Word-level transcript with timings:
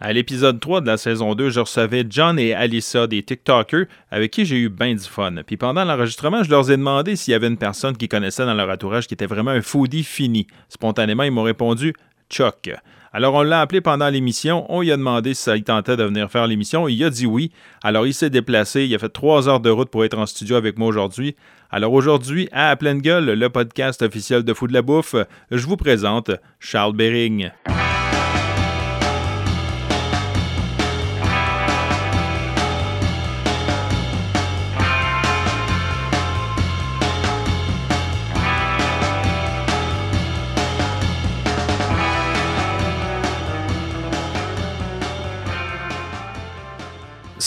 À 0.00 0.12
l'épisode 0.12 0.60
3 0.60 0.82
de 0.82 0.86
la 0.86 0.96
saison 0.96 1.34
2, 1.34 1.50
je 1.50 1.58
recevais 1.58 2.06
John 2.08 2.38
et 2.38 2.54
Alyssa, 2.54 3.08
des 3.08 3.24
TikTokers, 3.24 3.86
avec 4.12 4.30
qui 4.30 4.44
j'ai 4.44 4.56
eu 4.56 4.68
bien 4.68 4.94
du 4.94 5.02
fun. 5.02 5.34
Puis 5.44 5.56
pendant 5.56 5.84
l'enregistrement, 5.84 6.44
je 6.44 6.50
leur 6.50 6.70
ai 6.70 6.76
demandé 6.76 7.16
s'il 7.16 7.32
y 7.32 7.34
avait 7.34 7.48
une 7.48 7.56
personne 7.56 7.96
qui 7.96 8.06
connaissait 8.06 8.46
dans 8.46 8.54
leur 8.54 8.70
entourage 8.70 9.08
qui 9.08 9.14
était 9.14 9.26
vraiment 9.26 9.50
un 9.50 9.60
foodie 9.60 10.04
fini. 10.04 10.46
Spontanément, 10.68 11.24
ils 11.24 11.32
m'ont 11.32 11.42
répondu 11.42 11.94
Chuck. 12.30 12.70
Alors 13.12 13.34
on 13.34 13.42
l'a 13.42 13.60
appelé 13.60 13.80
pendant 13.80 14.08
l'émission, 14.08 14.66
on 14.68 14.82
lui 14.82 14.92
a 14.92 14.96
demandé 14.96 15.34
si 15.34 15.42
ça 15.42 15.54
lui 15.54 15.64
tentait 15.64 15.96
de 15.96 16.04
venir 16.04 16.30
faire 16.30 16.46
l'émission, 16.46 16.86
il 16.86 17.02
a 17.02 17.10
dit 17.10 17.26
oui. 17.26 17.50
Alors 17.82 18.06
il 18.06 18.14
s'est 18.14 18.30
déplacé, 18.30 18.84
il 18.84 18.94
a 18.94 18.98
fait 18.98 19.08
trois 19.08 19.48
heures 19.48 19.60
de 19.60 19.70
route 19.70 19.88
pour 19.88 20.04
être 20.04 20.18
en 20.18 20.26
studio 20.26 20.56
avec 20.56 20.78
moi 20.78 20.88
aujourd'hui. 20.88 21.34
Alors 21.70 21.92
aujourd'hui, 21.94 22.48
à, 22.52 22.76
pleine 22.76 23.00
gueule, 23.00 23.32
le 23.32 23.48
podcast 23.48 24.02
officiel 24.02 24.44
de 24.44 24.54
Fou 24.54 24.68
de 24.68 24.74
la 24.74 24.82
Bouffe, 24.82 25.16
je 25.50 25.66
vous 25.66 25.76
présente 25.76 26.30
Charles 26.60 26.92
Bering. 26.92 27.50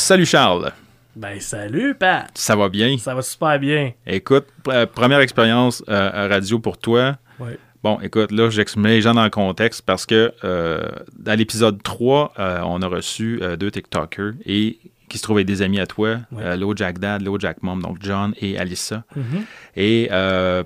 Salut 0.02 0.26
Charles. 0.26 0.74
Ben 1.16 1.40
salut 1.40 1.94
Pat. 1.94 2.32
Ça 2.34 2.56
va 2.56 2.70
bien? 2.70 2.98
Ça 2.98 3.14
va 3.14 3.22
super 3.22 3.60
bien. 3.60 3.94
Écoute, 4.08 4.48
euh, 4.68 4.88
première 4.88 5.20
expérience 5.20 5.84
euh, 5.88 6.28
radio 6.28 6.58
pour 6.58 6.80
toi. 6.80 7.18
Oui. 7.40 7.52
Bon, 7.84 8.00
écoute, 8.02 8.32
là, 8.32 8.50
j'explique 8.50 8.88
les 8.88 9.02
gens 9.02 9.14
dans 9.14 9.24
le 9.24 9.30
contexte 9.30 9.84
parce 9.84 10.08
que 10.08 10.34
euh, 10.44 10.82
dans 11.18 11.38
l'épisode 11.38 11.84
3, 11.84 12.34
on 12.66 12.82
a 12.82 12.88
reçu 12.88 13.40
deux 13.60 13.70
TikTokers 13.70 14.34
et 14.44 14.80
qui 15.12 15.18
se 15.18 15.24
trouvaient 15.24 15.44
des 15.44 15.62
amis 15.62 15.80
à 15.82 15.86
toi, 15.86 16.20
ouais. 16.32 16.56
Low 16.56 16.74
Jack 16.74 16.98
Dad, 16.98 17.22
Low 17.22 17.38
Jack 17.38 17.62
Mom, 17.64 17.82
donc 17.82 17.98
John 18.00 18.34
et 18.40 18.58
Alyssa. 18.58 19.04
Mm-hmm. 19.18 19.44
Et 19.76 20.10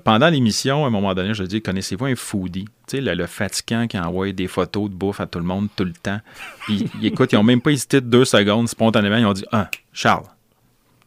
pendant 0.04 0.28
l'émission, 0.28 0.84
à 0.84 0.86
un 0.86 0.90
moment 0.90 1.14
donné, 1.14 1.34
je 1.34 1.42
dis 1.42 1.60
connaissez-vous 1.60 2.06
un 2.06 2.14
foodie? 2.14 2.66
Tu 2.86 2.98
sais, 2.98 3.00
le, 3.00 3.14
le, 3.14 3.26
fatigant 3.26 3.88
qui 3.88 3.98
envoie 3.98 4.30
des 4.30 4.46
photos 4.46 4.88
de 4.88 4.94
bouffe 4.94 5.20
à 5.20 5.26
tout 5.26 5.40
le 5.40 5.44
monde 5.44 5.66
tout 5.74 5.84
le 5.84 5.92
temps. 5.92 6.20
Puis, 6.60 6.88
écoute, 7.02 7.32
ils 7.32 7.34
n'ont 7.34 7.42
même 7.42 7.60
pas 7.60 7.72
hésité 7.72 8.00
de 8.00 8.06
deux 8.06 8.24
secondes, 8.24 8.68
spontanément, 8.68 9.16
ils 9.16 9.26
ont 9.26 9.32
dit 9.32 9.44
Ah, 9.50 9.68
Charles. 9.92 10.26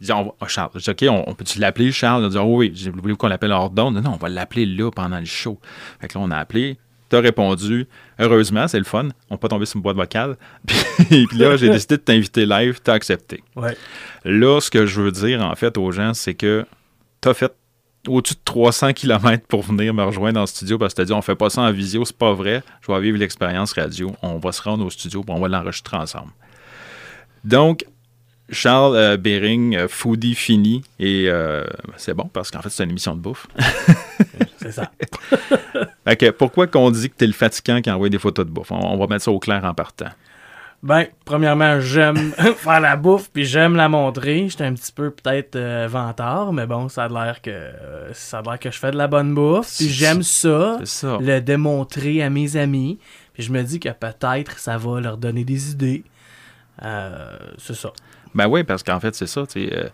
Ils 0.01 0.07
disent, 0.07 0.15
oh, 0.17 0.33
Charles. 0.47 0.71
Je 0.75 0.79
dis, 0.79 0.89
OK, 0.89 1.05
on, 1.09 1.29
on 1.29 1.33
peut-tu 1.33 1.59
l'appeler 1.59 1.93
Charles? 1.93 2.23
Ils 2.23 2.25
ont 2.25 2.29
dit, 2.29 2.37
oh, 2.37 2.57
oui, 2.57 2.71
j'ai 2.75 2.89
voulu 2.89 3.15
qu'on 3.15 3.27
l'appelle 3.27 3.53
hors 3.53 3.69
d'onde. 3.69 3.95
Non, 4.01 4.11
on 4.13 4.17
va 4.17 4.27
l'appeler 4.27 4.65
là 4.65 4.91
pendant 4.91 5.19
le 5.19 5.25
show. 5.25 5.59
Fait 6.01 6.09
que 6.09 6.17
là, 6.17 6.25
on 6.25 6.31
a 6.31 6.37
appelé. 6.37 6.77
Tu 7.09 7.15
as 7.15 7.19
répondu. 7.19 7.87
Heureusement, 8.19 8.67
c'est 8.67 8.77
le 8.77 8.85
fun. 8.85 9.09
On 9.29 9.35
n'est 9.35 9.39
pas 9.39 9.47
tombé 9.47 9.65
sur 9.65 9.77
une 9.77 9.81
boîte 9.81 9.95
vocale. 9.95 10.37
Puis, 11.09 11.25
puis 11.27 11.37
là, 11.37 11.55
j'ai 11.57 11.69
décidé 11.69 11.97
de 11.97 12.01
t'inviter 12.01 12.45
live. 12.45 12.79
Tu 12.83 12.91
as 12.91 12.93
accepté. 12.93 13.43
Ouais. 13.55 13.75
Là, 14.25 14.59
ce 14.59 14.69
que 14.69 14.85
je 14.85 15.01
veux 15.01 15.11
dire, 15.11 15.41
en 15.41 15.55
fait, 15.55 15.77
aux 15.77 15.91
gens, 15.91 16.13
c'est 16.13 16.35
que 16.35 16.65
tu 17.21 17.29
as 17.29 17.33
fait 17.33 17.53
au-dessus 18.07 18.35
de 18.35 18.39
300 18.45 18.93
km 18.93 19.45
pour 19.47 19.61
venir 19.63 19.93
me 19.93 20.03
rejoindre 20.03 20.35
dans 20.35 20.41
le 20.41 20.47
studio 20.47 20.77
parce 20.77 20.93
que 20.93 20.97
tu 20.97 21.01
as 21.01 21.05
dit, 21.05 21.13
on 21.13 21.21
fait 21.21 21.35
pas 21.35 21.49
ça 21.49 21.61
en 21.61 21.71
visio, 21.71 22.05
c'est 22.05 22.17
pas 22.17 22.33
vrai. 22.33 22.63
Je 22.81 22.91
vais 22.91 22.99
vivre 23.01 23.17
l'expérience 23.17 23.73
radio. 23.73 24.15
On 24.21 24.37
va 24.37 24.51
se 24.51 24.61
rendre 24.61 24.85
au 24.85 24.89
studio 24.89 25.23
on 25.27 25.39
va 25.39 25.47
l'enregistrer 25.47 25.97
ensemble. 25.97 26.31
Donc, 27.43 27.85
Charles 28.51 28.95
euh, 28.95 29.17
Bering, 29.17 29.75
euh, 29.75 29.87
foodie 29.87 30.35
fini, 30.35 30.83
et 30.99 31.25
euh, 31.27 31.65
c'est 31.97 32.13
bon 32.13 32.29
parce 32.31 32.51
qu'en 32.51 32.61
fait, 32.61 32.69
c'est 32.69 32.83
une 32.83 32.89
émission 32.89 33.15
de 33.15 33.21
bouffe. 33.21 33.47
c'est 34.71 34.81
ça. 34.81 34.91
okay, 36.11 36.31
pourquoi 36.31 36.67
qu'on 36.67 36.91
dit 36.91 37.09
que 37.09 37.15
tu 37.17 37.23
es 37.23 37.27
le 37.27 37.33
fatigant 37.33 37.81
qui 37.81 37.89
envoie 37.89 38.09
des 38.09 38.19
photos 38.19 38.45
de 38.45 38.51
bouffe? 38.51 38.71
On, 38.71 38.93
on, 38.93 38.97
va 38.97 39.07
mettre 39.07 39.25
ça 39.25 39.31
au 39.31 39.39
clair 39.39 39.63
en 39.65 39.73
partant. 39.73 40.09
Ben, 40.81 41.07
premièrement, 41.25 41.81
j'aime 41.81 42.31
faire 42.57 42.79
la 42.79 42.95
bouffe, 42.95 43.29
puis 43.31 43.43
j'aime 43.43 43.75
la 43.75 43.89
montrer. 43.89 44.47
J'étais 44.47 44.63
un 44.63 44.73
petit 44.73 44.91
peu 44.91 45.11
peut-être 45.11 45.55
euh, 45.57 45.87
vantard, 45.89 46.53
mais 46.53 46.65
bon, 46.65 46.87
ça 46.87 47.05
a 47.05 47.09
l'air 47.09 47.41
que 47.41 47.71
ça 48.13 48.39
a 48.39 48.41
l'air 48.43 48.59
que 48.59 48.71
je 48.71 48.79
fais 48.79 48.91
de 48.91 48.97
la 48.97 49.07
bonne 49.07 49.33
bouffe. 49.33 49.75
Puis 49.77 49.89
j'aime 49.89 50.23
ça, 50.23 50.79
ça, 50.85 51.17
le 51.19 51.39
démontrer 51.41 52.23
à 52.23 52.29
mes 52.29 52.55
amis. 52.55 52.99
Puis 53.33 53.43
je 53.43 53.51
me 53.51 53.61
dis 53.63 53.79
que 53.79 53.89
peut-être 53.89 54.59
ça 54.59 54.77
va 54.77 55.01
leur 55.01 55.17
donner 55.17 55.43
des 55.43 55.71
idées. 55.71 56.03
Euh, 56.83 57.37
c'est 57.57 57.75
ça. 57.75 57.91
Ben 58.33 58.47
oui, 58.47 58.63
parce 58.63 58.83
qu'en 58.83 58.99
fait, 58.99 59.15
c'est 59.15 59.27
ça. 59.27 59.43
Euh, 59.57 59.89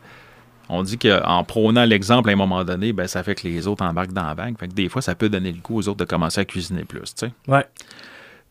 on 0.69 0.83
dit 0.83 0.97
qu'en 0.97 1.43
prônant 1.43 1.85
l'exemple 1.85 2.29
à 2.29 2.33
un 2.33 2.35
moment 2.35 2.63
donné, 2.63 2.93
ben, 2.93 3.07
ça 3.07 3.23
fait 3.23 3.35
que 3.35 3.47
les 3.47 3.67
autres 3.67 3.83
embarquent 3.83 4.13
dans 4.13 4.25
la 4.25 4.33
vague. 4.33 4.57
Fait 4.59 4.67
que 4.67 4.73
des 4.73 4.89
fois, 4.89 5.01
ça 5.01 5.15
peut 5.15 5.29
donner 5.29 5.51
le 5.51 5.59
goût 5.59 5.77
aux 5.77 5.87
autres 5.87 5.99
de 5.99 6.05
commencer 6.05 6.41
à 6.41 6.45
cuisiner 6.45 6.83
plus. 6.83 7.13
T'sais. 7.13 7.31
Ouais. 7.47 7.65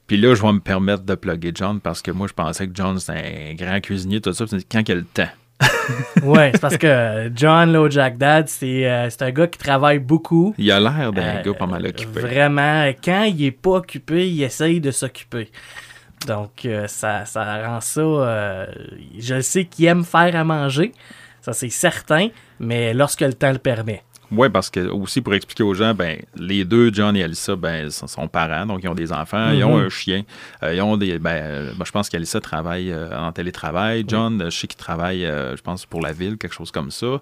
Puis 0.07 0.17
là, 0.17 0.35
je 0.35 0.43
vais 0.43 0.53
me 0.53 0.61
permettre 0.61 1.03
de 1.03 1.15
plugger 1.15 1.53
John 1.55 1.81
parce 1.81 2.03
que 2.03 2.11
moi, 2.11 2.27
je 2.27 2.35
pensais 2.35 2.67
que 2.69 2.73
John, 2.75 2.99
c'était 2.99 3.51
un 3.51 3.55
grand 3.55 3.81
cuisinier, 3.81 4.21
tout 4.21 4.33
ça. 4.33 4.45
Quand 4.71 4.89
il 4.89 4.93
a 4.93 4.95
le 4.95 5.05
temps. 5.05 5.29
ouais, 6.25 6.51
c'est 6.53 6.61
parce 6.61 6.77
que 6.77 7.31
John 7.35 7.73
Low 7.73 7.89
Jack 7.89 8.19
Dad, 8.19 8.49
c'est 8.49 8.91
euh, 8.91 9.09
un 9.21 9.31
gars 9.31 9.47
qui 9.47 9.59
travaille 9.59 10.01
beaucoup. 10.01 10.55
Il 10.59 10.71
a 10.71 10.81
l'air 10.81 11.13
d'un 11.13 11.23
euh, 11.23 11.43
gars 11.43 11.55
pas 11.55 11.67
mal 11.67 11.87
occupé. 11.87 12.21
Vraiment, 12.21 12.93
quand 13.03 13.25
il 13.25 13.45
est 13.45 13.51
pas 13.51 13.71
occupé, 13.71 14.29
il 14.29 14.43
essaye 14.43 14.81
de 14.81 14.91
s'occuper. 14.91 15.51
Donc, 16.27 16.65
euh, 16.65 16.87
ça, 16.87 17.25
ça 17.25 17.67
rend 17.67 17.81
ça. 17.81 18.01
Euh, 18.01 18.67
je 19.19 19.41
sais 19.41 19.65
qu'il 19.65 19.87
aime 19.87 20.05
faire 20.05 20.35
à 20.37 20.45
manger, 20.45 20.93
ça 21.45 21.53
c'est 21.53 21.69
certain, 21.69 22.29
mais 22.59 22.95
lorsque 22.95 23.21
le 23.21 23.35
temps 23.35 23.53
le 23.53 23.59
permet. 23.59 24.03
Oui, 24.31 24.49
parce 24.49 24.71
que 24.71 24.81
aussi 24.89 25.21
pour 25.21 25.35
expliquer 25.35 25.63
aux 25.63 25.75
gens, 25.75 25.95
ben 25.95 26.19
les 26.37 26.65
deux, 26.65 26.91
John 26.93 27.15
et 27.15 27.23
Alyssa, 27.23 27.55
ben 27.55 27.91
sont 27.91 28.29
parents, 28.29 28.65
donc 28.65 28.81
ils 28.83 28.89
ont 28.89 28.95
des 28.95 29.13
enfants, 29.13 29.49
mm 29.49 29.53
-hmm. 29.53 29.59
ils 29.59 29.65
ont 29.65 29.77
un 29.77 29.91
chien, 29.91 30.23
euh, 30.63 30.75
ils 30.75 30.81
ont 30.81 30.97
des, 30.97 31.19
ben, 31.19 31.73
ben 31.79 31.85
je 31.85 31.93
pense 31.93 32.09
qu'Alyssa 32.09 32.41
travaille 32.41 32.91
euh, 32.91 33.27
en 33.27 33.31
télétravail, 33.33 34.05
John, 34.09 34.33
oui. 34.41 34.51
je 34.51 34.57
sais 34.59 34.67
qu'il 34.67 34.79
travaille, 34.79 35.27
euh, 35.27 35.55
je 35.59 35.63
pense 35.63 35.85
pour 35.85 36.01
la 36.01 36.13
ville, 36.13 36.37
quelque 36.39 36.55
chose 36.55 36.71
comme 36.71 36.91
ça. 36.91 37.21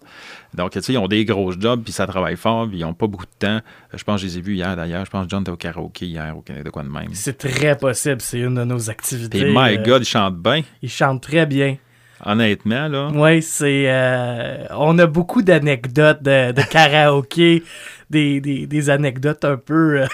Donc 0.54 0.70
tu 0.70 0.80
sais, 0.80 0.92
ils 0.92 0.98
ont 0.98 1.08
des 1.08 1.24
gros 1.24 1.50
jobs, 1.64 1.82
puis 1.82 1.92
ça 1.92 2.06
travaille 2.06 2.36
fort, 2.36 2.68
puis 2.68 2.78
ils 2.78 2.86
n'ont 2.86 2.94
pas 3.02 3.08
beaucoup 3.08 3.30
de 3.34 3.38
temps. 3.46 3.60
Je 4.00 4.04
pense 4.04 4.16
que 4.20 4.22
je 4.22 4.26
les 4.28 4.38
ai 4.38 4.42
vus 4.46 4.54
hier 4.54 4.72
d'ailleurs. 4.76 5.04
Je 5.04 5.10
pense 5.10 5.24
que 5.26 5.30
John 5.30 5.42
était 5.42 5.50
au 5.50 5.56
karaoké 5.56 6.06
hier 6.06 6.30
au 6.38 6.42
Canada, 6.42 6.70
quoi 6.70 6.84
de 6.84 6.92
même. 6.98 7.12
C'est 7.12 7.38
très 7.48 7.74
possible, 7.76 8.20
c'est 8.28 8.40
une 8.46 8.54
de 8.60 8.64
nos 8.64 8.82
activités. 8.88 9.40
Et 9.40 9.52
my 9.58 9.72
God, 9.88 10.02
il 10.02 10.10
chante 10.16 10.36
bien. 10.48 10.62
Il 10.80 10.92
chante 11.00 11.20
très 11.28 11.46
bien. 11.46 11.76
Honnêtement, 12.24 12.88
là. 12.88 13.10
Oui, 13.12 13.42
c'est. 13.42 13.84
Euh, 13.88 14.66
on 14.70 14.98
a 14.98 15.06
beaucoup 15.06 15.42
d'anecdotes 15.42 16.22
de, 16.22 16.52
de 16.52 16.62
karaoké, 16.62 17.62
des, 18.10 18.40
des, 18.40 18.66
des, 18.66 18.90
anecdotes 18.90 19.44
un 19.44 19.56
peu. 19.56 20.04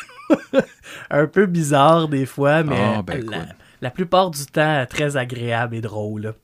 un 1.10 1.26
peu 1.26 1.46
bizarres 1.46 2.08
des 2.08 2.26
fois, 2.26 2.62
mais 2.62 2.76
oh, 2.98 3.02
ben, 3.02 3.24
la, 3.30 3.38
la, 3.80 3.90
plupart 3.90 4.30
du 4.30 4.44
temps 4.46 4.84
très 4.88 5.16
agréable 5.16 5.76
et 5.76 5.80
drôle. 5.80 6.34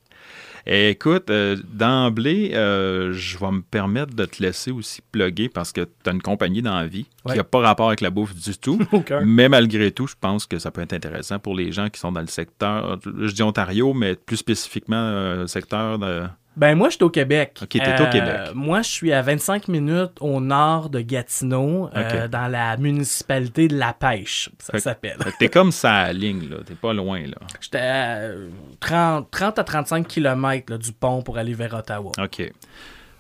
Et 0.67 0.91
écoute, 0.91 1.29
euh, 1.29 1.57
d'emblée, 1.73 2.53
euh, 2.55 3.13
je 3.13 3.37
vais 3.39 3.51
me 3.51 3.61
permettre 3.61 4.15
de 4.15 4.25
te 4.25 4.43
laisser 4.43 4.71
aussi 4.71 5.03
plugger 5.13 5.49
parce 5.51 5.73
que 5.73 5.83
tu 5.83 6.09
as 6.09 6.13
une 6.13 6.23
compagnie 6.23 6.63
dans 6.63 6.75
la 6.75 6.87
vie 6.87 7.07
Ouais. 7.27 7.33
qui 7.33 7.39
n'a 7.39 7.45
pas 7.45 7.61
rapport 7.61 7.89
avec 7.89 8.01
la 8.01 8.11
bouffe 8.11 8.35
du 8.35 8.57
tout. 8.57 8.79
Mais 9.25 9.49
malgré 9.49 9.91
tout, 9.93 10.07
je 10.07 10.15
pense 10.19 10.47
que 10.47 10.59
ça 10.59 10.71
peut 10.71 10.81
être 10.83 10.93
intéressant 10.95 11.39
pour 11.39 11.55
les 11.55 11.71
gens 11.73 11.89
qui 11.91 12.01
sont 12.01 12.13
dans 12.13 12.21
le 12.21 12.27
secteur, 12.27 12.99
je 13.05 13.33
dis 13.33 13.43
Ontario, 13.43 13.93
mais 13.95 14.15
plus 14.15 14.37
spécifiquement 14.39 14.97
euh, 14.97 15.37
le 15.43 15.47
secteur 15.47 15.99
de... 15.99 16.23
Ben 16.57 16.77
moi, 16.77 16.89
je 16.89 16.95
suis 16.95 17.05
au 17.05 17.11
Québec. 17.11 17.59
Ok, 17.63 17.69
t'es 17.71 18.01
au 18.01 18.11
Québec. 18.11 18.51
Moi, 18.55 18.83
je 18.83 18.89
suis 18.89 19.13
à 19.13 19.23
25 19.23 19.69
minutes 19.69 20.19
au 20.21 20.41
nord 20.41 20.89
de 20.89 21.01
Gatineau, 21.01 21.91
euh, 21.97 22.29
dans 22.29 22.47
la 22.47 22.77
municipalité 22.77 23.69
de 23.69 23.77
La 23.77 23.93
Pêche, 23.93 24.51
ça 24.59 24.79
s'appelle. 24.79 25.19
T'es 25.39 25.49
comme 25.49 25.73
ça 25.73 25.93
à 25.95 26.07
la 26.09 26.13
ligne, 26.13 26.49
là. 26.49 26.59
T'es 26.65 26.75
pas 26.75 26.93
loin, 26.93 27.21
là. 27.21 27.37
J'étais 27.61 27.79
à 27.79 28.17
euh, 28.19 28.49
30, 28.81 29.31
30 29.31 29.59
à 29.59 29.65
35 29.65 30.07
km 30.07 30.79
du 30.79 30.93
pont 30.93 31.23
pour 31.23 31.39
aller 31.39 31.55
vers 31.55 31.75
Ottawa. 31.75 32.13
OK. 32.19 32.53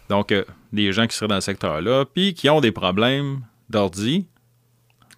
Donc, 0.09 0.33
euh, 0.33 0.45
des 0.73 0.93
gens 0.93 1.07
qui 1.07 1.17
seraient 1.17 1.29
dans 1.29 1.35
le 1.35 1.41
secteur-là, 1.41 2.05
puis 2.05 2.35
qui 2.35 2.49
ont 2.51 2.61
des 2.61 2.73
problèmes 2.73 3.41
d'ordi, 3.69 4.27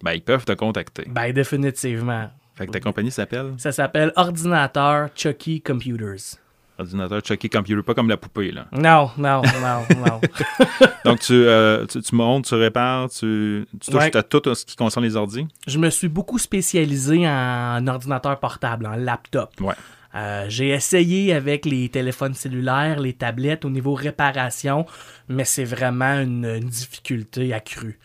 ben, 0.01 0.13
ils 0.13 0.21
peuvent 0.21 0.45
te 0.45 0.53
contacter. 0.53 1.05
Ben 1.07 1.31
définitivement. 1.33 2.29
Fait 2.55 2.65
que 2.65 2.71
ta 2.71 2.79
compagnie 2.79 3.11
s'appelle? 3.11 3.53
Ça 3.57 3.71
s'appelle 3.71 4.11
Ordinateur 4.15 5.09
Chucky 5.15 5.61
Computers. 5.61 6.39
Ordinateur 6.79 7.21
Chucky 7.25 7.49
Computer, 7.49 7.81
pas 7.83 7.93
comme 7.93 8.09
la 8.09 8.17
poupée, 8.17 8.51
là. 8.51 8.67
Non, 8.71 9.09
non, 9.17 9.41
non, 9.41 9.97
non. 10.05 10.21
Donc, 11.05 11.19
tu, 11.21 11.33
euh, 11.33 11.85
tu, 11.87 12.01
tu 12.01 12.15
montes, 12.15 12.45
tu 12.45 12.55
répares, 12.55 13.09
tu, 13.09 13.65
tu 13.79 13.91
touches 13.91 13.95
Ouais. 14.03 14.15
à 14.17 14.23
tout 14.23 14.41
ce 14.53 14.65
qui 14.65 14.75
concerne 14.75 15.03
les 15.05 15.15
ordis. 15.15 15.47
Je 15.65 15.77
me 15.79 15.89
suis 15.89 16.07
beaucoup 16.07 16.37
spécialisé 16.37 17.27
en 17.27 17.85
ordinateur 17.87 18.39
portable, 18.39 18.85
en 18.85 18.95
laptop. 18.95 19.51
Ouais. 19.61 19.73
Euh, 20.15 20.45
j'ai 20.49 20.69
essayé 20.69 21.33
avec 21.33 21.65
les 21.65 21.89
téléphones 21.89 22.33
cellulaires, 22.33 22.99
les 22.99 23.13
tablettes 23.13 23.65
au 23.65 23.69
niveau 23.69 23.93
réparation, 23.93 24.85
mais 25.27 25.43
c'est 25.45 25.65
vraiment 25.65 26.19
une, 26.19 26.45
une 26.45 26.69
difficulté 26.69 27.53
accrue. 27.53 27.99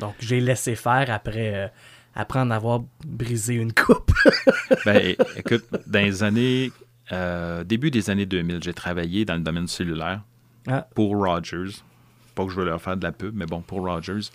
Donc 0.00 0.14
j'ai 0.18 0.40
laissé 0.40 0.74
faire 0.74 1.06
après, 1.10 1.52
euh, 1.54 1.68
après 2.14 2.40
en 2.40 2.50
avoir 2.50 2.80
brisé 3.04 3.54
une 3.54 3.72
coupe. 3.72 4.12
Ben, 4.84 5.14
écoute, 5.36 5.64
dans 5.86 6.00
les 6.00 6.22
années, 6.24 6.72
euh, 7.12 7.64
début 7.64 7.90
des 7.90 8.10
années 8.10 8.26
2000, 8.26 8.62
j'ai 8.62 8.74
travaillé 8.74 9.24
dans 9.24 9.34
le 9.34 9.40
domaine 9.42 9.66
cellulaire 9.68 10.22
Ah. 10.66 10.86
pour 10.94 11.16
Rogers. 11.16 11.82
Pas 12.34 12.44
que 12.46 12.50
je 12.50 12.56
veux 12.56 12.64
leur 12.64 12.80
faire 12.80 12.96
de 12.96 13.02
la 13.04 13.12
pub, 13.12 13.34
mais 13.36 13.46
bon, 13.46 13.60
pour 13.60 13.80
Rogers. 13.86 14.30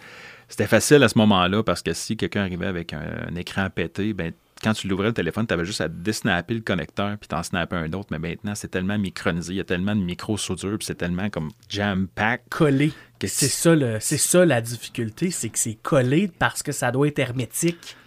C'était 0.47 0.68
facile 0.68 1.01
à 1.03 1.09
ce 1.09 1.18
moment-là 1.18 1.63
parce 1.63 1.81
que 1.81 1.94
si 1.94 2.15
quelqu'un 2.15 2.41
arrivait 2.41 2.68
avec 2.68 2.94
un, 2.94 3.01
un 3.29 3.35
écran 3.35 3.68
pété, 3.69 4.13
ben, 4.13 4.31
quand 4.63 4.74
tu 4.74 4.88
l'ouvrais 4.88 5.07
le 5.07 5.13
téléphone, 5.13 5.45
tu 5.47 5.53
avais 5.53 5.65
juste 5.65 5.81
à 5.81 5.88
désnapper 5.88 6.53
le 6.53 6.62
connecteur 6.62 7.18
puis 7.18 7.27
t'en 7.27 7.44
snapper 7.44 7.75
un 7.75 7.91
autre. 7.94 8.07
Mais 8.12 8.19
maintenant, 8.19 8.53
c'est 8.56 8.68
tellement 8.69 8.97
micronisé, 8.97 9.53
il 9.53 9.57
y 9.57 9.59
a 9.59 9.63
tellement 9.63 9.95
de 9.95 10.01
micro-soudure, 10.01 10.77
puis 10.77 10.85
c'est 10.85 10.95
tellement 10.95 11.30
comme 11.30 11.50
jam-pack. 11.69 12.44
Collé. 12.50 12.91
C'est 13.19 13.47
ça, 13.47 13.75
le, 13.75 14.00
ça 14.00 14.45
la 14.45 14.62
difficulté, 14.62 15.31
c'est 15.31 15.50
que 15.50 15.57
c'est 15.59 15.75
collé 15.81 16.30
parce 16.39 16.62
que 16.63 16.71
ça 16.71 16.91
doit 16.91 17.07
être 17.07 17.19
hermétique. 17.19 17.97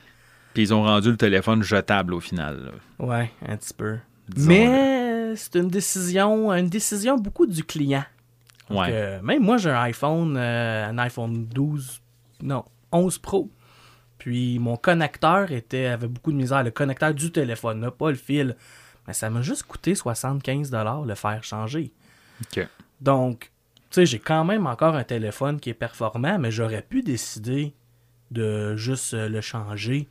Puis 0.54 0.64
ils 0.64 0.74
ont 0.74 0.82
rendu 0.84 1.10
le 1.10 1.16
téléphone 1.16 1.62
jetable 1.62 2.14
au 2.14 2.20
final. 2.20 2.64
là. 2.64 3.06
Ouais, 3.06 3.30
un 3.46 3.56
petit 3.56 3.74
peu. 3.74 3.98
Mais 4.36 5.34
c'est 5.36 5.56
une 5.56 5.68
décision, 5.68 6.52
une 6.52 6.68
décision 6.68 7.16
beaucoup 7.16 7.46
du 7.46 7.64
client. 7.64 8.04
Ouais. 8.68 9.20
même 9.22 9.42
moi, 9.42 9.56
j'ai 9.56 9.70
un 9.70 9.80
iPhone, 9.82 10.36
euh, 10.36 10.88
un 10.88 10.98
iPhone 10.98 11.46
12, 11.46 12.00
non, 12.42 12.64
11 12.92 13.18
Pro. 13.18 13.50
Puis 14.18 14.58
mon 14.58 14.76
connecteur 14.76 15.50
était, 15.50 15.86
avait 15.86 16.06
beaucoup 16.06 16.30
de 16.30 16.36
misère. 16.36 16.62
Le 16.62 16.70
connecteur 16.70 17.14
du 17.14 17.32
téléphone, 17.32 17.80
là, 17.80 17.90
pas 17.90 18.10
le 18.10 18.16
fil. 18.16 18.56
Mais 19.06 19.14
ça 19.14 19.30
m'a 19.30 19.42
juste 19.42 19.64
coûté 19.64 19.94
75 19.94 20.70
le 21.06 21.14
faire 21.14 21.42
changer. 21.42 21.92
Donc, 23.00 23.50
tu 23.90 23.96
sais, 23.96 24.06
j'ai 24.06 24.18
quand 24.18 24.44
même 24.44 24.66
encore 24.66 24.94
un 24.94 25.04
téléphone 25.04 25.58
qui 25.58 25.70
est 25.70 25.74
performant, 25.74 26.38
mais 26.38 26.50
j'aurais 26.50 26.82
pu 26.82 27.02
décider 27.02 27.74
de 28.30 28.76
juste 28.76 29.14
le 29.14 29.40
changer. 29.40 30.06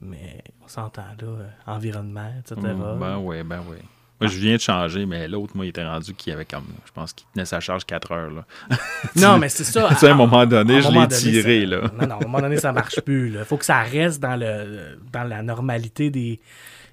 Mais 0.00 0.42
on 0.64 0.68
s'entend 0.68 1.02
là, 1.20 1.26
euh, 1.26 1.48
environnement, 1.66 2.30
etc. 2.38 2.54
Mm, 2.60 2.98
ben 3.00 3.18
oui, 3.18 3.42
ben 3.42 3.60
oui. 3.68 3.78
Moi, 4.20 4.28
je 4.28 4.36
viens 4.38 4.56
de 4.56 4.60
changer, 4.60 5.06
mais 5.06 5.28
l'autre, 5.28 5.56
moi, 5.56 5.64
il 5.64 5.68
était 5.68 5.84
rendu 5.86 6.12
qu'il 6.12 6.32
avait 6.32 6.44
comme, 6.44 6.66
je 6.84 6.90
pense 6.92 7.12
qu'il 7.12 7.24
tenait 7.32 7.44
sa 7.44 7.60
charge 7.60 7.84
4 7.84 8.10
heures. 8.12 8.30
Là. 8.30 8.44
Non, 9.16 9.38
mais 9.38 9.48
c'est 9.48 9.62
ça. 9.62 9.86
Tu 9.90 9.94
sais, 9.96 10.08
à 10.08 10.12
un 10.12 10.16
moment 10.16 10.44
donné, 10.44 10.82
je 10.82 10.88
l'ai 10.90 11.06
tiré, 11.08 11.60
ça- 11.60 11.66
là. 11.66 11.82
Non, 12.00 12.06
non, 12.08 12.14
à 12.16 12.24
un 12.24 12.26
moment 12.26 12.40
donné, 12.40 12.56
ça 12.56 12.72
marche 12.82 13.00
plus. 13.00 13.32
Il 13.32 13.44
faut 13.44 13.56
que 13.56 13.64
ça 13.64 13.80
reste 13.82 14.20
dans, 14.20 14.34
le, 14.36 14.98
dans 15.12 15.22
la 15.22 15.40
normalité 15.42 16.10
des, 16.10 16.40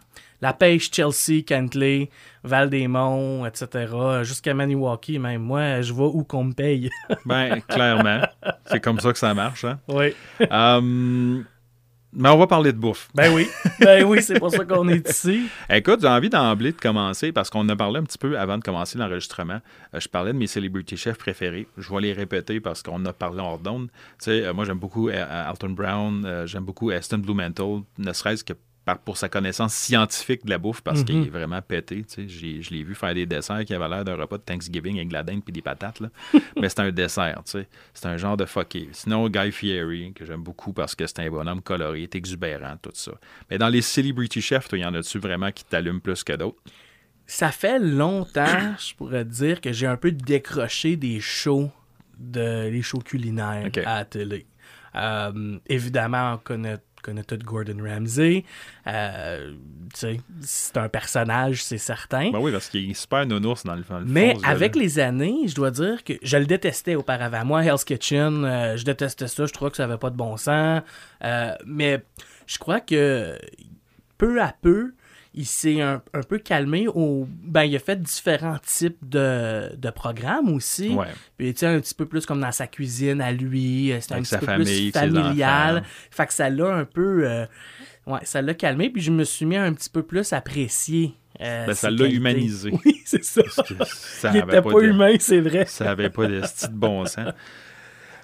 La 0.42 0.54
pêche, 0.54 0.90
Chelsea, 0.92 1.44
Cantley, 1.48 2.10
Val-des-Monts, 2.44 3.46
etc. 3.46 3.94
Jusqu'à 4.24 4.54
Maniwaki, 4.54 5.20
même. 5.20 5.44
Moi, 5.44 5.82
je 5.82 5.94
vais 5.94 6.04
où 6.04 6.24
qu'on 6.24 6.46
me 6.46 6.54
paye. 6.54 6.90
ben, 7.26 7.62
clairement, 7.62 8.22
c'est 8.66 8.80
comme 8.80 9.00
ça 9.00 9.14
que 9.14 9.20
ça 9.20 9.34
marche. 9.34 9.66
Hein? 9.66 9.80
oui. 9.88 10.14
Hum, 10.50 11.46
mais 12.14 12.30
on 12.30 12.38
va 12.38 12.46
parler 12.48 12.74
de 12.74 12.78
bouffe. 12.78 13.10
Ben 13.16 13.34
oui. 13.34 13.48
Ben 13.80 14.04
oui, 14.04 14.22
c'est 14.22 14.38
pour 14.38 14.52
ça 14.52 14.66
qu'on 14.66 14.90
est 14.90 15.08
ici. 15.10 15.48
Écoute, 15.70 16.02
j'ai 16.02 16.08
envie 16.08 16.30
d'emblée 16.30 16.74
de 16.74 16.78
commencer 16.78 17.32
parce 17.32 17.50
qu'on 17.50 17.68
a 17.70 17.76
parlé 17.76 18.00
un 18.00 18.04
petit 18.04 18.18
peu 18.18 18.38
avant 18.38 18.58
de 18.58 18.64
commencer 18.64 18.98
l'enregistrement. 18.98 19.62
Euh, 19.94 20.00
je 20.00 20.10
parlais 20.10 20.34
de 20.34 20.38
mes 20.38 20.48
celebrity 20.48 20.98
chefs 20.98 21.18
préférés. 21.18 21.68
Je 21.78 21.94
vais 21.94 22.02
les 22.02 22.14
répéter 22.14 22.60
parce 22.60 22.84
qu'on 22.84 23.06
a 23.06 23.14
parlé 23.14 23.40
hors 23.40 23.60
d'onde. 23.60 23.88
Tu 23.88 24.26
sais, 24.26 24.46
euh, 24.46 24.54
moi, 24.54 24.66
j'aime 24.66 24.80
beaucoup 24.80 25.08
euh, 25.08 25.50
Alton 25.50 25.70
Brown, 25.70 26.44
j'aime 26.46 26.66
beaucoup 26.66 26.90
Aston 26.90 27.20
Blumenthal, 27.20 27.82
ne 27.98 28.12
serait-ce 28.12 28.44
que 28.44 28.54
par- 28.86 28.98
pour 29.00 29.16
sa 29.18 29.30
connaissance 29.30 29.74
scientifique 29.74 30.44
de 30.46 30.50
la 30.50 30.58
bouffe 30.58 30.82
parce 30.82 31.04
qu'il 31.04 31.18
Mhm. 31.20 31.26
est 31.26 31.30
vraiment 31.30 31.62
pété. 31.62 31.98
tu 32.04 32.06
sais. 32.08 32.28
J'ai- 32.28 32.62
Je 32.62 32.72
l'ai 32.72 32.84
vu 32.84 32.96
faire 32.96 33.14
des 33.14 33.26
desserts 33.26 33.64
qui 33.66 33.74
avaient 33.74 33.88
l'air 33.88 34.04
d'un 34.04 34.16
repas 34.16 34.38
de 34.38 34.44
Thanksgiving 34.44 34.96
avec 34.98 35.08
de 35.10 35.14
la 35.14 35.24
dinde 35.24 35.42
et 35.48 35.52
des 35.52 35.62
patates. 35.62 36.00
là. 36.00 36.10
Mais 36.58 36.68
c'est 36.70 36.80
un 36.80 36.92
dessert. 36.92 37.42
tu 37.46 37.52
sais. 37.52 37.68
C'est 37.94 38.08
un 38.08 38.18
genre 38.18 38.38
de 38.38 38.46
fucké. 38.46 38.90
Sinon, 38.92 39.30
Guy 39.30 39.52
Fieri, 39.52 40.14
que 40.14 40.26
j'aime 40.26 40.42
beaucoup 40.44 40.74
parce 40.74 40.96
que 40.96 41.06
c'est 41.06 41.20
un 41.20 41.30
bonhomme 41.30 41.62
coloré, 41.62 42.00
il 42.00 42.04
est 42.04 42.16
exubérant, 42.16 42.76
tout 42.82 42.90
ça. 42.94 43.12
Mais 43.50 43.58
dans 43.58 43.70
les 43.70 43.82
celebrity 43.82 44.42
chefs, 44.42 44.68
toi, 44.68 44.78
y 44.80 44.86
en 44.86 44.94
a-tu 44.96 45.20
vraiment 45.20 45.52
qui 45.52 45.64
t'allument 45.64 46.00
plus 46.00 46.24
que 46.24 46.34
d'autres? 46.34 46.58
Ça 47.28 47.52
fait 47.52 47.80
longtemps, 47.80 48.76
je 48.80 48.96
pourrais 48.96 49.24
dire, 49.26 49.62
que 49.62 49.72
j'ai 49.72 49.88
un 49.88 49.96
peu 49.98 50.12
décroché 50.12 50.96
des 50.98 51.20
shows, 51.22 51.72
de, 52.18 52.68
les 52.70 52.82
shows 52.82 53.00
culinaires 53.00 53.70
à 53.86 54.00
la 54.00 54.06
télé. 54.06 54.46
Euh, 54.96 55.58
évidemment, 55.68 56.34
on 56.34 56.38
connaît, 56.38 56.78
connaît 57.02 57.24
tout 57.24 57.38
Gordon 57.38 57.78
Ramsay. 57.84 58.44
Euh, 58.88 59.54
c'est 59.94 60.78
un 60.78 60.90
personnage, 60.90 61.64
c'est 61.64 61.78
certain. 61.78 62.32
Ben 62.32 62.40
oui, 62.40 62.52
parce 62.52 62.70
qu'il 62.70 62.90
est 62.90 62.94
super 62.94 63.26
nounours 63.26 63.64
dans 63.64 63.76
le, 63.76 63.84
dans 63.90 64.00
le 64.00 64.06
Mais 64.06 64.36
fond, 64.36 64.42
avec 64.44 64.76
les 64.76 65.00
années, 65.00 65.48
je 65.48 65.56
dois 65.56 65.72
dire 65.72 66.04
que 66.04 66.14
je 66.22 66.38
le 66.38 66.46
détestais 66.46 66.96
auparavant. 66.96 67.46
Moi, 67.46 67.64
Hell's 67.64 67.84
Kitchen, 67.84 68.46
euh, 68.46 68.78
je 68.78 68.86
détestais 68.86 69.28
ça. 69.28 69.46
Je 69.46 69.54
trouvais 69.54 69.72
que 69.72 69.78
ça 69.78 69.84
avait 69.84 69.98
pas 69.98 70.10
de 70.10 70.18
bon 70.18 70.38
sens. 70.38 70.82
Euh, 71.24 71.56
mais 71.66 72.04
je 72.48 72.58
crois 72.58 72.80
que 72.80 73.38
peu 74.18 74.42
à 74.42 74.54
peu, 74.62 74.94
il 75.34 75.46
s'est 75.46 75.82
un, 75.82 76.02
un 76.14 76.22
peu 76.24 76.38
calmé. 76.40 76.88
Au, 76.88 77.28
ben, 77.44 77.64
il 77.64 77.76
a 77.76 77.80
fait 77.80 78.02
différents 78.02 78.58
types 78.66 78.98
de, 79.08 79.76
de 79.78 79.90
programmes 79.90 80.54
aussi. 80.54 80.90
Ouais. 80.90 81.08
Puis, 81.38 81.54
tu 81.54 81.60
sais, 81.60 81.68
un 81.68 81.80
petit 81.80 81.94
peu 81.96 82.06
plus 82.06 82.26
comme 82.26 82.42
dans 82.42 82.52
sa 82.52 82.68
cuisine 82.68 83.22
à 83.22 83.32
lui. 83.32 83.92
euh, 83.94 84.00
C'était 84.02 84.16
un 84.16 84.22
petit 84.22 84.38
peu 84.38 84.46
famille, 84.46 84.92
plus 84.92 85.00
familial. 85.00 85.84
Fait 86.10 86.28
que 86.28 86.34
ça 86.34 86.50
l'a 86.50 86.74
un 86.76 86.86
peu... 86.86 87.28
euh, 87.30 87.46
ouais, 88.08 88.20
ça 88.24 88.42
l'a 88.42 88.54
calmé. 88.54 88.90
Puis 88.90 89.02
je 89.02 89.12
me 89.12 89.24
suis 89.24 89.46
mis 89.46 89.56
à 89.58 89.64
un 89.64 89.74
petit 89.74 89.90
peu 89.90 90.04
plus 90.04 90.34
apprécier 90.34 91.14
euh, 91.40 91.66
Ben, 91.66 91.74
ça 91.74 91.90
l'a 91.90 92.08
humanisé. 92.08 92.72
Oui, 92.86 93.02
c'est 93.06 93.24
ça. 93.24 93.42
Il 94.24 94.28
avait 94.28 94.40
était 94.40 94.62
pas, 94.62 94.74
de- 94.74 94.82
humain, 94.86 95.16
c'est 95.20 95.40
vrai. 95.40 95.66
Ça 95.66 95.92
avait 95.92 96.10
pas 96.10 96.28
de 96.28 96.42
style 96.44 96.70
de 96.70 96.76
bon 96.76 97.06
sens. 97.06 97.34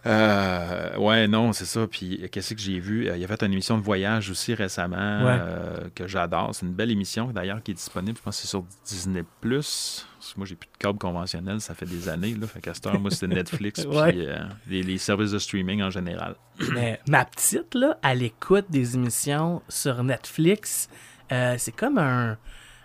Euh, 0.08 0.98
ouais, 0.98 1.28
non, 1.28 1.54
c'est 1.54 1.66
ça. 1.66 1.86
Puis, 1.88 2.28
qu'est-ce 2.32 2.54
que 2.54 2.60
j'ai 2.62 2.80
vu? 2.80 3.08
Euh, 3.10 3.18
Il 3.18 3.24
a 3.24 3.28
fait 3.28 3.44
une 3.44 3.54
émission 3.54 3.78
de 3.78 3.84
voyage 3.84 4.30
aussi 4.30 4.54
récemment 4.54 4.96
Ouais. 5.26 5.38
euh, 5.40 5.90
que 5.94 6.08
j'adore. 6.08 6.52
C'est 6.54 6.66
une 6.66 6.74
belle 6.74 6.92
émission, 6.92 7.28
d'ailleurs, 7.32 7.62
qui 7.62 7.72
est 7.72 7.76
disponible. 7.76 8.18
Je 8.18 8.22
pense 8.24 8.36
que 8.38 8.42
c'est 8.44 8.48
sur 8.48 8.64
Disney+. 8.86 9.24
Parce 9.42 10.06
que 10.34 10.40
moi, 10.40 10.46
j'ai 10.48 10.56
plus 10.56 10.68
de 10.68 10.78
câble 10.80 10.98
conventionnel. 11.00 11.62
Ça 11.62 11.74
fait 11.74 11.86
des 11.86 12.10
années. 12.10 12.36
Là. 12.40 12.48
Fait 12.48 12.60
qu'à 12.62 12.74
cette 12.74 12.88
heure, 12.88 13.00
moi, 13.00 13.12
c'est 13.12 13.28
Netflix 13.28 13.86
Ouais. 13.90 14.12
puis 14.14 14.26
euh, 14.26 14.38
les, 14.68 14.84
les 14.84 14.98
services 14.98 15.32
de 15.32 15.40
streaming 15.40 15.82
en 15.84 15.90
général. 15.90 16.36
Mais 16.74 17.00
ma 17.08 17.26
petite, 17.26 17.76
là, 17.76 17.98
elle 18.04 18.24
écoute 18.24 18.66
des 18.70 18.96
émissions 18.96 19.62
sur 19.70 20.04
Netflix. 20.04 20.90
Euh, 21.32 21.56
c'est 21.58 21.76
comme 21.76 21.98
un, 21.98 22.38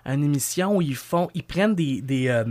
une 0.04 0.25
émission 0.25 0.76
où 0.76 0.82
ils 0.82 0.97
font, 0.97 1.28
ils 1.35 1.44
prennent 1.44 1.75
des, 1.75 2.00
des, 2.02 2.28
euh, 2.28 2.44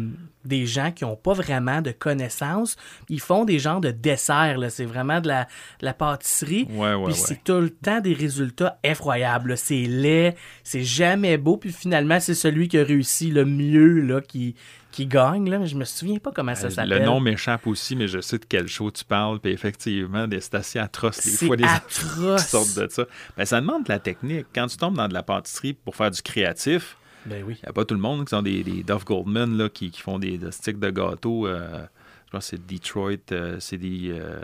des 0.46 0.66
gens 0.66 0.92
qui 0.92 1.04
n'ont 1.04 1.16
pas 1.18 1.34
vraiment 1.34 1.82
de 1.82 1.92
connaissances. 1.92 2.78
Ils 3.10 3.20
font 3.20 3.44
des 3.46 3.60
genres 3.60 3.82
de 3.82 3.92
desserts. 3.92 4.58
là. 4.58 4.70
C'est 4.70 4.86
vraiment 4.86 5.20
de 5.20 5.28
la, 5.28 5.44
de 5.80 5.86
la 5.86 5.94
pâtisserie. 5.94 6.68
Ouais, 6.72 6.94
ouais, 6.94 7.04
Puis 7.06 7.14
ouais. 7.14 7.20
c'est 7.28 7.44
tout 7.44 7.60
le 7.60 7.70
temps 7.70 8.00
des 8.00 8.14
résultats 8.14 8.80
effroyables. 8.84 9.50
là. 9.50 9.56
C'est 9.58 9.82
laid, 9.84 10.36
c'est 10.64 10.84
jamais 10.84 11.38
beau. 11.38 11.58
Puis 11.58 11.72
finalement, 11.72 12.20
c'est 12.20 12.36
celui 12.36 12.68
qui 12.70 12.78
a 12.80 12.84
réussi 12.84 13.32
le 13.32 13.44
mieux 13.46 14.00
là, 14.00 14.22
qui, 14.22 14.56
qui 14.92 15.06
gagne. 15.06 15.50
Là. 15.50 15.60
Mais 15.60 15.68
je 15.68 15.76
me 15.76 15.84
souviens 15.86 16.20
pas 16.20 16.32
comment 16.32 16.56
ça 16.56 16.68
Euh, 16.68 16.70
s'appelle. 16.70 17.00
Le 17.00 17.06
nom 17.06 17.20
m'échappe 17.20 17.68
aussi, 17.68 17.96
mais 17.98 18.08
je 18.08 18.22
sais 18.22 18.38
de 18.40 18.46
quel 18.48 18.68
show 18.70 18.90
tu 18.92 19.04
parles. 19.04 19.40
Puis 19.42 19.52
effectivement, 19.52 20.26
des- 20.28 20.40
c'est 20.40 20.56
assez 20.56 20.80
atroce. 20.80 21.18
Des 21.24 21.30
C'est 21.32 21.46
fois, 21.48 21.58
des 21.58 21.66
atroce. 21.66 22.44
qui 22.46 22.50
sortent 22.50 22.80
de 22.80 22.88
ça. 22.90 23.04
Ben, 23.38 23.46
ça 23.46 23.60
demande 23.60 23.84
de 23.84 23.90
la 23.90 24.00
technique. 24.00 24.48
Quand 24.56 24.68
tu 24.68 24.78
tombes 24.78 24.96
dans 24.96 25.10
de 25.10 25.14
la 25.14 25.24
pâtisserie 25.24 25.74
pour 25.74 25.96
faire 25.98 26.10
du 26.12 26.22
créatif, 26.22 26.96
Ben 27.26 27.44
oui. 27.46 27.56
il 27.62 27.66
n'y 27.66 27.70
a 27.70 27.74
pas 27.74 27.86
tout 27.86 27.96
le 27.96 28.02
monde 28.02 28.26
qui 28.26 28.30
sont 28.32 28.42
des, 28.42 28.64
des 28.64 28.84
Duff 28.84 29.06
Goldman 29.06 29.58
là, 29.58 29.70
qui, 29.70 29.92
qui 29.92 30.02
font 30.02 30.20
des, 30.20 30.38
des 30.38 30.52
sticks 30.52 30.80
de 30.80 30.90
gâteau. 30.90 31.48
euh, 31.48 31.86
je 32.26 32.38
pense 32.38 32.50
que 32.50 32.56
c'est 32.56 32.66
Detroit, 32.66 33.12
euh, 33.34 33.58
c'est 33.60 33.78
des 33.78 34.10
euh, 34.12 34.40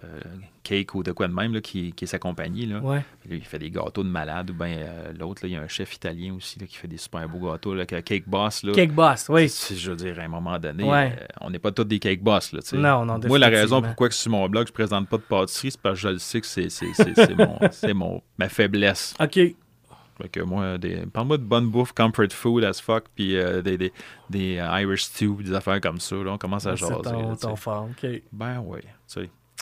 Cake 0.61 0.93
ou 0.93 1.03
de 1.03 1.13
quoi 1.13 1.29
de 1.29 1.33
même 1.33 1.53
là, 1.53 1.61
qui, 1.61 1.93
qui 1.93 2.03
est 2.03 2.07
sa 2.07 2.19
compagnie. 2.19 2.65
Là. 2.65 2.79
Ouais. 2.79 2.97
Là, 2.97 3.35
il 3.37 3.45
fait 3.45 3.59
des 3.59 3.71
gâteaux 3.71 4.03
de 4.03 4.09
malade. 4.09 4.49
Ou 4.49 4.53
bien 4.53 4.85
l'autre, 5.17 5.45
il 5.45 5.51
y 5.51 5.55
a 5.55 5.61
un 5.61 5.69
chef 5.69 5.95
italien 5.95 6.33
aussi 6.35 6.59
là, 6.59 6.65
qui 6.67 6.75
fait 6.75 6.89
des 6.89 6.97
super 6.97 7.29
beaux 7.29 7.49
gâteaux. 7.49 7.73
Là, 7.73 7.85
Cake 7.85 8.27
Boss. 8.27 8.63
Là. 8.63 8.73
Cake 8.73 8.91
Boss, 8.91 9.27
oui. 9.29 9.47
C'est- 9.47 9.75
Je 9.77 9.91
veux 9.91 9.95
dire, 9.95 10.19
à 10.19 10.23
un 10.23 10.27
moment 10.27 10.59
donné, 10.59 10.83
Ouais. 10.83 11.15
on 11.39 11.49
n'est 11.49 11.59
pas 11.59 11.71
tous 11.71 11.85
des 11.85 11.99
cake 11.99 12.21
boss. 12.21 12.51
Là. 12.51 12.59
Non, 12.73 13.05
non, 13.05 13.21
Moi, 13.25 13.39
la 13.39 13.47
raison 13.47 13.81
pourquoi 13.81 14.09
que 14.09 14.15
sur 14.15 14.31
mon 14.31 14.49
blog, 14.49 14.67
je 14.67 14.73
présente 14.73 15.07
pas 15.07 15.15
de 15.17 15.21
pâtisserie, 15.23 15.71
c'est 15.71 15.79
parce 15.81 15.95
que 15.95 16.01
je 16.01 16.09
le 16.09 16.17
sais 16.19 16.41
que 16.41 16.47
c'est, 16.47 16.69
c'est, 16.69 16.91
c'est, 16.93 17.15
c'est 17.15 17.35
mon, 17.37 17.57
c'est 17.71 17.93
mon, 17.93 18.21
ma 18.37 18.49
faiblesse. 18.49 19.13
OK. 19.21 19.39
Que 20.31 20.39
moi, 20.39 20.77
des, 20.79 21.05
parle-moi 21.05 21.37
de 21.37 21.43
bonne 21.43 21.67
bouffe, 21.69 21.91
comfort 21.93 22.31
food 22.31 22.63
as 22.63 22.81
fuck, 22.81 23.05
puis 23.15 23.37
euh, 23.37 23.61
des, 23.61 23.77
des, 23.77 23.93
des 24.29 24.57
euh, 24.57 24.79
Irish 24.81 25.03
stew, 25.03 25.43
des 25.43 25.53
affaires 25.53 25.79
comme 25.79 25.99
ça. 25.99 26.15
Là, 26.15 26.31
on 26.31 26.37
commence 26.37 26.65
à 26.65 26.71
C'est 26.75 26.87
jaser. 26.87 27.01
ton, 27.03 27.29
là, 27.29 27.35
ton 27.35 27.55
fort, 27.55 27.87
OK. 27.91 28.09
Ben 28.31 28.59
oui. 28.65 28.79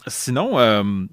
Sinon, 0.07 0.57
euh, 0.59 1.05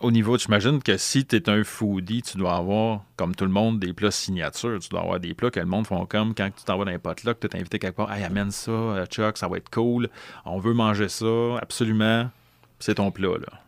Au 0.00 0.10
niveau, 0.12 0.38
j'imagine 0.38 0.80
que 0.82 0.96
si 0.96 1.24
tu 1.26 1.34
es 1.36 1.48
un 1.48 1.64
foodie, 1.64 2.22
tu 2.22 2.36
dois 2.36 2.54
avoir, 2.56 3.02
comme 3.16 3.34
tout 3.34 3.44
le 3.44 3.50
monde, 3.50 3.80
des 3.80 3.92
plats 3.92 4.10
signatures. 4.12 4.78
Tu 4.80 4.90
dois 4.90 5.00
avoir 5.00 5.18
des 5.18 5.34
plats 5.34 5.50
que 5.50 5.58
le 5.60 5.66
monde 5.66 5.86
font 5.86 6.06
comme 6.06 6.34
quand 6.34 6.50
tu 6.54 6.62
t'en 6.64 6.78
vas 6.78 6.84
dans 6.84 6.90
là, 6.92 6.98
que 7.34 7.40
tu 7.40 7.48
t'es 7.48 7.56
invité 7.58 7.78
quelque 7.80 7.96
part. 7.96 8.12
Hey, 8.12 8.22
amène 8.22 8.50
ça, 8.52 9.06
Chuck, 9.06 9.36
ça 9.38 9.48
va 9.48 9.56
être 9.56 9.70
cool. 9.70 10.08
On 10.44 10.58
veut 10.58 10.74
manger 10.74 11.08
ça, 11.08 11.56
absolument. 11.60 12.30
C'est 12.78 12.94
ton 12.96 13.10
plat, 13.10 13.38
là. 13.38 13.60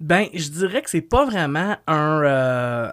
Ben, 0.00 0.26
je 0.34 0.48
dirais 0.48 0.82
que 0.82 0.90
c'est 0.90 1.00
pas 1.02 1.24
vraiment 1.26 1.76
un, 1.86 2.22
euh, 2.22 2.92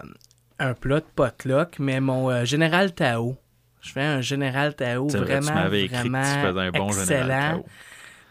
un 0.58 0.74
plat 0.74 1.00
de 1.00 1.06
potluck, 1.14 1.78
mais 1.78 2.00
mon 2.00 2.30
euh, 2.30 2.44
général 2.44 2.94
Tao. 2.94 3.36
Je 3.80 3.92
fais 3.92 4.02
un 4.02 4.20
général 4.20 4.74
Tao 4.74 5.08
C'est 5.10 5.18
vrai, 5.18 5.38
tu 5.38 5.44
vraiment, 5.44 5.62
m'avais 5.62 5.84
écrit 5.84 5.96
que 5.96 6.02
tu 6.02 6.08
vraiment 6.08 6.48
faisais 6.48 6.60
un 6.60 6.70
bon 6.70 6.86
excellent. 6.88 7.06
général 7.06 7.56
Tao. 7.56 7.66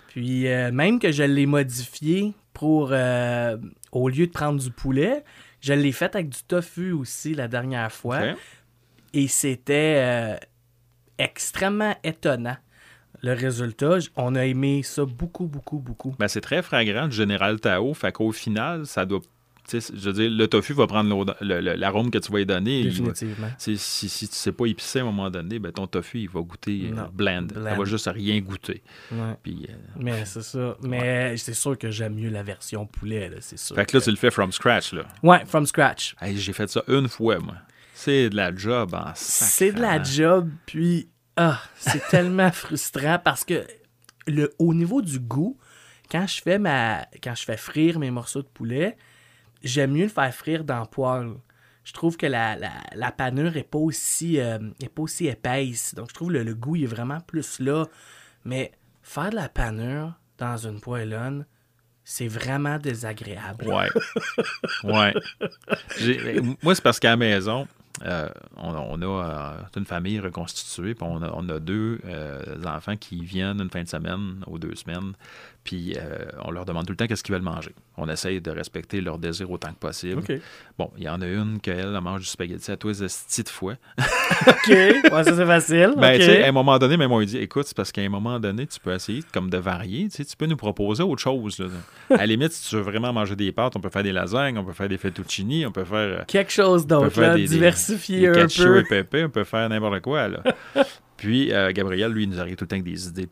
Puis 0.08 0.48
euh, 0.48 0.72
même 0.72 1.00
que 1.00 1.12
je 1.12 1.24
l'ai 1.24 1.46
modifié 1.46 2.34
pour, 2.54 2.90
euh, 2.92 3.58
au 3.92 4.10
lieu 4.10 4.28
de 4.28 4.32
prendre 4.32 4.60
du 4.60 4.72
poulet, 4.72 5.24
je 5.62 5.74
l'ai 5.74 5.92
fait 5.92 6.16
avec 6.16 6.30
du 6.30 6.44
tofu 6.44 6.92
aussi 6.92 7.34
la 7.34 7.48
dernière 7.48 7.92
fois. 7.92 8.20
Et 9.14 9.28
c'était 9.28 10.40
extrêmement 11.18 11.96
étonnant. 12.04 12.58
Le 13.22 13.34
résultat, 13.34 14.00
on 14.18 14.36
a 14.36 14.46
aimé 14.46 14.82
ça 14.84 15.06
beaucoup, 15.06 15.46
beaucoup, 15.46 15.80
beaucoup. 15.80 16.14
Ben, 16.20 16.28
c'est 16.28 16.42
très 16.42 16.62
fragrant 16.62 17.08
du 17.08 17.16
général 17.16 17.60
Tao. 17.62 17.94
Fait 17.94 18.12
qu'au 18.12 18.34
final, 18.34 18.86
ça 18.86 19.06
doit. 19.06 19.22
Je 19.80 20.10
veux 20.10 20.14
dire, 20.14 20.30
le 20.30 20.48
tofu 20.48 20.74
va 20.74 20.88
prendre 20.88 21.26
l'arôme 21.42 22.12
que 22.12 22.18
tu 22.18 22.32
vas 22.32 22.40
lui 22.40 22.46
donner. 22.46 22.84
Va- 22.84 22.90
Définitivement. 22.90 23.48
si, 23.58 23.78
si 23.78 24.28
tu 24.28 24.36
sais 24.36 24.52
pas 24.52 24.66
épicé 24.66 25.00
à 25.00 25.02
un 25.04 25.06
moment 25.06 25.30
donné, 25.30 25.60
ben, 25.60 25.72
ton 25.72 25.88
tofu, 25.88 26.20
il 26.22 26.30
va 26.30 26.42
goûter 26.42 26.92
euh, 26.96 27.04
bland. 27.14 27.48
Ça 27.54 27.60
bland. 27.60 27.76
va 27.78 27.86
juste 27.86 28.08
rien 28.14 28.40
goûter. 28.42 28.82
Ouais. 29.12 29.36
Puis, 29.42 29.68
euh, 29.70 29.74
Mais 30.00 30.26
c'est 30.26 30.44
ça. 30.44 30.78
Mais 30.84 31.36
c'est 31.38 31.54
sûr 31.54 31.78
que 31.78 31.90
j'aime 31.92 32.16
mieux 32.16 32.30
la 32.30 32.44
version 32.44 32.86
poulet, 32.86 33.30
là, 33.30 33.38
c'est 33.40 33.58
sûr. 33.60 33.76
fait 33.76 33.86
que 33.86 33.98
là, 33.98 34.04
tu 34.04 34.10
le 34.10 34.18
fais 34.18 34.32
from 34.32 34.52
scratch. 34.52 34.94
Là. 34.94 35.04
Ouais, 35.22 35.44
from 35.46 35.66
scratch. 35.66 36.16
Hey, 36.22 36.38
J'ai 36.38 36.54
fait 36.54 36.70
ça 36.70 36.84
une 36.88 37.08
fois, 37.08 37.40
moi. 37.40 37.56
C'est 37.94 38.30
de 38.30 38.36
la 38.36 38.54
job 38.56 38.94
en 38.96 39.12
C'est 39.16 39.72
de 39.72 39.80
la 39.80 40.02
job, 40.04 40.50
puis 40.66 41.08
ah, 41.38 41.62
c'est 41.78 42.06
tellement 42.10 42.52
frustrant 42.52 43.18
parce 43.24 43.46
que 43.46 43.64
le, 44.28 44.54
au 44.60 44.74
niveau 44.74 45.02
du 45.02 45.20
goût, 45.20 45.58
quand 46.12 46.28
je 46.28 46.42
fais 46.42 46.60
ma 46.60 47.06
quand 47.24 47.34
je 47.36 47.44
fais 47.44 47.56
frire 47.58 48.00
mes 48.00 48.12
morceaux 48.12 48.42
de 48.42 48.48
poulet, 48.48 48.98
j'aime 49.64 49.92
mieux 49.92 50.04
le 50.04 50.10
faire 50.10 50.34
frire 50.34 50.64
dans 50.64 50.80
le 50.80 50.86
poêle. 50.86 51.34
Je 51.84 51.92
trouve 51.92 52.16
que 52.16 52.26
la, 52.26 52.58
la, 52.96 53.12
panure 53.12 53.58
est 53.58 53.64
pas 53.64 53.78
aussi 53.78 54.40
euh, 54.40 54.58
pas 54.96 55.02
aussi 55.02 55.28
épaisse. 55.28 55.94
Donc 55.96 56.10
je 56.10 56.14
trouve 56.14 56.32
le, 56.32 56.44
le 56.44 56.56
goût 56.56 56.78
est 56.78 56.86
vraiment 56.86 57.20
plus 57.20 57.60
là. 57.60 57.86
Mais 58.46 58.72
faire 59.02 59.32
de 59.32 59.36
la 59.36 59.50
panure 59.50 60.14
dans 60.38 60.58
une 60.58 60.80
poêlonne, 60.80 61.46
c'est 62.06 62.28
vraiment 62.28 62.78
désagréable. 62.78 63.68
Ouais. 63.68 63.90
ouais. 64.84 65.14
Moi, 66.62 66.76
c'est 66.76 66.84
parce 66.84 67.00
qu'à 67.00 67.12
la 67.12 67.18
maison, 67.18 67.68
euh, 68.04 68.28
on, 68.58 69.02
a 69.02 69.06
euh, 69.06 69.54
une 69.78 69.86
famille 69.86 70.20
reconstituée, 70.20 70.96
puis 70.96 71.08
on 71.08 71.50
a, 71.50 71.60
deux 71.60 72.00
enfants 72.66 72.98
qui 72.98 73.24
viennent 73.24 73.62
une 73.62 73.70
fin 73.70 73.84
de 73.84 73.88
semaine 73.88 74.44
ou 74.48 74.58
deux 74.58 74.76
semaines, 74.76 75.14
puis 75.64 75.96
euh, 75.98 76.26
on 76.44 76.52
leur 76.52 76.66
demande 76.66 76.86
tout 76.86 76.92
le 76.92 76.98
temps 76.98 77.08
qu'est-ce 77.08 77.24
qu'ils 77.24 77.34
veulent 77.34 77.42
manger. 77.42 77.72
On 77.96 78.10
essaye 78.10 78.42
de 78.42 78.52
respecter 78.52 79.00
leurs 79.02 79.18
désirs 79.18 79.50
autant 79.52 79.70
que 79.70 79.78
possible. 79.80 80.22
Bon, 80.78 80.92
il 80.98 81.04
y 81.04 81.10
en 81.10 81.22
a 81.22 81.28
une 81.28 81.60
qu'elle 81.62 81.80
elle 81.80 82.02
mange 82.02 82.22
du 82.22 82.26
spaghetti 82.28 82.72
à 82.72 82.76
tous 82.78 82.88
les 82.90 83.04
estis 83.04 83.44
de 83.44 83.50
fois. 83.50 83.76
OK. 84.48 84.68
Ouais, 84.70 85.24
ça 85.24 85.36
c'est 85.36 85.46
facile. 85.46 85.94
Ben, 85.98 86.16
OK. 86.16 86.20
tu 86.20 86.26
sais, 86.26 86.44
à 86.44 86.48
un 86.48 86.52
moment 86.52 86.78
donné, 86.80 86.98
même 86.98 87.12
on 87.12 87.20
lui 87.20 87.26
dit, 87.28 87.38
écoute, 87.38 87.66
c'est 87.68 87.78
parce 87.78 87.92
qu'à 87.92 88.02
un 88.02 88.10
moment 88.10 88.40
donné, 88.40 88.66
tu 88.68 88.80
peux 88.80 88.94
essayer 88.94 89.22
comme 89.34 89.50
de 89.50 89.58
varier, 89.58 90.10
tu 90.10 90.24
peux 90.38 90.46
nous 90.48 90.58
proposer 90.58 91.04
autre 91.04 91.22
chose. 91.22 91.60
là. 91.60 91.68
À 92.10 92.18
la 92.18 92.26
limite, 92.26 92.52
si 92.52 92.70
tu 92.70 92.76
veux 92.76 92.82
vraiment 92.82 93.14
manger 93.14 93.36
des 93.36 93.52
pâtes, 93.52 93.76
on 93.76 93.80
peut 93.80 93.90
faire 93.90 94.04
des 94.04 94.12
lasagnes, 94.12 94.58
on 94.58 94.66
peut 94.66 94.74
faire 94.74 94.90
des 94.90 94.98
fettuccini, 94.98 95.66
on 95.66 95.72
peut 95.72 95.86
faire 95.86 95.98
euh, 95.98 96.24
Quelque 96.28 96.52
chose 96.52 96.84
on 96.84 96.88
peut 96.88 97.06
d'autre, 97.06 97.22
là, 97.22 97.36
des, 97.36 97.44
des- 97.44 97.48
diversifier 97.48 98.28
un 98.28 98.48
peu. 98.48 98.80
et 98.80 98.84
pépé, 98.84 99.24
on 99.26 99.30
peut 99.30 99.44
faire 99.44 99.70
n'importe 99.70 100.02
quoi. 100.02 100.28
Là. 100.28 100.44
Puis, 101.18 101.54
euh, 101.54 101.72
Gabriel, 101.72 102.12
lui, 102.12 102.24
il 102.24 102.30
nous 102.30 102.40
arrive 102.40 102.56
tout 102.56 102.66
le 102.66 102.68
temps 102.68 102.76
avec 102.76 102.84
des 102.86 103.08
idées 103.08 103.30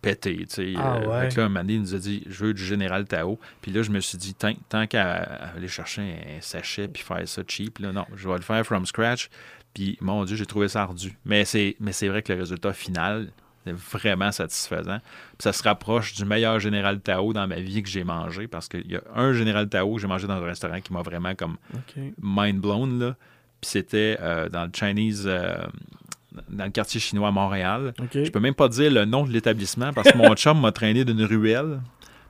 pétées. 0.00 0.38
tu 0.38 0.46
sais. 0.48 0.72
Ah 0.76 0.96
Euh, 0.96 1.06
ouais. 1.06 1.28
là, 1.28 1.44
un 1.44 1.48
moment 1.48 1.60
donné, 1.60 1.74
il 1.74 1.80
nous 1.80 1.94
a 1.94 1.98
dit, 1.98 2.22
je 2.28 2.44
veux 2.44 2.54
du 2.54 2.64
Général 2.64 3.04
Tao. 3.06 3.38
Puis 3.62 3.70
là, 3.72 3.82
je 3.82 3.90
me 3.90 4.00
suis 4.00 4.18
dit, 4.18 4.34
tant, 4.34 4.52
tant 4.68 4.86
qu'à 4.86 5.14
aller 5.56 5.68
chercher 5.68 6.02
un 6.02 6.40
sachet 6.40 6.88
puis 6.88 7.02
faire 7.02 7.26
ça 7.28 7.42
cheap, 7.46 7.78
là, 7.78 7.92
non, 7.92 8.06
je 8.16 8.28
vais 8.28 8.36
le 8.36 8.42
faire 8.42 8.64
from 8.64 8.86
scratch. 8.86 9.28
Puis, 9.74 9.96
mon 10.00 10.24
Dieu, 10.24 10.36
j'ai 10.36 10.46
trouvé 10.46 10.68
ça 10.68 10.82
ardu. 10.82 11.16
Mais 11.24 11.44
c'est, 11.44 11.76
mais 11.80 11.92
c'est 11.92 12.08
vrai 12.08 12.22
que 12.22 12.32
le 12.32 12.40
résultat 12.40 12.72
final 12.72 13.28
est 13.66 13.72
vraiment 13.72 14.32
satisfaisant. 14.32 14.98
Puis 14.98 15.42
ça 15.42 15.52
se 15.52 15.62
rapproche 15.62 16.14
du 16.14 16.24
meilleur 16.24 16.58
Général 16.58 17.00
Tao 17.00 17.32
dans 17.34 17.46
ma 17.46 17.56
vie 17.60 17.82
que 17.82 17.88
j'ai 17.90 18.04
mangé 18.04 18.48
parce 18.48 18.68
qu'il 18.68 18.90
y 18.90 18.96
a 18.96 19.02
un 19.14 19.32
Général 19.34 19.68
Tao 19.68 19.94
que 19.94 20.00
j'ai 20.00 20.06
mangé 20.08 20.26
dans 20.26 20.34
un 20.42 20.44
restaurant 20.44 20.80
qui 20.80 20.92
m'a 20.92 21.02
vraiment 21.02 21.34
comme 21.34 21.56
mind 22.22 22.58
blown 22.60 22.98
là. 22.98 23.16
Puis 23.60 23.70
c'était 23.72 24.16
euh, 24.20 24.48
dans 24.48 24.64
le 24.64 24.70
Chinese 24.72 25.24
euh, 25.26 25.58
dans 26.48 26.64
le 26.64 26.70
quartier 26.70 27.00
chinois 27.00 27.28
à 27.28 27.32
Montréal. 27.32 27.94
OK. 27.98 28.24
Je 28.24 28.30
peux 28.30 28.40
même 28.40 28.54
pas 28.54 28.68
dire 28.68 28.90
le 28.90 29.04
nom 29.04 29.24
de 29.24 29.32
l'établissement 29.32 29.92
parce 29.92 30.10
que 30.12 30.18
mon 30.18 30.34
chum 30.36 30.60
m'a 30.60 30.72
traîné 30.72 31.04
d'une 31.04 31.24
ruelle. 31.24 31.80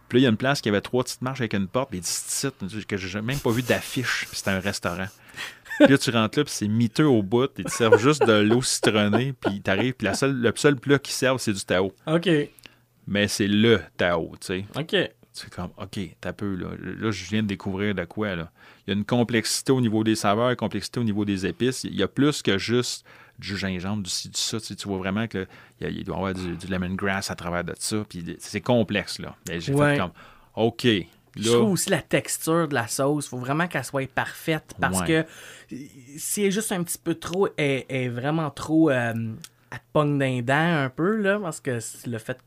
Puis 0.08 0.18
là, 0.18 0.20
il 0.20 0.22
y 0.24 0.26
a 0.26 0.30
une 0.30 0.36
place 0.36 0.60
qui 0.60 0.68
avait 0.68 0.80
trois 0.80 1.04
petites 1.04 1.22
marches 1.22 1.40
avec 1.40 1.54
une 1.54 1.68
porte, 1.68 1.90
puis 1.90 2.00
des 2.00 2.06
sites 2.06 2.54
que 2.86 2.96
j'ai 2.96 3.20
même 3.22 3.38
pas 3.38 3.50
vu 3.50 3.62
d'affiche, 3.62 4.26
puis 4.28 4.36
c'était 4.36 4.50
un 4.50 4.58
restaurant. 4.58 5.06
Puis 5.78 5.88
là, 5.88 5.98
tu 5.98 6.10
rentres 6.10 6.38
là, 6.38 6.44
puis 6.44 6.52
c'est 6.52 6.66
miteux 6.66 7.06
au 7.06 7.22
bout, 7.22 7.50
ils 7.56 7.64
te 7.64 7.70
servent 7.70 7.98
juste 7.98 8.26
de 8.26 8.32
l'eau 8.32 8.60
citronnée, 8.60 9.34
puis 9.40 9.60
t'arrives, 9.60 9.94
puis 9.94 10.06
la 10.06 10.14
seule, 10.14 10.34
le 10.34 10.52
seul 10.56 10.76
plat 10.76 10.98
qu'ils 10.98 11.14
servent, 11.14 11.38
c'est 11.38 11.52
du 11.52 11.64
Tao. 11.64 11.92
OK. 12.08 12.28
Mais 13.06 13.28
c'est 13.28 13.46
le 13.46 13.80
Tao, 13.96 14.32
tu 14.40 14.46
sais. 14.46 14.64
OK. 14.76 14.96
C'est 15.32 15.54
comme, 15.54 15.70
OK, 15.80 16.00
t'as 16.20 16.32
peu, 16.32 16.56
là. 16.56 16.70
Là, 16.76 17.12
je 17.12 17.24
viens 17.30 17.42
de 17.42 17.46
découvrir 17.46 17.94
de 17.94 18.04
quoi, 18.04 18.34
là. 18.34 18.50
Il 18.86 18.90
y 18.90 18.94
a 18.94 18.96
une 18.96 19.04
complexité 19.04 19.70
au 19.70 19.80
niveau 19.80 20.02
des 20.02 20.16
saveurs, 20.16 20.50
une 20.50 20.56
complexité 20.56 20.98
au 20.98 21.04
niveau 21.04 21.24
des 21.24 21.46
épices. 21.46 21.84
Il 21.84 21.94
y 21.94 22.02
a 22.02 22.08
plus 22.08 22.42
que 22.42 22.58
juste 22.58 23.06
du 23.40 23.56
gingembre, 23.56 24.02
du 24.04 24.10
ci, 24.10 24.28
du 24.28 24.38
ça. 24.38 24.60
Tu, 24.60 24.66
sais, 24.66 24.74
tu 24.76 24.86
vois 24.88 24.98
vraiment 24.98 25.26
qu'il 25.26 25.46
il 25.80 26.04
doit 26.04 26.14
y 26.16 26.18
avoir 26.18 26.34
du, 26.34 26.56
du 26.56 26.66
lemongrass 26.68 27.30
à 27.30 27.34
travers 27.34 27.64
de 27.64 27.74
ça. 27.78 28.04
Puis 28.08 28.36
c'est 28.38 28.60
complexe, 28.60 29.18
là. 29.18 29.34
Mais 29.48 29.60
j'ai 29.60 29.74
Ouais. 29.74 29.94
fait 29.94 30.00
comme, 30.00 30.12
OK, 30.54 30.84
Je 30.84 31.48
trouve 31.50 31.60
là, 31.60 31.64
aussi 31.72 31.90
la 31.90 32.02
texture 32.02 32.68
de 32.68 32.74
la 32.74 32.86
sauce. 32.88 33.28
faut 33.28 33.38
vraiment 33.38 33.66
qu'elle 33.68 33.84
soit 33.84 34.08
parfaite 34.12 34.74
parce 34.80 35.00
Ouais. 35.00 35.24
que 35.70 35.76
si 36.18 36.42
elle 36.42 36.48
est 36.48 36.50
juste 36.50 36.72
un 36.72 36.82
petit 36.82 36.98
peu 36.98 37.14
trop, 37.14 37.48
elle 37.56 37.84
est 37.88 38.08
vraiment 38.08 38.50
trop. 38.50 38.90
euh, 38.90 39.14
elle 39.72 39.78
te 39.78 39.84
pogne 39.92 40.18
les 40.18 40.42
dents 40.42 40.54
un 40.84 40.90
peu, 40.90 41.16
là, 41.16 41.38
parce 41.38 41.60
que 41.60 41.78
l'as 42.06 42.18
fait 42.18 42.38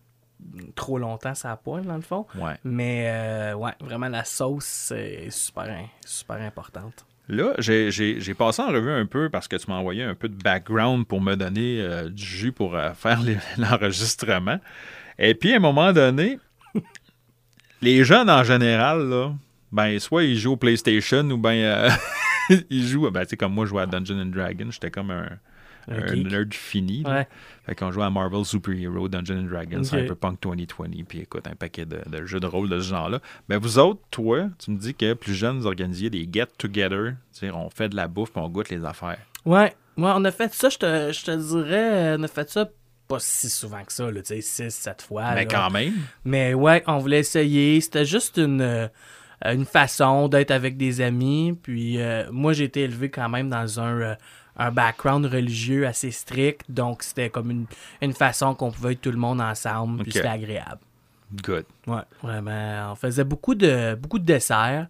trop 0.76 0.98
longtemps, 0.98 1.34
ça 1.34 1.56
pointe, 1.56 1.86
dans 1.86 1.96
le 1.96 2.02
fond. 2.02 2.26
ouais. 2.36 2.56
Mais 2.66 3.06
euh, 3.08 3.54
ouais, 3.54 3.72
vraiment, 3.80 4.10
la 4.10 4.26
sauce, 4.26 4.66
c'est 4.66 5.30
super, 5.30 5.74
super 6.06 6.36
importante. 6.42 7.06
Là, 7.30 7.54
j'ai- 7.58 8.34
passé 8.38 8.62
en 8.62 8.68
revue 8.68 8.92
un 8.92 9.06
peu 9.06 9.30
parce 9.30 9.48
que 9.48 9.56
tu 9.56 9.66
m'as 9.70 9.78
envoyé 9.78 10.04
un 10.04 10.14
peu 10.16 10.28
de 10.28 10.36
background 10.36 11.06
pour 11.08 11.22
me 11.22 11.36
donner 11.36 11.80
euh, 11.80 12.10
du 12.10 12.24
jus 12.24 12.52
pour 12.52 12.76
euh, 12.76 12.94
faire 12.96 13.20
l'enregistrement. 13.58 14.60
Et 15.18 15.34
puis, 15.34 15.54
à 15.54 15.58
un 15.58 15.60
moment 15.60 15.94
donné, 15.94 16.40
les 17.82 18.04
jeunes 18.04 18.30
en 18.30 18.44
général, 18.44 19.08
là, 19.08 19.34
ben, 19.72 19.98
soit 20.00 20.24
ils 20.24 20.38
jouent 20.38 20.54
au 20.54 20.58
PlayStation 20.58 21.22
ou 21.30 21.38
ben 21.38 21.56
euh, 21.56 21.90
ils 22.70 22.86
jouent, 22.88 23.10
ben, 23.10 23.24
tu 23.24 23.30
sais, 23.30 23.38
comme 23.38 23.54
moi, 23.54 23.66
je 23.66 23.70
jouais 23.70 23.84
à 23.84 23.86
Dungeon 23.86 24.26
Dragon, 24.26 24.68
j'étais 24.70 24.92
comme 24.92 25.12
un, 25.12 25.30
Un 25.88 26.16
nerd 26.16 26.54
fini. 26.54 27.04
Ouais. 27.06 27.28
Fait 27.66 27.76
qu'on 27.76 27.92
jouait 27.92 28.06
à 28.06 28.10
Marvel 28.10 28.44
Super 28.46 28.74
Hero, 28.74 29.08
Dungeon 29.08 29.40
and 29.40 29.50
Dragons, 29.50 29.80
Ok. 29.80 29.86
Cyberpunk 29.86 30.42
2020, 30.42 31.04
puis 31.08 31.20
écoute, 31.20 31.48
un 31.48 31.56
paquet 31.56 31.86
de, 31.86 32.00
de 32.06 32.26
jeux 32.26 32.40
de 32.40 32.48
rôle 32.48 32.70
de 32.70 32.80
ce 32.80 32.90
genre-là. 32.90 33.20
Ben 33.48 33.58
vous 33.58 33.80
autres, 33.80 34.02
toi, 34.12 34.50
tu 34.60 34.72
me 34.72 34.78
dis 34.78 34.94
que 34.94 35.14
plus 35.14 35.34
jeunes, 35.34 35.60
vous 35.60 35.68
organisiez 35.68 36.10
des 36.10 36.28
get-together, 36.32 37.14
c'est-à-dire 37.32 37.58
on 37.58 37.70
fait 37.70 37.90
de 37.90 37.96
la 37.96 38.08
bouffe 38.08 38.32
puis 38.32 38.42
on 38.42 38.50
goûte 38.50 38.70
les 38.70 38.84
affaires. 38.86 39.20
Ouais, 39.46 39.74
ouais, 39.98 40.12
on 40.16 40.24
a 40.26 40.32
fait 40.32 40.54
ça, 40.54 40.70
je 40.70 40.78
te, 40.78 41.12
je 41.12 41.24
te 41.24 41.32
dirais, 41.32 42.16
on 42.18 42.24
a 42.24 42.28
fait 42.28 42.50
ça 42.50 42.70
pas 43.08 43.20
si 43.20 43.50
souvent 43.50 43.84
que 43.84 43.92
ça, 43.92 44.10
tu 44.12 44.22
sais, 44.24 44.42
6, 44.42 44.70
7 44.72 45.02
fois. 45.02 45.32
Mais 45.34 45.44
là. 45.44 45.46
quand 45.46 45.70
même, 45.70 45.94
Mais 46.24 46.54
ouais, 46.54 46.84
on 46.88 46.98
voulait 47.00 47.20
essayer. 47.20 47.80
C'était 47.82 48.06
juste 48.06 48.38
une, 48.38 48.62
euh, 48.62 48.88
une 49.44 49.66
façon 49.66 50.28
d'être 50.30 50.52
avec 50.52 50.78
des 50.78 51.02
amis. 51.02 51.58
Puis 51.62 52.02
euh, 52.02 52.32
moi, 52.32 52.54
j'ai 52.54 52.64
été 52.66 52.82
élevé 52.82 53.10
quand 53.10 53.30
même 53.30 53.50
dans 53.50 53.80
un, 53.80 54.00
euh, 54.02 54.16
un 54.58 54.72
background 54.72 55.26
religieux 55.26 55.88
assez 55.88 56.12
strict. 56.12 56.62
Donc 56.70 57.04
c'était 57.04 57.30
comme 57.30 57.52
une, 57.52 57.66
une 58.02 58.14
façon 58.14 58.56
qu'on 58.56 58.72
pouvait 58.72 58.94
être 58.94 59.02
tout 59.02 59.12
le 59.12 59.18
monde 59.18 59.42
ensemble. 59.42 60.04
Puis 60.04 60.14
c'était 60.14 60.28
agréable. 60.28 60.82
good. 61.44 61.66
Ouais, 61.88 62.02
vraiment. 62.22 62.92
On 62.92 62.96
faisait 62.96 63.24
beaucoup 63.24 63.56
de, 63.56 63.96
beaucoup 63.96 64.20
de 64.20 64.26
desserts. 64.26 64.88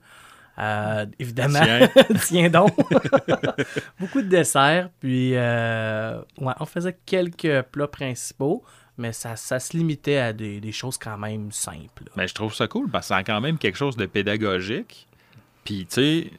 Euh, 0.60 1.05
évidemment. 1.17 1.62
Tiens. 1.63 1.89
Tiens 2.27 2.50
donc. 2.50 2.75
beaucoup 4.00 4.22
de 4.22 4.27
desserts. 4.27 4.89
Puis, 5.00 5.32
euh, 5.36 6.20
ouais, 6.39 6.53
on 6.60 6.65
faisait 6.65 6.96
quelques 7.05 7.63
plats 7.72 7.88
principaux, 7.88 8.63
mais 8.98 9.13
ça, 9.13 9.36
ça 9.36 9.60
se 9.60 9.75
limitait 9.75 10.17
à 10.17 10.34
des, 10.34 10.60
des 10.60 10.72
choses 10.72 10.98
quand 10.98 11.17
même 11.17 11.51
simples. 11.51 12.03
là. 12.05 12.12
Mais 12.15 12.27
je 12.27 12.36
trouve 12.36 12.53
ça 12.53 12.67
cool 12.67 12.89
parce 12.89 13.05
que 13.05 13.10
ça 13.10 13.17
a 13.17 13.24
quand 13.24 13.41
même 13.41 13.58
quelque 13.58 13.77
chose 13.77 13.98
de 13.98 14.05
pédagogique. 14.05 15.08
Puis, 15.63 15.86
tu 15.86 15.96
sais, 15.96 16.32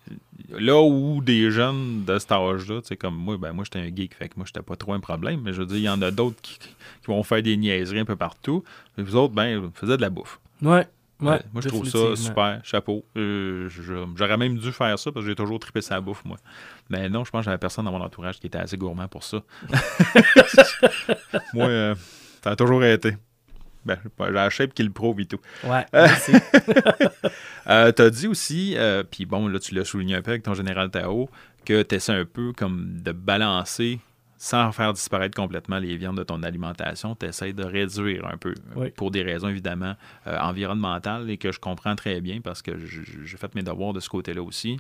là 0.51 0.81
où 0.81 1.21
des 1.23 1.51
jeunes 1.51 2.05
de 2.05 2.19
cet 2.19 2.33
âge-là, 2.33 2.81
tu 2.83 2.89
sais, 2.89 2.97
comme 2.97 3.17
moi, 3.17 3.37
ben 3.39 3.53
moi, 3.53 3.65
j'étais 3.65 3.79
un 3.79 3.95
geek, 3.95 4.15
fait 4.15 4.29
que 4.29 4.35
moi, 4.37 4.45
j'étais 4.47 4.63
pas 4.63 4.77
trop 4.77 4.93
un 4.93 5.01
problème. 5.01 5.41
Mais 5.43 5.53
je 5.53 5.61
veux 5.61 5.67
dire, 5.67 5.77
il 5.79 5.83
y 5.83 5.89
en 5.89 6.03
a 6.03 6.11
d'autres 6.11 6.41
qui, 6.43 6.59
qui 6.59 6.69
vont 7.07 7.23
faire 7.23 7.43
des 7.43 7.57
niaiseries 7.57 8.01
un 8.01 8.05
peu 8.05 8.17
partout. 8.17 8.65
Et 8.99 9.03
vous 9.03 9.17
autres, 9.17 9.35
ben, 9.35 9.71
faisiez 9.75 9.97
de 9.97 10.03
la 10.03 10.11
bouffe. 10.11 10.39
Ouais, 10.63 10.87
Ouais, 11.21 11.35
Euh, 11.35 11.39
moi, 11.53 11.63
je 11.63 11.69
trouve 11.69 11.87
ça 11.89 12.17
super. 12.17 12.61
Chapeau. 12.65 13.05
Euh, 13.17 13.69
J'aurais 14.17 14.37
même 14.37 14.59
dû 14.59 14.73
faire 14.73 14.99
ça 14.99 15.13
parce 15.13 15.25
que 15.25 15.31
j'ai 15.31 15.37
toujours 15.37 15.61
trippé 15.61 15.81
sa 15.81 16.01
bouffe, 16.01 16.25
moi. 16.25 16.37
Mais 16.91 17.09
non, 17.09 17.25
je 17.25 17.31
pense 17.31 17.41
que 17.41 17.45
j'avais 17.47 17.59
personne 17.59 17.85
dans 17.85 17.93
mon 17.93 18.03
entourage 18.03 18.41
qui 18.41 18.49
était 18.49 18.59
assez 18.59 18.77
gourmand 18.77 19.07
pour 19.09 19.23
ça. 19.23 19.41
moi, 21.55 21.67
euh, 21.67 21.95
ça 22.43 22.51
a 22.51 22.57
toujours 22.57 22.83
été. 22.85 23.17
Ben, 23.87 23.99
j'ai 24.21 24.31
la 24.31 24.51
shape 24.51 24.73
qui 24.75 24.83
le 24.83 24.91
prouve 24.91 25.21
et 25.21 25.27
tout. 25.27 25.41
Ouais, 25.65 25.85
merci. 25.93 26.33
Euh, 27.67 27.93
tu 27.93 28.03
as 28.03 28.11
dit 28.11 28.27
aussi, 28.27 28.75
euh, 28.77 29.03
puis 29.11 29.25
bon, 29.25 29.49
là, 29.49 29.59
tu 29.59 29.75
l'as 29.75 29.87
souligné 29.87 30.15
un 30.17 30.21
peu 30.23 30.33
avec 30.33 30.43
ton 30.43 30.53
général 30.53 30.91
Tao, 30.91 31.31
que 31.65 31.83
tu 31.83 31.95
essaies 31.95 32.13
un 32.13 32.27
peu 32.27 32.53
comme 32.53 33.01
de 33.01 33.13
balancer 33.13 34.01
sans 34.37 34.71
faire 34.73 34.93
disparaître 34.93 35.35
complètement 35.35 35.79
les 35.79 35.97
viandes 35.97 36.19
de 36.19 36.25
ton 36.25 36.43
alimentation. 36.43 37.15
Tu 37.15 37.25
essaies 37.25 37.55
de 37.55 37.65
réduire 37.65 38.27
un 38.27 38.37
peu 38.37 38.53
Oui. 38.77 38.91
pour 38.91 39.11
des 39.11 39.23
raisons 39.23 39.49
évidemment 39.49 39.95
euh, 40.27 40.39
environnementales 40.39 41.31
et 41.31 41.39
que 41.39 41.53
je 41.53 41.59
comprends 41.59 41.97
très 41.97 42.21
bien 42.21 42.43
parce 42.43 42.61
que 42.61 42.73
j'ai 42.77 43.37
fait 43.39 43.55
mes 43.55 43.63
devoirs 43.63 43.95
de 43.95 44.01
ce 44.01 44.11
côté-là 44.11 44.43
aussi. 44.43 44.79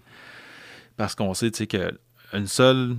Parce 0.98 1.14
qu'on 1.14 1.32
sait, 1.32 1.50
tu 1.50 1.58
sais, 1.58 1.66
qu'une 1.66 2.46
seule 2.46 2.96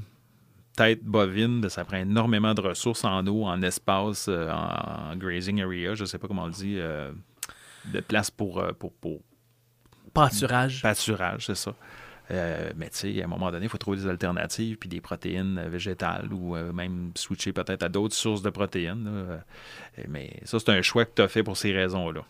tête 0.76 1.04
bovine, 1.04 1.62
ben, 1.62 1.70
ça 1.70 1.86
prend 1.86 1.98
énormément 1.98 2.54
de 2.54 2.62
ressources 2.62 3.04
en 3.04 3.26
eau, 3.28 3.46
en 3.46 3.62
espace, 3.62 4.28
euh, 4.30 4.50
en, 4.52 5.12
en 5.12 5.16
grazing 5.16 5.62
area, 5.62 5.96
je 5.96 6.06
sais 6.06 6.18
pas 6.18 6.28
comment 6.28 6.44
on 6.44 6.48
le 6.48 6.52
dit, 6.54 6.76
euh, 6.78 7.12
de 7.94 8.00
place 8.02 8.32
pour, 8.32 8.60
euh, 8.60 8.72
pour, 8.74 8.94
pour 8.94 9.22
Pâturage. 10.14 10.82
pâturage, 10.82 11.46
c'est 11.48 11.56
ça. 11.56 11.74
Euh, 12.32 12.72
mais 12.76 12.90
tu 12.90 12.98
sais, 13.14 13.22
à 13.22 13.26
un 13.26 13.28
moment 13.28 13.52
donné, 13.52 13.66
il 13.66 13.70
faut 13.70 13.78
trouver 13.78 13.98
des 13.98 14.08
alternatives, 14.08 14.78
puis 14.78 14.90
des 14.90 15.02
protéines 15.02 15.68
végétales 15.70 16.32
ou 16.34 16.56
même 16.56 17.12
switcher 17.16 17.54
peut-être 17.54 17.84
à 17.84 17.90
d'autres 17.90 18.16
sources 18.16 18.42
de 18.42 18.50
protéines. 18.50 19.04
là. 19.28 19.44
Mais 20.08 20.40
ça, 20.44 20.58
c'est 20.60 20.70
un 20.70 20.82
choix 20.82 21.06
que 21.06 21.12
tu 21.16 21.22
as 21.22 21.28
fait 21.28 21.44
pour 21.44 21.56
ces 21.58 21.72
raisons-là. 21.72 22.22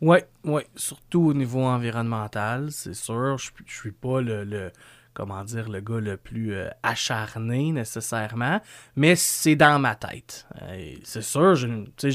Oui, 0.00 0.18
oui, 0.44 0.62
surtout 0.74 1.26
au 1.26 1.34
niveau 1.34 1.62
environnemental, 1.64 2.70
c'est 2.72 2.94
sûr. 2.94 3.36
Je, 3.38 3.50
je 3.66 3.74
suis 3.74 3.92
pas 3.92 4.20
le, 4.22 4.44
le- 4.44 4.72
comment 5.14 5.44
dire, 5.44 5.68
le 5.68 5.80
gars 5.80 6.00
le 6.00 6.16
plus 6.16 6.54
euh, 6.54 6.68
acharné 6.82 7.72
nécessairement, 7.72 8.60
mais 8.96 9.14
c'est 9.16 9.56
dans 9.56 9.78
ma 9.78 9.94
tête. 9.94 10.46
Euh, 10.62 10.94
c'est 11.04 11.22
sûr, 11.22 11.54
j'ai 11.54 11.68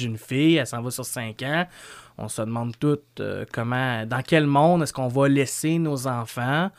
une, 0.06 0.18
fille, 0.18 0.56
elle 0.56 0.68
s'en 0.68 0.82
va 0.82 0.92
sur 0.92 1.06
5 1.06 1.42
ans. 1.44 1.68
On 2.18 2.28
se 2.28 2.42
demande 2.42 2.78
tout 2.80 2.98
euh, 3.20 3.46
comment, 3.52 4.06
dans 4.06 4.22
quel 4.22 4.48
monde 4.48 4.84
est-ce 4.84 4.94
qu'on 4.94 5.08
va 5.08 5.28
laisser 5.28 5.78
nos 5.80 6.08
enfants. 6.08 6.72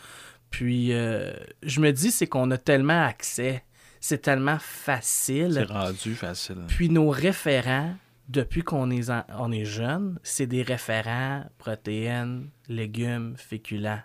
Puis, 0.50 0.88
je 0.90 1.80
me 1.80 1.90
dis, 1.92 2.10
c'est 2.10 2.26
qu'on 2.26 2.50
a 2.50 2.56
tellement 2.56 3.04
accès, 3.04 3.62
c'est 4.00 4.22
tellement 4.22 4.58
facile. 4.58 5.52
C'est 5.52 5.64
rendu 5.72 6.14
facile. 6.14 6.56
Puis 6.68 6.88
nos 6.88 7.10
référents, 7.10 7.94
depuis 8.28 8.62
qu'on 8.62 8.90
est, 8.90 9.10
en- 9.10 9.24
on 9.38 9.52
est 9.52 9.66
jeune, 9.66 10.18
c'est 10.22 10.46
des 10.46 10.62
référents 10.62 11.44
protéines, 11.58 12.48
légumes, 12.68 13.34
féculents. 13.36 14.00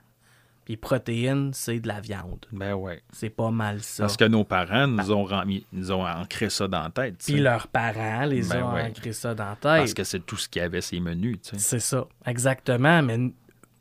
Puis 0.65 0.77
protéines, 0.77 1.51
c'est 1.53 1.79
de 1.79 1.87
la 1.89 1.99
viande. 1.99 2.45
Ben 2.51 2.73
ouais. 2.73 3.01
C'est 3.11 3.29
pas 3.29 3.51
mal 3.51 3.81
ça. 3.83 4.03
Parce 4.03 4.15
que 4.15 4.23
nos 4.25 4.43
parents 4.45 4.87
nous 4.87 5.11
ont, 5.11 5.23
remis- 5.25 5.65
nous 5.73 5.91
ont 5.91 6.05
ancré 6.07 6.49
ça 6.49 6.67
dans 6.69 6.83
la 6.83 6.89
tête. 6.89 7.15
Puis 7.25 7.39
leurs 7.39 7.67
parents 7.67 8.25
les 8.25 8.43
Ben 8.43 8.63
ont 8.63 8.73
ouais. 8.73 8.83
ancré 8.83 9.11
ça 9.11 9.35
dans 9.35 9.43
la 9.49 9.55
tête. 9.55 9.61
Parce 9.61 9.93
que 9.93 10.03
c'est 10.05 10.25
tout 10.25 10.37
ce 10.37 10.47
qu'il 10.47 10.61
y 10.61 10.65
avait, 10.65 10.79
ces 10.81 10.99
menus. 11.01 11.37
C'est 11.57 11.79
ça, 11.79 12.05
exactement. 12.25 13.01
Mais 13.01 13.19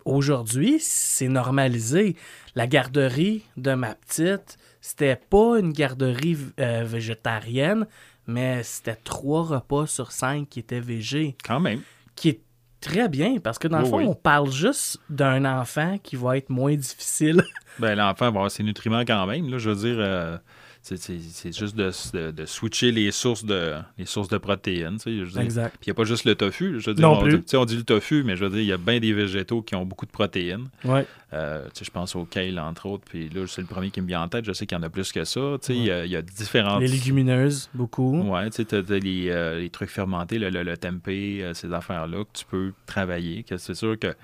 aujourd'hui, 0.04 0.78
c'est 0.80 1.28
normalisé. 1.28 2.16
La 2.54 2.66
garderie 2.66 3.44
de 3.56 3.74
ma 3.74 3.94
petite, 3.94 4.58
c'était 4.80 5.16
pas 5.16 5.58
une 5.60 5.72
garderie 5.72 6.36
euh, 6.58 6.82
végétarienne, 6.84 7.86
mais 8.26 8.62
c'était 8.64 8.96
trois 8.96 9.42
repas 9.44 9.86
sur 9.86 10.10
cinq 10.12 10.48
qui 10.48 10.58
étaient 10.60 10.80
végés. 10.80 11.36
Quand 11.44 11.60
même. 11.60 11.80
qui 12.16 12.40
très 12.82 13.08
bien 13.08 13.38
parce 13.42 13.58
que 13.58 13.68
dans 13.68 13.78
le 13.78 13.84
Oui, 13.84 13.90
fond, 13.90 13.98
oui. 13.98 14.04
on 14.06 14.14
parle 14.14 14.50
juste 14.50 14.98
d'un 15.08 15.44
enfant 15.46 15.96
qui 16.02 16.16
va 16.16 16.36
être 16.36 16.50
moins 16.50 16.74
difficile. 16.74 17.42
Ben, 17.78 17.94
l'enfant 17.94 18.26
va 18.26 18.38
avoir 18.40 18.50
ses 18.50 18.62
nutriments 18.62 19.00
quand 19.06 19.26
même. 19.26 19.48
Là, 19.50 19.56
je 19.58 19.70
veux 19.70 19.76
dire, 19.88 19.96
euh, 19.98 20.36
c'est, 20.84 21.52
juste 21.56 21.76
de, 21.76 21.90
de- 22.12 22.30
de 22.32 22.44
switcher 22.46 22.90
les 22.90 23.12
sources 23.12 23.44
de, 23.44 23.74
les 23.98 24.04
sources 24.04 24.28
de 24.28 24.36
protéines. 24.38 24.96
tu 24.98 25.24
sais. 25.30 25.40
Exact. 25.40 25.70
Puis 25.80 25.86
il 25.86 25.90
n'y 25.90 25.92
a 25.92 25.94
pas 25.94 26.04
juste 26.04 26.24
le 26.24 26.34
tofu. 26.34 26.80
Je 26.80 26.90
veux 26.90 26.94
dire, 26.94 27.08
Non 27.08 27.18
on, 27.18 27.22
plus. 27.22 27.32
dit- 27.38 27.42
tu 27.44 27.48
sais, 27.50 27.56
on 27.56 27.64
dit 27.64 27.76
le 27.76 27.84
tofu, 27.84 28.24
mais 28.24 28.34
je 28.36 28.44
veux 28.44 28.50
dire, 28.50 28.60
il 28.60 28.66
y 28.66 28.72
a 28.72 28.76
bien 28.78 28.98
des 28.98 29.12
végétaux 29.12 29.62
qui 29.62 29.74
ont 29.76 29.86
beaucoup 29.86 30.06
de 30.06 30.10
protéines. 30.10 30.68
Ouais. 30.84 31.06
Euh, 31.34 31.64
tu 31.66 31.78
sais, 31.78 31.84
je 31.84 31.90
pense 31.92 32.16
au 32.16 32.24
kale, 32.24 32.58
entre 32.58 32.86
autres. 32.86 33.04
Puis 33.08 33.28
là, 33.30 33.46
c'est 33.46 33.60
le 33.60 33.66
premier 33.68 33.90
qui 33.90 34.00
me 34.00 34.06
vient 34.08 34.22
en 34.22 34.28
tête. 34.28 34.44
Je 34.44 34.52
sais 34.52 34.66
qu'il 34.66 34.76
y 34.76 34.80
en 34.80 34.82
a 34.82 34.90
plus 34.90 35.12
que 35.12 35.24
ça. 35.24 35.40
Tu 35.60 35.66
sais, 35.68 35.76
il 35.76 35.84
y 35.84 35.90
a- 35.90 36.04
il 36.04 36.10
y, 36.10 36.16
a 36.16 36.22
différentes... 36.22 36.80
Les 36.80 36.88
légumineuses, 36.88 37.70
beaucoup. 37.74 38.18
Ouais, 38.20 38.50
tu 38.50 38.64
sais, 38.68 38.82
les, 39.00 39.28
euh, 39.30 39.60
les 39.60 39.70
trucs 39.70 39.88
fermentés, 39.90 40.38
le, 40.38 40.50
le, 40.50 40.62
le 40.64 40.76
tempeh, 40.76 41.42
euh, 41.42 41.54
ces 41.54 41.72
affaires-là 41.72 42.24
que 42.24 42.38
tu 42.38 42.44
peux 42.44 42.72
travailler. 42.86 43.44
C'est 43.56 43.74
sûr 43.74 43.98
que 43.98 44.14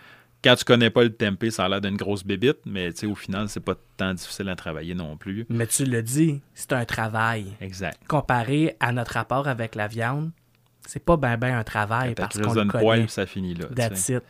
quand 0.42 0.54
tu 0.54 0.64
connais 0.64 0.90
pas 0.90 1.02
le 1.02 1.12
tempeh, 1.12 1.50
ça 1.50 1.64
a 1.64 1.68
l'air 1.68 1.80
d'une 1.80 1.96
grosse 1.96 2.24
bébite, 2.24 2.58
mais 2.64 2.92
tu 2.92 3.00
sais, 3.00 3.06
au 3.06 3.14
final, 3.14 3.48
c'est 3.48 3.60
pas 3.60 3.74
tant 3.96 4.14
difficile 4.14 4.48
à 4.48 4.56
travailler 4.56 4.94
non 4.94 5.16
plus. 5.16 5.46
Mais 5.48 5.66
tu 5.66 5.84
le 5.84 6.02
dis, 6.02 6.40
c'est 6.54 6.72
un 6.72 6.84
travail. 6.84 7.54
Exact. 7.60 8.00
Comparé 8.06 8.76
à 8.80 8.92
notre 8.92 9.14
rapport 9.14 9.48
avec 9.48 9.74
la 9.74 9.88
viande, 9.88 10.30
c'est 10.86 11.04
pas 11.04 11.16
ben 11.16 11.36
ben 11.36 11.54
un 11.54 11.64
travail 11.64 12.14
parce 12.14 12.38
qu'on 12.40 12.54
le 12.54 12.64
connaît. 12.66 13.08
ça 13.08 13.26
finit 13.26 13.54
là. 13.54 13.66
That's 13.74 14.08
it. 14.08 14.22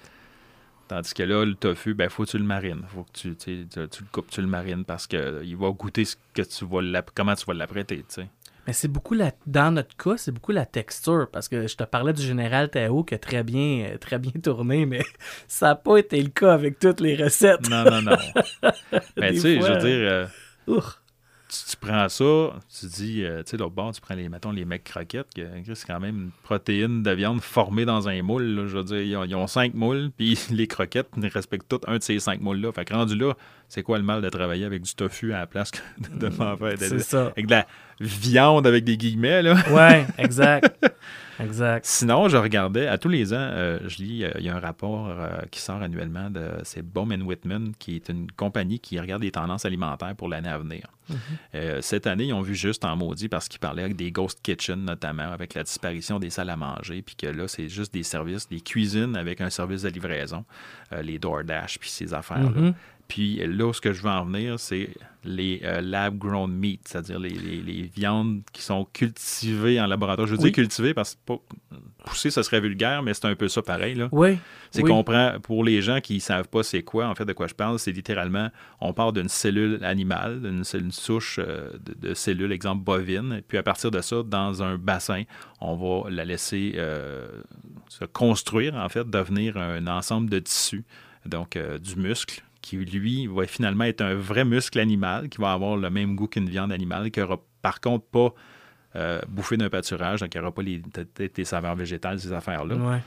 Tandis 0.88 1.12
que 1.12 1.22
là, 1.22 1.44
le 1.44 1.54
tofu, 1.54 1.92
ben, 1.92 2.08
faut 2.08 2.24
que 2.24 2.30
tu 2.30 2.38
le 2.38 2.44
marines. 2.44 2.82
Faut 2.88 3.04
que 3.04 3.12
tu, 3.12 3.36
tu, 3.36 3.66
le 3.76 3.88
coupes, 4.10 4.30
tu 4.30 4.40
le 4.40 4.46
marines 4.46 4.86
parce 4.86 5.06
que 5.06 5.42
il 5.44 5.54
va 5.54 5.70
goûter 5.70 6.06
ce 6.06 6.16
que 6.32 6.40
tu 6.40 6.64
vas 6.64 7.02
comment 7.14 7.34
tu 7.34 7.44
vas 7.44 7.52
l'apprêter, 7.52 7.98
tu 7.98 8.04
sais. 8.08 8.28
Mais 8.68 8.74
c'est 8.74 8.88
beaucoup 8.88 9.14
la, 9.14 9.32
dans 9.46 9.70
notre 9.70 9.96
cas, 9.96 10.18
c'est 10.18 10.30
beaucoup 10.30 10.52
la 10.52 10.66
texture 10.66 11.28
parce 11.32 11.48
que 11.48 11.66
je 11.66 11.74
te 11.74 11.84
parlais 11.84 12.12
du 12.12 12.20
général 12.20 12.68
Tao 12.68 13.02
qui 13.02 13.14
a 13.14 13.18
très 13.18 13.42
bien, 13.42 13.86
euh, 13.86 13.96
très 13.96 14.18
bien 14.18 14.32
tourné, 14.42 14.84
mais 14.84 15.00
ça 15.48 15.68
n'a 15.68 15.74
pas 15.74 15.96
été 15.96 16.20
le 16.20 16.28
cas 16.28 16.52
avec 16.52 16.78
toutes 16.78 17.00
les 17.00 17.16
recettes. 17.16 17.66
Non, 17.70 17.84
non, 17.84 18.02
non. 18.02 18.18
Mais 19.16 19.32
tu 19.32 19.40
sais, 19.40 19.54
je 19.62 19.72
veux 19.72 19.78
dire, 19.78 20.12
euh, 20.12 20.26
tu, 21.48 21.70
tu 21.70 21.76
prends 21.80 22.08
ça, 22.10 22.52
tu 22.78 22.86
dis, 22.86 23.24
euh, 23.24 23.42
tu 23.42 23.52
sais, 23.52 23.56
l'autre 23.56 23.74
bord, 23.74 23.92
tu 23.92 24.02
prends 24.02 24.14
les, 24.14 24.28
mettons, 24.28 24.52
les 24.52 24.66
mecs 24.66 24.84
croquettes, 24.84 25.32
que 25.34 25.74
c'est 25.74 25.86
quand 25.86 26.00
même 26.00 26.16
une 26.16 26.30
protéine 26.42 27.02
de 27.02 27.10
viande 27.10 27.40
formée 27.40 27.86
dans 27.86 28.08
un 28.08 28.22
moule. 28.22 28.44
là. 28.54 28.66
je 28.66 28.76
veux 28.76 28.84
dire, 28.84 29.00
ils 29.00 29.16
ont, 29.16 29.24
ils 29.24 29.34
ont 29.34 29.46
cinq 29.46 29.72
moules, 29.72 30.10
puis 30.14 30.38
les 30.50 30.66
croquettes 30.66 31.08
respectent 31.32 31.68
toutes 31.68 31.88
un 31.88 31.96
de 31.96 32.02
ces 32.02 32.18
cinq 32.18 32.42
moules-là. 32.42 32.72
Fait 32.72 32.84
que 32.84 32.92
rendu 32.92 33.16
là, 33.16 33.34
c'est 33.68 33.82
quoi 33.82 33.98
le 33.98 34.04
mal 34.04 34.22
de 34.22 34.28
travailler 34.28 34.64
avec 34.64 34.82
du 34.82 34.94
tofu 34.94 35.32
à 35.32 35.38
la 35.40 35.46
place 35.46 35.70
que 35.70 35.78
de, 35.98 36.28
de 36.28 36.36
m'en 36.36 36.56
faire 36.56 36.72
de- 36.76 36.84
C'est 36.84 36.98
ça. 37.00 37.26
avec 37.28 37.46
de 37.46 37.50
la 37.52 37.66
viande 38.00 38.66
avec 38.66 38.84
des 38.84 38.96
guillemets, 38.96 39.42
là. 39.42 39.56
Ouais, 39.70 40.06
exact. 40.18 40.86
Exact. 41.40 41.84
Sinon, 41.86 42.28
je 42.28 42.36
regardais, 42.36 42.88
à 42.88 42.98
tous 42.98 43.08
les 43.08 43.32
ans, 43.32 43.36
euh, 43.38 43.78
je 43.86 43.98
lis, 44.02 44.24
euh, 44.24 44.30
il 44.38 44.44
y 44.44 44.48
a 44.48 44.56
un 44.56 44.60
rapport 44.60 45.08
euh, 45.08 45.28
qui 45.52 45.60
sort 45.60 45.80
annuellement 45.82 46.30
de, 46.30 46.48
c'est 46.64 46.82
Bowman 46.82 47.22
Whitman, 47.22 47.72
qui 47.78 47.94
est 47.94 48.08
une 48.08 48.28
compagnie 48.32 48.80
qui 48.80 48.98
regarde 48.98 49.22
les 49.22 49.30
tendances 49.30 49.64
alimentaires 49.64 50.16
pour 50.16 50.28
l'année 50.28 50.48
à 50.48 50.58
venir. 50.58 50.88
Euh, 51.54 51.78
cette 51.80 52.06
année, 52.08 52.24
ils 52.24 52.32
ont 52.32 52.40
vu 52.42 52.54
juste 52.56 52.84
en 52.84 52.96
maudit 52.96 53.28
parce 53.28 53.48
qu'ils 53.48 53.60
parlaient 53.60 53.84
avec 53.84 53.94
des 53.96 54.10
ghost 54.10 54.40
kitchens, 54.42 54.84
notamment, 54.84 55.30
avec 55.30 55.54
la 55.54 55.62
disparition 55.62 56.18
des 56.18 56.30
salles 56.30 56.50
à 56.50 56.56
manger, 56.56 57.02
puis 57.02 57.14
que 57.14 57.28
là, 57.28 57.46
c'est 57.46 57.68
juste 57.68 57.94
des 57.94 58.02
services, 58.02 58.48
des 58.48 58.60
cuisines 58.60 59.16
avec 59.16 59.40
un 59.40 59.48
service 59.50 59.82
de 59.82 59.90
livraison, 59.90 60.44
les 61.02 61.18
DoorDash, 61.20 61.78
puis 61.78 61.88
ces 61.88 62.14
affaires-là. 62.14 62.50
Mhm. 62.50 62.74
Puis 63.08 63.36
là, 63.46 63.72
ce 63.72 63.80
que 63.80 63.92
je 63.94 64.02
veux 64.02 64.10
en 64.10 64.24
venir, 64.26 64.60
c'est 64.60 64.90
les 65.24 65.60
euh, 65.64 65.80
lab-grown 65.80 66.46
meat, 66.52 66.86
c'est-à-dire 66.86 67.18
les, 67.18 67.30
les- 67.30 67.62
les 67.62 67.82
viandes 67.82 68.42
qui 68.52 68.60
sont 68.62 68.84
cultivées 68.92 69.80
en 69.80 69.86
laboratoire. 69.86 70.26
Je 70.28 70.32
veux 70.34 70.38
Oui. 70.38 70.44
dire 70.50 70.52
cultivées 70.54 70.92
parce 70.94 71.14
que 71.26 71.32
pousser, 72.04 72.30
ça 72.30 72.42
serait 72.42 72.60
vulgaire, 72.60 73.02
mais 73.02 73.14
c'est 73.14 73.24
un 73.24 73.34
peu 73.34 73.48
ça 73.48 73.62
pareil. 73.62 73.94
Là. 73.94 74.08
Oui. 74.12 74.38
C'est 74.70 74.82
oui. 74.82 74.90
qu'on 74.90 75.02
prend, 75.04 75.40
pour 75.42 75.64
les 75.64 75.80
gens 75.82 76.00
qui 76.02 76.14
ne 76.16 76.20
savent 76.20 76.48
pas 76.48 76.62
c'est 76.62 76.82
quoi, 76.82 77.06
en 77.08 77.14
fait, 77.14 77.24
de 77.24 77.32
quoi 77.32 77.46
je 77.46 77.54
parle, 77.54 77.78
c'est 77.78 77.92
littéralement, 77.92 78.50
on 78.80 78.92
part 78.92 79.12
d'une 79.14 79.28
cellule 79.28 79.82
animale, 79.82 80.40
d'une 80.42 80.62
une 80.74 80.92
souche 80.92 81.40
euh, 81.42 81.70
de, 81.80 82.08
de 82.10 82.14
cellules, 82.14 82.52
exemple 82.52 82.84
bovine, 82.84 83.40
puis 83.48 83.56
à 83.58 83.62
partir 83.62 83.90
de 83.90 84.00
ça, 84.02 84.22
dans 84.22 84.62
un 84.62 84.76
bassin, 84.76 85.22
on 85.62 85.76
va 85.76 86.10
la 86.10 86.24
laisser 86.26 86.74
euh, 86.76 87.26
se 87.88 88.04
construire, 88.04 88.74
en 88.76 88.88
fait, 88.90 89.08
devenir 89.08 89.56
un 89.56 89.86
ensemble 89.86 90.28
de 90.28 90.38
tissus, 90.38 90.84
donc 91.26 91.58
du 91.82 91.96
muscle, 91.96 92.42
qui 92.60 92.76
lui 92.76 93.26
va 93.26 93.46
finalement 93.46 93.84
être 93.84 94.00
un 94.00 94.14
vrai 94.14 94.44
muscle 94.44 94.78
animal, 94.78 95.28
qui 95.28 95.40
va 95.40 95.52
avoir 95.52 95.76
le 95.76 95.90
même 95.90 96.16
goût 96.16 96.26
qu'une 96.26 96.48
viande 96.48 96.72
animale, 96.72 97.10
qui 97.10 97.20
aura 97.20 97.40
par 97.62 97.80
contre 97.80 98.06
pas 98.06 98.34
euh, 98.96 99.20
bouffé 99.28 99.56
d'un 99.56 99.68
pâturage, 99.68 100.20
donc 100.20 100.34
il 100.34 100.38
n'y 100.38 100.42
aura 100.42 100.52
pas 100.52 100.62
les, 100.62 100.82
les 101.36 101.44
saveurs 101.44 101.76
végétales, 101.76 102.18
ces 102.20 102.32
affaires-là. 102.32 102.74
Ouais. 102.76 102.98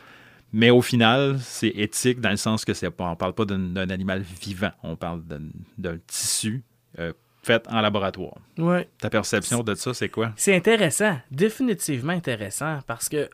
Mais 0.54 0.70
au 0.70 0.82
final, 0.82 1.40
c'est 1.40 1.70
éthique 1.70 2.20
dans 2.20 2.30
le 2.30 2.38
sens 2.38 2.66
que 2.66 2.74
c'est 2.74 2.92
pas, 2.92 3.06
on 3.06 3.16
parle 3.16 3.34
pas 3.34 3.46
d'un 3.46 3.90
animal 3.90 4.22
vivant, 4.22 4.72
on 4.84 4.96
parle 4.96 5.24
d'un 5.24 5.42
d'un 5.78 5.98
tissu 6.06 6.64
euh, 7.00 7.14
fait 7.42 7.66
en 7.70 7.82
laboratoire. 7.82 8.36
Ouais. 8.58 8.88
Ta 9.00 9.10
perception 9.10 9.64
de 9.64 9.74
ça, 9.76 9.94
c'est 9.94 10.10
quoi? 10.10 10.34
C'est 10.36 10.56
intéressant, 10.56 11.18
définitivement 11.32 12.14
intéressant, 12.14 12.80
parce 12.86 13.10
que 13.10 13.30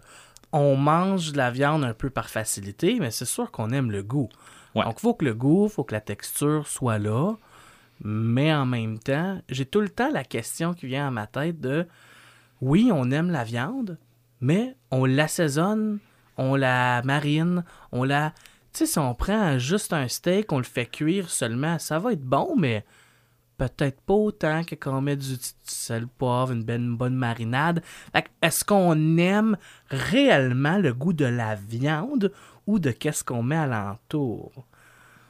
on 0.53 0.77
mange 0.77 1.33
de 1.33 1.37
la 1.37 1.51
viande 1.51 1.83
un 1.83 1.93
peu 1.93 2.09
par 2.09 2.29
facilité, 2.29 2.97
mais 2.99 3.11
c'est 3.11 3.25
sûr 3.25 3.51
qu'on 3.51 3.71
aime 3.71 3.91
le 3.91 4.03
goût. 4.03 4.29
Donc, 4.83 4.95
il 4.97 5.01
faut 5.01 5.13
que 5.13 5.25
le 5.25 5.33
goût, 5.33 5.65
il 5.65 5.71
faut 5.71 5.83
que 5.83 5.93
la 5.93 6.01
texture 6.01 6.67
soit 6.67 6.99
là, 6.99 7.33
mais 8.03 8.53
en 8.53 8.65
même 8.65 8.99
temps, 8.99 9.41
j'ai 9.49 9.65
tout 9.65 9.81
le 9.81 9.89
temps 9.89 10.11
la 10.11 10.23
question 10.23 10.73
qui 10.73 10.87
vient 10.87 11.07
à 11.07 11.11
ma 11.11 11.27
tête 11.27 11.59
de 11.59 11.87
oui, 12.61 12.89
on 12.93 13.11
aime 13.11 13.29
la 13.29 13.43
viande, 13.43 13.97
mais 14.41 14.75
on 14.91 15.05
l'assaisonne, 15.05 15.99
on 16.37 16.55
la 16.55 17.01
marine, 17.03 17.63
on 17.91 18.03
la. 18.03 18.33
Tu 18.73 18.79
sais, 18.79 18.85
si 18.85 18.99
on 18.99 19.15
prend 19.15 19.57
juste 19.57 19.93
un 19.93 20.07
steak, 20.07 20.51
on 20.51 20.57
le 20.57 20.63
fait 20.63 20.85
cuire 20.85 21.29
seulement, 21.29 21.79
ça 21.79 21.99
va 21.99 22.13
être 22.13 22.23
bon, 22.23 22.55
mais 22.57 22.85
peut-être 23.57 24.01
pas 24.01 24.13
autant 24.13 24.63
que 24.63 24.75
quand 24.75 24.97
on 24.97 25.01
met 25.01 25.15
du, 25.15 25.35
sel, 25.63 26.07
poivre, 26.07 26.51
une, 26.51 26.63
bonne- 26.63 26.95
bonne 26.95 27.15
marinade. 27.15 27.81
Est-ce 28.41 28.63
qu'on 28.63 29.17
aime 29.17 29.57
réellement 29.89 30.77
le 30.77 30.93
goût 30.93 31.13
de 31.13 31.25
la 31.25 31.55
viande 31.55 32.31
ou 32.67 32.77
de 32.79 32.91
qu'est-ce 32.91 33.23
qu'on 33.23 33.41
met 33.41 33.55
alentour? 33.57 34.51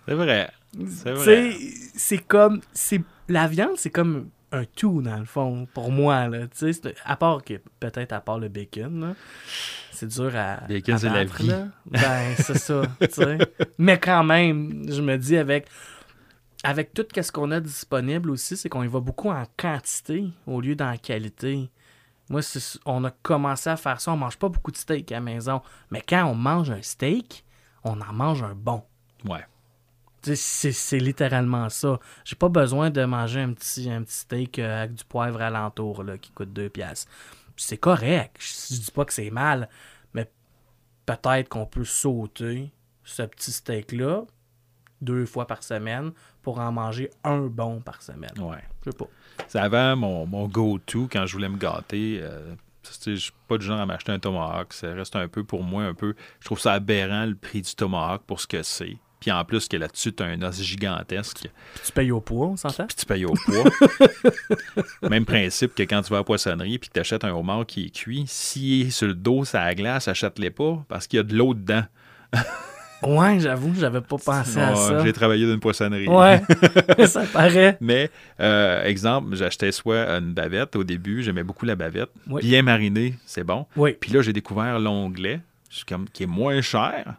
C'est 0.07 0.13
vrai. 0.15 0.49
C'est 0.89 1.11
vrai. 1.11 1.53
c'est 1.95 2.17
comme. 2.17 2.61
c'est 2.73 3.01
La 3.29 3.47
viande, 3.47 3.77
c'est 3.77 3.89
comme 3.89 4.29
un 4.51 4.63
tout, 4.63 5.01
dans 5.01 5.17
le 5.17 5.25
fond, 5.25 5.67
pour 5.73 5.91
moi. 5.91 6.27
Là, 6.29 6.47
tu 6.47 6.49
sais, 6.53 6.73
c'est- 6.73 6.95
à 7.05 7.15
part 7.17 7.43
que, 7.43 7.55
peut-être 7.79 8.13
à 8.13 8.21
part 8.21 8.39
le 8.39 8.47
bacon, 8.47 9.13
c'est 9.91 10.07
dur 10.07 10.31
à. 10.35 10.61
Bacon, 10.67 10.97
c'est 10.97 11.09
la 11.09 11.23
vie. 11.25 11.47
là. 11.47 11.67
Ben, 11.85 12.35
c'est 12.37 12.57
ça. 12.57 12.81
Mais 13.77 13.99
quand 13.99 14.23
même, 14.23 14.85
je 14.89 15.01
me 15.01 15.17
dis, 15.17 15.37
avec. 15.37 15.67
Avec 16.63 16.91
tout 16.93 17.05
ce 17.15 17.31
qu'on 17.31 17.51
a 17.51 17.59
disponible 17.59 18.31
aussi, 18.31 18.57
c'est 18.57 18.67
qu'on 18.67 18.81
y 18.83 18.87
va 18.87 18.99
beaucoup 18.99 19.29
en 19.29 19.43
quantité 19.57 20.25
au 20.47 20.59
lieu 20.59 20.75
d'en 20.75 20.97
qualité. 20.97 21.69
Moi, 22.29 22.41
on 22.85 23.03
a 23.03 23.11
commencé 23.11 23.69
à 23.69 23.77
faire 23.77 24.01
ça. 24.01 24.11
On 24.11 24.17
mange 24.17 24.37
pas 24.37 24.49
beaucoup 24.49 24.71
de 24.71 24.77
steak 24.77 25.11
à 25.11 25.15
la 25.15 25.21
maison. 25.21 25.61
Mais 25.91 26.01
quand 26.01 26.25
on 26.25 26.35
mange 26.35 26.69
un 26.69 26.81
steak, 26.81 27.45
on 27.83 27.99
en 28.01 28.13
mange 28.13 28.43
un 28.43 28.53
bon. 28.53 28.83
Ouais. 29.25 29.45
Tu 30.21 30.35
sais, 30.35 30.71
C'est 30.71 30.97
littéralement 30.97 31.69
ça. 31.69 31.99
J'ai 32.25 32.35
pas 32.35 32.49
besoin 32.49 32.89
de 32.89 33.05
manger 33.05 33.41
un 33.41 33.53
petit, 33.53 33.89
un 33.89 34.03
petit 34.03 34.17
steak 34.17 34.59
euh, 34.59 34.83
avec 34.83 34.95
du 34.95 35.05
poivre 35.05 35.41
alentour 35.41 36.03
là, 36.03 36.17
qui 36.17 36.31
coûte 36.31 36.51
2 36.51 36.69
piastres. 36.69 37.09
C'est 37.55 37.77
correct. 37.77 38.35
Je, 38.39 38.75
je 38.75 38.81
dis 38.81 38.91
pas 38.91 39.05
que 39.05 39.13
c'est 39.13 39.29
mal, 39.29 39.69
mais 40.13 40.29
peut-être 41.05 41.49
qu'on 41.49 41.65
peut 41.65 41.85
sauter 41.85 42.71
ce 43.03 43.23
petit 43.23 43.51
steak-là 43.51 44.25
deux 45.01 45.25
fois 45.25 45.47
par 45.47 45.63
semaine 45.63 46.11
pour 46.41 46.59
en 46.59 46.71
manger 46.71 47.09
un 47.23 47.41
bon 47.47 47.79
par 47.81 48.01
semaine. 48.01 48.37
Ouais. 48.39 48.63
Je 48.85 48.91
sais 48.91 48.97
pas. 48.97 49.07
C'est 49.47 49.59
avant 49.59 49.95
mon, 49.95 50.25
mon 50.25 50.47
go-to 50.47 51.07
quand 51.11 51.25
je 51.25 51.33
voulais 51.33 51.49
me 51.49 51.57
gâter. 51.57 52.19
euh, 52.21 52.55
je 53.05 53.15
suis 53.15 53.31
pas 53.47 53.57
du 53.57 53.65
genre 53.65 53.79
à 53.79 53.85
m'acheter 53.85 54.11
un 54.11 54.19
tomahawk. 54.19 54.73
Ça 54.73 54.93
reste 54.93 55.15
un 55.15 55.27
peu 55.27 55.43
pour 55.43 55.63
moi 55.63 55.83
un 55.83 55.93
peu. 55.93 56.15
Je 56.39 56.45
trouve 56.45 56.59
ça 56.59 56.73
aberrant 56.73 57.25
le 57.25 57.35
prix 57.35 57.61
du 57.61 57.75
tomahawk 57.75 58.23
pour 58.25 58.39
ce 58.39 58.47
que 58.47 58.63
c'est. 58.63 58.97
Puis 59.19 59.31
en 59.31 59.43
plus 59.43 59.67
que 59.67 59.75
là-dessus, 59.77 60.13
tu 60.13 60.21
as 60.21 60.27
un 60.27 60.41
os 60.43 60.61
gigantesque. 60.61 61.39
Puis 61.39 61.81
tu 61.85 61.91
payes 61.91 62.11
au 62.11 62.21
poids, 62.21 62.47
on 62.47 62.55
s'entend? 62.55 62.85
Puis 62.85 62.97
tu 62.97 63.05
payes 63.05 63.25
au 63.25 63.33
poids. 63.33 63.63
Même 65.09 65.25
principe 65.25 65.73
que 65.73 65.83
quand 65.83 66.03
tu 66.03 66.11
vas 66.11 66.17
à 66.17 66.19
la 66.19 66.23
poissonnerie 66.23 66.77
puis 66.77 66.89
que 66.89 66.93
tu 66.93 66.99
achètes 66.99 67.23
un 67.23 67.31
homard 67.33 67.65
qui 67.65 67.85
est 67.85 67.89
cuit, 67.89 68.25
s'il 68.27 68.87
est 68.87 68.89
sur 68.91 69.07
le 69.07 69.15
dos, 69.15 69.43
ça 69.43 69.63
la 69.65 69.73
glace, 69.73 70.07
achète-les 70.07 70.51
pas 70.51 70.85
parce 70.87 71.07
qu'il 71.07 71.17
y 71.17 71.19
a 71.19 71.23
de 71.23 71.35
l'eau 71.35 71.53
dedans. 71.55 71.83
Ouais, 73.03 73.39
j'avoue, 73.39 73.73
j'avais 73.75 74.01
pas 74.01 74.17
pensé 74.17 74.59
à 74.59 74.75
ça. 74.75 75.03
J'ai 75.03 75.13
travaillé 75.13 75.45
dans 75.45 75.53
une 75.53 75.59
poissonnerie. 75.59 76.07
Ouais, 76.07 76.41
ça 77.07 77.23
paraît. 77.25 77.77
Mais, 77.79 78.09
euh, 78.39 78.83
exemple, 78.83 79.35
j'achetais 79.35 79.71
soit 79.71 80.09
une 80.09 80.33
bavette 80.33 80.75
au 80.75 80.83
début, 80.83 81.21
j'aimais 81.21 81.43
beaucoup 81.43 81.65
la 81.65 81.75
bavette. 81.75 82.09
Oui. 82.27 82.41
Bien 82.41 82.63
marinée, 82.63 83.15
c'est 83.25 83.43
bon. 83.43 83.65
Oui. 83.75 83.95
Puis 83.99 84.11
là, 84.11 84.21
j'ai 84.21 84.33
découvert 84.33 84.79
l'onglet, 84.79 85.41
qui 86.13 86.23
est 86.23 86.27
moins 86.27 86.61
cher 86.61 87.15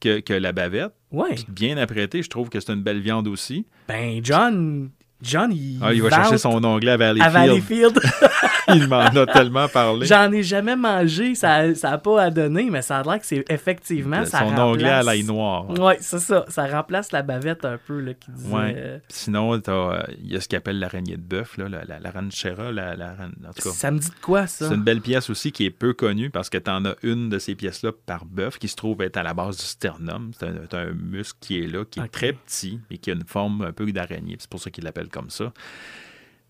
que, 0.00 0.20
que 0.20 0.34
la 0.34 0.52
bavette. 0.52 0.92
Ouais. 1.10 1.34
Puis 1.34 1.46
bien 1.48 1.78
apprêté, 1.78 2.22
je 2.22 2.28
trouve 2.28 2.50
que 2.50 2.60
c'est 2.60 2.72
une 2.72 2.82
belle 2.82 3.00
viande 3.00 3.28
aussi. 3.28 3.66
Ben, 3.88 4.20
John, 4.22 4.90
John, 5.20 5.50
il, 5.52 5.78
Ah, 5.82 5.92
il 5.92 6.02
va 6.02 6.10
chercher 6.10 6.38
son 6.38 6.62
onglet 6.64 6.92
à 6.92 6.94
à 6.94 6.96
Valleyfield. 6.96 7.32
Valleyfield. 7.32 8.00
il 8.74 8.86
m'en 8.88 8.98
a 9.00 9.26
tellement 9.26 9.66
parlé. 9.68 10.06
J'en 10.06 10.30
ai 10.32 10.42
jamais 10.42 10.76
mangé, 10.76 11.34
ça 11.34 11.66
n'a 11.66 11.98
pas 11.98 12.22
à 12.22 12.30
donner, 12.30 12.68
mais 12.70 12.82
ça 12.82 12.98
a 12.98 13.02
l'air 13.02 13.18
que 13.18 13.26
c'est 13.26 13.44
effectivement, 13.50 14.24
ça 14.24 14.40
son 14.40 14.44
remplace... 14.46 14.60
onglet 14.66 14.88
à 14.88 15.02
l'ail 15.02 15.24
noir. 15.24 15.68
Ouais, 15.70 15.96
c'est 16.00 16.18
ça. 16.20 16.44
Ça 16.48 16.66
remplace 16.66 17.12
la 17.12 17.22
bavette 17.22 17.64
un 17.64 17.78
peu, 17.84 18.00
là, 18.00 18.14
qui. 18.14 18.30
Ouais. 18.46 18.74
euh, 18.76 18.98
Sinon, 19.08 19.60
euh, 19.68 20.02
il 20.22 20.32
y 20.32 20.36
a 20.36 20.40
ce 20.40 20.48
qu'on 20.48 20.56
appelle 20.56 20.78
l'araignée 20.78 21.16
de 21.16 21.22
bœuf, 21.22 21.56
là, 21.56 21.68
la, 21.68 21.84
la, 21.84 21.98
la 21.98 22.10
ranchera, 22.10 22.70
la, 22.70 22.94
la 22.94 23.14
ran- 23.14 23.24
en 23.48 23.52
tout 23.52 23.68
cas. 23.68 23.74
Ça 23.74 23.90
me 23.90 23.98
dit 23.98 24.08
de 24.08 24.14
quoi, 24.22 24.46
ça? 24.46 24.68
C'est 24.68 24.74
une 24.74 24.82
belle 24.82 25.00
pièce 25.00 25.30
aussi 25.30 25.50
qui 25.52 25.64
est 25.64 25.70
peu 25.70 25.94
connue 25.94 26.30
parce 26.30 26.48
que 26.50 26.58
tu 26.58 26.70
en 26.70 26.84
as 26.84 26.94
une 27.02 27.28
de 27.28 27.38
ces 27.38 27.54
pièces-là 27.54 27.92
par 28.06 28.24
bœuf 28.24 28.58
qui 28.58 28.68
se 28.68 28.76
trouve 28.76 29.02
être 29.02 29.16
à 29.16 29.22
la 29.22 29.34
base 29.34 29.56
du 29.56 29.64
sternum. 29.64 30.30
C'est 30.38 30.74
un, 30.74 30.92
muscle 30.92 31.38
qui 31.40 31.62
est 31.62 31.66
là, 31.66 31.84
qui 31.84 32.00
est 32.00 32.08
très 32.08 32.32
petit 32.32 32.80
et 32.90 32.98
qui 32.98 33.10
a 33.10 33.14
une 33.14 33.24
forme 33.26 33.62
un 33.62 33.72
peu 33.72 33.90
d'araignée. 33.92 34.36
C'est 34.38 34.48
pour 34.50 34.60
ça 34.60 34.70
qu'ils 34.70 34.86
comme 35.08 35.30
ça. 35.30 35.52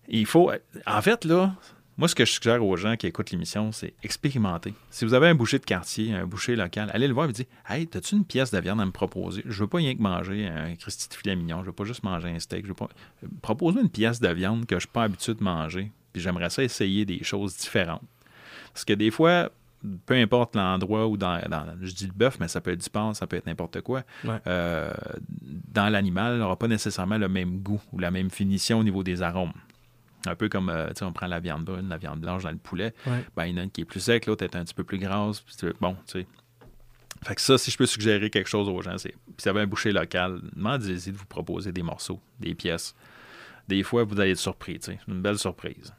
Il 0.07 0.25
faut. 0.25 0.51
En 0.85 1.01
fait, 1.01 1.25
là, 1.25 1.53
moi, 1.99 2.07
ce 2.07 2.15
que 2.15 2.23
je 2.23 2.31
suggère 2.31 2.65
aux 2.65 2.77
gens 2.77 2.95
qui 2.95 3.07
écoutent 3.07 3.31
l'émission, 3.31 3.73
c'est 3.73 3.93
expérimenter. 4.03 4.73
Si 4.89 5.03
vous 5.03 5.13
avez 5.13 5.27
un 5.27 5.35
boucher 5.35 5.59
de 5.59 5.65
quartier, 5.65 6.13
un 6.13 6.25
boucher 6.25 6.55
local, 6.55 6.89
allez 6.93 7.09
le 7.09 7.13
voir 7.13 7.29
et 7.29 7.33
dites 7.33 7.49
Hey, 7.67 7.89
as-tu 7.93 8.15
une 8.15 8.23
pièce 8.23 8.51
de 8.51 8.59
viande 8.59 8.79
à 8.79 8.85
me 8.85 8.91
proposer? 8.91 9.43
Je 9.45 9.59
veux 9.59 9.67
pas 9.67 9.79
rien 9.79 9.93
que 9.93 10.01
manger 10.01 10.47
un 10.47 10.75
Christy 10.75 11.09
de 11.09 11.13
filet 11.13 11.35
mignon, 11.35 11.59
je 11.59 11.65
veux 11.65 11.73
pas 11.73 11.83
juste 11.83 12.03
manger 12.03 12.29
un 12.29 12.39
steak. 12.39 12.63
Je 12.63 12.69
veux 12.69 12.73
pas... 12.73 12.87
Propose-moi 13.41 13.83
une 13.83 13.89
pièce 13.89 14.21
de 14.21 14.29
viande 14.29 14.65
que 14.65 14.75
je 14.75 14.79
suis 14.79 14.87
pas 14.87 15.03
habitué 15.03 15.33
de 15.33 15.43
manger. 15.43 15.91
Puis 16.13 16.21
j'aimerais 16.21 16.49
ça 16.49 16.63
essayer 16.63 17.05
des 17.05 17.21
choses 17.23 17.57
différentes. 17.57 18.07
Parce 18.73 18.85
que 18.85 18.93
des 18.93 19.11
fois, 19.11 19.51
peu 20.05 20.13
importe 20.15 20.55
l'endroit 20.55 21.07
ou 21.07 21.15
dans, 21.17 21.39
dans- 21.49 21.65
je 21.81 21.93
dis 21.93 22.05
le 22.07 22.13
bœuf, 22.13 22.37
mais 22.39 22.47
ça 22.47 22.59
peut 22.61 22.71
être 22.71 22.81
du 22.83 22.89
porc, 22.89 23.15
ça 23.15 23.27
peut 23.27 23.37
être 23.37 23.45
n'importe 23.45 23.81
quoi. 23.81 24.03
Ouais. 24.25 24.39
euh, 24.47 24.91
dans 25.41 25.89
l'animal, 25.89 26.37
n'aura 26.37 26.57
pas 26.57 26.67
nécessairement 26.67 27.17
le 27.17 27.29
même 27.29 27.59
goût 27.59 27.81
ou 27.93 27.99
la 27.99 28.11
même 28.11 28.29
finition 28.29 28.79
au 28.79 28.83
niveau 28.83 29.03
des 29.03 29.21
arômes. 29.21 29.53
Un 30.25 30.35
peu 30.35 30.49
comme, 30.49 30.69
euh, 30.69 30.87
tu 30.89 30.95
sais, 30.99 31.05
on 31.05 31.13
prend 31.13 31.27
la 31.27 31.39
viande 31.39 31.63
brune, 31.63 31.87
la 31.87 31.97
viande 31.97 32.19
blanche 32.19 32.43
dans 32.43 32.51
le 32.51 32.57
poulet. 32.57 32.93
Ouais. 33.07 33.23
Ben, 33.37 33.45
il 33.45 33.51
y 33.51 33.53
en 33.53 33.61
a 33.61 33.63
une 33.63 33.71
qui 33.71 33.81
est 33.81 33.85
plus 33.85 34.01
sec, 34.01 34.25
l'autre 34.25 34.43
est 34.43 34.53
un 34.55 34.65
petit 34.65 34.73
peu 34.73 34.83
plus 34.83 34.97
grasse. 34.97 35.43
Bon, 35.79 35.93
tu 36.05 36.19
sais. 36.19 36.27
Fait 37.23 37.35
que 37.35 37.41
ça, 37.41 37.57
si 37.57 37.71
je 37.71 37.77
peux 37.77 37.85
suggérer 37.85 38.29
quelque 38.29 38.47
chose 38.49 38.67
aux 38.69 38.81
gens, 38.81 38.97
c'est. 38.97 39.09
Puis 39.11 39.35
si 39.37 39.43
vous 39.43 39.49
avez 39.49 39.61
un 39.61 39.67
boucher 39.67 39.91
local, 39.93 40.39
demandez-y 40.55 41.11
de 41.11 41.17
vous 41.17 41.25
proposer 41.25 41.71
des 41.71 41.83
morceaux, 41.83 42.19
des 42.39 42.53
pièces. 42.55 42.95
Des 43.67 43.83
fois, 43.83 44.03
vous 44.03 44.19
allez 44.19 44.31
être 44.31 44.37
surpris, 44.39 44.79
tu 44.79 44.87
sais. 44.91 44.99
C'est 45.05 45.11
une 45.11 45.21
belle 45.21 45.37
surprise. 45.37 45.93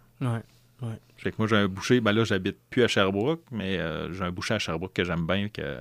Ouais. 0.83 0.99
Fait 1.23 1.31
que 1.31 1.37
moi, 1.39 1.47
j'ai 1.47 1.57
un 1.57 1.69
boucher, 1.69 2.01
ben 2.01 2.13
là, 2.13 2.25
j'habite 2.25 2.57
plus 2.71 2.83
à 2.83 2.89
Sherbrooke, 2.89 3.43
mais 3.51 3.79
euh, 3.79 4.13
j'ai 4.13 4.23
un 4.25 4.31
boucher 4.33 4.55
à 4.55 4.59
Sherbrooke 4.59 4.93
que 4.95 5.05
j'aime 5.05 5.27
bien, 5.27 5.49
que 5.49 5.79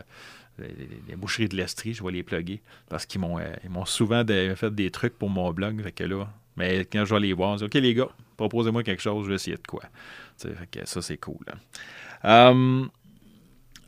les, 0.59 0.67
les- 0.67 0.89
les 1.07 1.15
boucheries 1.15 1.47
de 1.47 1.55
l'Estrie, 1.55 1.93
je 1.93 2.03
vais 2.03 2.11
les 2.11 2.23
plugger, 2.23 2.61
parce 2.89 3.05
qu'ils 3.05 3.21
m'ont, 3.21 3.39
euh, 3.39 3.43
ils 3.63 3.69
m'ont 3.69 3.85
souvent 3.85 4.23
de- 4.25 4.53
fait 4.55 4.73
des 4.75 4.91
trucs 4.91 5.17
pour 5.17 5.29
mon 5.29 5.51
blog, 5.53 5.81
fait 5.81 5.93
que 5.93 6.03
là, 6.03 6.27
mais 6.57 6.79
quand 6.91 7.05
je 7.05 7.13
vais 7.13 7.21
les 7.21 7.31
voir, 7.33 7.53
je 7.57 7.65
dis, 7.65 7.77
OK, 7.77 7.81
les 7.81 7.93
gars, 7.93 8.09
proposez-moi 8.35 8.83
quelque 8.83 9.01
chose, 9.01 9.23
je 9.25 9.29
vais 9.29 9.35
essayer 9.35 9.55
de 9.55 9.65
quoi. 9.65 9.83
Fait 10.37 10.49
que 10.69 10.85
ça, 10.87 11.01
c'est 11.01 11.17
cool. 11.17 11.37
hein. 12.23 12.49
Um, 12.51 12.89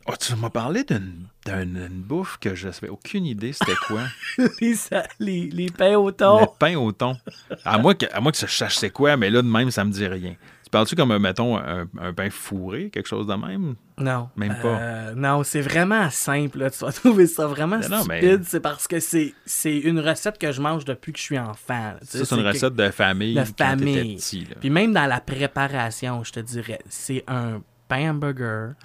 oh, 0.07 0.13
tu 0.17 0.33
m'as 0.37 0.49
parlé 0.49 0.85
d'une, 0.85 1.27
d'une- 1.45 1.73
d'une 1.73 2.01
bouffe 2.01 2.37
que 2.39 2.55
je 2.55 2.67
n'avais 2.69 2.87
aucune 2.87 3.25
idée 3.25 3.51
c'était 3.51 3.75
quoi? 3.87 4.03
les, 4.61 4.73
les, 5.19 5.49
les 5.49 5.69
pains 5.69 5.97
au 5.97 6.11
thon. 6.11 6.39
Le 6.39 6.45
pain 6.57 6.77
au 6.77 6.93
thon. 6.93 7.17
À 7.65 7.77
moins 7.77 7.93
que, 7.93 8.05
à 8.13 8.21
moins 8.21 8.31
que 8.31 8.37
je 8.37 8.45
sache 8.45 8.77
c'est 8.77 8.89
quoi, 8.89 9.17
mais 9.17 9.29
là, 9.29 9.41
de 9.41 9.47
même, 9.49 9.69
ça 9.71 9.83
me 9.83 9.91
dit 9.91 10.07
rien. 10.07 10.35
Tu 10.71 10.77
parles-tu 10.77 10.95
comme, 10.95 11.11
euh, 11.11 11.19
mettons, 11.19 11.57
un, 11.57 11.85
un 11.99 12.13
pain 12.13 12.29
fourré, 12.29 12.89
quelque 12.89 13.07
chose 13.09 13.27
de 13.27 13.33
même? 13.33 13.75
Non. 13.97 14.29
Même 14.37 14.55
pas. 14.61 14.79
Euh, 14.79 15.13
non, 15.15 15.43
c'est 15.43 15.59
vraiment 15.59 16.09
simple. 16.09 16.59
là. 16.59 16.69
Tu 16.69 16.79
vas 16.85 16.91
trouver 16.93 17.27
ça 17.27 17.45
vraiment 17.45 17.77
Mais 17.77 17.83
stupide. 17.83 18.07
mais- 18.07 18.37
C'est 18.45 18.61
parce 18.61 18.87
que 18.87 19.01
c'est 19.01 19.33
c'est 19.45 19.77
une 19.77 19.99
recette 19.99 20.37
que 20.37 20.49
je 20.53 20.61
mange 20.61 20.85
depuis 20.85 21.11
que 21.11 21.19
je 21.19 21.23
suis 21.23 21.37
enfant. 21.37 21.95
Ça, 22.03 22.23
c'est 22.23 22.35
une 22.35 22.41
que- 22.43 22.47
recette 22.47 22.75
de 22.75 22.89
famille 22.89 23.33
de 23.35 23.43
famille. 23.43 24.15
petit. 24.15 24.47
Puis 24.61 24.69
même 24.69 24.93
dans 24.93 25.07
la 25.07 25.19
préparation, 25.19 26.23
je 26.23 26.31
te 26.31 26.39
dirais, 26.39 26.79
c'est 26.87 27.25
un 27.27 27.61
pain 27.89 28.11
hamburger 28.11 28.75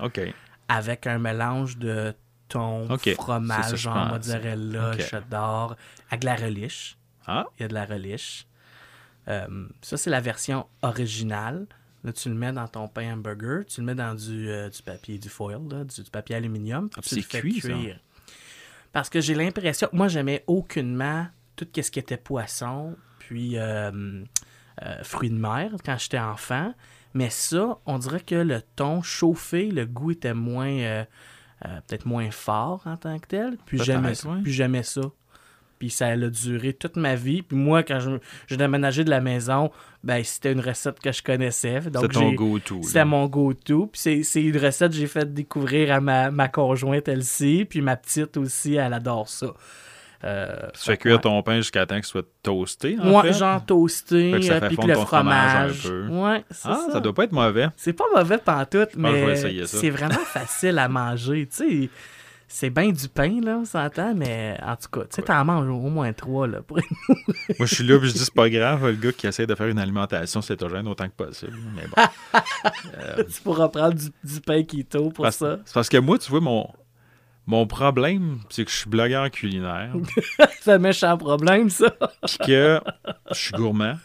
avec 0.69 1.07
un 1.07 1.19
mélange 1.19 1.79
de 1.79 2.13
thon, 2.49 2.89
Ok, 2.91 3.01
c'est 3.05 3.11
ça, 3.15 3.23
fromage, 3.23 3.85
pense. 3.85 4.09
mozzarella, 4.13 4.91
Ok. 4.93 5.01
cheddar, 5.03 5.77
avec 6.11 6.21
de 6.23 6.27
la 6.27 6.35
relish. 6.35 6.97
Ah, 7.29 7.45
Il 7.59 7.63
y 7.63 7.65
a 7.65 7.69
de 7.69 7.75
la 7.75 7.85
relish. 7.85 8.47
Euh, 9.29 9.67
ça, 9.83 9.97
c'est 9.97 10.11
la 10.11 10.21
version 10.21 10.67
originale. 10.83 11.67
Là, 12.05 12.13
tu 12.13 12.29
le 12.29 12.35
mets 12.37 12.53
dans 12.53 12.69
ton 12.69 12.87
pain 12.87 13.15
hamburger, 13.15 13.65
tu 13.67 13.81
le 13.81 13.87
mets 13.87 13.95
dans 13.97 14.15
du, 14.15 14.49
euh, 14.49 14.69
du 14.71 14.81
papier, 14.83 15.19
du 15.19 15.29
foil, 15.29 15.61
là, 15.69 15.83
du, 15.85 16.03
du 16.03 16.11
papier 16.11 16.37
aluminium, 16.37 16.89
Ah, 16.97 17.01
tu 17.03 17.09
puis 17.09 17.17
le 17.17 17.23
c'est 17.23 17.29
fais 17.29 17.41
cuit, 17.41 17.61
ça. 17.61 17.69
cuire. 17.69 17.99
Parce 18.93 19.11
que 19.11 19.21
j'ai 19.21 19.35
l'impression, 19.35 19.89
moi, 19.93 20.07
j'aimais 20.09 20.45
aucunement 20.47 21.27
tout 21.57 21.67
ce 21.75 21.91
qui 21.91 21.99
était 21.99 22.17
poisson, 22.17 22.97
puis 23.19 23.59
euh, 23.59 24.23
fruits 25.03 25.31
de 25.31 25.39
mer 25.39 25.73
quand 25.85 25.99
j'étais 25.99 26.19
enfant. 26.21 26.73
Mais 27.15 27.31
ça, 27.31 27.79
on 27.87 27.99
dirait 27.99 28.21
que 28.21 28.35
le 28.37 28.61
thon 28.77 29.03
chauffé, 29.03 29.71
le 29.71 29.87
goût 29.87 30.13
était 30.13 30.35
moins, 30.35 31.05
peut-être 31.63 32.05
moins 32.07 32.31
fort 32.31 32.83
en 32.87 32.97
tant 32.97 33.19
que 33.19 33.27
tel. 33.27 33.57
Puis 33.67 33.79
j'aimais 33.83 34.13
puis 34.43 34.53
j'aimais 34.53 34.83
ça. 34.83 35.01
Puis 35.79 35.91
ça 35.91 36.07
a 36.09 36.17
duré 36.17 36.73
toute 36.73 36.97
ma 36.97 37.15
vie. 37.15 37.43
Puis 37.43 37.57
moi, 37.57 37.83
quand 37.83 37.99
je- 38.01 38.55
déménagé 38.57 39.05
de 39.05 39.11
la 39.11 39.21
maison, 39.21 39.71
ben 40.03 40.23
c'était 40.25 40.53
une 40.53 40.61
recette 40.61 40.99
que 41.01 41.13
je 41.13 41.23
connaissais. 41.23 41.81
Donc 41.81 42.13
ton 42.13 42.33
go-to. 42.33 42.81
c'était 42.83 43.05
mon 43.05 43.27
go-to. 43.27 43.87
Puis 43.93 44.23
c'est- 44.23 44.43
une 44.43 44.57
recette 44.59 44.93
que 44.93 44.97
j'ai 44.99 45.07
fait 45.07 45.33
découvrir 45.33 45.93
à 45.93 46.01
ma, 46.01 46.31
ma 46.31 46.49
conjointe, 46.49 47.09
elle-ci. 47.09 47.67
Puis 47.69 47.81
ma 47.81 47.97
petite 47.97 48.37
aussi, 48.37 48.75
elle 48.77 48.93
adore 48.95 49.29
ça. 49.29 49.49
Euh, 50.25 50.57
Tu 50.73 50.81
fais 50.81 50.97
cuire 50.97 51.17
ouais. 51.17 51.21
ton 51.21 51.43
pain 51.43 51.57
jusqu'à 51.57 51.85
temps 51.85 51.97
qu'il 51.97 52.05
soit 52.05 52.25
toasté, 52.43 52.97
en 53.01 53.13
Ouais, 53.13 53.23
fait? 53.29 53.33
genre 53.39 53.65
toasté, 53.65 54.31
puis 54.39 54.49
le 54.49 54.95
ton 54.95 55.05
fromage. 55.05 55.87
Ouais, 56.11 56.43
Ah, 56.43 56.55
ça. 56.55 56.81
ça. 56.93 57.01
doit 57.01 57.13
pas 57.15 57.25
être 57.25 57.33
mauvais. 57.33 57.67
C'est 57.77 57.93
pas 57.93 58.05
mauvais 58.15 58.39
pantoute, 58.39 58.97
mais 58.97 59.37
c'est 59.67 59.91
vraiment 59.91 60.15
facile 60.27 60.79
à 60.79 60.89
manger. 60.89 61.47
Tu 61.55 61.57
sais, 61.85 61.91
c'est 62.49 62.71
bien 62.71 62.91
du 62.91 63.09
pain, 63.09 63.41
là, 63.43 63.59
on 63.61 63.65
s'entend, 63.65 64.15
mais 64.15 64.57
en 64.63 64.77
tout 64.77 64.89
cas, 64.93 65.07
tu 65.07 65.17
sais, 65.17 65.23
t'en 65.23 65.45
manges 65.45 65.69
au 65.69 65.89
moins 65.89 66.13
trois, 66.13 66.47
là. 66.47 66.63
Pour... 66.63 66.79
Moi, 67.59 67.67
je 67.67 67.75
suis 67.75 67.85
là, 67.85 67.99
puis 67.99 68.09
je 68.09 68.15
dis, 68.15 68.21
c'est 68.21 68.35
pas 68.35 68.49
grave, 68.49 68.87
le 68.87 68.93
gars 68.95 69.13
qui 69.13 69.27
essaie 69.27 69.47
de 69.47 69.55
faire 69.55 69.67
une 69.67 69.79
alimentation 69.79 70.41
cétogène 70.41 70.87
autant 70.87 71.09
que 71.09 71.25
possible. 71.25 71.59
Mais 71.75 71.87
bon. 71.89 72.41
euh... 72.99 73.25
tu 73.35 73.43
pourras 73.43 73.69
prendre 73.69 73.95
du, 73.95 74.11
du 74.23 74.41
pain 74.41 74.63
keto 74.63 75.11
pour 75.11 75.25
parce, 75.25 75.37
ça. 75.37 75.59
C'est 75.65 75.75
parce 75.75 75.89
que 75.89 75.97
moi, 75.99 76.19
tu 76.19 76.31
vois, 76.31 76.41
mon, 76.41 76.69
mon 77.47 77.67
problème, 77.67 78.39
c'est 78.49 78.65
que 78.65 78.71
je 78.71 78.77
suis 78.77 78.91
blogueur 78.91 79.31
culinaire. 79.31 79.93
c'est 80.61 80.73
un 80.73 80.79
méchant 80.79 81.17
problème, 81.17 81.69
ça. 81.69 81.91
puis 82.27 82.39
que 82.47 82.81
je 83.31 83.39
suis 83.39 83.53
gourmand. 83.53 83.97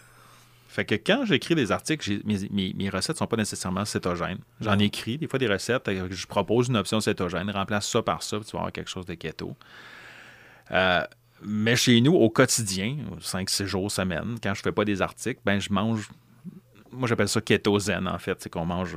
Fait 0.72 0.86
que 0.86 0.96
quand 0.96 1.26
j'écris 1.26 1.54
des 1.54 1.74
articles, 1.74 2.22
mes, 2.24 2.48
mes, 2.50 2.74
mes, 2.74 2.90
recettes 2.90 3.18
sont 3.18 3.28
pas 3.28 3.36
nécessairement 3.36 3.84
cétogènes. 3.84 4.38
J'en 4.62 4.80
écris 4.80 5.18
des 5.18 5.28
fois 5.28 5.38
des 5.38 5.48
recettes, 5.48 5.90
je 6.10 6.28
propose 6.28 6.70
une 6.70 6.78
option 6.78 7.02
cétogène, 7.02 7.52
remplace 7.52 7.90
ça 7.90 8.02
par 8.02 8.24
ça, 8.24 8.38
puis 8.38 8.46
tu 8.46 8.54
vas 8.54 8.60
avoir 8.60 8.72
quelque 8.72 8.90
chose 8.90 9.06
de 9.06 9.16
keto. 9.16 9.54
Euh, 10.72 11.04
mais 11.44 11.76
chez 11.76 12.00
nous, 12.00 12.14
au 12.14 12.30
quotidien, 12.30 12.96
5-6 13.20 13.66
jours 13.66 13.92
semaine, 13.92 14.38
quand 14.42 14.54
je 14.54 14.62
fais 14.62 14.72
pas 14.72 14.86
des 14.86 15.02
articles, 15.02 15.42
ben 15.44 15.60
je 15.60 15.74
mange. 15.74 16.10
Moi, 16.90 17.10
j'appelle 17.10 17.28
ça 17.28 17.42
keto 17.42 17.78
zen, 17.78 18.08
en 18.08 18.18
fait. 18.18 18.42
C'est 18.42 18.50
qu'on 18.50 18.66
mange 18.66 18.96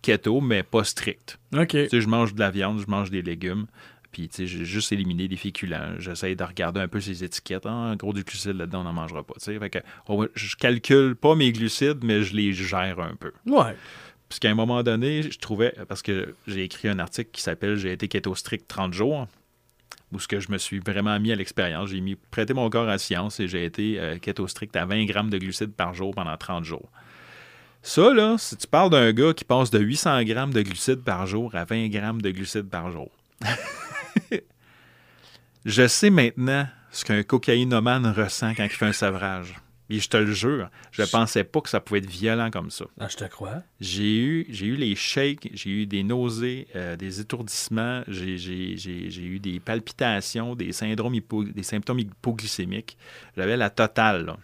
keto, 0.00 0.40
mais 0.40 0.62
pas 0.62 0.84
strict. 0.84 1.38
OK. 1.54 1.68
Tu 1.68 1.88
sais, 1.90 2.00
je 2.00 2.08
mange 2.08 2.32
de 2.32 2.40
la 2.40 2.50
viande, 2.50 2.80
je 2.80 2.86
mange 2.86 3.10
des 3.10 3.20
légumes. 3.20 3.66
Puis, 4.14 4.28
tu 4.28 4.36
sais, 4.36 4.46
j'ai 4.46 4.64
juste 4.64 4.92
éliminé 4.92 5.26
des 5.26 5.36
féculents. 5.36 5.96
J'essaie 5.98 6.36
de 6.36 6.44
regarder 6.44 6.78
un 6.78 6.86
peu 6.86 7.00
ces 7.00 7.24
étiquettes. 7.24 7.66
Ah, 7.66 7.94
gros 7.98 8.12
du 8.12 8.22
glucide 8.22 8.56
là-dedans, 8.56 8.82
on 8.82 8.84
n'en 8.84 8.92
mangera 8.92 9.24
pas. 9.24 9.34
Tu 9.34 9.46
sais, 9.46 9.58
fait 9.58 9.70
que 9.70 9.80
on, 10.06 10.28
je 10.36 10.54
calcule 10.54 11.16
pas 11.16 11.34
mes 11.34 11.50
glucides, 11.50 12.04
mais 12.04 12.22
je 12.22 12.36
les 12.36 12.52
gère 12.52 13.00
un 13.00 13.16
peu. 13.16 13.32
Ouais. 13.44 13.74
Parce 14.28 14.38
qu'à 14.38 14.50
un 14.50 14.54
moment 14.54 14.84
donné, 14.84 15.22
je 15.22 15.36
trouvais, 15.40 15.74
parce 15.88 16.00
que 16.00 16.32
j'ai 16.46 16.62
écrit 16.62 16.86
un 16.86 17.00
article 17.00 17.30
qui 17.32 17.42
s'appelle 17.42 17.74
J'ai 17.74 17.90
été 17.90 18.06
keto 18.06 18.36
strict 18.36 18.68
30 18.68 18.92
jours, 18.92 19.26
où 20.12 20.20
ce 20.20 20.28
que 20.28 20.38
je 20.38 20.52
me 20.52 20.58
suis 20.58 20.78
vraiment 20.78 21.18
mis 21.18 21.32
à 21.32 21.34
l'expérience. 21.34 21.88
J'ai 21.88 22.00
mis 22.00 22.14
prêté 22.14 22.54
mon 22.54 22.70
corps 22.70 22.88
à 22.88 22.98
science 22.98 23.40
et 23.40 23.48
j'ai 23.48 23.64
été 23.64 23.98
euh, 23.98 24.18
keto 24.18 24.46
strict 24.46 24.76
à 24.76 24.86
20 24.86 25.06
grammes 25.06 25.30
de 25.30 25.38
glucides 25.38 25.72
par 25.72 25.92
jour 25.92 26.14
pendant 26.14 26.36
30 26.36 26.62
jours. 26.62 26.88
Ça, 27.82 28.14
là, 28.14 28.36
si 28.38 28.56
tu 28.56 28.68
parles 28.68 28.90
d'un 28.90 29.12
gars 29.12 29.34
qui 29.34 29.44
passe 29.44 29.72
de 29.72 29.80
800 29.80 30.22
grammes 30.22 30.52
de 30.52 30.62
glucides 30.62 31.02
par 31.02 31.26
jour 31.26 31.52
à 31.56 31.64
20 31.64 31.88
grammes 31.88 32.22
de 32.22 32.30
glucides 32.30 32.70
par 32.70 32.92
jour. 32.92 33.10
je 35.64 35.86
sais 35.86 36.10
maintenant 36.10 36.66
ce 36.90 37.04
qu'un 37.04 37.22
cocaïnomane 37.22 38.06
ressent 38.06 38.54
quand 38.54 38.64
il 38.64 38.70
fait 38.70 38.86
un 38.86 38.92
sevrage. 38.92 39.54
Et 39.90 39.98
je 39.98 40.08
te 40.08 40.16
le 40.16 40.32
jure, 40.32 40.70
je 40.92 41.02
ne 41.02 41.06
pensais 41.06 41.44
pas 41.44 41.60
que 41.60 41.68
ça 41.68 41.78
pouvait 41.78 41.98
être 41.98 42.08
violent 42.08 42.50
comme 42.50 42.70
ça. 42.70 42.86
Ah, 42.98 43.06
je 43.08 43.16
te 43.16 43.24
crois. 43.24 43.62
J'ai 43.80 44.16
eu, 44.16 44.46
j'ai 44.48 44.66
eu 44.66 44.76
les 44.76 44.94
shakes, 44.94 45.50
j'ai 45.52 45.70
eu 45.70 45.86
des 45.86 46.02
nausées, 46.02 46.66
euh, 46.74 46.96
des 46.96 47.20
étourdissements, 47.20 48.02
j'ai, 48.08 48.38
j'ai, 48.38 48.78
j'ai, 48.78 49.22
eu 49.22 49.38
des 49.38 49.60
palpitations, 49.60 50.54
des, 50.54 50.72
syndromes 50.72 51.14
hypo, 51.14 51.44
des 51.44 51.62
symptômes 51.62 51.98
hypoglycémiques. 51.98 52.96
J'avais 53.36 53.58
la 53.58 53.68
totale. 53.68 54.24
Là. 54.24 54.38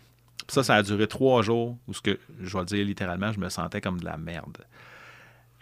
Ça, 0.46 0.62
ça 0.62 0.74
a 0.74 0.82
duré 0.82 1.06
trois 1.06 1.40
jours 1.40 1.78
où, 1.88 1.94
ce 1.94 2.02
que, 2.02 2.18
je 2.42 2.52
vais 2.52 2.60
le 2.60 2.66
dire 2.66 2.84
littéralement, 2.84 3.32
je 3.32 3.40
me 3.40 3.48
sentais 3.48 3.80
comme 3.80 3.98
de 3.98 4.04
la 4.04 4.18
merde. 4.18 4.58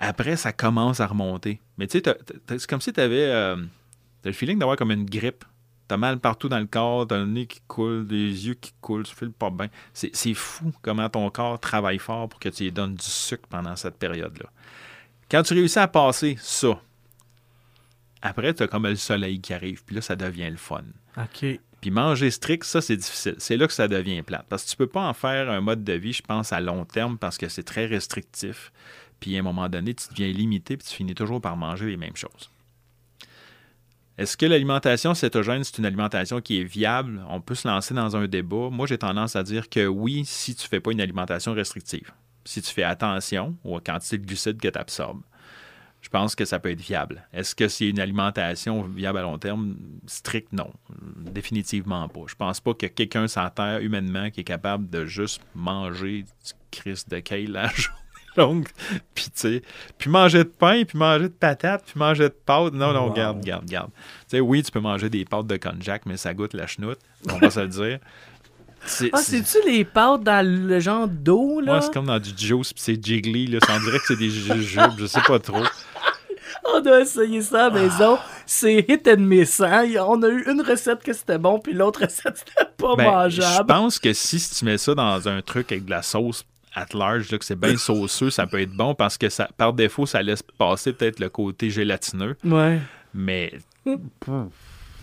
Après, 0.00 0.36
ça 0.36 0.52
commence 0.52 0.98
à 0.98 1.06
remonter. 1.06 1.60
Mais 1.76 1.86
tu 1.86 2.00
sais, 2.00 2.18
c'est 2.48 2.66
comme 2.66 2.80
si 2.80 2.92
tu 2.92 3.00
avais 3.00 3.26
euh, 3.26 3.56
le 4.24 4.32
feeling 4.32 4.58
d'avoir 4.58 4.76
comme 4.76 4.90
une 4.90 5.04
grippe. 5.04 5.44
T'as 5.86 5.96
mal 5.96 6.18
partout 6.18 6.50
dans 6.50 6.58
le 6.58 6.66
corps, 6.66 7.06
t'as 7.06 7.18
le 7.18 7.26
nez 7.26 7.46
qui 7.46 7.60
coule, 7.66 8.06
des 8.06 8.46
yeux 8.46 8.54
qui 8.54 8.72
coulent, 8.80 9.04
tu 9.04 9.14
files 9.14 9.32
pas 9.32 9.48
bien. 9.48 9.68
C'est, 9.94 10.14
c'est 10.14 10.34
fou 10.34 10.70
comment 10.82 11.08
ton 11.08 11.30
corps 11.30 11.58
travaille 11.58 11.98
fort 11.98 12.28
pour 12.28 12.38
que 12.38 12.50
tu 12.50 12.64
lui 12.64 12.72
donnes 12.72 12.94
du 12.94 13.06
sucre 13.06 13.48
pendant 13.48 13.74
cette 13.74 13.96
période-là. 13.96 14.50
Quand 15.30 15.42
tu 15.42 15.54
réussis 15.54 15.78
à 15.78 15.88
passer 15.88 16.36
ça, 16.40 16.78
après, 18.20 18.52
tu 18.52 18.62
as 18.62 18.66
comme 18.66 18.86
le 18.86 18.96
soleil 18.96 19.40
qui 19.40 19.54
arrive, 19.54 19.84
puis 19.84 19.94
là, 19.94 20.02
ça 20.02 20.16
devient 20.16 20.50
le 20.50 20.56
fun. 20.56 20.84
OK. 21.16 21.60
Puis 21.80 21.90
manger 21.90 22.30
strict, 22.30 22.64
ça, 22.64 22.80
c'est 22.80 22.96
difficile. 22.96 23.36
C'est 23.38 23.56
là 23.56 23.66
que 23.66 23.72
ça 23.72 23.86
devient 23.86 24.22
plate. 24.22 24.46
Parce 24.48 24.64
que 24.64 24.70
tu 24.70 24.76
peux 24.76 24.88
pas 24.88 25.02
en 25.02 25.14
faire 25.14 25.48
un 25.48 25.60
mode 25.60 25.84
de 25.84 25.92
vie, 25.92 26.12
je 26.12 26.22
pense, 26.22 26.52
à 26.52 26.60
long 26.60 26.84
terme, 26.84 27.18
parce 27.18 27.38
que 27.38 27.48
c'est 27.48 27.62
très 27.62 27.86
restrictif. 27.86 28.72
Puis 29.20 29.36
à 29.36 29.40
un 29.40 29.42
moment 29.42 29.68
donné, 29.68 29.94
tu 29.94 30.08
deviens 30.10 30.32
limité, 30.32 30.76
puis 30.76 30.86
tu 30.86 30.94
finis 30.94 31.14
toujours 31.14 31.40
par 31.40 31.56
manger 31.56 31.86
les 31.86 31.96
mêmes 31.96 32.16
choses. 32.16 32.50
Est-ce 34.18 34.36
que 34.36 34.46
l'alimentation 34.46 35.14
cétogène, 35.14 35.62
c'est 35.62 35.78
une 35.78 35.86
alimentation 35.86 36.40
qui 36.40 36.60
est 36.60 36.64
viable? 36.64 37.24
On 37.28 37.40
peut 37.40 37.54
se 37.54 37.68
lancer 37.68 37.94
dans 37.94 38.16
un 38.16 38.26
débat. 38.26 38.68
Moi, 38.68 38.88
j'ai 38.88 38.98
tendance 38.98 39.36
à 39.36 39.44
dire 39.44 39.68
que 39.68 39.86
oui, 39.86 40.24
si 40.24 40.56
tu 40.56 40.64
ne 40.64 40.68
fais 40.68 40.80
pas 40.80 40.90
une 40.90 41.00
alimentation 41.00 41.52
restrictive. 41.54 42.10
Si 42.44 42.60
tu 42.60 42.72
fais 42.72 42.82
attention 42.82 43.56
aux 43.62 43.78
quantités 43.78 44.18
de 44.18 44.26
glucides 44.26 44.60
que 44.60 44.66
tu 44.66 44.78
absorbes. 44.78 45.22
Je 46.00 46.08
pense 46.08 46.34
que 46.34 46.44
ça 46.44 46.58
peut 46.58 46.70
être 46.72 46.80
viable. 46.80 47.28
Est-ce 47.32 47.54
que 47.54 47.68
c'est 47.68 47.88
une 47.88 48.00
alimentation 48.00 48.82
viable 48.82 49.18
à 49.18 49.22
long 49.22 49.38
terme? 49.38 49.76
Strict, 50.06 50.52
non. 50.52 50.72
Définitivement 51.16 52.08
pas. 52.08 52.22
Je 52.26 52.34
pense 52.34 52.58
pas 52.58 52.74
que 52.74 52.86
quelqu'un 52.86 53.28
sur 53.28 53.48
Terre, 53.54 53.78
humainement, 53.78 54.30
qui 54.30 54.40
est 54.40 54.44
capable 54.44 54.90
de 54.90 55.06
juste 55.06 55.42
manger 55.54 56.22
du 56.22 56.52
Chris 56.72 57.04
de 57.06 57.20
kale 57.20 57.52
la 57.52 57.68
journée 57.74 57.98
longue. 58.38 58.66
Puis, 59.14 59.26
tu 59.26 59.30
sais, 59.34 59.62
puis 59.98 60.08
manger 60.10 60.38
de 60.38 60.42
pain, 60.44 60.84
puis 60.84 60.96
manger 60.98 61.24
de 61.24 61.34
patates, 61.34 61.84
puis 61.84 61.98
manger 61.98 62.24
de 62.24 62.34
pâtes. 62.44 62.72
Non, 62.72 62.92
non, 62.92 63.08
Wow. 63.08 63.12
garde, 63.12 63.40
garde, 63.44 63.66
garde. 63.66 63.90
Tu 64.30 64.36
sais, 64.36 64.40
oui, 64.40 64.62
tu 64.62 64.70
peux 64.70 64.80
manger 64.80 65.08
des 65.10 65.24
pâtes 65.24 65.46
de 65.46 65.56
konjac, 65.56 66.02
mais 66.06 66.16
ça 66.16 66.32
goûte 66.34 66.54
la 66.54 66.66
chenoute. 66.66 66.98
On 67.30 67.38
va 67.38 67.50
se 67.50 67.60
le 67.60 67.68
dire. 67.68 67.98
C'est, 68.86 69.10
Ah, 69.12 69.18
c'est- 69.18 69.42
c'est-tu 69.44 69.68
les 69.68 69.84
pâtes 69.84 70.22
dans 70.22 70.46
le 70.46 70.78
genre 70.78 71.08
d'eau, 71.08 71.60
là? 71.60 71.74
ouais, 71.74 71.80
c'est 71.82 71.92
comme 71.92 72.06
dans 72.06 72.20
du 72.20 72.30
juice, 72.30 72.72
puis 72.72 72.80
c'est 72.82 73.04
jiggly. 73.04 73.48
Là. 73.48 73.58
Ça, 73.66 73.72
on 73.76 73.80
dirait 73.80 73.98
que 73.98 74.06
c'est 74.06 74.16
des 74.16 74.30
jujubes, 74.30 74.92
je 74.98 75.06
sais 75.06 75.20
pas 75.26 75.38
trop. 75.40 75.62
On 76.64 76.80
doit 76.80 77.00
essayer 77.00 77.42
ça 77.42 77.66
à 77.66 77.70
la 77.70 77.80
maison. 77.80 78.18
C'est 78.46 78.84
hit 78.88 79.08
and 79.08 79.18
miss, 79.20 79.60
hein? 79.60 79.84
A- 79.96 80.04
On 80.06 80.22
a 80.22 80.28
eu 80.28 80.44
une 80.50 80.60
recette 80.62 81.02
que 81.02 81.12
c'était 81.12 81.38
bon, 81.38 81.58
puis 81.58 81.72
l'autre 81.72 82.02
recette, 82.02 82.36
c'était 82.38 82.70
pas 82.76 82.94
Ben, 82.96 83.28
je 83.28 83.40
mangeable. 83.40 83.66
pense 83.66 83.98
que 83.98 84.12
si 84.12 84.38
tu 84.50 84.64
mets 84.64 84.78
ça 84.78 84.94
dans 84.94 85.28
un 85.28 85.42
truc 85.42 85.72
avec 85.72 85.84
de 85.84 85.90
la 85.90 86.02
sauce 86.02 86.44
at 86.78 86.94
large, 86.94 87.30
là, 87.30 87.38
que 87.38 87.44
c'est 87.44 87.58
bien 87.58 87.76
sauceux, 87.76 88.30
ça 88.30 88.46
peut 88.46 88.60
être 88.60 88.72
bon 88.72 88.94
parce 88.94 89.16
que 89.18 89.28
ça, 89.28 89.48
par 89.56 89.72
défaut, 89.72 90.06
ça 90.06 90.22
laisse 90.22 90.42
passer 90.42 90.92
peut-être 90.92 91.20
le 91.20 91.28
côté 91.28 91.70
gélatineux. 91.70 92.36
Ouais. 92.44 92.80
Mais 93.14 93.52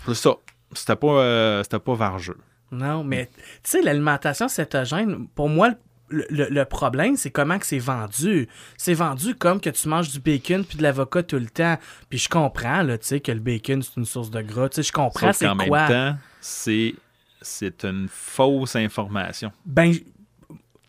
c'est 0.07 0.13
ça. 0.15 0.35
C'était 0.73 0.95
pas, 0.95 1.07
euh, 1.07 1.63
c'était 1.63 1.79
pas 1.79 1.93
vargeux. 1.95 2.38
Non, 2.71 3.03
mais 3.03 3.29
tu 3.63 3.71
sais, 3.71 3.81
l'alimentation 3.81 4.47
cétogène, 4.47 5.27
pour 5.35 5.47
moi, 5.49 5.71
le, 6.09 6.25
le- 6.29 6.49
le 6.49 6.65
problème, 6.65 7.15
c'est 7.15 7.31
comment 7.31 7.57
que 7.57 7.65
c'est 7.65 7.79
vendu. 7.79 8.47
C'est 8.77 8.93
vendu 8.93 9.33
comme 9.35 9.59
que 9.61 9.69
tu 9.69 9.88
manges 9.88 10.09
du 10.11 10.19
bacon 10.19 10.63
puis 10.65 10.77
de 10.77 10.83
l'avocat 10.83 11.23
tout 11.23 11.38
le 11.38 11.47
temps. 11.47 11.77
Puis 12.09 12.19
je 12.19 12.29
comprends, 12.29 12.83
là, 12.83 12.97
tu 12.97 13.07
sais, 13.07 13.19
que 13.21 13.31
le 13.31 13.39
bacon, 13.39 13.81
c'est 13.81 13.95
une 13.97 14.05
source 14.05 14.29
de 14.29 14.41
gras. 14.41 14.69
Tu 14.69 14.75
sais, 14.77 14.83
je 14.83 14.91
comprends, 14.91 15.31
c'est 15.33 15.45
qu'en 15.47 15.55
même 15.55 15.67
quoi. 15.67 15.88
temps, 15.88 16.17
c'est, 16.41 16.93
c'est 17.41 17.85
une 17.85 18.07
fausse 18.09 18.75
information. 18.75 19.51
Ben, 19.65 19.93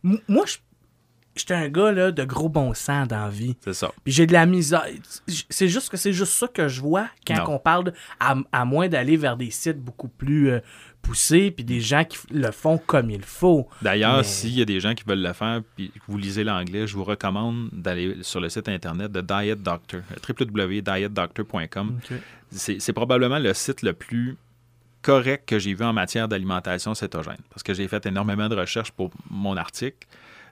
moi, 0.03 0.44
je- 0.46 0.57
j'étais 1.37 1.55
un 1.55 1.68
gars, 1.68 1.92
là, 1.92 2.11
de 2.12 2.25
gros 2.25 2.49
bon 2.49 2.75
sens 2.75 3.07
dans 3.09 3.25
la 3.25 3.29
vie. 3.31 3.57
C'est 3.62 3.75
ça. 3.75 3.92
Puis 4.05 4.12
j'ai 4.12 4.27
de 4.27 4.33
la 4.33 4.46
misère. 4.46 4.85
C'est 5.51 5.68
juste 5.68 5.88
que 5.90 5.96
c'est 5.96 6.12
juste 6.12 6.33
ça 6.33 6.49
que 6.49 6.68
je 6.68 6.81
vois 6.81 7.09
quand 7.27 7.44
on 7.49 7.59
parle, 7.59 7.85
de- 7.85 7.92
à, 8.20 8.35
à 8.53 8.64
moins 8.64 8.88
d'aller 8.88 9.16
vers 9.16 9.37
des 9.37 9.51
sites 9.51 9.79
beaucoup 9.79 10.09
plus 10.09 10.51
euh, 10.51 10.61
poussés, 11.03 11.51
puis 11.53 11.64
des 11.64 11.81
gens 11.81 12.05
qui 12.05 12.18
le 12.33 12.51
font 12.51 12.79
comme 12.79 13.11
il 13.11 13.22
faut. 13.22 13.68
D'ailleurs, 13.83 14.18
Mais- 14.18 14.22
s'il 14.25 14.59
y 14.59 14.62
a 14.62 14.64
des 14.64 14.81
gens 14.81 14.94
qui 14.94 15.05
veulent 15.07 15.22
le 15.22 15.33
faire 15.33 15.61
puis 15.77 15.90
que 15.90 16.01
vous 16.09 16.18
lisez 16.18 16.42
l'anglais, 16.42 16.87
je 16.87 16.96
vous 16.96 17.05
recommande 17.05 17.68
d'aller 17.72 18.16
sur 18.22 18.40
le 18.40 18.49
site 18.49 18.68
internet 18.68 19.12
de 19.12 19.20
Diet 19.20 19.57
Doctor, 19.62 20.01
www.dietdoctor.com. 20.29 21.99
C'est 22.51 22.92
probablement 22.92 23.38
le 23.38 23.53
site 23.55 23.83
le 23.83 23.92
plus 23.92 24.37
correct 25.03 25.49
que 25.49 25.59
j'ai 25.59 25.75
vu 25.75 25.85
en 25.85 25.92
matière 25.92 26.27
d'alimentation 26.27 26.94
cétogène. 26.94 27.38
Parce 27.51 27.62
que 27.62 27.75
j'ai 27.75 27.87
fait 27.87 28.05
énormément 28.07 28.49
de 28.49 28.57
recherches 28.57 28.90
pour 28.90 29.11
mon 29.31 29.57
article. 29.57 30.07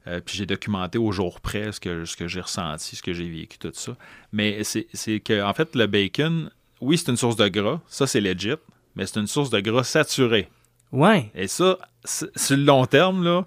Euh, 0.07 0.21
puis 0.25 0.37
j'ai 0.37 0.47
documenté 0.47 0.99
au 0.99 1.13
jour 1.13 1.41
près 1.41 1.73
ce 1.73 1.81
que, 1.81 2.05
ce 2.05 2.17
que 2.17 2.29
j'ai 2.29 2.41
ressenti, 2.41 2.97
ce 2.97 3.03
que 3.03 3.13
j'ai 3.13 3.29
vécu, 3.29 3.59
tout 3.59 3.71
ça. 3.73 3.97
Mais 4.33 4.63
c'est 4.65 4.87
c'est 4.93 5.21
que, 5.21 5.43
en 5.43 5.55
fait, 5.55 5.75
le 5.75 5.87
bacon, 5.87 6.51
oui, 6.81 6.99
c'est 6.99 7.11
une 7.11 7.17
source 7.17 7.37
de 7.37 7.49
gras. 7.49 7.81
Ça, 7.89 8.07
c'est 8.07 8.21
legit. 8.21 8.57
Mais 8.97 9.07
c'est 9.07 9.19
une 9.19 9.27
source 9.27 9.51
de 9.51 9.61
gras 9.61 9.85
saturé. 9.85 10.49
Ouais. 10.93 11.31
Et 11.35 11.49
ça, 11.49 11.79
sur 12.05 12.57
le 12.57 12.63
long 12.63 12.87
terme, 12.87 13.25
là, 13.25 13.45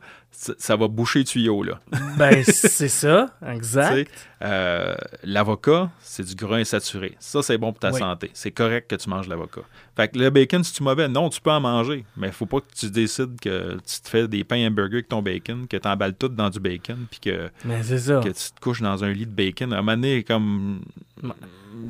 ça 0.57 0.75
va 0.75 0.87
boucher 0.87 1.19
le 1.19 1.25
tuyau. 1.25 1.63
Là. 1.63 1.79
Ben, 2.17 2.43
c'est 2.43 2.87
ça, 2.89 3.27
exact. 3.47 4.11
euh, 4.41 4.95
l'avocat, 5.23 5.91
c'est 6.01 6.23
du 6.25 6.33
gras 6.35 6.57
insaturé. 6.57 7.15
Ça, 7.19 7.41
c'est 7.43 7.57
bon 7.57 7.71
pour 7.71 7.79
ta 7.79 7.91
Oui. 7.91 7.99
santé. 7.99 8.31
C'est 8.33 8.51
correct 8.51 8.89
que 8.89 8.95
tu 8.95 9.09
manges 9.09 9.27
l'avocat. 9.27 9.61
Fait 9.95 10.07
que 10.07 10.17
le 10.17 10.29
bacon, 10.31 10.63
si 10.63 10.73
tu 10.73 10.81
mauvais, 10.83 11.07
non, 11.07 11.29
tu 11.29 11.41
peux 11.41 11.51
en 11.51 11.59
manger. 11.59 12.05
Mais 12.17 12.27
il 12.27 12.33
faut 12.33 12.45
pas 12.47 12.59
que 12.61 12.73
tu 12.75 12.89
décides 12.89 13.39
que 13.39 13.73
tu 13.75 14.01
te 14.01 14.09
fais 14.09 14.27
des 14.27 14.43
pains 14.43 14.65
hamburgers 14.67 14.95
avec 14.97 15.09
ton 15.09 15.21
bacon, 15.21 15.67
que 15.67 15.77
tu 15.77 15.87
emballes 15.87 16.15
tout 16.15 16.29
dans 16.29 16.49
du 16.49 16.59
bacon, 16.59 17.05
puis 17.09 17.19
que, 17.19 17.49
Mais 17.65 17.83
c'est 17.83 17.99
ça. 17.99 18.19
que 18.23 18.29
tu 18.29 18.51
te 18.51 18.59
couches 18.59 18.81
dans 18.81 19.03
un 19.03 19.11
lit 19.11 19.25
de 19.27 19.31
bacon. 19.31 19.71
À 19.73 19.77
un 19.77 19.81
moment 19.81 19.95
donné, 19.95 20.23
comme. 20.23 20.81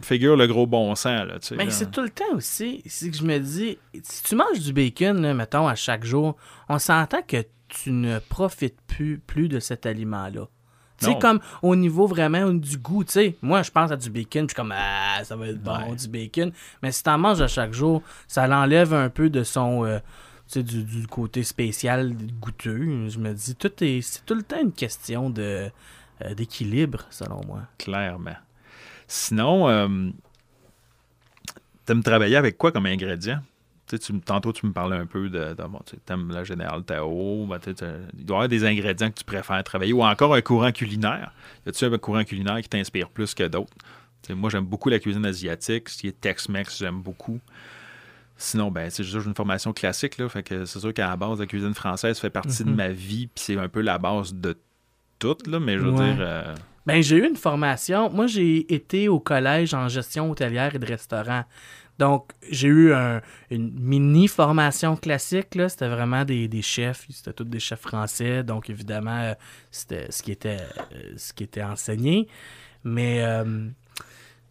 Figure 0.01 0.35
le 0.35 0.47
gros 0.47 0.67
bon 0.67 0.93
sens. 0.95 1.25
Là, 1.27 1.39
tu 1.39 1.47
sais, 1.47 1.55
Mais 1.55 1.69
c'est 1.69 1.89
tout 1.91 2.01
le 2.01 2.09
temps 2.09 2.33
aussi, 2.35 2.81
c'est 2.85 3.09
que 3.09 3.15
je 3.17 3.23
me 3.23 3.37
dis, 3.39 3.77
si 4.03 4.23
tu 4.23 4.35
manges 4.35 4.59
du 4.59 4.73
bacon, 4.73 5.21
là, 5.21 5.33
mettons, 5.33 5.67
à 5.67 5.75
chaque 5.75 6.03
jour, 6.05 6.35
on 6.67 6.77
s'entend 6.79 7.21
que 7.21 7.37
tu 7.69 7.91
ne 7.91 8.19
profites 8.19 8.79
plus, 8.87 9.17
plus 9.19 9.47
de 9.49 9.59
cet 9.59 9.85
aliment-là. 9.85 10.47
Tu 10.99 11.05
sais, 11.05 11.19
comme 11.19 11.39
au 11.61 11.75
niveau 11.75 12.07
vraiment 12.07 12.51
du 12.51 12.77
goût, 12.77 13.03
tu 13.03 13.11
sais. 13.11 13.35
Moi, 13.43 13.61
je 13.61 13.69
pense 13.69 13.91
à 13.91 13.97
du 13.97 14.09
bacon, 14.09 14.43
je 14.43 14.47
suis 14.47 14.55
comme, 14.55 14.73
ah, 14.75 15.23
ça 15.23 15.35
va 15.35 15.47
être 15.49 15.61
bon, 15.61 15.91
Ouais. 15.91 15.95
du 15.95 16.07
bacon. 16.07 16.51
Mais 16.81 16.91
si 16.91 17.03
t'en 17.03 17.19
manges 17.19 17.39
à 17.41 17.47
chaque 17.47 17.71
jour, 17.73 18.01
ça 18.27 18.47
l'enlève 18.47 18.95
un 18.95 19.09
peu 19.09 19.29
de 19.29 19.43
son, 19.43 19.85
euh, 19.85 19.99
tu 20.47 20.53
sais, 20.53 20.63
du, 20.63 20.83
du 20.83 21.05
côté 21.05 21.43
spécial, 21.43 22.15
goûteux. 22.41 23.09
Je 23.09 23.19
me 23.19 23.31
dis, 23.33 23.53
tout 23.55 23.71
est, 23.83 24.01
c'est 24.01 24.25
tout 24.25 24.33
le 24.33 24.41
temps 24.41 24.59
une 24.59 24.71
question 24.73 25.29
de, 25.29 25.69
euh, 26.23 26.33
d'équilibre, 26.33 27.05
selon 27.11 27.41
moi. 27.45 27.61
Clairement. 27.77 28.35
Sinon, 29.07 29.69
euh, 29.69 30.09
t'aimes 31.85 32.01
travailler 32.03 32.37
avec 32.37 32.57
quoi 32.57 32.71
comme 32.71 32.87
ingrédient? 32.87 33.39
Tu 33.89 33.97
tantôt, 34.19 34.51
tu 34.51 34.65
me 34.65 34.73
parlais 34.73 34.97
un 34.97 35.05
peu 35.05 35.29
de. 35.29 35.53
de 35.53 35.63
bon, 35.63 35.79
t'aimes 36.05 36.29
la 36.31 36.43
Générale 36.43 36.83
Tao. 36.83 37.45
ben, 37.45 37.57
il 38.17 38.25
doit 38.25 38.35
y 38.35 38.37
avoir 38.37 38.47
des 38.49 38.65
ingrédients 38.65 39.09
que 39.09 39.15
tu 39.19 39.23
préfères 39.23 39.63
travailler 39.63 39.93
ou 39.93 40.03
encore 40.03 40.35
un 40.35 40.41
courant 40.41 40.71
culinaire. 40.73 41.31
Y 41.65 41.69
a-tu 41.69 41.85
un 41.85 41.97
courant 41.97 42.23
culinaire 42.25 42.61
qui 42.61 42.67
t'inspire 42.67 43.09
plus 43.09 43.33
que 43.33 43.47
d'autres? 43.47 43.71
Moi, 44.29 44.49
j'aime 44.49 44.65
beaucoup 44.65 44.89
la 44.89 44.99
cuisine 44.99 45.25
asiatique. 45.25 45.87
Ce 45.87 45.97
qui 45.99 46.07
est 46.07 46.19
Tex-Mex, 46.19 46.79
j'aime 46.79 47.01
beaucoup. 47.01 47.39
Sinon, 48.35 48.69
ben, 48.71 48.89
c'est 48.89 49.03
juste 49.03 49.25
une 49.25 49.33
formation 49.33 49.71
classique, 49.73 50.17
là. 50.17 50.27
Fait 50.29 50.43
que 50.43 50.65
c'est 50.65 50.79
sûr 50.79 50.93
qu'à 50.93 51.07
la 51.07 51.15
base, 51.15 51.39
la 51.39 51.45
cuisine 51.47 51.73
française 51.73 52.19
fait 52.19 52.29
partie 52.29 52.63
de 52.63 52.69
Mhm. 52.69 52.75
ma 52.75 52.89
vie, 52.89 53.27
puis 53.27 53.43
c'est 53.43 53.57
un 53.57 53.69
peu 53.69 53.81
la 53.81 53.97
base 53.97 54.33
de 54.33 54.55
tout, 55.17 55.37
là. 55.47 55.59
Mais 55.59 55.77
je 55.77 55.83
veux 55.85 55.91
Ouais. 55.91 56.13
dire. 56.13 56.17
euh, 56.19 56.55
Ben, 56.85 57.01
j'ai 57.01 57.17
eu 57.17 57.27
une 57.27 57.35
formation. 57.35 58.09
Moi, 58.11 58.27
j'ai 58.27 58.73
été 58.73 59.07
au 59.09 59.19
collège 59.19 59.73
en 59.73 59.87
gestion 59.89 60.29
hôtelière 60.31 60.75
et 60.75 60.79
de 60.79 60.85
restaurant. 60.85 61.43
Donc, 61.99 62.31
j'ai 62.49 62.67
eu 62.67 62.93
un- 62.93 63.21
une 63.49 63.71
mini 63.79 64.27
formation 64.27 64.95
classique. 64.95 65.55
là. 65.55 65.67
C'était 65.69 65.87
vraiment 65.87 66.23
des, 66.25 66.47
des 66.47 66.61
chefs. 66.61 67.05
C'était 67.09 67.33
tous 67.33 67.43
des 67.45 67.59
chefs 67.59 67.81
français. 67.81 68.43
Donc, 68.43 68.69
évidemment, 68.69 69.17
euh, 69.19 69.33
c'était 69.71 70.11
ce 70.11 70.21
qui 70.21 70.31
était, 70.31 70.57
euh, 70.93 71.13
ce 71.17 71.33
qui 71.33 71.43
était 71.43 71.63
enseigné. 71.63 72.27
Mais 72.83 73.23
euh, 73.23 73.67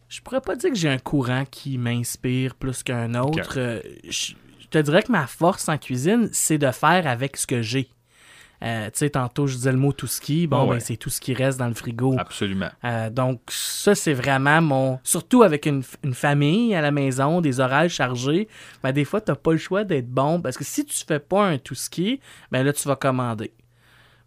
je 0.08 0.20
pourrais 0.20 0.40
pas 0.40 0.56
dire 0.56 0.70
que 0.70 0.76
j'ai 0.76 0.88
un 0.88 0.98
courant 0.98 1.44
qui 1.50 1.78
m'inspire 1.78 2.54
plus 2.54 2.82
qu'un 2.82 3.14
autre. 3.14 3.58
Euh, 3.58 3.80
je, 4.08 4.32
je 4.60 4.66
te 4.68 4.78
dirais 4.78 5.02
que 5.04 5.12
ma 5.12 5.26
force 5.28 5.68
en 5.68 5.78
cuisine, 5.78 6.28
c'est 6.32 6.58
de 6.58 6.70
faire 6.72 7.06
avec 7.06 7.36
ce 7.36 7.46
que 7.46 7.62
j'ai. 7.62 7.88
Euh, 8.62 8.86
tu 8.86 8.92
sais, 8.94 9.10
tantôt, 9.10 9.46
je 9.46 9.54
disais 9.56 9.72
le 9.72 9.78
mot 9.78 9.92
tout 9.92 10.06
ski. 10.06 10.46
Bon, 10.46 10.56
Ah 10.60 10.64
ouais. 10.64 10.70
ben, 10.76 10.80
c'est 10.80 10.96
tout 10.96 11.10
ce 11.10 11.20
qui 11.20 11.34
reste 11.34 11.58
dans 11.58 11.68
le 11.68 11.74
frigo. 11.74 12.14
absolument. 12.18 12.70
Euh, 12.84 13.10
donc, 13.10 13.40
ça, 13.48 13.94
c'est 13.94 14.14
vraiment 14.14 14.62
mon. 14.62 14.98
Surtout 15.02 15.42
avec 15.42 15.66
une, 15.66 15.82
une 16.04 16.14
famille 16.14 16.74
à 16.74 16.80
la 16.80 16.90
maison, 16.90 17.40
des 17.40 17.60
horaires 17.60 17.90
chargés, 17.90 18.48
ben, 18.82 18.92
des 18.92 19.04
fois, 19.04 19.20
tu 19.20 19.30
n'as 19.30 19.36
pas 19.36 19.52
le 19.52 19.58
choix 19.58 19.84
d'être 19.84 20.08
bon. 20.08 20.40
Parce 20.40 20.56
que 20.56 20.64
si 20.64 20.84
tu 20.84 21.04
fais 21.06 21.18
pas 21.20 21.44
un 21.46 21.58
tout 21.58 21.74
ski, 21.74 22.20
ben 22.50 22.62
là, 22.64 22.72
tu 22.72 22.88
vas 22.88 22.96
commander. 22.96 23.52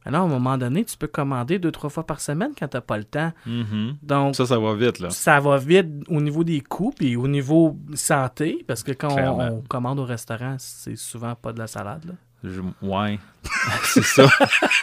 Ben 0.05 0.11
là, 0.11 0.19
à 0.19 0.21
un 0.21 0.27
moment 0.27 0.57
donné, 0.57 0.85
tu 0.85 0.95
peux 0.95 1.07
commander 1.07 1.59
deux, 1.59 1.71
trois 1.71 1.89
fois 1.89 2.05
par 2.05 2.21
semaine 2.21 2.51
quand 2.57 2.67
tu 2.69 2.77
n'as 2.77 2.81
pas 2.81 2.97
le 2.97 3.03
temps. 3.03 3.33
Mhm. 3.45 3.97
Donc, 4.01 4.35
Ça, 4.35 4.45
ça 4.45 4.57
va 4.57 4.73
vite, 4.73 4.99
là. 4.99 5.09
ça 5.09 5.39
va 5.41 5.57
vite 5.57 5.87
au 6.07 6.21
niveau 6.21 6.45
des 6.45 6.61
coûts 6.61 6.93
puis 6.97 7.17
au 7.17 7.27
niveau 7.27 7.77
santé, 7.95 8.63
parce 8.65 8.81
que 8.83 8.91
quand 8.93 9.11
on, 9.11 9.41
on 9.57 9.61
commande 9.63 9.99
au 9.99 10.05
restaurant, 10.05 10.55
c'est 10.57 10.95
souvent 10.95 11.35
pas 11.35 11.51
de 11.51 11.59
la 11.59 11.67
salade. 11.67 12.05
là. 12.05 12.13
Je- 12.43 12.61
Ouais, 12.81 13.19
c'est 13.83 14.03
ça. 14.03 14.27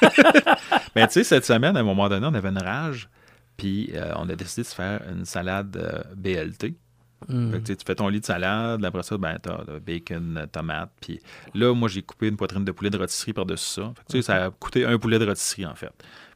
Mais 0.95 1.07
tu 1.07 1.15
sais, 1.15 1.25
cette 1.25 1.45
semaine, 1.45 1.77
à 1.77 1.81
un 1.81 1.85
moment 1.85 2.09
donné, 2.09 2.27
on 2.27 2.35
avait 2.35 2.49
une 2.49 2.63
rage, 2.63 3.09
puis 3.57 3.91
euh, 3.95 4.13
on 4.17 4.29
a 4.29 4.35
décidé 4.35 4.63
de 4.63 4.67
se 4.69 4.75
faire 4.75 5.01
une 5.11 5.25
salade 5.25 5.77
euh, 5.77 6.03
BLT. 6.17 6.75
Mm. 7.29 7.51
Fait 7.53 7.61
que, 7.61 7.73
tu 7.73 7.85
fais 7.87 7.95
ton 7.95 8.09
lit 8.09 8.21
de 8.21 8.27
salade, 8.27 8.85
après 8.85 9.03
ça, 9.03 9.17
ben, 9.17 9.39
t'as 9.41 9.59
bacon, 9.85 10.47
tomate, 10.53 10.91
puis 11.01 11.21
là, 11.55 11.75
moi, 11.75 11.89
j'ai 11.89 12.03
coupé 12.03 12.29
une 12.29 12.37
poitrine 12.37 12.65
de 12.65 12.73
poulet 12.73 12.91
de 12.91 12.99
rôtisserie 12.99 13.33
par-dessus 13.33 13.81
ça. 13.81 13.83
Fait 13.97 14.03
que, 14.05 14.13
tu 14.13 14.17
sais, 14.19 14.23
ça 14.23 14.45
a 14.47 14.51
coûté 14.51 14.85
un 14.85 14.99
poulet 14.99 15.19
de 15.19 15.27
rôtisserie, 15.27 15.67
en 15.67 15.75
fait. 15.75 15.93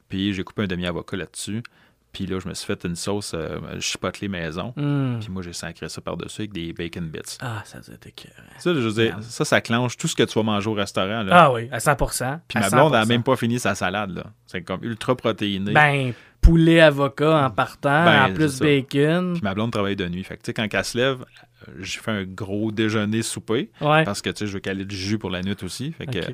Puis 0.09 0.33
j'ai 0.33 0.43
coupé 0.43 0.63
un 0.63 0.67
demi-avocat 0.67 1.17
là-dessus. 1.17 1.61
Puis 2.11 2.25
là, 2.25 2.39
je 2.39 2.47
me 2.49 2.53
suis 2.53 2.65
fait 2.65 2.83
une 2.83 2.95
sauce 2.95 3.31
euh, 3.33 3.57
chipotelée 3.79 4.27
maison. 4.27 4.73
Mm. 4.75 5.19
Puis 5.19 5.29
moi, 5.29 5.41
j'ai 5.43 5.53
sacré 5.53 5.87
ça 5.87 6.01
par-dessus 6.01 6.41
avec 6.41 6.51
des 6.53 6.73
bacon 6.73 7.07
bits. 7.09 7.19
Ah, 7.39 7.61
ça 7.63 7.79
doit 7.79 7.95
être 7.95 8.07
écœurant. 8.07 8.35
Ça, 8.57 8.73
je 8.73 8.79
veux 8.79 8.91
dire, 8.91 9.13
Miam. 9.13 9.21
ça, 9.21 9.45
ça 9.45 9.61
clenche 9.61 9.95
tout 9.97 10.07
ce 10.07 10.15
que 10.15 10.23
tu 10.23 10.33
vas 10.37 10.43
manger 10.43 10.69
au 10.69 10.73
restaurant. 10.73 11.23
Là. 11.23 11.43
Ah 11.43 11.51
oui, 11.53 11.69
à 11.71 11.77
100% 11.77 12.39
Puis 12.47 12.59
ma 12.59 12.69
blonde 12.69 12.91
n'a 12.91 13.03
100%. 13.05 13.07
même 13.07 13.23
pas 13.23 13.35
fini 13.37 13.59
sa 13.59 13.75
salade. 13.75 14.11
là. 14.11 14.25
C'est 14.45 14.61
comme 14.61 14.83
ultra 14.83 15.15
protéiné. 15.15 15.71
Ben, 15.73 16.13
poulet 16.41 16.81
avocat 16.81 17.45
en 17.45 17.49
partant, 17.49 18.03
Ben, 18.03 18.25
en 18.25 18.33
plus 18.33 18.59
bacon. 18.59 19.33
Puis 19.33 19.41
ma 19.43 19.53
blonde 19.53 19.71
travaille 19.71 19.95
de 19.95 20.07
nuit. 20.09 20.23
Fait 20.23 20.35
que, 20.35 20.41
tu 20.41 20.47
sais, 20.47 20.53
quand 20.53 20.67
elle 20.69 20.83
se 20.83 20.97
lève, 20.97 21.21
euh, 21.21 21.71
j'ai 21.79 21.99
fait 21.99 22.11
un 22.11 22.23
gros 22.25 22.71
déjeuner 22.71 23.21
souper. 23.21 23.71
Ouais. 23.79 24.03
Parce 24.03 24.21
que, 24.21 24.29
tu 24.31 24.39
sais, 24.39 24.47
je 24.47 24.53
veux 24.53 24.59
qu'elle 24.59 24.81
ait 24.81 24.85
du 24.85 24.95
jus 24.97 25.17
pour 25.19 25.29
la 25.29 25.41
nuit 25.41 25.55
aussi. 25.63 25.91
Fait 25.93 26.07
que 26.07 26.17
euh, 26.17 26.33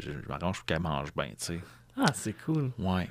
je, 0.00 0.10
je 0.10 0.28
m'arrange 0.28 0.56
pour 0.56 0.64
qu'elle 0.66 0.80
mange 0.80 1.12
bien, 1.14 1.26
tu 1.26 1.34
sais. 1.38 1.60
Ah, 1.96 2.06
c'est 2.14 2.34
cool. 2.44 2.70
Ouais. 2.78 3.08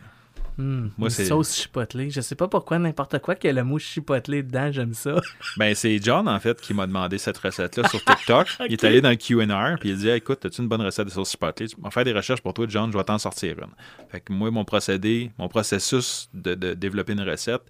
Moi, 0.57 0.89
une 0.97 1.09
sauce 1.09 1.55
chipotelée. 1.55 2.09
Je 2.09 2.21
sais 2.21 2.35
pas 2.35 2.47
pourquoi 2.47 2.79
n'importe 2.79 3.19
quoi 3.19 3.35
qu'il 3.35 3.47
y 3.47 3.51
a 3.51 3.53
le 3.53 3.63
mot 3.63 3.79
chipotelé 3.79 4.43
dedans, 4.43 4.71
j'aime 4.71 4.93
ça. 4.93 5.15
Ben, 5.57 5.75
c'est 5.75 5.99
John, 6.01 6.27
en 6.27 6.39
fait, 6.39 6.59
qui 6.61 6.73
m'a 6.73 6.87
demandé 6.87 7.17
cette 7.17 7.37
recette-là 7.37 7.87
sur 7.89 8.03
TikTok. 8.03 8.47
Il 8.67 8.73
est 8.73 8.83
allé 8.83 9.01
dans 9.01 9.09
le 9.09 9.15
Q&R, 9.15 9.79
puis 9.79 9.89
il 9.89 9.93
a 9.93 9.95
dit 9.95 10.09
Écoute, 10.09 10.45
as-tu 10.45 10.61
une 10.61 10.67
bonne 10.67 10.81
recette 10.81 11.05
de 11.05 11.11
sauce 11.11 11.31
chipotle 11.31 11.67
Tu 11.67 11.75
vas 11.81 11.89
faire 11.89 12.03
des 12.03 12.13
recherches 12.13 12.41
pour 12.41 12.53
toi, 12.53 12.65
John, 12.69 12.91
je 12.91 12.97
vais 12.97 13.03
t'en 13.03 13.17
sortir 13.17 13.55
une. 13.59 13.67
Fait 14.09 14.21
que 14.21 14.31
moi, 14.31 14.49
mon 14.51 14.65
procédé, 14.65 15.31
mon 15.37 15.47
processus 15.47 16.29
de, 16.33 16.55
de 16.55 16.73
développer 16.73 17.13
une 17.13 17.21
recette, 17.21 17.63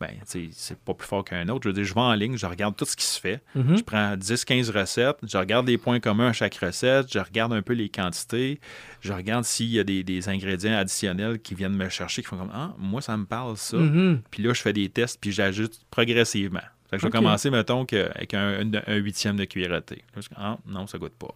ben, 0.00 0.10
c'est 0.24 0.78
pas 0.84 0.92
plus 0.94 1.06
fort 1.06 1.24
qu'un 1.24 1.48
autre. 1.48 1.62
Je 1.64 1.68
veux 1.68 1.72
dire, 1.74 1.84
je 1.84 1.94
vais 1.94 2.00
en 2.00 2.14
ligne, 2.14 2.36
je 2.36 2.46
regarde 2.46 2.76
tout 2.76 2.84
ce 2.84 2.96
qui 2.96 3.04
se 3.04 3.18
fait. 3.20 3.40
Mhm. 3.54 3.78
Je 3.78 3.82
prends 3.82 4.16
10-15 4.16 4.70
recettes, 4.70 5.16
je 5.22 5.38
regarde 5.38 5.66
les 5.68 5.78
points 5.78 6.00
communs 6.00 6.28
à 6.28 6.32
chaque 6.32 6.56
recette, 6.56 7.12
je 7.12 7.18
regarde 7.20 7.52
un 7.52 7.62
peu 7.62 7.72
les 7.74 7.88
quantités, 7.88 8.60
je 9.00 9.12
regarde 9.12 9.44
s'il 9.44 9.68
y 9.70 9.78
a 9.78 9.84
des, 9.84 10.02
des 10.02 10.28
ingrédients 10.28 10.76
additionnels 10.76 11.38
qui 11.40 11.54
viennent 11.54 11.76
me 11.76 11.88
chercher, 11.88 12.22
qui 12.22 12.28
font 12.28 12.36
comme 12.36 12.50
Ah, 12.52 12.74
moi, 12.78 13.00
ça 13.00 13.16
me 13.16 13.24
parle 13.24 13.56
ça. 13.56 13.76
Mhm. 13.76 14.22
Puis 14.30 14.42
là, 14.42 14.52
je 14.52 14.60
fais 14.62 14.72
des 14.72 14.88
tests, 14.88 15.18
puis 15.20 15.32
j'ajoute 15.32 15.80
progressivement. 15.90 16.60
Fait 16.90 16.96
que 16.96 17.02
je 17.02 17.06
vais 17.06 17.10
commencer, 17.12 17.50
mettons, 17.50 17.86
que- 17.86 18.10
avec 18.14 18.34
un, 18.34 18.60
un- 18.60 18.82
un 18.86 18.96
huitième 18.96 19.36
de 19.36 19.44
cuillère 19.46 19.72
à 19.72 19.80
thé. 19.80 20.02
Là, 20.14 20.20
je- 20.20 20.28
ah, 20.36 20.58
non, 20.66 20.86
ça 20.86 20.98
goûte 20.98 21.14
pas. 21.14 21.34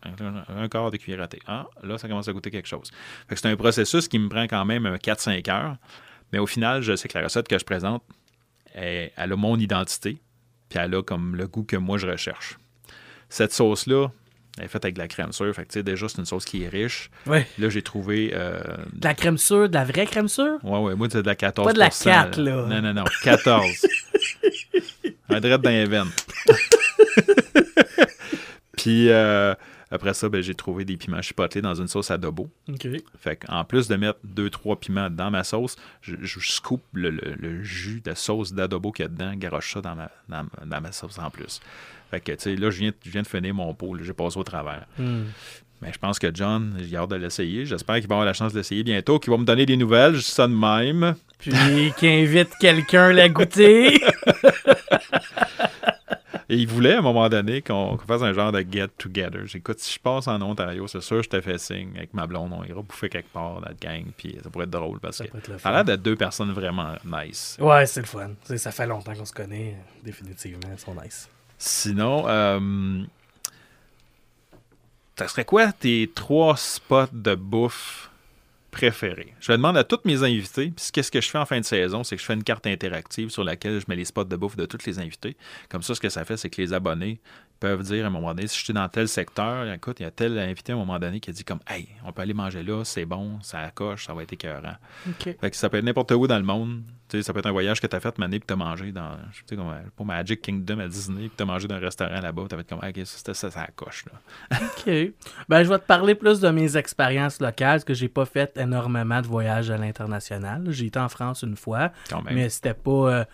Un 0.48 0.68
quart 0.68 0.90
de 0.90 0.98
cuillère 0.98 1.22
à 1.22 1.28
thé. 1.28 1.38
Ah, 1.46 1.66
là, 1.82 1.96
ça 1.96 2.06
commence 2.06 2.28
à 2.28 2.32
goûter 2.32 2.50
quelque 2.50 2.68
chose. 2.68 2.90
Fait 3.28 3.34
que 3.34 3.40
c'est 3.40 3.48
un 3.48 3.56
processus 3.56 4.08
qui 4.08 4.18
me 4.18 4.28
prend 4.28 4.44
quand 4.44 4.64
même 4.66 4.84
un 4.84 4.96
4-5 4.98 5.48
heures. 5.48 5.76
Mais 6.32 6.38
au 6.38 6.46
final, 6.46 6.82
je 6.82 6.94
sais 6.94 7.08
que 7.08 7.16
la 7.16 7.24
recette 7.24 7.48
que 7.48 7.58
je 7.58 7.64
présente, 7.64 8.02
elle, 8.74 9.10
elle 9.16 9.32
a 9.32 9.36
mon 9.36 9.56
identité, 9.58 10.18
puis 10.68 10.78
elle 10.78 10.94
a 10.94 11.02
comme 11.02 11.36
le 11.36 11.46
goût 11.46 11.64
que 11.64 11.76
moi, 11.76 11.98
je 11.98 12.06
recherche. 12.06 12.56
Cette 13.28 13.52
sauce-là, 13.52 14.08
elle 14.58 14.64
est 14.64 14.68
faite 14.68 14.84
avec 14.84 14.94
de 14.94 15.00
la 15.00 15.08
crème 15.08 15.32
sûre. 15.32 15.54
Fait 15.54 15.62
que, 15.62 15.68
tu 15.68 15.74
sais, 15.74 15.82
déjà, 15.82 16.08
c'est 16.08 16.18
une 16.18 16.24
sauce 16.26 16.44
qui 16.44 16.62
est 16.64 16.68
riche. 16.68 17.10
Ouais. 17.26 17.46
Là, 17.58 17.68
j'ai 17.68 17.82
trouvé... 17.82 18.30
euh, 18.34 18.60
De 18.92 19.04
la 19.04 19.14
crème 19.14 19.38
sûre, 19.38 19.68
de 19.68 19.74
la 19.74 19.84
vraie 19.84 20.06
crème 20.06 20.28
sûre? 20.28 20.58
Ouais, 20.64 20.78
ouais, 20.80 20.94
moi, 20.96 21.06
c'est 21.10 21.22
de 21.22 21.26
la 21.28 21.36
14 21.36 21.66
Pas 21.66 21.72
de 21.74 21.78
la 21.78 21.90
4, 21.90 22.40
là. 22.40 22.66
Non, 22.66 22.82
non, 22.82 22.94
non, 22.94 23.04
14. 23.22 23.64
Un 25.30 25.40
drette 25.40 25.60
dans 25.60 25.70
les 25.70 25.84
veines. 25.84 26.08
Puis 28.76 29.10
euh, 29.10 29.54
après 29.90 30.14
ça, 30.14 30.28
ben, 30.28 30.42
j'ai 30.42 30.54
trouvé 30.54 30.84
des 30.84 30.96
piments 30.96 31.22
chipotelés 31.22 31.62
dans 31.62 31.74
une 31.74 31.88
sauce 31.88 32.10
adobo. 32.10 32.48
OK. 32.68 32.86
Fait 33.18 33.36
qu'en 33.36 33.64
plus 33.64 33.88
de 33.88 33.96
mettre 33.96 34.18
deux, 34.24 34.50
trois 34.50 34.76
piments 34.78 35.08
dans 35.10 35.30
ma 35.30 35.44
sauce, 35.44 35.76
je, 36.02 36.16
je 36.20 36.38
scoop 36.40 36.82
le, 36.92 37.10
le- 37.10 37.34
le 37.38 37.62
jus 37.62 38.00
de 38.04 38.14
sauce 38.14 38.52
d'adobo 38.52 38.92
qu'il 38.92 39.04
y 39.04 39.06
a 39.06 39.08
dedans, 39.08 39.32
garoche 39.34 39.72
ça 39.74 39.80
dans 39.80 39.94
ma, 39.94 40.10
dans, 40.28 40.46
dans 40.66 40.80
ma 40.80 40.92
sauce 40.92 41.18
en 41.18 41.30
plus. 41.30 41.60
Fait 42.10 42.20
que, 42.20 42.32
tu 42.32 42.38
sais, 42.40 42.56
là, 42.56 42.70
je 42.70 42.78
viens, 42.80 42.92
je 43.04 43.10
viens 43.10 43.22
de 43.22 43.26
finir 43.26 43.54
mon 43.54 43.72
pot, 43.74 43.96
j'ai 44.02 44.12
passé 44.14 44.38
au 44.38 44.44
travers. 44.44 44.86
Hmm. 44.98 45.24
Mais 45.80 45.92
je 45.92 45.98
pense 45.98 46.18
que 46.18 46.26
John, 46.34 46.76
j'ai 46.80 46.96
hâte 46.96 47.10
de 47.10 47.16
l'essayer. 47.16 47.64
J'espère 47.64 47.96
qu'il 48.00 48.08
va 48.08 48.16
avoir 48.16 48.26
la 48.26 48.32
chance 48.32 48.52
de 48.52 48.58
l'essayer 48.58 48.82
bientôt, 48.82 49.18
qu'il 49.20 49.30
va 49.30 49.36
me 49.36 49.44
donner 49.44 49.64
des 49.64 49.76
nouvelles. 49.76 50.16
Je 50.16 50.42
de 50.42 50.46
même. 50.48 51.14
Puis 51.38 51.52
qui 51.98 52.08
invite 52.08 52.50
quelqu'un 52.60 53.04
à 53.10 53.12
la 53.12 53.28
goûter. 53.28 54.00
Et 56.50 56.56
il 56.56 56.66
voulait 56.66 56.94
à 56.94 56.98
un 56.98 57.02
moment 57.02 57.28
donné 57.28 57.60
qu'on 57.60 57.98
fasse 57.98 58.22
un 58.22 58.32
genre 58.32 58.52
de 58.52 58.60
get-together. 58.60 59.44
J'écoute, 59.44 59.80
si 59.80 59.94
je 59.94 60.00
passe 60.00 60.28
en 60.28 60.40
Ontario, 60.40 60.86
c'est 60.86 61.02
sûr, 61.02 61.22
je 61.22 61.28
te 61.28 61.38
fais 61.42 61.58
signe 61.58 61.90
avec 61.96 62.14
ma 62.14 62.26
blonde. 62.26 62.52
On 62.54 62.64
ira 62.64 62.80
bouffer 62.80 63.10
quelque 63.10 63.30
part 63.30 63.60
dans 63.60 63.70
gang. 63.78 64.04
Puis 64.16 64.38
ça 64.42 64.48
pourrait 64.48 64.64
être 64.64 64.70
drôle 64.70 64.98
parce 64.98 65.18
Ça 65.18 65.26
que 65.26 65.58
ça 65.58 65.68
a 65.68 65.72
l'air 65.72 65.84
d'être 65.84 66.02
deux 66.02 66.16
personnes 66.16 66.52
vraiment 66.52 66.94
nice. 67.04 67.58
Ouais, 67.60 67.84
c'est 67.84 68.00
le 68.00 68.06
fun. 68.06 68.30
Ça 68.56 68.72
fait 68.72 68.86
longtemps 68.86 69.14
qu'on 69.14 69.26
se 69.26 69.32
connaît. 69.32 69.76
Définitivement, 70.02 70.70
ils 70.72 70.78
sont 70.78 70.94
nice. 70.94 71.28
Sinon, 71.58 72.24
euh, 72.26 73.02
ça 75.18 75.28
serait 75.28 75.44
quoi 75.44 75.72
tes 75.72 76.10
trois 76.14 76.56
spots 76.56 77.12
de 77.12 77.34
bouffe 77.34 78.10
Je 79.40 79.52
le 79.52 79.58
demande 79.58 79.76
à 79.76 79.84
tous 79.84 80.00
mes 80.04 80.22
invités. 80.22 80.70
Puis 80.70 80.90
qu'est-ce 80.92 81.10
que 81.10 81.20
je 81.20 81.28
fais 81.28 81.38
en 81.38 81.46
fin 81.46 81.58
de 81.58 81.64
saison? 81.64 82.04
C'est 82.04 82.16
que 82.16 82.22
je 82.22 82.26
fais 82.26 82.34
une 82.34 82.44
carte 82.44 82.66
interactive 82.66 83.30
sur 83.30 83.44
laquelle 83.44 83.80
je 83.80 83.84
mets 83.88 83.96
les 83.96 84.04
spots 84.04 84.24
de 84.24 84.36
bouffe 84.36 84.56
de 84.56 84.66
tous 84.66 84.86
les 84.86 84.98
invités. 84.98 85.36
Comme 85.68 85.82
ça, 85.82 85.94
ce 85.94 86.00
que 86.00 86.08
ça 86.08 86.24
fait, 86.24 86.36
c'est 86.36 86.50
que 86.50 86.60
les 86.60 86.72
abonnés, 86.72 87.20
peuvent 87.58 87.82
dire 87.82 88.04
à 88.04 88.08
un 88.08 88.10
moment 88.10 88.34
donné, 88.34 88.46
si 88.46 88.58
je 88.58 88.64
suis 88.64 88.72
dans 88.72 88.88
tel 88.88 89.08
secteur, 89.08 89.70
écoute, 89.72 90.00
il 90.00 90.04
y 90.04 90.06
a 90.06 90.10
tel 90.10 90.38
invité 90.38 90.72
à 90.72 90.76
un 90.76 90.78
moment 90.78 90.98
donné 90.98 91.20
qui 91.20 91.30
a 91.30 91.32
dit 91.32 91.44
comme 91.44 91.60
Hey, 91.66 91.88
on 92.04 92.12
peut 92.12 92.22
aller 92.22 92.34
manger 92.34 92.62
là, 92.62 92.84
c'est 92.84 93.04
bon, 93.04 93.38
ça 93.42 93.70
coche, 93.70 94.06
ça 94.06 94.14
va 94.14 94.22
être 94.22 94.32
écœurant. 94.32 94.76
Fait 95.18 95.50
que 95.50 95.56
ça 95.56 95.68
peut 95.68 95.78
être 95.78 95.84
n'importe 95.84 96.12
où 96.12 96.26
dans 96.26 96.38
le 96.38 96.44
monde. 96.44 96.82
Tu 97.08 97.16
sais, 97.16 97.22
ça 97.22 97.32
peut 97.32 97.38
être 97.38 97.46
un 97.46 97.52
voyage 97.52 97.80
que 97.80 97.86
tu 97.86 97.96
as 97.96 98.00
fait 98.00 98.18
mané 98.18 98.38
puis 98.38 98.46
tu 98.46 98.52
as 98.52 98.56
mangé 98.56 98.92
dans 98.92 99.12
je 99.32 99.40
sais, 99.48 99.56
comme, 99.56 99.72
pour 99.96 100.04
Magic 100.04 100.42
Kingdom 100.42 100.78
à 100.78 100.88
Disney 100.88 101.28
puis 101.28 101.32
tu 101.36 101.42
as 101.42 101.46
mangé 101.46 101.66
dans 101.66 101.76
un 101.76 101.80
restaurant 101.80 102.20
là-bas. 102.20 102.44
Tu 102.48 102.54
as 102.54 102.58
fait 102.58 102.68
comme 102.68 102.80
OK, 102.80 103.06
ça, 103.06 103.34
ça, 103.34 103.50
ça 103.50 103.66
coche. 103.74 104.04
Là. 104.06 104.58
OK. 104.62 105.12
Ben, 105.48 105.62
je 105.62 105.68
vais 105.68 105.78
te 105.78 105.86
parler 105.86 106.14
plus 106.14 106.40
de 106.40 106.50
mes 106.50 106.76
expériences 106.76 107.40
locales, 107.40 107.76
parce 107.76 107.84
que 107.84 107.94
j'ai 107.94 108.08
pas 108.08 108.26
fait 108.26 108.56
énormément 108.58 109.22
de 109.22 109.26
voyages 109.26 109.70
à 109.70 109.78
l'international. 109.78 110.66
J'ai 110.70 110.86
été 110.86 110.98
en 110.98 111.08
France 111.08 111.42
une 111.42 111.56
fois, 111.56 111.92
Quand 112.10 112.22
même. 112.22 112.34
mais 112.34 112.48
c'était 112.48 112.74
pas. 112.74 112.90
Euh, 112.90 113.24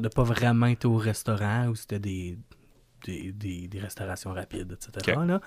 de 0.00 0.08
pas 0.08 0.24
vraiment 0.24 0.66
été 0.66 0.88
au 0.88 0.96
restaurant, 0.96 1.68
ou 1.68 1.76
c'était 1.76 2.00
des, 2.00 2.36
des, 3.06 3.32
des, 3.32 3.68
des 3.68 3.78
restaurations 3.78 4.32
rapides, 4.32 4.72
etc. 4.72 5.16
Là. 5.26 5.40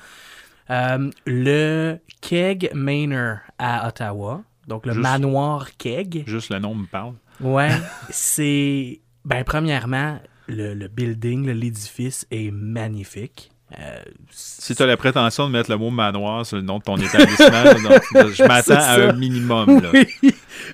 Euh, 0.72 1.10
le 1.26 1.97
Keg 2.22 2.72
Manor 2.74 3.38
à 3.57 3.88
Ottawa, 3.88 4.43
donc 4.68 4.86
le 4.86 4.93
Juste- 4.93 5.03
manoir 5.03 5.76
Keg. 5.78 6.24
Juste 6.28 6.49
le 6.51 6.60
nom 6.60 6.76
me 6.76 6.86
parle. 6.86 7.16
Ouais, 7.41 7.72
c'est. 8.10 9.01
Ben, 9.26 9.43
premièrement, 9.43 10.20
le, 10.47 10.74
le 10.74 10.88
building, 10.88 11.49
l'édifice 11.49 12.26
est 12.32 12.51
magnifique. 12.51 13.51
Euh, 13.78 13.99
Si 14.32 14.74
tu 14.76 14.82
as 14.82 14.86
la 14.88 14.97
prétention 14.97 15.45
de 15.47 15.51
mettre 15.51 15.70
le 15.70 15.78
mot 15.78 15.91
manoir 15.91 16.43
sur 16.45 16.57
le 16.57 16.63
nom 16.63 16.80
de 16.80 16.84
ton 16.84 16.97
établissement, 16.97 17.63
donc, 18.15 18.32
je 18.32 18.43
m'attends 18.47 18.74
à 18.76 18.95
un 19.09 19.13
minimum. 19.13 19.82
Là. 19.82 19.89
Oui. 19.93 20.07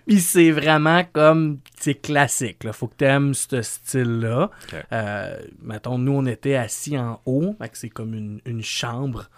Puis 0.07 0.21
c'est 0.21 0.51
vraiment 0.51 1.03
comme, 1.11 1.59
c'est 1.77 1.95
classique. 1.95 2.63
Là. 2.63 2.71
Faut 2.73 2.87
que 2.87 2.95
t'aimes 2.95 3.33
ce 3.33 3.61
style-là. 3.61 4.49
Ok. 4.71 4.85
Euh, 4.93 5.37
mettons, 5.61 5.97
nous, 5.97 6.13
on 6.13 6.25
était 6.25 6.55
assis 6.55 6.97
en 6.97 7.19
haut. 7.25 7.55
C'est 7.73 7.89
comme 7.89 8.13
une, 8.13 8.39
une 8.45 8.63
chambre. 8.63 9.29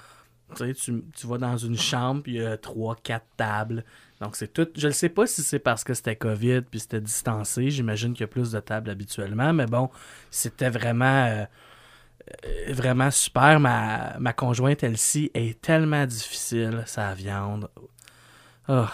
Tu 0.56 0.66
sais, 0.66 0.74
tu, 0.74 1.04
tu 1.16 1.28
vas 1.28 1.38
dans 1.40 1.58
une 1.58 1.78
chambre, 1.78 2.22
puis 2.24 2.36
il 2.36 2.42
y 2.42 2.46
a 2.46 2.58
trois, 2.58 2.96
quatre 3.02 3.26
tables. 3.38 3.84
Donc, 4.22 4.36
c'est 4.36 4.54
tout. 4.54 4.68
Je 4.76 4.88
ne 4.88 4.94
sais 4.94 5.10
pas 5.10 5.28
si 5.28 5.42
c'est 5.42 5.60
parce 5.60 5.84
que 5.84 5.94
c'était 5.94 6.16
COVID, 6.16 6.62
puis 6.62 6.80
c'était 6.80 7.02
distancé. 7.02 7.70
J'imagine 7.70 8.14
qu'il 8.14 8.22
y 8.22 8.24
a 8.24 8.28
plus 8.28 8.52
de 8.52 8.60
tables 8.60 8.90
habituellement. 8.90 9.52
Mais 9.52 9.66
bon, 9.66 9.90
c'était 10.32 10.70
vraiment. 10.70 11.26
euh, 11.26 11.46
vraiment 12.70 13.12
super. 13.12 13.60
Ma, 13.60 14.16
ma 14.20 14.34
conjointe, 14.34 14.84
elle-ci, 14.84 15.32
est 15.34 15.62
tellement 15.62 16.06
difficile, 16.06 16.84
sa 16.86 17.14
viande. 17.14 17.70
Ah. 18.68 18.92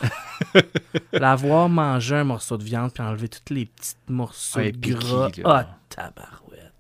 L'avoir 1.13 1.67
mangé 1.67 2.15
un 2.15 2.23
morceau 2.23 2.57
de 2.57 2.63
viande 2.63 2.93
puis 2.93 3.03
enlever 3.03 3.27
tous 3.27 3.53
les 3.53 3.65
petits 3.65 3.95
morceaux 4.07 4.59
Ouais, 4.59 4.71
de 4.71 4.93
gras. 4.93 5.29
Ah, 5.45 5.67
tabarouette. 5.89 6.71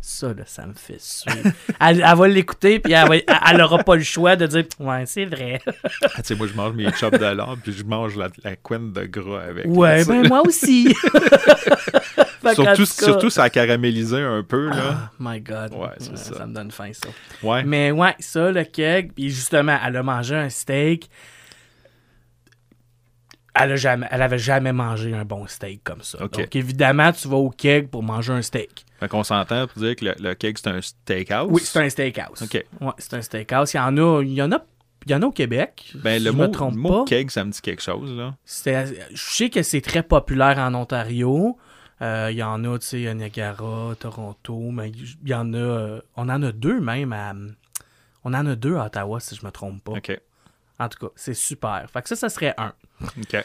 Ça, 0.00 0.32
là, 0.32 0.44
ça 0.46 0.66
me 0.66 0.72
fait 0.72 1.00
suer. 1.00 1.32
elle, 1.80 2.00
elle 2.00 2.16
va 2.16 2.28
l'écouter 2.28 2.78
puis 2.78 2.92
elle, 2.92 3.24
elle, 3.26 3.60
aura 3.60 3.82
pas 3.82 3.96
le 3.96 4.02
choix 4.02 4.36
de 4.36 4.46
dire 4.46 4.64
Ouais, 4.78 5.04
c'est 5.04 5.26
vrai. 5.26 5.60
Ah, 6.02 6.22
tu 6.22 6.28
sais, 6.28 6.34
moi, 6.36 6.46
je 6.46 6.54
mange 6.54 6.74
mes 6.74 6.90
chops 6.92 7.18
de 7.18 7.26
lard, 7.26 7.56
puis 7.62 7.72
je 7.72 7.84
mange 7.84 8.16
la, 8.16 8.28
la 8.44 8.56
couenne 8.56 8.92
de 8.92 9.04
gras 9.04 9.42
avec. 9.42 9.66
Ouais, 9.66 10.04
ben 10.04 10.26
moi 10.26 10.42
aussi. 10.46 10.94
Surtout, 12.54 12.86
surtout, 12.86 13.30
ça 13.30 13.44
a 13.44 13.50
caramélisé 13.50 14.20
un 14.20 14.42
peu, 14.42 14.68
là. 14.68 14.76
Ah, 14.78 15.10
my 15.18 15.40
God. 15.40 15.72
Ouais, 15.74 15.88
c'est 15.98 16.16
ça. 16.16 16.36
Ça 16.38 16.46
me 16.46 16.54
donne 16.54 16.70
faim, 16.70 16.90
ça. 16.92 17.08
Ouais. 17.42 17.64
Mais 17.64 17.90
ouais, 17.90 18.14
ça, 18.18 18.50
le 18.50 18.64
keg. 18.64 19.12
Puis 19.12 19.30
justement, 19.30 19.78
elle 19.84 19.96
a 19.96 20.02
mangé 20.02 20.34
un 20.34 20.48
steak. 20.48 21.10
Elle, 23.58 23.72
a 23.72 23.76
jamais, 23.76 24.06
elle 24.10 24.20
avait 24.20 24.38
jamais 24.38 24.72
mangé 24.72 25.14
un 25.14 25.24
bon 25.24 25.46
steak 25.46 25.82
comme 25.82 26.02
ça. 26.02 26.18
Donc 26.18 26.54
évidemment, 26.54 27.10
tu 27.12 27.26
vas 27.26 27.36
au 27.36 27.48
keg 27.48 27.88
pour 27.88 28.02
manger 28.02 28.34
un 28.34 28.42
steak. 28.42 28.84
Fait 29.00 29.08
qu'on 29.08 29.24
s'entend 29.24 29.66
pour 29.66 29.80
dire 29.82 29.96
que 29.96 30.04
le, 30.04 30.14
le 30.20 30.34
cake, 30.34 30.58
c'est 30.58 30.68
un 30.68 30.80
steakhouse? 30.80 31.48
Oui, 31.50 31.60
c'est 31.64 31.78
un 31.80 31.88
steakhouse. 31.88 32.42
OK. 32.42 32.64
Ouais, 32.80 32.92
c'est 32.98 33.14
un 33.14 33.22
steakhouse. 33.22 33.72
Il 33.74 33.76
y 33.76 33.80
en 33.80 33.96
a, 33.96 34.22
il 34.22 34.32
y 34.34 34.42
en 34.42 34.52
a, 34.52 34.62
il 35.06 35.12
y 35.12 35.14
en 35.14 35.22
a 35.22 35.26
au 35.26 35.30
Québec. 35.32 35.92
Ben, 35.94 36.18
si 36.18 36.24
le 36.24 36.32
je 36.32 36.36
mot, 36.36 36.42
me 36.44 36.50
trompe 36.50 36.76
le 36.76 36.82
pas. 36.82 37.04
cake, 37.06 37.30
ça 37.30 37.44
me 37.44 37.50
dit 37.50 37.60
quelque 37.60 37.82
chose, 37.82 38.12
là. 38.14 38.34
Je 38.44 38.94
sais 39.14 39.50
que 39.50 39.62
c'est 39.62 39.80
très 39.80 40.02
populaire 40.02 40.58
en 40.58 40.74
Ontario. 40.74 41.56
Euh, 42.02 42.28
Il 42.30 42.36
y 42.36 42.42
en 42.42 42.62
a, 42.64 42.78
tu 42.78 42.86
sais, 42.86 43.08
à 43.08 43.14
Niagara, 43.14 43.94
Toronto, 43.98 44.70
mais 44.70 44.90
il 44.90 45.28
y 45.28 45.34
en 45.34 45.52
a. 45.54 45.56
euh, 45.56 46.00
on 46.16 46.28
en 46.28 46.42
a 46.42 46.52
deux 46.52 46.80
même 46.80 47.12
à. 47.12 47.32
On 48.24 48.34
en 48.34 48.46
a 48.46 48.54
deux 48.56 48.76
à 48.76 48.86
Ottawa, 48.86 49.20
si 49.20 49.34
je 49.36 49.44
me 49.46 49.50
trompe 49.50 49.82
pas. 49.84 49.92
OK. 49.92 50.20
En 50.78 50.88
tout 50.88 51.06
cas, 51.06 51.12
c'est 51.16 51.34
super. 51.34 51.86
Fait 51.90 52.02
que 52.02 52.08
ça, 52.08 52.16
ça 52.16 52.28
serait 52.28 52.54
un. 52.58 52.72
OK. 53.02 53.44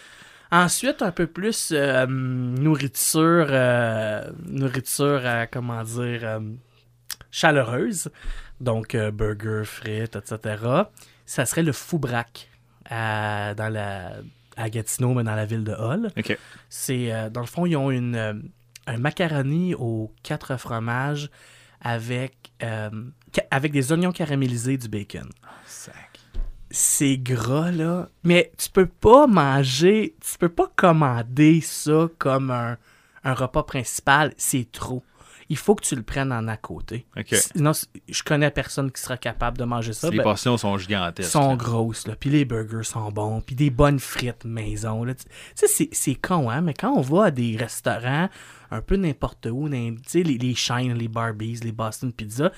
Ensuite, 0.54 1.02
un 1.02 1.12
peu 1.12 1.28
plus 1.28 1.70
euh, 1.72 2.06
nourriture, 2.08 3.47
euh, 3.49 4.30
nourriture, 4.47 5.22
euh, 5.24 5.45
comment 5.49 5.82
dire, 5.84 6.41
chaleureuse. 7.32 8.10
Donc, 8.60 8.95
burger, 8.95 9.64
frites, 9.64 10.18
etc. 10.18 10.58
Ça 11.26 11.45
serait 11.45 11.64
le 11.64 11.72
Foubrac 11.72 12.49
dans 12.89 13.74
la, 13.74 14.12
à 14.58 14.70
Gatineau, 14.70 15.14
mais 15.14 15.24
dans 15.24 15.36
la 15.36 15.45
ville 15.45 15.64
de 15.64 15.74
Hull. 15.74 16.10
C'est, 16.70 17.12
euh, 17.12 17.30
dans 17.30 17.41
le 17.41 17.47
fond, 17.47 17.66
ils 17.66 17.76
ont 17.76 17.91
une, 17.91 18.16
euh, 18.16 18.34
un 18.88 18.97
macaroni 18.97 19.76
aux 19.76 20.14
quatre 20.24 20.58
fromages 20.58 21.30
avec, 21.82 22.52
euh, 22.64 22.89
avec 23.49 23.72
des 23.72 23.91
oignons 23.91 24.12
caramélisés 24.12 24.74
et 24.74 24.78
du 24.78 24.88
bacon 24.88 25.30
Sac. 25.66 26.20
c'est 26.70 27.18
gras, 27.18 27.72
là. 27.72 28.10
Mais 28.24 28.52
tu 28.58 28.70
peux 28.70 28.86
pas 28.86 29.28
manger, 29.28 30.16
tu 30.22 30.38
peux 30.38 30.49
pas 30.49 30.72
commander 30.76 31.62
ça 31.62 32.08
comme 32.18 32.52
un, 32.52 32.78
un 33.24 33.34
repas 33.34 33.64
principal. 33.64 34.34
C'est 34.38 34.72
trop. 34.72 35.04
Il 35.52 35.58
faut 35.58 35.76
que 35.76 35.84
tu 35.84 35.95
le 35.97 36.02
prennes 36.04 36.32
en 36.32 36.47
à 36.47 36.56
côté. 36.56 37.06
Sinon, 37.30 37.74
je 38.08 38.24
connais 38.24 38.49
personne 38.52 38.89
qui 38.89 39.02
sera 39.02 39.18
capable 39.18 39.58
de 39.58 39.66
manger 39.66 39.91
ça. 39.91 40.10
les 40.10 40.16
Ben, 40.18 40.24
portions 40.24 40.56
sont 40.56 40.78
gigantesques. 40.78 41.30
sont 41.30 41.49
là. 41.49 41.56
grosses, 41.58 42.08
là. 42.08 42.16
Puis 42.18 42.30
les 42.30 42.45
burgers 42.45 42.84
sont 42.86 43.12
bons. 43.12 43.41
Puis 43.41 43.56
des 43.56 43.70
bonnes 43.70 43.99
frites 43.99 44.45
maison, 44.45 45.04
là. 45.04 45.14
Tu 45.14 45.26
sais, 45.68 45.89
c'est- 45.91 46.16
con, 46.16 46.49
hein. 46.49 46.62
Mais 46.62 46.74
quand 46.74 46.91
on 46.93 47.02
va 47.02 47.26
à 47.26 47.32
des 47.32 47.58
restaurants 47.58 48.30
un 48.72 48.82
peu 48.82 48.95
n'importe 48.95 49.47
où, 49.52 49.68
tu 49.68 49.97
sais, 50.08 50.24
les, 50.24 50.38
les 50.38 50.56
Shine, 50.56 50.93
les 50.93 51.10
Barbies, 51.10 51.60
les 51.64 51.74
Boston 51.74 52.14
Pizza, 52.14 52.54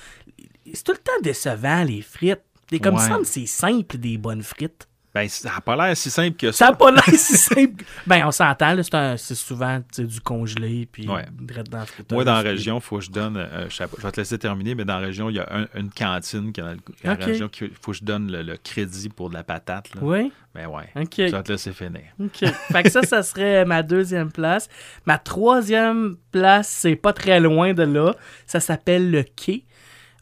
c'est 0.71 0.83
tout 0.83 0.91
le 0.91 0.99
temps 0.99 1.11
décevant, 1.23 1.83
les 1.83 2.03
frites. 2.03 2.43
Et 2.71 2.79
comme 2.79 2.95
Ouais. 2.95 3.01
ça, 3.07 3.17
c'est 3.23 3.47
simple, 3.47 3.97
des 3.97 4.19
bonnes 4.19 4.43
frites. 4.43 4.87
Ben, 5.13 5.29
ça 5.29 5.51
n'a 5.53 5.61
pas 5.61 5.75
l'air 5.75 5.95
si 5.95 6.09
simple 6.09 6.35
que 6.37 6.51
ça. 6.51 6.65
Ça 6.65 6.71
n'a 6.71 6.77
pas 6.77 6.89
l'air 6.89 7.03
si 7.07 7.37
simple. 7.37 7.83
Ben, 8.07 8.25
on 8.25 8.31
s'entend, 8.31 8.73
là, 8.73 9.15
c'est 9.17 9.35
souvent 9.35 9.79
du 9.97 10.19
congelé, 10.21 10.87
puis 10.91 11.07
Ouais. 11.07 11.25
dans 11.69 11.79
la. 11.79 11.85
Moi, 12.11 12.23
dans 12.23 12.33
la 12.33 12.39
région, 12.41 12.77
il 12.77 12.81
faut 12.81 12.97
que 12.97 13.03
je 13.05 13.11
donne. 13.11 13.37
euh, 13.37 13.67
je, 13.69 13.83
vais 13.83 14.11
te 14.11 14.17
laisser 14.19 14.39
terminer, 14.39 14.73
mais 14.73 14.85
dans 14.85 14.97
la 14.99 15.05
région, 15.05 15.29
il 15.29 15.35
y 15.35 15.39
a 15.39 15.47
un- 15.51 15.67
une 15.79 15.91
cantine 15.91 16.51
qui 16.51 16.61
est 16.61 16.63
dans 16.63 16.71
le- 16.71 16.77
la 17.03 17.13
Ok. 17.13 17.23
région 17.25 17.47
qu'il 17.47 17.69
faut 17.79 17.91
que 17.91 17.97
je 17.97 18.03
donne 18.03 18.31
le, 18.31 18.41
le 18.41 18.57
crédit 18.57 19.09
pour 19.09 19.29
de 19.29 19.35
la 19.35 19.43
patate. 19.43 19.93
Là. 19.93 20.01
Oui, 20.03 20.31
Ben 20.55 20.65
ouais. 20.67 20.89
ok. 20.95 21.13
Je 21.17 21.23
vais 21.35 21.43
te 21.43 21.51
laisser 21.51 21.73
finir. 21.73 22.01
OK. 22.19 22.45
fait 22.71 22.83
que 22.83 22.89
ça, 22.89 23.03
ça 23.03 23.21
serait 23.21 23.65
ma 23.65 23.83
deuxième 23.83 24.31
place. 24.31 24.67
Ma 25.05 25.19
troisième 25.19 26.15
place, 26.31 26.69
c'est 26.69 26.95
pas 26.95 27.13
très 27.13 27.39
loin 27.39 27.73
de 27.73 27.83
là. 27.83 28.15
Ça 28.47 28.59
s'appelle 28.59 29.11
le 29.11 29.23
Quai. 29.23 29.63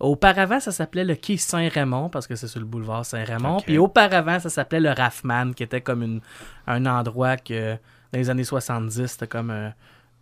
Auparavant, 0.01 0.59
ça 0.59 0.71
s'appelait 0.71 1.05
le 1.05 1.15
Quai 1.15 1.37
Saint-Raymond, 1.37 2.09
parce 2.09 2.27
que 2.27 2.35
c'est 2.35 2.47
sur 2.47 2.59
le 2.59 2.65
boulevard 2.65 3.05
Saint-Raymond. 3.05 3.57
Puis 3.65 3.77
auparavant, 3.77 4.39
ça 4.39 4.49
s'appelait 4.49 4.79
le 4.79 4.89
Raffman, 4.91 5.53
qui 5.53 5.63
était 5.63 5.81
comme 5.81 6.01
une, 6.03 6.21
un 6.67 6.85
endroit 6.85 7.37
que, 7.37 7.73
dans 8.11 8.19
les 8.19 8.29
années 8.29 8.43
70, 8.43 9.05
c'était 9.07 9.27
comme 9.27 9.51
un, 9.51 9.73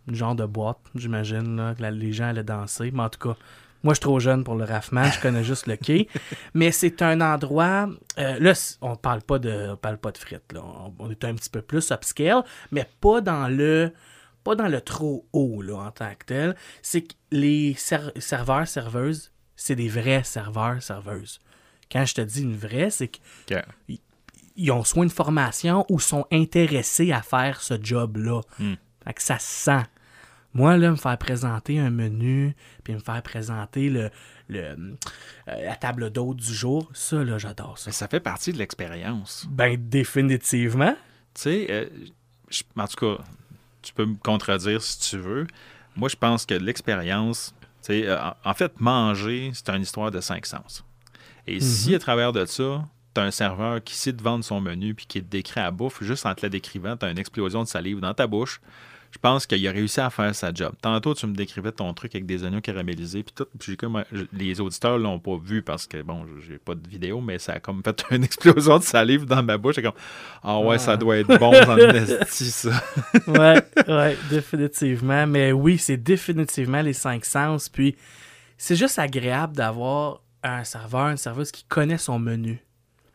une 0.08 0.14
genre 0.14 0.34
de 0.34 0.44
boîte, 0.44 0.78
j'imagine, 0.94 1.74
que 1.78 1.82
les 1.84 2.12
gens 2.12 2.26
allaient 2.28 2.44
danser. 2.44 2.90
Mais 2.92 3.02
en 3.02 3.08
tout 3.08 3.28
cas, 3.30 3.36
moi, 3.82 3.94
je 3.94 3.96
suis 3.96 4.02
trop 4.02 4.20
jeune 4.20 4.44
pour 4.44 4.56
le 4.56 4.64
Raffman, 4.64 5.04
je 5.10 5.20
connais 5.20 5.42
juste 5.42 5.66
le 5.66 5.76
quai. 5.76 6.06
Mais 6.54 6.70
c'est 6.70 7.00
un 7.00 7.20
endroit. 7.22 7.88
euh, 8.18 8.36
là, 8.38 8.52
on 8.82 8.94
parle 8.96 9.22
pas 9.22 9.38
de, 9.38 9.70
on 9.72 9.76
parle 9.76 9.96
pas 9.96 10.12
de 10.12 10.18
frites. 10.18 10.52
Là. 10.52 10.60
On, 10.62 10.92
on 10.98 11.10
est 11.10 11.24
un 11.24 11.34
petit 11.34 11.48
peu 11.48 11.62
plus 11.62 11.90
upscale, 11.90 12.42
mais 12.70 12.86
pas 13.00 13.22
dans 13.22 13.48
le, 13.48 13.92
pas 14.44 14.54
dans 14.54 14.68
le 14.68 14.82
trop 14.82 15.26
haut 15.32 15.62
là, 15.62 15.76
en 15.86 15.90
tant 15.90 16.10
que 16.10 16.26
tel. 16.26 16.56
C'est 16.82 17.00
que 17.02 17.14
les 17.30 17.72
ser- 17.74 18.12
serveurs, 18.18 18.68
serveuses, 18.68 19.32
c'est 19.60 19.76
des 19.76 19.88
vrais 19.88 20.24
serveurs, 20.24 20.82
serveuses. 20.82 21.38
Quand 21.92 22.06
je 22.06 22.14
te 22.14 22.20
dis 22.22 22.42
une 22.42 22.56
vraie, 22.56 22.88
c'est 22.88 23.08
qu'ils 23.08 24.72
ont 24.72 24.84
soit 24.84 25.04
une 25.04 25.10
formation 25.10 25.84
ou 25.90 26.00
sont 26.00 26.26
intéressés 26.32 27.12
à 27.12 27.20
faire 27.20 27.60
ce 27.60 27.74
job-là. 27.80 28.40
Fait 29.04 29.12
que 29.12 29.22
ça 29.22 29.38
se 29.38 29.64
sent. 29.64 29.82
Moi, 30.54 30.78
là, 30.78 30.90
me 30.90 30.96
faire 30.96 31.18
présenter 31.18 31.78
un 31.78 31.90
menu, 31.90 32.56
puis 32.82 32.94
me 32.94 32.98
faire 32.98 33.22
présenter 33.22 33.90
le, 33.90 34.10
le, 34.48 34.60
euh, 34.62 34.94
la 35.46 35.76
table 35.76 36.10
d'hôte 36.10 36.38
du 36.38 36.54
jour, 36.54 36.90
ça, 36.92 37.22
là, 37.22 37.38
j'adore 37.38 37.78
ça. 37.78 37.84
Mais 37.88 37.92
ça 37.92 38.08
fait 38.08 38.18
partie 38.18 38.52
de 38.52 38.58
l'expérience. 38.58 39.46
Ben, 39.48 39.76
définitivement. 39.76 40.96
Tu 41.34 41.42
sais, 41.42 41.66
euh, 41.70 41.86
en 42.76 42.88
tout 42.88 42.96
cas, 42.96 43.22
tu 43.82 43.92
peux 43.92 44.06
me 44.06 44.16
contredire 44.16 44.82
si 44.82 45.10
tu 45.10 45.18
veux. 45.18 45.46
Moi, 45.94 46.08
je 46.08 46.16
pense 46.16 46.46
que 46.46 46.54
l'expérience, 46.54 47.54
euh, 47.88 48.30
en, 48.44 48.54
fait, 48.54 48.80
manger, 48.80 49.50
c'est 49.54 49.68
une 49.70 49.82
histoire 49.82 50.10
de 50.10 50.20
cinq 50.20 50.46
sens. 50.46 50.84
Et 51.46 51.60
si 51.60 51.94
à 51.94 51.98
travers 51.98 52.32
de 52.32 52.44
ça, 52.44 52.84
tu 53.14 53.20
as 53.20 53.24
un 53.24 53.30
serveur 53.30 53.82
qui 53.82 53.94
sait 53.94 54.12
te 54.12 54.22
vendre 54.22 54.44
son 54.44 54.60
menu 54.60 54.94
puis 54.94 55.06
qui 55.06 55.22
te 55.22 55.28
décrit 55.28 55.60
à 55.60 55.70
bouffe, 55.70 56.02
juste 56.02 56.26
en 56.26 56.34
te 56.34 56.42
la 56.42 56.48
décrivant, 56.48 56.96
tu 56.96 57.06
as 57.06 57.10
une 57.10 57.18
explosion 57.18 57.62
de 57.62 57.68
salive 57.68 58.00
dans 58.00 58.14
ta 58.14 58.26
bouche, 58.26 58.60
je 59.10 59.18
pense 59.18 59.46
qu'il 59.46 59.66
a 59.66 59.72
réussi 59.72 60.00
à 60.00 60.08
faire 60.08 60.34
sa 60.34 60.52
job. 60.52 60.72
Tantôt, 60.80 61.14
tu 61.14 61.26
me 61.26 61.34
décrivais 61.34 61.72
ton 61.72 61.92
truc 61.94 62.14
avec 62.14 62.26
des 62.26 62.44
oignons 62.44 62.60
caramélisés, 62.60 63.24
puis 63.24 63.34
tout. 63.34 63.46
Puis 63.58 63.76
comme, 63.76 64.04
les 64.32 64.60
auditeurs 64.60 64.98
l'ont 64.98 65.18
pas 65.18 65.36
vu 65.36 65.62
parce 65.62 65.86
que, 65.86 66.00
bon, 66.02 66.24
j'ai 66.46 66.58
pas 66.58 66.76
de 66.76 66.88
vidéo, 66.88 67.20
mais 67.20 67.38
ça 67.38 67.54
a 67.54 67.60
comme 67.60 67.82
fait 67.82 68.04
une 68.10 68.22
explosion 68.22 68.78
de 68.78 68.84
salive 68.84 69.24
dans 69.24 69.42
ma 69.42 69.58
bouche. 69.58 69.76
comme, 69.82 69.92
ah 70.42 70.60
ouais, 70.60 70.78
ça 70.78 70.92
ah. 70.92 70.96
doit 70.96 71.18
être 71.18 71.38
bon 71.38 71.50
dans 71.50 71.74
le 71.76 72.06
ça. 72.28 72.82
ouais, 73.26 73.62
ouais, 73.88 74.16
définitivement. 74.30 75.26
Mais 75.26 75.50
oui, 75.50 75.78
c'est 75.78 75.96
définitivement 75.96 76.80
les 76.80 76.92
cinq 76.92 77.24
sens. 77.24 77.68
Puis, 77.68 77.96
c'est 78.58 78.76
juste 78.76 78.98
agréable 78.98 79.56
d'avoir 79.56 80.22
un 80.44 80.62
serveur, 80.62 81.08
une 81.08 81.16
serveuse 81.16 81.50
qui 81.50 81.64
connaît 81.64 81.98
son 81.98 82.18
menu. 82.18 82.62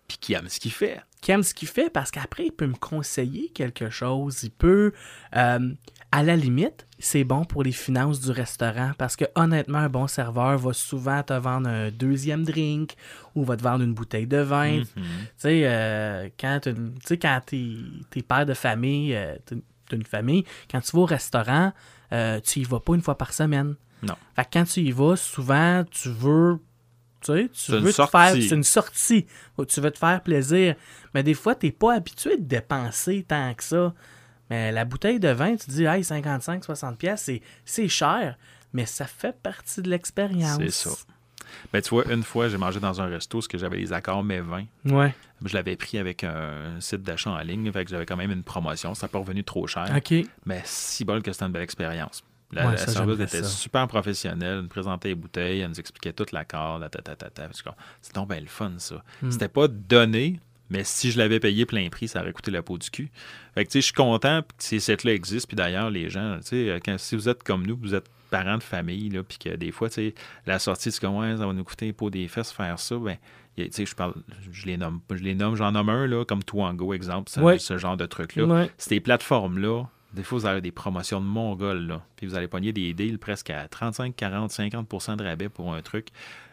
Puis 0.08 0.18
qui 0.20 0.34
aime 0.34 0.50
ce 0.50 0.60
qu'il 0.60 0.72
fait 0.72 1.00
qui 1.26 1.32
aime 1.32 1.42
ce 1.42 1.56
qu'il 1.56 1.68
fait 1.68 1.90
parce 1.90 2.12
qu'après, 2.12 2.46
il 2.46 2.52
peut 2.52 2.68
me 2.68 2.76
conseiller 2.76 3.50
quelque 3.50 3.90
chose. 3.90 4.44
Il 4.44 4.52
peut, 4.52 4.94
euh, 5.36 5.74
à 6.12 6.22
la 6.22 6.36
limite, 6.36 6.86
c'est 7.00 7.24
bon 7.24 7.46
pour 7.46 7.64
les 7.64 7.72
finances 7.72 8.22
du 8.22 8.30
restaurant 8.30 8.92
parce 9.00 9.16
que 9.16 9.26
honnêtement, 9.34 9.80
un 9.80 9.90
bon 9.90 10.06
serveur 10.06 10.56
va 10.60 10.72
souvent 10.72 11.24
te 11.24 11.34
vendre 11.34 11.68
un 11.68 11.90
deuxième 11.90 12.44
drink 12.44 12.94
ou 13.34 13.44
va 13.44 13.58
te 13.58 13.64
vendre 13.64 13.84
une 13.84 13.96
bouteille 13.96 14.28
de 14.28 14.38
vin. 14.38 14.82
Mm-hmm. 14.82 14.86
Tu 14.86 15.02
sais, 15.38 15.62
euh, 15.66 16.30
quand 16.40 16.60
tu 16.62 16.70
es, 16.70 18.22
père 18.22 18.46
de 18.46 18.54
famille, 18.54 19.16
euh, 19.16 19.36
une 19.92 20.06
famille, 20.06 20.46
quand 20.70 20.82
tu 20.82 20.96
vas 20.96 21.02
au 21.02 21.06
restaurant, 21.06 21.74
tu 22.44 22.60
y 22.60 22.64
vas 22.66 22.80
pas 22.80 22.94
une 22.94 23.02
fois 23.02 23.18
par 23.18 23.34
semaine. 23.34 23.74
Non. 24.04 24.14
Fait 24.36 24.44
que 24.44 24.50
quand 24.54 24.66
tu 24.66 24.82
y 24.82 24.92
vas, 24.92 25.16
souvent, 25.16 25.84
tu 25.90 26.10
veux 26.10 26.60
tu 27.26 27.72
veux 27.72 27.94
te 27.94 28.06
faire. 28.06 28.32
C'est 28.34 28.52
une 28.52 28.64
sortie. 28.64 29.26
Tu 29.68 29.82
veux 29.82 29.92
te 29.92 29.98
faire 29.98 30.22
plaisir. 30.22 30.76
Mais 31.14 31.24
des 31.24 31.34
fois, 31.34 31.56
tu 31.56 31.68
n'es 31.68 31.72
pas 31.72 31.94
habitué 31.96 32.38
de 32.38 32.44
dépenser 32.44 33.26
tant 33.28 33.54
que 33.54 33.64
ça. 33.64 33.94
Mais 34.50 34.72
la 34.72 34.86
bouteille 34.86 35.20
de 35.20 35.30
vin, 35.30 35.56
tu 35.56 35.66
te 35.66 35.72
dis, 35.72 35.86
hey, 35.86 36.04
55, 36.04 36.64
60 36.64 36.98
pièces, 36.98 37.32
c'est 37.66 37.88
cher. 37.88 38.38
Mais 38.74 38.86
ça 38.86 39.06
fait 39.06 39.36
partie 39.42 39.82
de 39.82 39.90
l'expérience. 39.90 40.58
C'est 40.58 40.72
ça. 40.72 40.92
Ben, 41.72 41.82
tu 41.82 41.90
vois, 41.90 42.12
une 42.12 42.24
fois, 42.24 42.50
j'ai 42.50 42.58
mangé 42.58 42.80
dans 42.80 43.02
un 43.02 43.06
resto 43.06 43.40
ce 43.42 43.48
que 43.48 43.58
j'avais 43.58 43.78
les 43.78 43.94
accords 43.94 44.24
mes 44.24 44.42
vins. 44.42 44.66
Ouais. 44.84 45.14
Je 45.44 45.54
l'avais 45.54 45.76
pris 45.76 45.98
avec 45.98 46.24
un 46.24 46.80
site 46.80 47.02
d'achat 47.04 47.32
en 47.32 47.40
ligne, 47.40 47.72
fait 47.72 47.86
que 47.86 47.92
j'avais 47.92 48.06
quand 48.06 48.18
même 48.18 48.32
une 48.32 48.44
promotion. 48.44 48.94
Ça 48.94 49.06
n'a 49.06 49.12
pas 49.12 49.20
revenu 49.20 49.44
trop 49.44 49.66
cher. 49.68 49.94
OK. 49.96 50.14
Mais 50.46 50.62
si 50.66 51.06
bol 51.06 51.22
que 51.22 51.32
c'était 51.32 51.46
une 51.46 51.52
belle 51.52 51.62
expérience. 51.62 52.24
La, 52.56 52.78
service 52.78 53.20
était 53.20 53.44
super 53.44 53.88
professionnelle. 53.88 54.56
Elle 54.58 54.62
nous 54.62 54.68
présentait 54.68 55.10
les 55.10 55.16
bouteilles, 55.16 55.60
elle 55.60 55.70
nous 55.70 55.80
expliquait 55.80 56.14
toute 56.14 56.32
la 56.32 56.46
corde. 56.46 56.90
C'est 58.02 58.16
donc 58.16 58.30
bien 58.30 58.40
le 58.40 58.48
fun, 58.48 58.74
ça. 58.78 59.04
Hmm. 59.22 59.32
C'était 59.32 59.48
pas 59.48 59.68
donné, 59.68 60.40
mais 60.70 60.84
si 60.84 61.12
je 61.12 61.18
l'avais 61.18 61.40
payé 61.40 61.66
plein 61.66 61.90
prix, 61.90 62.08
ça 62.08 62.22
aurait 62.22 62.34
coûté 62.34 62.52
la 62.52 62.64
peau 62.64 62.78
du 62.78 62.90
cul. 62.90 63.12
Fait 63.54 63.66
que, 63.66 63.72
je 63.74 63.80
suis 63.80 63.94
content 63.94 64.42
que 64.42 64.48
ces 64.58 64.80
sites-là 64.80 65.14
existent. 65.14 65.48
Puis 65.48 65.56
d'ailleurs, 65.56 65.90
les 65.90 66.10
gens, 66.10 66.40
quand, 66.52 66.98
si 66.98 67.16
vous 67.16 67.30
êtes 67.30 67.44
comme 67.44 67.66
nous, 67.66 67.78
vous 67.80 67.94
êtes 67.94 68.10
parents 68.32 68.58
de 68.58 68.64
famille, 68.64 69.10
là, 69.10 69.24
puis 69.24 69.38
que 69.38 69.56
des 69.56 69.72
fois, 69.72 69.90
la 70.46 70.60
sortie, 70.60 70.92
tu 70.92 71.00
comme, 71.00 71.18
ouais, 71.18 71.38
ça 71.38 71.46
va 71.46 71.54
nous 71.54 71.64
coûter 71.64 71.94
peau 71.94 72.10
des 72.10 72.28
fesses 72.28 72.52
faire 72.52 72.80
ça, 72.80 72.96
ben, 72.98 73.18
je 73.58 73.96
parle, 73.96 74.14
je 74.52 74.66
les 74.66 74.78
nomme, 74.78 75.00
je 75.12 75.24
les 75.24 75.36
nomme, 75.36 75.56
j'en 75.56 75.72
nomme 75.72 75.90
un, 75.90 76.08
là, 76.08 76.26
comme 76.26 76.44
Twango, 76.44 76.94
exemple, 76.94 77.30
ce 77.30 77.78
genre 77.78 77.98
de 77.98 78.06
truc-là. 78.06 78.68
Ces 78.78 79.00
plateformes-là, 79.00 79.84
des 80.16 80.24
fois, 80.24 80.40
vous 80.40 80.46
avez 80.46 80.62
des 80.62 80.72
promotions 80.72 81.20
de 81.20 81.26
Mongol, 81.26 81.88
là. 81.88 82.02
Puis 82.16 82.26
vous 82.26 82.36
allez 82.36 82.48
pogner 82.48 82.72
des 82.72 82.94
deals 82.94 83.20
presque 83.20 83.50
à 83.50 83.68
35, 83.68 84.16
40, 84.16 84.52
50% 84.52 85.18
de 85.18 85.24
rabais 85.24 85.50
pour 85.50 85.74
un 85.74 85.82
truc. 85.82 86.08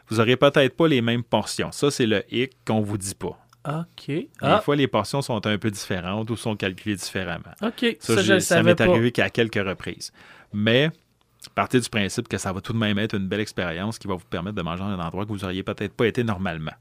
Vous 0.09 0.17
n'aurez 0.17 0.37
peut-être 0.37 0.77
pas 0.77 0.89
les 0.89 1.01
mêmes 1.01 1.23
portions. 1.23 1.73
Ça, 1.73 1.91
c'est 1.91 2.07
le 2.07 2.23
hic 2.31 2.53
qu'on 2.67 2.81
vous 2.81 2.99
dit 2.99 3.15
pas. 3.15 3.39
OK. 3.67 4.07
Des 4.07 4.29
ah. 4.41 4.61
fois, 4.61 4.75
les 4.75 4.89
portions 4.89 5.23
sont 5.23 5.47
un 5.47 5.57
peu 5.57 5.71
différentes 5.71 6.29
ou 6.31 6.37
sont 6.37 6.57
calculées 6.57 6.97
différemment. 6.97 7.53
OK. 7.63 7.97
Ça, 8.01 8.23
ça, 8.23 8.41
ça 8.41 8.63
m'est 8.63 8.81
arrivé 8.81 9.13
qu'à 9.13 9.31
quelques 9.31 9.65
reprises. 9.65 10.13
Mais 10.53 10.91
partez 11.55 11.81
du 11.81 11.89
principe 11.89 12.29
que 12.29 12.39
ça 12.39 12.53
va 12.53 12.61
tout 12.61 12.73
de 12.73 12.79
même 12.79 12.99
être 12.99 13.15
une 13.15 13.29
belle 13.29 13.41
expérience 13.41 13.99
qui 13.99 14.09
va 14.09 14.15
vous 14.15 14.25
permettre 14.29 14.57
de 14.57 14.63
manger 14.63 14.83
dans 14.83 14.91
un 14.91 14.99
endroit 14.99 15.25
que 15.25 15.31
vous 15.31 15.39
n'auriez 15.39 15.63
peut-être 15.63 15.95
pas 15.95 16.07
été 16.07 16.25
normalement. 16.25 16.73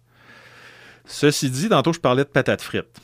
Ceci 1.06 1.50
dit, 1.50 1.70
tantôt, 1.70 1.94
je 1.94 2.00
parlais 2.00 2.24
de 2.24 2.30
patates 2.30 2.62
frites. 2.62 3.00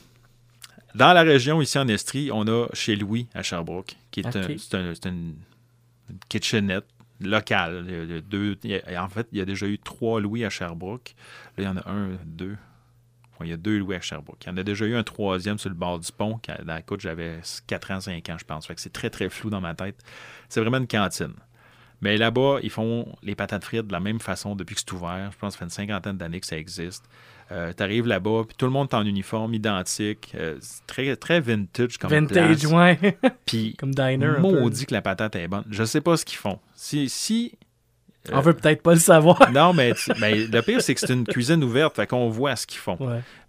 Dans 0.94 1.12
la 1.12 1.22
région, 1.22 1.60
ici 1.60 1.78
en 1.78 1.88
Estrie, 1.88 2.30
on 2.32 2.46
a 2.46 2.66
chez 2.72 2.96
Louis 2.96 3.28
à 3.34 3.42
Sherbrooke, 3.42 3.96
qui 4.10 4.20
est, 4.20 5.06
une 5.06 5.34
kitchenette 6.28 6.86
locale. 7.20 7.84
en 8.96 9.08
fait, 9.08 9.28
il 9.32 9.38
y 9.38 9.40
a 9.40 9.44
déjà 9.44 9.66
eu 9.66 9.78
trois 9.78 10.20
Louis 10.20 10.44
à 10.44 10.50
Sherbrooke. 10.50 11.14
Là, 11.56 11.64
il 11.64 11.64
y 11.64 11.68
en 11.68 11.76
a 11.76 11.90
un, 11.90 12.10
deux. 12.24 12.56
il 13.42 13.48
y 13.48 13.52
a 13.52 13.56
deux 13.56 13.78
Louis 13.78 13.96
à 13.96 14.00
Sherbrooke. 14.00 14.44
Il 14.46 14.48
y 14.48 14.52
en 14.52 14.56
a 14.56 14.62
déjà 14.62 14.86
eu 14.86 14.96
un 14.96 15.02
troisième 15.02 15.58
sur 15.58 15.68
le 15.68 15.74
bord 15.74 15.98
du 15.98 16.10
pont. 16.10 16.40
Dans 16.46 16.64
la 16.74 16.82
côte, 16.82 17.00
j'avais 17.00 17.40
4 17.66 17.90
ans, 17.90 18.00
5 18.00 18.28
ans, 18.30 18.36
je 18.38 18.44
pense. 18.44 18.68
c'est 18.76 18.92
très, 18.92 19.10
très 19.10 19.28
flou 19.28 19.50
dans 19.50 19.60
ma 19.60 19.74
tête. 19.74 20.02
C'est 20.48 20.60
vraiment 20.60 20.78
une 20.78 20.88
cantine. 20.88 21.34
Mais 22.00 22.16
là-bas, 22.16 22.58
ils 22.62 22.70
font 22.70 23.12
les 23.22 23.34
patates 23.34 23.64
frites 23.64 23.88
de 23.88 23.92
la 23.92 24.00
même 24.00 24.20
façon 24.20 24.54
depuis 24.54 24.76
que 24.76 24.80
c'est 24.80 24.92
ouvert. 24.92 25.30
Je 25.32 25.38
pense 25.38 25.48
que 25.48 25.52
ça 25.54 25.58
fait 25.58 25.64
une 25.64 25.70
cinquantaine 25.70 26.16
d'années 26.16 26.40
que 26.40 26.46
ça 26.46 26.56
existe. 26.56 27.04
Euh, 27.50 27.72
tu 27.74 27.82
arrives 27.82 28.06
là-bas, 28.06 28.42
puis 28.46 28.56
tout 28.56 28.66
le 28.66 28.72
monde 28.72 28.88
est 28.90 28.94
en 28.94 29.06
uniforme 29.06 29.54
identique. 29.54 30.32
Euh, 30.34 30.58
très, 30.86 31.16
très 31.16 31.40
vintage 31.40 31.96
comme 31.96 32.10
Vintage, 32.10 32.66
ouais. 32.66 33.18
Puis, 33.46 33.74
comme 33.78 33.94
diner. 33.94 34.38
Maudit 34.38 34.86
que 34.86 34.94
la 34.94 35.00
patate 35.00 35.36
est 35.36 35.48
bonne. 35.48 35.64
Je 35.70 35.84
sais 35.84 36.02
pas 36.02 36.16
ce 36.16 36.24
qu'ils 36.24 36.38
font. 36.38 36.58
Si. 36.74 37.08
si 37.08 37.54
euh, 38.28 38.32
On 38.34 38.40
veut 38.40 38.52
peut-être 38.52 38.82
pas 38.82 38.92
le 38.92 39.00
savoir. 39.00 39.50
non, 39.52 39.72
mais, 39.72 39.94
le 40.20 40.60
pire, 40.60 40.82
c'est 40.82 40.94
que 40.94 41.00
c'est 41.00 41.12
une 41.12 41.24
cuisine 41.24 41.64
ouverte, 41.64 41.96
fait 41.96 42.06
qu'on 42.06 42.28
voit 42.28 42.54
ce 42.54 42.66
qu'ils 42.66 42.80
font. 42.80 42.98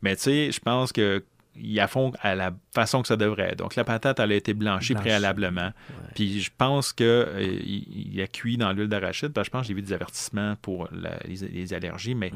Mais 0.02 0.16
tu 0.16 0.24
sais, 0.24 0.52
je 0.52 0.60
pense 0.60 0.94
que 0.94 1.24
ils 1.62 1.86
font 1.90 2.14
à 2.22 2.36
la 2.36 2.52
façon 2.74 3.02
que 3.02 3.08
ça 3.10 3.18
devrait. 3.18 3.56
Donc, 3.56 3.76
la 3.76 3.84
patate, 3.84 4.22
elle 4.22 4.32
a 4.32 4.36
été 4.36 4.54
blanchie 4.54 4.94
préalablement. 4.94 5.72
Puis, 6.16 6.40
je 6.40 6.52
pense 6.58 6.94
qu'il 6.94 7.28
il 7.66 8.22
a 8.22 8.28
cuit 8.28 8.56
dans 8.56 8.72
l'huile 8.72 8.88
d'arachide. 8.88 9.34
Parce 9.34 9.48
que 9.48 9.50
je 9.50 9.52
pense 9.52 9.62
que 9.64 9.68
j'ai 9.68 9.74
vu 9.74 9.82
des 9.82 9.92
avertissements 9.92 10.56
pour 10.62 10.88
les, 10.94 11.74
allergies, 11.74 12.16
mais 12.16 12.32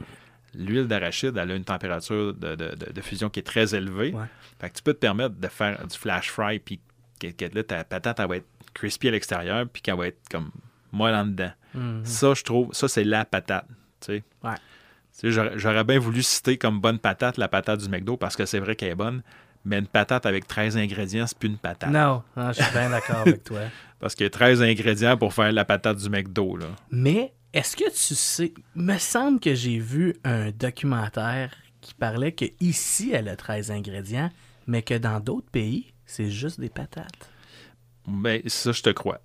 l'huile 0.55 0.87
d'arachide, 0.87 1.37
elle 1.37 1.51
a 1.51 1.55
une 1.55 1.63
température 1.63 2.33
de, 2.33 3.01
fusion 3.01 3.29
qui 3.29 3.39
est 3.39 3.43
très 3.43 3.75
élevée. 3.75 4.13
Fait 4.59 4.69
que 4.69 4.75
tu 4.75 4.83
peux 4.83 4.93
te 4.93 4.99
permettre 4.99 5.35
de 5.35 5.47
faire 5.47 5.85
du 5.85 5.97
flash 5.97 6.29
fry, 6.29 6.59
puis 6.59 6.79
que, 7.19 7.45
là, 7.53 7.63
ta 7.63 7.83
patate, 7.83 8.19
elle 8.19 8.27
va 8.27 8.37
être 8.37 8.47
crispy 8.73 9.07
à 9.07 9.11
l'extérieur, 9.11 9.65
puis 9.71 9.81
qu'elle 9.81 9.97
va 9.97 10.07
être 10.07 10.19
comme 10.29 10.51
molle 10.91 11.13
en 11.13 11.25
dedans. 11.25 11.51
Mm-hmm. 11.75 12.05
Ça, 12.05 12.33
je 12.33 12.43
trouve, 12.43 12.73
ça, 12.73 12.87
c'est 12.87 13.03
la 13.03 13.25
patate. 13.25 13.67
Tu 13.99 14.23
sais. 15.11 15.31
J'aurais 15.55 15.83
bien 15.83 15.99
voulu 15.99 16.23
citer 16.23 16.57
comme 16.57 16.79
bonne 16.79 16.99
patate 16.99 17.37
la 17.37 17.47
patate 17.47 17.81
du 17.81 17.89
McDo 17.89 18.17
parce 18.17 18.35
que 18.35 18.45
c'est 18.45 18.59
vrai 18.59 18.75
qu'elle 18.75 18.89
est 18.89 18.95
bonne, 18.95 19.21
mais 19.63 19.77
une 19.77 19.87
patate 19.87 20.25
avec 20.25 20.47
13 20.47 20.75
ingrédients, 20.77 21.27
c'est 21.27 21.37
plus 21.37 21.49
une 21.49 21.57
patate. 21.57 21.91
Non, 21.91 22.23
je 22.35 22.53
suis 22.53 22.71
bien 22.71 22.89
d'accord 22.89 23.17
avec 23.25 23.43
toi. 23.43 23.61
Parce 23.99 24.15
qu'il 24.15 24.25
y 24.25 24.27
a 24.27 24.31
13 24.31 24.61
ingrédients 24.61 25.15
pour 25.15 25.33
faire 25.33 25.51
la 25.51 25.65
patate 25.65 25.97
du 25.97 26.09
McDo. 26.09 26.57
Là. 26.57 26.65
Mais 26.91 27.33
est-ce 27.53 27.75
que 27.75 27.89
tu 27.89 28.15
sais, 28.15 28.53
me 28.75 28.97
semble 28.97 29.39
que 29.39 29.53
j'ai 29.53 29.77
vu 29.77 30.15
un 30.23 30.51
documentaire 30.51 31.55
qui 31.81 31.93
parlait 31.93 32.31
que 32.31 32.45
ici 32.59 33.11
elle 33.13 33.29
a 33.29 33.35
13 33.35 33.71
ingrédients, 33.71 34.31
mais 34.67 34.81
que 34.81 34.95
dans 34.95 35.19
d'autres 35.19 35.49
pays, 35.49 35.93
c'est 36.05 36.29
juste 36.29 36.59
des 36.59 36.69
patates. 36.69 37.29
Ben, 38.07 38.41
ça, 38.47 38.71
je 38.71 38.81
te 38.81 38.89
crois. 38.89 39.21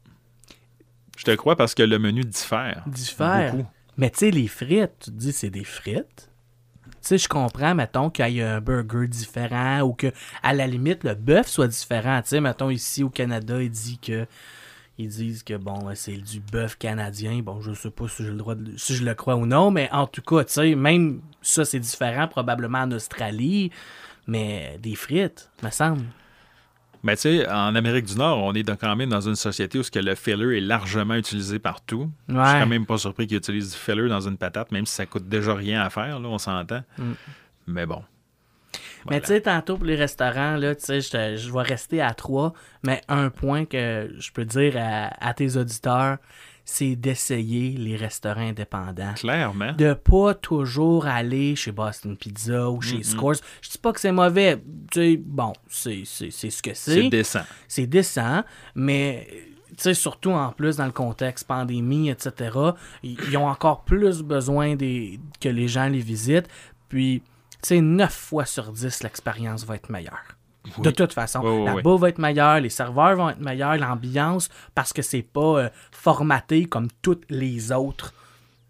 Je 1.17 1.25
te 1.25 1.35
crois 1.35 1.57
parce 1.57 1.75
que 1.75 1.83
le 1.83 1.99
menu 1.99 2.21
diffère. 2.23 2.85
Diffère. 2.87 3.55
Beaucoup. 3.55 3.69
Mais 3.97 4.11
tu 4.11 4.19
sais, 4.19 4.31
les 4.31 4.47
frites, 4.47 4.93
tu 5.01 5.11
te 5.11 5.17
dis 5.17 5.33
c'est 5.33 5.51
des 5.51 5.65
frites. 5.65 6.31
Tu 6.85 6.93
sais, 7.01 7.19
je 7.19 7.29
comprends, 7.29 7.75
mettons, 7.75 8.11
qu'il 8.11 8.29
y 8.29 8.39
ait 8.41 8.45
un 8.45 8.61
burger 8.61 9.09
différent 9.09 9.81
ou 9.81 9.93
que, 9.93 10.13
à 10.43 10.53
la 10.53 10.67
limite, 10.67 11.05
le 11.05 11.15
bœuf 11.15 11.49
soit 11.49 11.69
différent. 11.69 12.21
Tu 12.23 12.29
sais, 12.29 12.41
mettons, 12.41 12.71
ici 12.71 13.03
au 13.03 13.11
Canada, 13.11 13.61
il 13.61 13.71
dit 13.71 13.99
que 13.99 14.27
ils 14.99 15.09
disent 15.09 15.45
que 15.45 15.55
bon, 15.55 15.89
c'est 15.95 16.17
du 16.17 16.41
bœuf 16.41 16.77
canadien. 16.77 17.41
Bon, 17.43 17.61
je 17.61 17.73
sais 17.73 17.91
pas 17.91 18.09
si 18.09 18.25
j'ai 18.25 18.31
le 18.31 18.37
droit 18.37 18.57
de, 18.57 18.77
si 18.77 18.97
je 18.97 19.05
le 19.05 19.15
crois 19.15 19.37
ou 19.37 19.47
non, 19.47 19.71
mais 19.71 19.89
en 19.93 20.07
tout 20.09 20.23
cas, 20.23 20.45
tu 20.45 20.53
sais, 20.53 20.75
même 20.75 21.21
ça, 21.41 21.65
c'est 21.65 21.79
différent 21.79 22.27
probablement 22.27 22.79
en 22.79 22.91
Australie, 22.91 23.71
mais 24.27 24.77
des 24.83 24.97
frites, 24.97 25.51
me 25.63 25.71
semble. 25.71 26.05
Mais 27.05 27.15
tu 27.15 27.23
sais, 27.23 27.49
en 27.49 27.77
Amérique 27.77 28.07
du 28.07 28.17
Nord, 28.17 28.43
on 28.43 28.53
est 28.55 28.77
quand 28.77 28.97
même 28.97 29.09
dans 29.09 29.21
une 29.21 29.37
société 29.37 29.79
où 29.79 29.85
ce 29.85 29.91
que 29.91 30.01
le 30.01 30.17
filler 30.17 30.59
est 30.59 30.61
largement 30.61 31.15
utilisé 31.15 31.61
partout. 31.61 32.11
Je 32.29 32.35
suis 32.35 32.43
quand 32.43 32.67
même 32.67 32.87
pas 32.87 32.99
surpris 32.99 33.29
qu'ils 33.29 33.37
utilisent 33.39 33.71
du 33.71 33.79
filler 33.79 34.09
dans 34.09 34.21
une 34.21 34.37
patate, 34.37 34.73
même 34.73 34.85
si 34.85 34.95
ça 34.95 35.07
coûte 35.07 35.29
déjà 35.29 35.55
rien 35.55 35.81
à 35.81 35.91
faire, 35.91 36.19
là, 36.19 36.29
on 36.29 36.39
s'entend. 36.39 36.83
Mm. 36.99 37.13
Mais 37.69 37.87
bon. 37.87 38.03
Mais 39.11 39.21
tu 39.21 39.29
sais, 39.29 39.41
tantôt 39.41 39.77
pour 39.77 39.87
les 39.87 39.95
restaurants, 39.95 40.57
là, 40.57 40.75
tu 40.75 40.85
sais, 40.85 41.01
je, 41.01 41.53
vais 41.53 41.63
rester 41.63 42.01
à 42.01 42.15
trois, 42.15 42.53
mais 42.83 43.01
un 43.09 43.31
point 43.31 43.65
que 43.65 44.11
je 44.19 44.31
peux 44.33 44.45
dire 44.45 44.75
à, 44.77 45.35
tes 45.35 45.57
auditeurs, 45.57 46.19
c'est 46.65 46.97
d'essayer 46.97 47.71
les 47.71 47.97
restaurants 47.97 48.49
indépendants. 48.49 49.15
Clairement. 49.15 49.73
De 49.73 49.95
pas 49.95 50.35
toujours 50.35 51.07
aller 51.07 51.57
chez 51.57 51.73
Boston 51.73 52.17
Pizza 52.17 52.71
ou 52.71 52.83
chez 52.83 53.03
Scores. 53.03 53.37
Je 53.63 53.71
dis 53.71 53.79
pas 53.79 53.93
que 53.93 54.01
c'est 54.01 54.13
mauvais. 54.13 54.63
Tu 54.93 55.01
sais, 55.01 55.17
bon, 55.17 55.53
c'est 55.69 56.05
ce 56.05 56.63
que 56.63 56.75
c'est. 56.75 57.03
C'est 57.03 57.09
décent. 57.09 57.45
C'est 57.69 57.87
décent, 57.87 58.45
mais 58.75 59.27
tu 59.79 59.85
sais, 59.85 59.95
surtout 59.95 60.33
en 60.33 60.51
plus 60.51 60.77
dans 60.77 60.87
le 60.87 60.93
contexte 60.93 61.47
pandémie, 61.47 62.11
etc., 62.11 62.51
ils 63.05 63.37
ont 63.37 63.47
encore 63.47 63.85
plus 63.85 64.23
besoin 64.23 64.75
des, 64.75 65.21
que 65.41 65.49
les 65.49 65.69
gens 65.69 65.89
les 65.89 66.01
visitent. 66.01 66.49
Puis, 66.89 67.23
sais, 67.63 67.81
9 67.81 68.13
fois 68.13 68.45
sur 68.45 68.73
10, 68.73 69.03
l'expérience 69.03 69.65
va 69.65 69.77
être 69.77 69.91
meilleure. 69.91 70.37
De 70.79 70.91
toute 70.91 71.13
façon, 71.13 71.65
la 71.65 71.77
oui. 71.77 71.83
bouffe 71.83 72.01
va 72.01 72.09
être 72.11 72.19
meilleure, 72.19 72.61
les 72.61 72.69
serveurs 72.69 73.17
vont 73.17 73.31
être 73.31 73.41
meilleurs, 73.41 73.77
l'ambiance, 73.77 74.49
parce 74.75 74.93
que 74.93 75.03
c'est 75.03 75.23
pas 75.23 75.41
euh, 75.41 75.69
formaté 75.91 76.67
comme 76.67 76.89
tous 77.03 77.21
les 77.31 77.73
autres 77.73 78.13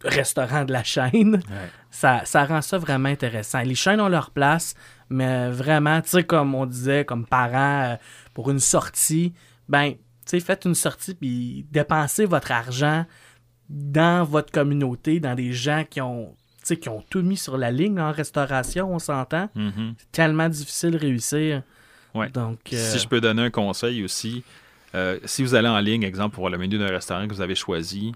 restaurants 0.05 0.64
de 0.64 0.72
la 0.72 0.84
chaîne. 0.84 1.43
Ça, 1.91 2.22
ça 2.24 2.45
rend 2.45 2.62
ça 2.62 2.78
vraiment 2.78 3.09
intéressant. 3.09 3.61
Les 3.62 3.74
chaînes 3.74 4.01
ont 4.01 4.09
leur 4.09 4.30
place, 4.30 4.74
mais 5.11 5.51
vraiment, 5.51 6.01
tu 6.01 6.11
sais, 6.11 6.24
comme 6.24 6.55
on 6.55 6.66
disait, 6.66 7.05
comme 7.05 7.26
parents, 7.26 7.93
euh, 7.93 7.97
pour 8.34 8.51
une 8.51 8.61
sortie, 8.61 9.34
ben, 9.68 9.93
tu 9.93 9.99
sais, 10.26 10.41
faites 10.41 10.64
une 10.66 10.74
sortie 10.74 11.14
puis 11.14 11.66
dépensez 11.70 12.26
votre 12.26 12.53
argent 12.53 13.07
dans 13.68 14.24
votre 14.24 14.53
communauté, 14.53 15.20
dans 15.20 15.34
des 15.34 15.53
gens 15.53 15.84
qui 15.89 16.01
ont, 16.01 16.36
sais, 16.69 16.77
qui 16.77 16.89
ont 16.89 17.03
tout 17.11 17.23
mis 17.23 17.37
sur 17.37 17.57
la 17.59 17.71
ligne 17.71 18.01
en 18.01 18.12
restauration, 18.12 18.93
on 18.93 18.99
s'entend. 18.99 19.49
Mhm. 19.55 19.95
C'est 19.99 20.12
tellement 20.12 20.49
difficile 20.49 20.93
de 20.93 20.99
réussir. 20.99 21.62
Ouais. 22.14 22.31
Donc, 22.31 22.59
euh, 22.73 22.77
Si 22.77 22.99
je 22.99 23.07
peux 23.09 23.21
donner 23.21 23.43
un 23.43 23.51
conseil 23.51 24.03
aussi, 24.05 24.43
euh, 24.95 25.19
si 25.25 25.43
vous 25.43 25.55
allez 25.55 25.69
en 25.69 25.79
ligne, 25.81 26.03
exemple, 26.03 26.35
pour 26.35 26.43
voir 26.43 26.53
le 26.53 26.59
menu 26.59 26.79
d'un 26.79 26.89
restaurant 26.89 27.27
que 27.29 27.35
vous 27.35 27.41
avez 27.43 27.55
choisi, 27.55 28.12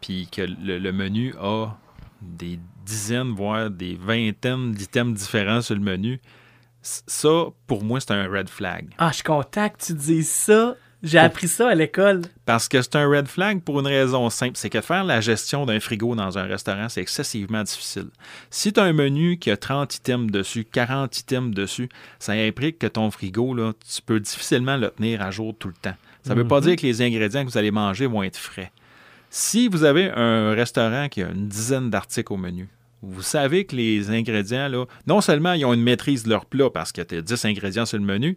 puis 0.00 0.28
que 0.30 0.42
le, 0.42 0.78
le 0.78 0.92
menu 0.92 1.34
a 1.40 1.76
des 2.22 2.58
dizaines, 2.84 3.32
voire 3.34 3.70
des 3.70 3.96
vingtaines 3.96 4.72
d'items 4.72 5.18
différents 5.18 5.60
sur 5.60 5.74
le 5.74 5.80
menu, 5.80 6.20
ça, 6.82 7.46
pour 7.66 7.82
moi, 7.82 7.98
c'est 8.00 8.12
un 8.12 8.28
red 8.28 8.48
flag. 8.48 8.90
Ah, 8.98 9.08
je 9.08 9.14
suis 9.16 9.24
content 9.24 9.68
que 9.68 9.78
tu 9.84 9.94
dises 9.94 10.30
ça. 10.30 10.76
J'ai 11.06 11.18
appris 11.18 11.46
ça 11.46 11.68
à 11.68 11.74
l'école. 11.74 12.22
Parce 12.44 12.68
que 12.68 12.82
c'est 12.82 12.96
un 12.96 13.08
red 13.08 13.28
flag 13.28 13.60
pour 13.62 13.78
une 13.78 13.86
raison 13.86 14.28
simple, 14.28 14.56
c'est 14.56 14.70
que 14.70 14.80
faire 14.80 15.04
la 15.04 15.20
gestion 15.20 15.64
d'un 15.64 15.78
frigo 15.78 16.16
dans 16.16 16.36
un 16.36 16.42
restaurant, 16.42 16.88
c'est 16.88 17.00
excessivement 17.00 17.62
difficile. 17.62 18.08
Si 18.50 18.72
tu 18.72 18.80
as 18.80 18.82
un 18.82 18.92
menu 18.92 19.38
qui 19.38 19.50
a 19.50 19.56
30 19.56 19.94
items 19.94 20.32
dessus, 20.32 20.64
40 20.64 21.16
items 21.20 21.54
dessus, 21.54 21.88
ça 22.18 22.32
implique 22.32 22.80
que 22.80 22.88
ton 22.88 23.10
frigo, 23.12 23.54
là, 23.54 23.72
tu 23.88 24.02
peux 24.02 24.18
difficilement 24.18 24.76
le 24.76 24.90
tenir 24.90 25.22
à 25.22 25.30
jour 25.30 25.54
tout 25.56 25.68
le 25.68 25.74
temps. 25.74 25.96
Ça 26.24 26.34
ne 26.34 26.40
veut 26.40 26.48
pas 26.48 26.60
dire 26.60 26.74
que 26.74 26.82
les 26.82 27.02
ingrédients 27.02 27.44
que 27.44 27.50
vous 27.50 27.58
allez 27.58 27.70
manger 27.70 28.06
vont 28.06 28.24
être 28.24 28.36
frais. 28.36 28.72
Si 29.30 29.68
vous 29.68 29.84
avez 29.84 30.10
un 30.10 30.54
restaurant 30.54 31.08
qui 31.08 31.22
a 31.22 31.28
une 31.28 31.46
dizaine 31.46 31.88
d'articles 31.88 32.32
au 32.32 32.36
menu, 32.36 32.68
vous 33.02 33.22
savez 33.22 33.64
que 33.64 33.76
les 33.76 34.10
ingrédients, 34.10 34.68
là, 34.68 34.86
non 35.06 35.20
seulement 35.20 35.52
ils 35.52 35.64
ont 35.64 35.74
une 35.74 35.82
maîtrise 35.82 36.24
de 36.24 36.30
leur 36.30 36.46
plat 36.46 36.70
parce 36.70 36.90
que 36.90 37.02
tu 37.02 37.16
as 37.16 37.22
10 37.22 37.44
ingrédients 37.44 37.86
sur 37.86 37.98
le 37.98 38.04
menu, 38.04 38.36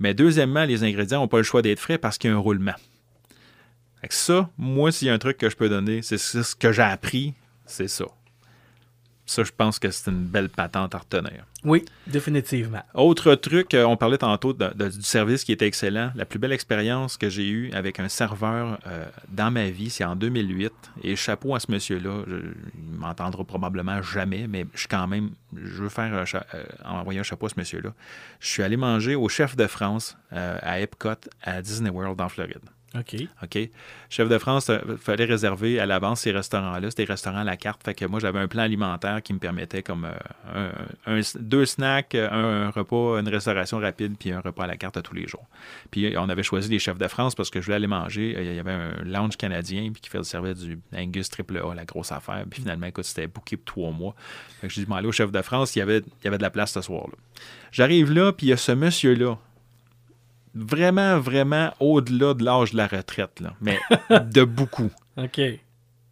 mais 0.00 0.14
deuxièmement, 0.14 0.64
les 0.64 0.82
ingrédients 0.82 1.20
n'ont 1.20 1.28
pas 1.28 1.36
le 1.36 1.42
choix 1.44 1.62
d'être 1.62 1.78
frais 1.78 1.98
parce 1.98 2.18
qu'il 2.18 2.30
y 2.30 2.32
a 2.32 2.36
un 2.36 2.40
roulement. 2.40 2.74
Ça, 4.08 4.48
moi, 4.56 4.90
s'il 4.90 5.08
y 5.08 5.10
a 5.10 5.14
un 5.14 5.18
truc 5.18 5.36
que 5.36 5.50
je 5.50 5.56
peux 5.56 5.68
donner, 5.68 6.00
c'est 6.02 6.18
ce 6.18 6.56
que 6.56 6.72
j'ai 6.72 6.82
appris, 6.82 7.34
c'est 7.66 7.86
ça. 7.86 8.06
Ça, 9.30 9.44
je 9.44 9.52
pense 9.56 9.78
que 9.78 9.92
c'est 9.92 10.10
une 10.10 10.24
belle 10.24 10.48
patente 10.48 10.92
à 10.92 10.98
retenir. 10.98 11.44
Oui, 11.62 11.84
définitivement. 12.08 12.82
Autre 12.94 13.36
truc, 13.36 13.74
euh, 13.74 13.84
on 13.84 13.96
parlait 13.96 14.18
tantôt 14.18 14.52
de- 14.52 14.72
de- 14.74 14.88
du 14.88 15.02
service 15.02 15.44
qui 15.44 15.52
était 15.52 15.68
excellent. 15.68 16.10
La 16.16 16.24
plus 16.24 16.40
belle 16.40 16.50
expérience 16.50 17.16
que 17.16 17.28
j'ai 17.28 17.48
eue 17.48 17.70
avec 17.72 18.00
un 18.00 18.08
serveur 18.08 18.80
euh, 18.88 19.04
dans 19.28 19.52
ma 19.52 19.70
vie, 19.70 19.88
c'est 19.88 20.02
en 20.02 20.16
2008. 20.16 20.72
Et 21.04 21.14
chapeau 21.14 21.54
à 21.54 21.60
ce 21.60 21.70
monsieur-là. 21.70 22.24
Je- 22.26 22.34
il 22.74 22.98
m'entendra 22.98 23.44
probablement 23.44 24.02
jamais, 24.02 24.48
mais 24.48 24.66
je 24.74 24.80
suis 24.80 24.88
quand 24.88 25.06
même, 25.06 25.30
je 25.56 25.82
veux 25.84 25.88
faire 25.90 26.12
un 26.12 26.24
cha- 26.24 26.46
euh, 26.54 26.64
envoyer 26.84 27.20
un 27.20 27.22
chapeau 27.22 27.46
à 27.46 27.50
ce 27.50 27.54
monsieur-là. 27.56 27.90
Je 28.40 28.48
suis 28.48 28.64
allé 28.64 28.76
manger 28.76 29.14
au 29.14 29.28
chef 29.28 29.54
de 29.54 29.68
France 29.68 30.16
euh, 30.32 30.58
à 30.62 30.80
Epcot 30.80 31.10
à 31.44 31.62
Disney 31.62 31.90
World 31.90 32.20
en 32.20 32.28
Floride. 32.28 32.58
OK. 32.98 33.16
OK? 33.44 33.58
Chef 34.08 34.28
de 34.28 34.36
France, 34.38 34.68
il 34.88 34.96
fallait 34.96 35.24
réserver 35.24 35.78
à 35.78 35.86
l'avance 35.86 36.22
ces 36.22 36.32
restaurants-là. 36.32 36.90
C'était 36.90 37.04
restaurants 37.04 37.38
à 37.38 37.44
la 37.44 37.56
carte. 37.56 37.82
Fait 37.84 37.94
que 37.94 38.04
moi, 38.04 38.18
j'avais 38.18 38.40
un 38.40 38.48
plan 38.48 38.62
alimentaire 38.62 39.22
qui 39.22 39.32
me 39.32 39.38
permettait 39.38 39.84
comme 39.84 40.08
euh, 40.54 40.72
un- 41.06 41.20
deux 41.38 41.66
snacks, 41.66 42.16
un, 42.16 42.70
repas, 42.70 43.20
une 43.20 43.28
restauration 43.28 43.78
rapide, 43.78 44.16
puis 44.18 44.32
un 44.32 44.40
repas 44.40 44.64
à 44.64 44.66
la 44.66 44.76
carte 44.76 44.96
à 44.96 45.02
tous 45.02 45.14
les 45.14 45.28
jours. 45.28 45.46
Puis 45.92 46.12
on 46.18 46.28
avait 46.28 46.42
choisi 46.42 46.68
les 46.68 46.80
chefs 46.80 46.98
de 46.98 47.06
France 47.06 47.36
parce 47.36 47.48
que 47.48 47.60
je 47.60 47.66
voulais 47.66 47.76
aller 47.76 47.86
manger. 47.86 48.34
Il 48.36 48.54
y 48.56 48.58
avait 48.58 48.72
un 48.72 48.92
lounge 49.04 49.36
canadien 49.36 49.90
puis 49.92 50.00
qui 50.00 50.10
faisait 50.10 50.24
servir 50.24 50.56
du 50.56 50.78
Angus 50.92 51.30
triple 51.30 51.58
A, 51.64 51.72
la 51.74 51.84
grosse 51.84 52.10
affaire. 52.10 52.44
Puis 52.50 52.62
finalement, 52.62 52.86
écoute, 52.86 53.04
c'était 53.04 53.28
booké 53.28 53.56
pour 53.56 53.66
trois 53.66 53.92
mois. 53.92 54.16
Fait 54.60 54.66
que 54.66 54.74
je 54.74 54.80
dis, 54.80 54.92
aller 54.92 55.06
au 55.06 55.12
chef 55.12 55.30
de 55.30 55.42
France, 55.42 55.76
il 55.76 55.78
y 55.78 55.82
avait, 55.82 55.98
il 55.98 56.24
y 56.24 56.26
avait 56.26 56.38
de 56.38 56.42
la 56.42 56.50
place 56.50 56.72
ce 56.72 56.80
soir-là. 56.80 57.14
J'arrive 57.70 58.10
là, 58.12 58.32
puis 58.32 58.48
il 58.48 58.50
y 58.50 58.52
a 58.52 58.56
ce 58.56 58.72
monsieur-là 58.72 59.38
vraiment, 60.54 61.18
vraiment 61.18 61.72
au-delà 61.80 62.34
de 62.34 62.44
l'âge 62.44 62.72
de 62.72 62.76
la 62.76 62.86
retraite, 62.86 63.40
là. 63.40 63.54
mais 63.60 63.78
de 64.10 64.44
beaucoup. 64.44 64.90
OK. 65.16 65.40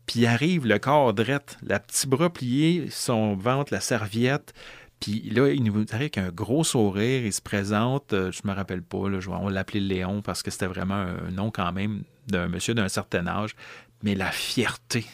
Puis 0.07 0.21
il 0.21 0.27
arrive 0.27 0.67
le 0.67 0.79
corps 0.79 1.13
drette, 1.13 1.59
la 1.63 1.79
petit 1.81 2.07
bras 2.07 2.31
plié, 2.31 2.89
son 2.91 3.35
ventre, 3.35 3.73
la 3.75 3.81
serviette. 3.81 4.55
Puis 5.01 5.31
là, 5.31 5.49
il 5.53 5.63
nous 5.63 5.75
arrive 5.75 5.93
avec 5.93 6.19
un 6.19 6.31
gros 6.31 6.65
sourire, 6.65 7.25
il 7.25 7.33
se 7.33 7.43
présente, 7.43 8.13
euh, 8.15 8.33
je 8.33 8.41
me 8.45 8.53
rappelle 8.53 8.83
pas, 8.83 9.09
là, 9.09 9.21
je- 9.21 9.29
on 9.31 9.49
l'appelait 9.49 9.81
Léon 9.81 10.23
parce 10.23 10.43
que 10.43 10.51
c'était 10.51 10.67
vraiment 10.67 10.95
un 10.95 11.31
nom 11.31 11.51
quand 11.51 11.73
même 11.73 12.03
d'un 12.27 12.49
monsieur 12.49 12.75
d'un 12.75 12.89
certain 12.89 13.27
âge, 13.27 13.55
mais 14.03 14.15
la 14.15 14.31
fierté 14.33 15.07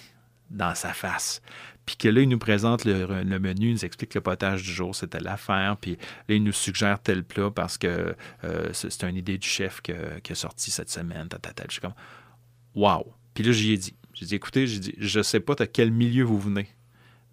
dans 0.51 0.75
sa 0.75 0.93
face. 0.93 1.43
Puis 1.87 1.97
que 1.97 2.09
là, 2.09 2.23
il 2.23 2.29
nous 2.29 2.39
présente 2.39 2.85
le, 2.85 3.23
menu, 3.39 3.69
il 3.69 3.73
nous 3.73 3.85
explique 3.85 4.13
que 4.13 4.19
le 4.19 4.23
potage 4.23 4.63
du 4.63 4.73
jour, 4.73 4.95
c'était 4.95 5.21
l'affaire. 5.21 5.77
Puis 5.79 5.99
là, 6.29 6.35
il 6.35 6.43
nous 6.43 6.53
suggère 6.53 7.01
tel 7.01 7.25
plat 7.25 7.51
parce 7.51 7.77
que 7.77 8.15
euh, 8.45 8.69
c'est 8.73 9.05
une 9.05 9.17
idée 9.17 9.37
du 9.37 9.47
chef 9.47 9.83
qui 9.83 9.93
est 9.93 10.35
sorti 10.35 10.71
cette 10.71 10.91
semaine. 10.91 11.29
Je 11.67 11.73
suis 11.73 11.81
comme, 11.81 11.95
wow. 12.75 13.13
Puis 13.35 13.45
là, 13.45 13.53
j'y 13.53 13.73
ai 13.73 13.77
dit, 13.77 13.95
j'ai 14.15 14.27
dit, 14.27 14.35
écoutez, 14.37 14.67
j'ai 14.67 14.79
dit, 14.79 14.95
je 14.99 15.21
sais 15.21 15.41
pas 15.41 15.55
de 15.55 15.65
quel 15.65 15.91
milieu 15.91 16.25
vous 16.25 16.39
venez, 16.39 16.69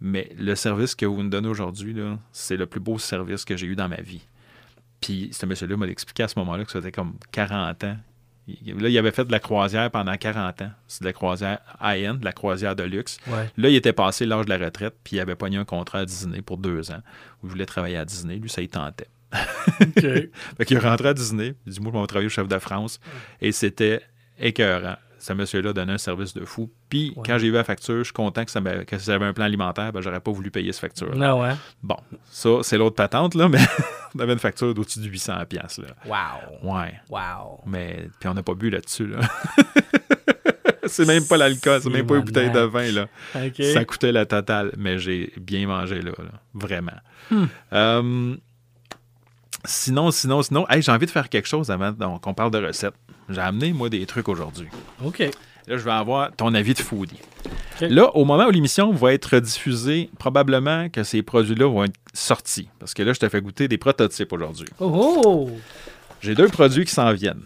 mais 0.02 0.32
le 0.38 0.56
service 0.56 0.96
que 0.96 1.06
vous 1.06 1.22
nous 1.22 1.30
donnez 1.30 1.48
aujourd'hui, 1.48 1.96
c'est 2.32 2.58
le 2.58 2.66
plus 2.66 2.80
beau 2.80 2.98
service 2.98 3.46
que 3.46 3.56
j'ai 3.56 3.68
eu 3.68 3.76
dans 3.76 3.88
ma 3.88 4.02
vie. 4.02 4.22
Puis 5.00 5.30
ce 5.32 5.46
monsieur-là 5.46 5.78
m'a 5.78 5.88
expliqué 5.88 6.24
à 6.24 6.28
ce 6.28 6.38
moment-là 6.40 6.66
que 6.66 6.72
ça 6.72 6.80
faisait 6.80 6.92
comme 6.92 7.16
40 7.32 7.84
ans. 7.84 7.98
Là, 8.48 8.90
il 8.90 8.98
avait 8.98 9.12
fait 9.12 9.26
de 9.26 9.32
la 9.32 9.40
croisière 9.40 9.90
pendant 9.92 10.16
40 10.16 10.62
ans. 10.64 10.72
C'est 10.88 11.02
de 11.02 11.08
la 11.08 11.14
croisière 11.14 11.60
high-end, 11.82 12.16
de 12.16 12.26
la 12.26 12.34
croisière 12.34 12.76
de 12.76 12.84
luxe. 12.84 13.18
Ouais. 13.28 13.50
Là, 13.58 13.70
il 13.70 13.76
était 13.76 13.94
passé 13.94 14.26
l'âge 14.26 14.46
de 14.46 14.50
la 14.50 14.58
retraite, 14.58 14.96
puis 15.04 15.18
il 15.18 15.20
avait 15.20 15.36
pogné 15.36 15.58
un 15.58 15.66
contrat 15.66 16.00
à 16.00 16.06
Disney 16.06 16.42
pour 16.42 16.58
deux 16.58 16.92
ans, 16.92 17.02
où 17.42 17.48
il 17.48 17.50
voulait 17.50 17.66
travailler 17.66 17.98
à 17.98 18.06
Disney. 18.06 18.38
Lui, 18.38 18.50
ça 18.50 18.62
y 18.62 18.68
tentait. 18.68 19.10
OK. 19.82 20.02
Fait 20.58 20.66
qu'il 20.66 20.78
est 20.78 20.82
rentré 20.82 21.10
à 21.10 21.14
Disney. 21.14 21.54
Il 21.66 21.74
dit 21.74 21.80
Moi, 21.80 21.92
je 21.94 22.00
vais 22.00 22.08
travailler 22.08 22.28
au 22.28 22.32
chef 22.32 22.48
de 22.48 22.60
France. 22.60 23.00
Et 23.42 23.52
c'était 23.52 24.02
écœurant. 24.40 24.98
Ce 25.24 25.34
monsieur-là 25.34 25.72
donnait 25.72 25.94
un 25.94 25.98
service 26.00 26.34
de 26.34 26.44
fou. 26.46 26.72
Puis, 26.90 27.14
Ouais. 27.16 27.22
quand 27.26 27.38
j'ai 27.38 27.50
vu 27.50 27.54
la 27.54 27.64
facture, 27.64 28.00
je 28.00 28.06
suis 28.06 28.14
content 28.14 28.44
que 28.44 28.50
ça, 28.50 28.60
que 28.60 28.98
ça 28.98 29.14
avait 29.14 29.26
un 29.28 29.34
plan 29.34 29.46
alimentaire. 29.46 29.94
Ben, 29.94 30.02
j'aurais 30.02 30.20
pas 30.20 30.32
voulu 30.32 30.50
payer 30.50 30.72
cette 30.72 30.82
facture. 30.82 31.16
Non, 31.16 31.42
ouais. 31.42 31.54
Bon, 31.84 31.98
ça, 32.32 32.50
c'est 32.64 32.78
l'autre 32.78 32.96
patente, 32.96 33.36
là, 33.36 33.48
mais 33.50 33.60
on 34.16 34.20
avait 34.20 34.34
une 34.34 34.40
facture 34.40 34.74
d'au-dessus 34.74 35.00
de 35.00 35.08
800$. 35.08 35.46
piastres, 35.46 35.82
Là. 35.82 35.90
Wow. 36.64 36.74
Ouais. 36.74 36.94
Wow. 37.10 37.62
Mais, 37.68 38.10
puis 38.20 38.28
on 38.30 38.34
n'a 38.34 38.42
pas 38.42 38.56
bu 38.56 38.72
là-dessus. 38.72 39.06
Là. 39.06 39.20
c'est 40.86 41.06
même 41.06 41.26
pas 41.28 41.38
l'alcool, 41.38 41.80
c'est 41.82 41.90
même 41.90 42.08
pas 42.08 42.16
une 42.16 42.24
bouteille 42.24 42.52
de 42.52 42.60
vin. 42.62 42.92
Là. 42.92 43.08
Ça 43.74 43.86
coûtait 43.86 44.12
la 44.12 44.26
totale, 44.26 44.72
mais 44.78 44.98
j'ai 45.00 45.32
bien 45.40 45.68
mangé 45.68 46.02
là, 46.02 46.12
là. 46.18 46.32
vraiment. 46.54 46.92
Hmm. 47.30 47.46
Euh, 47.74 48.36
sinon, 49.66 50.12
sinon, 50.12 50.42
sinon, 50.42 50.68
hey, 50.70 50.82
j'ai 50.82 50.92
envie 50.92 51.06
de 51.06 51.12
faire 51.12 51.30
quelque 51.30 51.48
chose 51.48 51.72
avant 51.72 51.92
donc, 51.92 52.22
qu'on 52.22 52.34
parle 52.34 52.52
de 52.52 52.66
recettes. 52.66 52.96
J'ai 53.30 53.42
amené, 53.42 53.74
moi, 53.74 53.90
des 53.90 54.06
trucs 54.06 54.28
aujourd'hui. 54.28 54.68
OK. 55.04 55.20
Là, 55.20 55.78
je 55.78 55.84
vais 55.84 55.92
avoir 55.92 56.32
ton 56.36 56.54
avis 56.54 56.74
de 56.74 56.80
foodie. 56.80 57.20
Là, 57.82 58.16
au 58.16 58.26
moment 58.26 58.46
où 58.46 58.52
l'émission 58.52 58.92
va 58.92 59.14
être 59.14 59.40
diffusée, 59.40 60.10
probablement 60.20 60.90
que 60.90 61.04
ces 61.04 61.22
produits-là 61.22 61.68
vont 61.68 61.84
être 61.84 61.96
sortis. 62.14 62.70
Parce 62.80 62.94
que 62.94 63.04
là, 63.04 63.14
je 63.14 63.20
te 63.20 63.30
fais 63.30 63.42
goûter 63.42 63.68
des 63.68 63.78
prototypes 63.78 64.34
aujourd'hui. 64.34 64.68
Oh, 64.80 65.22
oh! 65.26 65.52
J'ai 66.22 66.36
deux 66.36 66.48
produits 66.48 66.86
qui 66.86 66.94
s'en 66.94 67.12
viennent. 67.14 67.44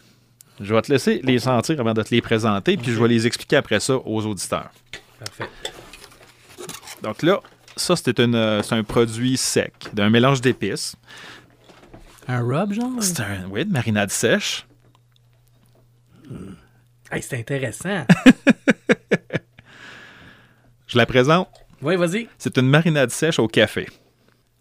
Je 0.59 0.73
vais 0.73 0.81
te 0.81 0.91
laisser 0.91 1.21
les 1.23 1.39
sentir 1.39 1.79
avant 1.79 1.93
de 1.93 2.01
te 2.01 2.13
les 2.13 2.21
présenter, 2.21 2.77
puis 2.77 2.91
je 2.93 3.01
vais 3.01 3.09
les 3.09 3.27
expliquer 3.27 3.57
après 3.57 3.79
ça 3.79 3.95
aux 3.97 4.25
auditeurs. 4.25 4.71
Parfait. 5.19 5.49
Donc 7.03 7.21
là, 7.21 7.39
ça, 7.75 7.95
c'était 7.95 8.23
une, 8.23 8.35
euh, 8.35 8.61
c'est 8.61 8.75
un 8.75 8.83
produit 8.83 9.37
sec, 9.37 9.73
d'un 9.93 10.09
mélange 10.09 10.41
d'épices. 10.41 10.95
Un 12.27 12.41
rub, 12.41 12.73
genre? 12.73 12.91
C'est 13.01 13.19
un, 13.19 13.47
oui, 13.49 13.65
de 13.65 13.71
marinade 13.71 14.09
sèche. 14.09 14.65
Hey, 17.11 17.21
c'est 17.21 17.39
intéressant. 17.39 18.05
Je 20.87 20.97
la 20.97 21.05
présente. 21.05 21.47
oui, 21.81 21.95
vas-y. 21.95 22.27
C'est 22.37 22.57
une 22.57 22.67
marinade 22.67 23.11
sèche 23.11 23.39
au 23.39 23.47
café. 23.47 23.87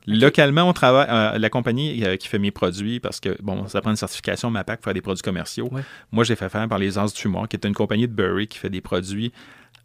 Localement, 0.06 0.68
on 0.68 0.74
travaille, 0.74 1.06
euh, 1.08 1.38
la 1.38 1.48
compagnie 1.48 2.04
euh, 2.04 2.16
qui 2.16 2.28
fait 2.28 2.38
mes 2.38 2.50
produits, 2.50 3.00
parce 3.00 3.20
que, 3.20 3.40
bon, 3.42 3.66
ça 3.68 3.80
prend 3.80 3.90
une 3.90 3.96
certification 3.96 4.50
MAPAC 4.50 4.80
pour 4.80 4.84
faire 4.84 4.94
des 4.94 5.00
produits 5.00 5.22
commerciaux. 5.22 5.68
Ouais. 5.72 5.80
Moi, 6.12 6.24
j'ai 6.24 6.36
fait 6.36 6.50
faire 6.50 6.68
par 6.68 6.78
les 6.78 6.98
As 6.98 7.14
du 7.14 7.20
Fumoir, 7.20 7.48
qui 7.48 7.56
est 7.56 7.64
une 7.64 7.74
compagnie 7.74 8.06
de 8.06 8.12
Burry 8.12 8.46
qui 8.46 8.58
fait 8.58 8.68
des 8.68 8.82
produits 8.82 9.32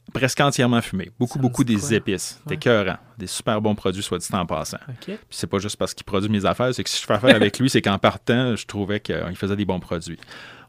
presque 0.09 0.39
entièrement 0.41 0.81
fumés. 0.81 1.09
Beaucoup, 1.19 1.33
Ça 1.37 1.41
beaucoup 1.41 1.63
des 1.63 1.75
quoi? 1.75 1.93
épices. 1.93 2.39
Ouais. 2.47 2.55
écœurant. 2.55 2.97
Des 3.17 3.27
super 3.27 3.61
bons 3.61 3.75
produits, 3.75 4.03
soit 4.03 4.17
dit 4.17 4.27
en 4.31 4.45
passant. 4.45 4.77
OK. 4.87 5.05
Puis 5.05 5.17
c'est 5.29 5.47
pas 5.47 5.59
juste 5.59 5.75
parce 5.77 5.93
qu'il 5.93 6.05
produit 6.05 6.29
mes 6.29 6.45
affaires, 6.45 6.73
c'est 6.73 6.83
que 6.83 6.89
si 6.89 7.01
je 7.01 7.05
fais 7.05 7.13
affaire 7.13 7.35
avec 7.35 7.59
lui, 7.59 7.69
c'est 7.69 7.81
qu'en 7.81 7.97
partant, 7.97 8.55
je 8.55 8.65
trouvais 8.65 8.99
qu'il 8.99 9.35
faisait 9.35 9.55
des 9.55 9.65
bons 9.65 9.79
produits. 9.79 10.17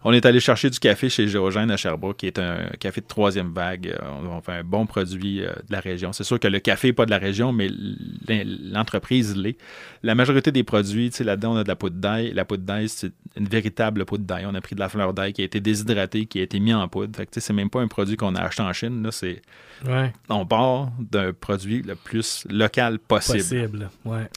On 0.02 0.12
est 0.12 0.24
allé 0.24 0.40
chercher 0.40 0.70
du 0.70 0.78
café 0.78 1.10
chez 1.10 1.28
Géogène 1.28 1.70
à 1.70 1.76
Sherbrooke, 1.76 2.16
qui 2.16 2.26
est 2.26 2.38
un 2.38 2.70
café 2.78 3.02
de 3.02 3.06
troisième 3.06 3.52
vague. 3.52 3.88
Euh, 3.88 4.30
On 4.30 4.40
fait 4.40 4.52
un 4.52 4.64
bon 4.64 4.86
produit 4.86 5.44
euh, 5.44 5.50
de 5.50 5.72
la 5.72 5.80
région. 5.80 6.12
C'est 6.12 6.24
sûr 6.24 6.40
que 6.40 6.48
le 6.48 6.58
café 6.58 6.88
n'est 6.88 6.92
pas 6.94 7.04
de 7.04 7.10
la 7.10 7.18
région, 7.18 7.52
mais 7.52 7.68
l'entreprise 8.26 9.36
l'est. 9.36 9.58
La 10.02 10.14
majorité 10.14 10.52
des 10.52 10.64
produits, 10.64 11.10
là-dedans, 11.20 11.52
on 11.52 11.56
a 11.56 11.64
de 11.64 11.68
la 11.68 11.76
poudre 11.76 11.96
d'ail. 11.96 12.32
La 12.32 12.46
poudre 12.46 12.64
d'ail, 12.64 12.88
c'est 12.88 13.12
une 13.36 13.46
véritable 13.46 14.06
poudre 14.06 14.24
d'ail. 14.24 14.46
On 14.46 14.54
a 14.54 14.60
pris 14.62 14.74
de 14.74 14.80
la 14.80 14.88
fleur 14.88 15.12
d'ail 15.12 15.34
qui 15.34 15.42
a 15.42 15.44
été 15.44 15.60
déshydratée, 15.60 16.24
qui 16.24 16.40
a 16.40 16.42
été 16.42 16.60
mis 16.60 16.72
en 16.72 16.88
poudre. 16.88 17.14
Fait 17.14 17.26
que, 17.26 17.38
c'est 17.38 17.52
même 17.52 17.68
pas 17.68 17.80
un 17.80 17.88
produit 17.88 18.16
qu'on 18.16 18.34
a 18.34 18.40
acheté 18.40 18.62
en 18.62 18.72
Chine. 18.72 19.02
Là, 19.02 19.12
c'est... 19.12 19.42
Ouais. 19.86 20.12
On 20.30 20.46
part 20.46 20.90
d'un 20.98 21.32
produit 21.32 21.82
le 21.82 21.94
plus 21.94 22.46
local 22.50 22.98
possible. 22.98 23.38
Possible. 23.38 23.90
Ouais. 24.06 24.28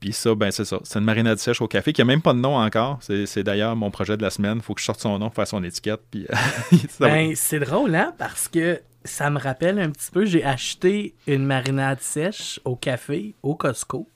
Puis 0.00 0.12
ça, 0.12 0.34
ben 0.34 0.50
c'est 0.50 0.64
ça. 0.66 0.78
C'est 0.84 0.98
une 0.98 1.04
marinade 1.06 1.38
sèche 1.38 1.60
au 1.62 1.68
café 1.68 1.92
qui 1.92 2.02
a 2.02 2.04
même 2.04 2.20
pas 2.22 2.34
de 2.34 2.38
nom 2.38 2.56
encore. 2.56 2.98
C'est 3.00 3.42
d'ailleurs 3.42 3.74
mon 3.76 3.90
projet 3.90 4.16
de 4.16 4.22
la 4.22 4.30
semaine. 4.30 4.60
faut 4.60 4.74
que 4.74 4.80
je 4.80 4.84
sorte 4.86 5.00
son 5.00 5.18
nom 5.18 5.30
faire 5.30 5.46
son 5.48 5.64
étiquette. 5.64 6.00
Puis 6.10 6.26
va- 7.00 7.08
Ben, 7.08 7.32
c'est 7.34 7.60
drôle, 7.60 7.94
hein, 7.94 8.12
parce 8.18 8.46
que 8.48 8.80
ça 9.04 9.30
me 9.30 9.38
rappelle 9.38 9.78
un 9.78 9.90
petit 9.90 10.10
peu, 10.10 10.26
j'ai 10.26 10.44
acheté 10.44 11.14
une 11.26 11.46
marinade 11.46 12.00
sèche 12.00 12.60
au 12.64 12.76
café, 12.76 13.34
au 13.42 13.54
Costco, 13.54 14.08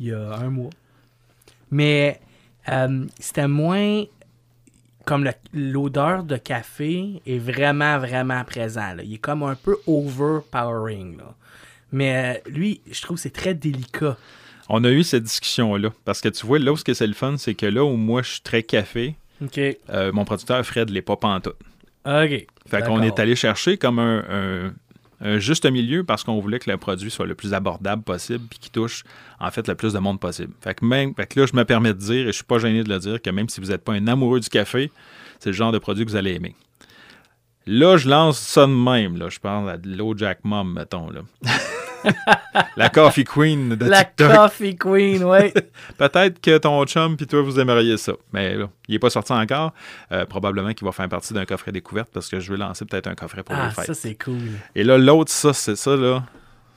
il 0.00 0.06
y 0.08 0.12
a 0.12 0.34
un 0.34 0.50
mois. 0.50 0.70
Mais 1.70 2.20
euh, 2.68 3.06
c'était 3.18 3.48
moins 3.48 4.04
comme 5.04 5.28
l'odeur 5.54 6.22
de 6.24 6.36
café 6.36 7.22
est 7.26 7.38
vraiment, 7.38 7.98
vraiment 7.98 8.44
présent. 8.44 8.94
là. 8.94 9.02
Il 9.02 9.14
est 9.14 9.18
comme 9.18 9.42
un 9.42 9.54
peu 9.54 9.76
overpowering. 9.86 11.16
Là. 11.18 11.34
Mais 11.92 12.36
euh, 12.46 12.50
lui, 12.50 12.80
je 12.90 13.00
trouve 13.02 13.16
que 13.16 13.22
c'est 13.22 13.30
très 13.32 13.54
délicat. 13.54 14.16
On 14.74 14.82
a 14.84 14.90
eu 14.90 15.02
cette 15.04 15.22
discussion-là. 15.24 15.90
Parce 16.06 16.20
que 16.22 16.28
tu 16.30 16.46
vois, 16.46 16.58
là 16.58 16.72
où 16.72 16.76
ce 16.76 16.82
que 16.84 16.94
c'est 16.94 17.06
le 17.06 17.12
fun, 17.12 17.36
c'est 17.36 17.54
que 17.54 17.66
là 17.66 17.84
où 17.84 17.94
moi 17.96 18.22
je 18.22 18.30
suis 18.32 18.40
très 18.40 18.62
café, 18.62 19.16
euh, 19.90 20.12
mon 20.12 20.24
producteur 20.24 20.64
Fred 20.64 20.88
l'est 20.90 21.02
pas 21.02 21.16
pantoute. 21.16 21.56
OK. 22.06 22.46
Fait 22.68 22.82
qu'on 22.82 23.02
est 23.02 23.18
allé 23.18 23.36
chercher 23.36 23.76
comme 23.76 23.98
un, 23.98 24.24
un- 24.30 24.72
un 25.24 25.38
juste 25.38 25.66
milieu 25.70 26.02
parce 26.04 26.24
qu'on 26.24 26.40
voulait 26.40 26.58
que 26.58 26.70
le 26.70 26.78
produit 26.78 27.10
soit 27.10 27.26
le 27.26 27.34
plus 27.34 27.52
abordable 27.54 28.02
possible 28.02 28.44
puis 28.48 28.58
qui 28.58 28.70
touche 28.70 29.04
en 29.38 29.50
fait 29.50 29.68
le 29.68 29.74
plus 29.76 29.92
de 29.92 29.98
monde 30.00 30.18
possible. 30.18 30.52
Fait 30.60 30.74
que, 30.74 30.84
même, 30.84 31.14
fait 31.14 31.26
que 31.26 31.38
là, 31.40 31.46
je 31.46 31.54
me 31.54 31.64
permets 31.64 31.92
de 31.92 31.98
dire, 31.98 32.22
et 32.22 32.26
je 32.28 32.32
suis 32.32 32.44
pas 32.44 32.58
gêné 32.58 32.82
de 32.82 32.88
le 32.88 32.98
dire, 32.98 33.20
que 33.22 33.30
même 33.30 33.48
si 33.48 33.60
vous 33.60 33.68
n'êtes 33.68 33.84
pas 33.84 33.92
un 33.92 34.06
amoureux 34.08 34.40
du 34.40 34.48
café, 34.48 34.90
c'est 35.38 35.50
le 35.50 35.54
genre 35.54 35.70
de 35.70 35.78
produit 35.78 36.04
que 36.04 36.10
vous 36.10 36.16
allez 36.16 36.32
aimer. 36.34 36.56
Là, 37.66 37.96
je 37.98 38.08
lance 38.08 38.38
ça 38.40 38.66
de 38.66 38.72
même. 38.72 39.16
Là. 39.16 39.28
Je 39.28 39.38
parle 39.38 39.80
de 39.80 39.94
l'eau 39.96 40.14
Jack 40.16 40.40
Mom, 40.44 40.72
mettons. 40.72 41.08
Là. 41.10 41.20
La 42.76 42.88
Coffee 42.88 43.24
Queen 43.24 43.76
de 43.76 43.84
La 43.84 44.04
TikTok. 44.04 44.34
Coffee 44.34 44.76
Queen, 44.76 45.24
ouais. 45.24 45.52
Peut-être 45.98 46.40
que 46.40 46.58
ton 46.58 46.84
chum 46.84 47.16
puis 47.16 47.26
toi, 47.26 47.42
vous 47.42 47.58
aimeriez 47.58 47.96
ça. 47.96 48.12
Mais 48.32 48.56
là, 48.56 48.68
il 48.88 48.92
n'est 48.92 48.98
pas 48.98 49.10
sorti 49.10 49.32
encore. 49.32 49.72
Euh, 50.10 50.26
probablement 50.26 50.72
qu'il 50.72 50.84
va 50.84 50.92
faire 50.92 51.08
partie 51.08 51.34
d'un 51.34 51.44
coffret 51.44 51.72
découverte 51.72 52.10
parce 52.12 52.28
que 52.28 52.40
je 52.40 52.52
vais 52.52 52.58
lancer 52.58 52.84
peut-être 52.84 53.06
un 53.06 53.14
coffret 53.14 53.42
pour 53.42 53.54
ah, 53.54 53.68
les 53.68 53.74
fêtes. 53.74 53.86
ça, 53.86 53.94
c'est 53.94 54.22
cool. 54.22 54.50
Et 54.74 54.84
là, 54.84 54.98
l'autre, 54.98 55.30
ça, 55.30 55.52
c'est 55.52 55.76
ça, 55.76 55.96
là. 55.96 56.24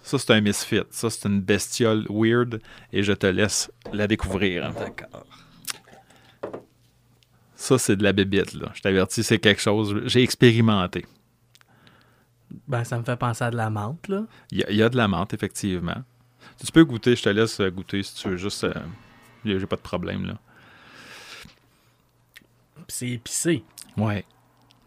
Ça, 0.04 0.20
c'est 0.20 0.32
un 0.32 0.42
misfit. 0.42 0.84
Ça, 0.92 1.10
c'est 1.10 1.28
une 1.28 1.42
bestiole 1.42 2.06
weird. 2.10 2.62
Et 2.94 3.02
je 3.02 3.14
te 3.14 3.26
laisse 3.26 3.72
la 3.92 4.08
découvrir. 4.08 4.72
D'accord. 4.74 5.26
Ça, 7.56 7.80
c'est 7.80 7.96
de 7.96 8.04
la 8.04 8.14
bébite, 8.14 8.54
là. 8.54 8.68
Je 8.76 8.82
t'avertis, 8.82 9.24
c'est 9.24 9.40
quelque 9.40 9.62
chose. 9.62 10.00
J'ai 10.06 10.22
expérimenté. 10.22 11.06
Ben, 12.68 12.84
ça 12.84 12.98
me 12.98 13.04
fait 13.04 13.16
penser 13.18 13.44
à 13.44 13.52
de 13.52 13.58
la 13.58 13.70
menthe, 13.70 14.08
là. 14.08 14.24
Il 14.52 14.60
y, 14.60 14.64
a- 14.64 14.70
il 14.72 14.78
y 14.78 14.84
a 14.84 14.90
de 14.90 14.98
la 14.98 15.08
menthe, 15.08 15.34
effectivement. 15.34 16.04
Tu 16.64 16.72
peux 16.72 16.84
goûter, 16.86 17.16
je 17.16 17.24
te 17.24 17.30
laisse 17.30 17.60
euh, 17.60 17.70
goûter 17.70 18.02
si 18.04 18.16
tu 18.16 18.30
veux. 18.30 18.38
Juste, 18.38 18.64
euh, 18.64 18.74
j'ai 19.44 19.66
pas 19.66 19.76
de 19.76 19.82
problème, 19.82 20.26
là. 20.26 20.38
C'est 22.88 23.10
épicé. 23.10 23.64
Ouais, 23.98 24.26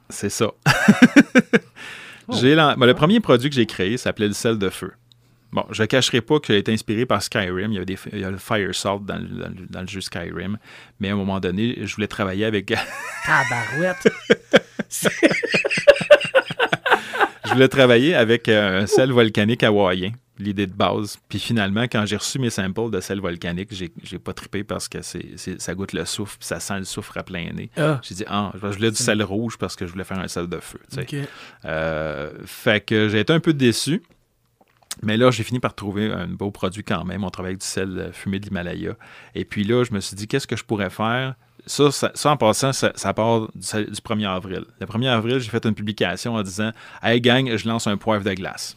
c'est 0.08 0.30
ça. 0.30 0.50
J'ai 2.30 2.54
ben, 2.54 2.76
le 2.76 2.92
premier 2.94 3.20
produit 3.20 3.48
que 3.48 3.56
j'ai 3.56 3.64
créé 3.64 3.96
s'appelait 3.96 4.28
le 4.28 4.34
sel 4.34 4.58
de 4.58 4.68
feu. 4.68 4.92
Bon, 5.50 5.64
je 5.70 5.80
ne 5.80 5.86
cacherai 5.86 6.20
pas 6.20 6.38
que 6.38 6.48
j'ai 6.48 6.58
été 6.58 6.70
inspiré 6.70 7.06
par 7.06 7.22
Skyrim. 7.22 7.72
Il 7.72 7.74
y, 7.74 7.76
avait 7.78 7.86
des, 7.86 7.96
il 8.12 8.18
y 8.18 8.24
a 8.24 8.30
le 8.30 8.36
Fire 8.36 8.74
Salt 8.74 9.00
dans, 9.06 9.16
le- 9.16 9.26
dans 9.28 9.50
dans 9.70 9.80
le 9.80 9.86
jeu 9.86 10.02
Skyrim. 10.02 10.58
Mais 11.00 11.08
à 11.08 11.14
un 11.14 11.16
moment 11.16 11.40
donné, 11.40 11.78
je 11.86 11.94
voulais 11.94 12.06
travailler 12.06 12.44
avec, 12.44 12.66
Tabarouette. 13.24 14.08
je 17.48 17.52
voulais 17.54 17.68
travailler 17.68 18.14
avec 18.14 18.48
euh, 18.48 18.82
un 18.82 18.86
sel 18.86 19.10
volcanique 19.12 19.62
hawaïen, 19.62 20.12
l'idée 20.38 20.66
de 20.66 20.72
base. 20.72 21.18
Puis 21.28 21.38
finalement, 21.38 21.82
quand 21.84 22.06
j'ai 22.06 22.16
reçu 22.16 22.38
mes 22.38 22.50
samples 22.50 22.90
de 22.90 23.00
sel 23.00 23.20
volcanique, 23.20 23.68
j'ai 23.72 23.90
j'ai 24.04 24.18
pas 24.18 24.32
trippé 24.32 24.62
parce 24.64 24.88
que 24.88 25.02
c'est 25.02 25.36
c'est- 25.36 25.60
ça 25.60 25.74
goûte 25.74 25.92
le 25.92 26.04
soufre, 26.04 26.36
puis 26.38 26.46
ça 26.46 26.60
sent 26.60 26.78
le 26.78 26.84
soufre 26.84 27.16
à 27.18 27.22
plein 27.22 27.50
nez. 27.52 27.70
Ah, 27.76 28.00
J'ai 28.02 28.14
dit, 28.14 28.24
ah, 28.28 28.52
je 28.54 28.66
voulais 28.66 28.90
du 28.90 28.96
sel 28.96 29.22
rouge 29.22 29.58
parce 29.58 29.74
que 29.76 29.86
je 29.86 29.92
voulais 29.92 30.04
faire 30.04 30.18
un 30.20 30.28
sel 30.28 30.46
de 30.46 30.58
feu. 30.60 30.78
Euh, 31.64 32.30
fait 32.44 32.84
que 32.84 33.08
j'ai 33.08 33.20
été 33.20 33.32
un 33.32 33.40
peu 33.40 33.52
déçu. 33.52 34.02
Mais 35.02 35.16
là, 35.16 35.30
j'ai 35.30 35.44
fini 35.44 35.60
par 35.60 35.74
trouver 35.74 36.10
un 36.12 36.26
beau 36.26 36.50
produit 36.50 36.82
quand 36.82 37.04
même. 37.04 37.22
On 37.22 37.30
travaille 37.30 37.50
avec 37.52 37.60
du 37.60 37.66
sel 37.66 37.98
euh, 37.98 38.12
fumé 38.12 38.40
de 38.40 38.46
l'Himalaya. 38.46 38.94
Et 39.36 39.44
puis 39.44 39.62
là, 39.62 39.84
je 39.84 39.92
me 39.94 40.00
suis 40.00 40.16
dit, 40.16 40.26
qu'est-ce 40.26 40.46
que 40.48 40.56
je 40.56 40.64
pourrais 40.64 40.90
faire? 40.90 41.34
Ça, 41.68 41.90
ça, 41.92 42.10
ça, 42.14 42.30
en 42.32 42.36
passant, 42.36 42.72
ça, 42.72 42.90
ça 42.96 43.14
part 43.14 43.42
du, 43.54 43.84
du 43.84 44.00
1er 44.00 44.26
avril. 44.28 44.64
Le 44.80 44.86
1er 44.86 45.08
avril, 45.08 45.38
j'ai 45.38 45.50
fait 45.50 45.64
une 45.66 45.74
publication 45.74 46.34
en 46.34 46.42
disant 46.42 46.72
Hey 47.02 47.20
gang, 47.20 47.56
je 47.56 47.68
lance 47.68 47.86
un 47.86 47.96
poivre 47.96 48.24
de 48.24 48.32
glace. 48.34 48.76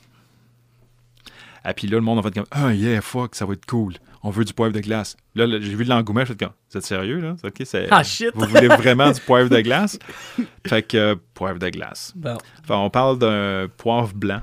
Et 1.67 1.73
puis 1.73 1.87
là, 1.87 1.95
le 1.97 2.01
monde 2.01 2.19
a 2.19 2.23
fait 2.23 2.31
comme 2.33 2.45
Ah, 2.51 2.73
yeah, 2.73 3.01
fuck, 3.01 3.35
ça 3.35 3.45
va 3.45 3.53
être 3.53 3.65
cool. 3.65 3.93
On 4.23 4.29
veut 4.29 4.45
du 4.45 4.53
poivre 4.53 4.73
de 4.73 4.79
glace. 4.79 5.15
Là, 5.35 5.47
là, 5.47 5.57
j'ai 5.59 5.73
vu 5.75 5.83
l'engouement, 5.83 6.21
je 6.21 6.25
fait 6.33 6.39
comme 6.39 6.51
Vous 6.69 6.77
êtes 6.77 6.85
sérieux, 6.85 7.19
là? 7.19 7.35
OK, 7.43 7.53
c'est- 7.65 7.87
Ah, 7.89 8.03
shit! 8.03 8.29
Vous 8.35 8.45
voulez 8.45 8.67
vraiment 8.67 9.09
du 9.11 9.19
poivre 9.21 9.49
de 9.49 9.59
glace? 9.61 9.97
Fait 10.67 10.83
que, 10.83 10.97
euh, 10.97 11.15
poivre 11.33 11.57
de 11.59 11.69
glace. 11.69 12.13
Bon. 12.15 12.37
Enfin, 12.63 12.75
on 12.77 12.89
parle 12.91 13.17
d'un 13.17 13.67
poivre 13.77 14.13
blanc 14.13 14.41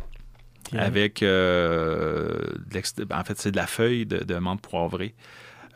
avec, 0.77 1.23
euh, 1.23 2.39
de 2.71 3.15
en 3.15 3.25
fait, 3.25 3.39
c'est 3.39 3.53
de 3.53 3.57
la 3.57 3.67
feuille 3.67 4.05
de, 4.05 4.19
de 4.25 4.35
menthe 4.37 4.61
poivrée. 4.63 5.15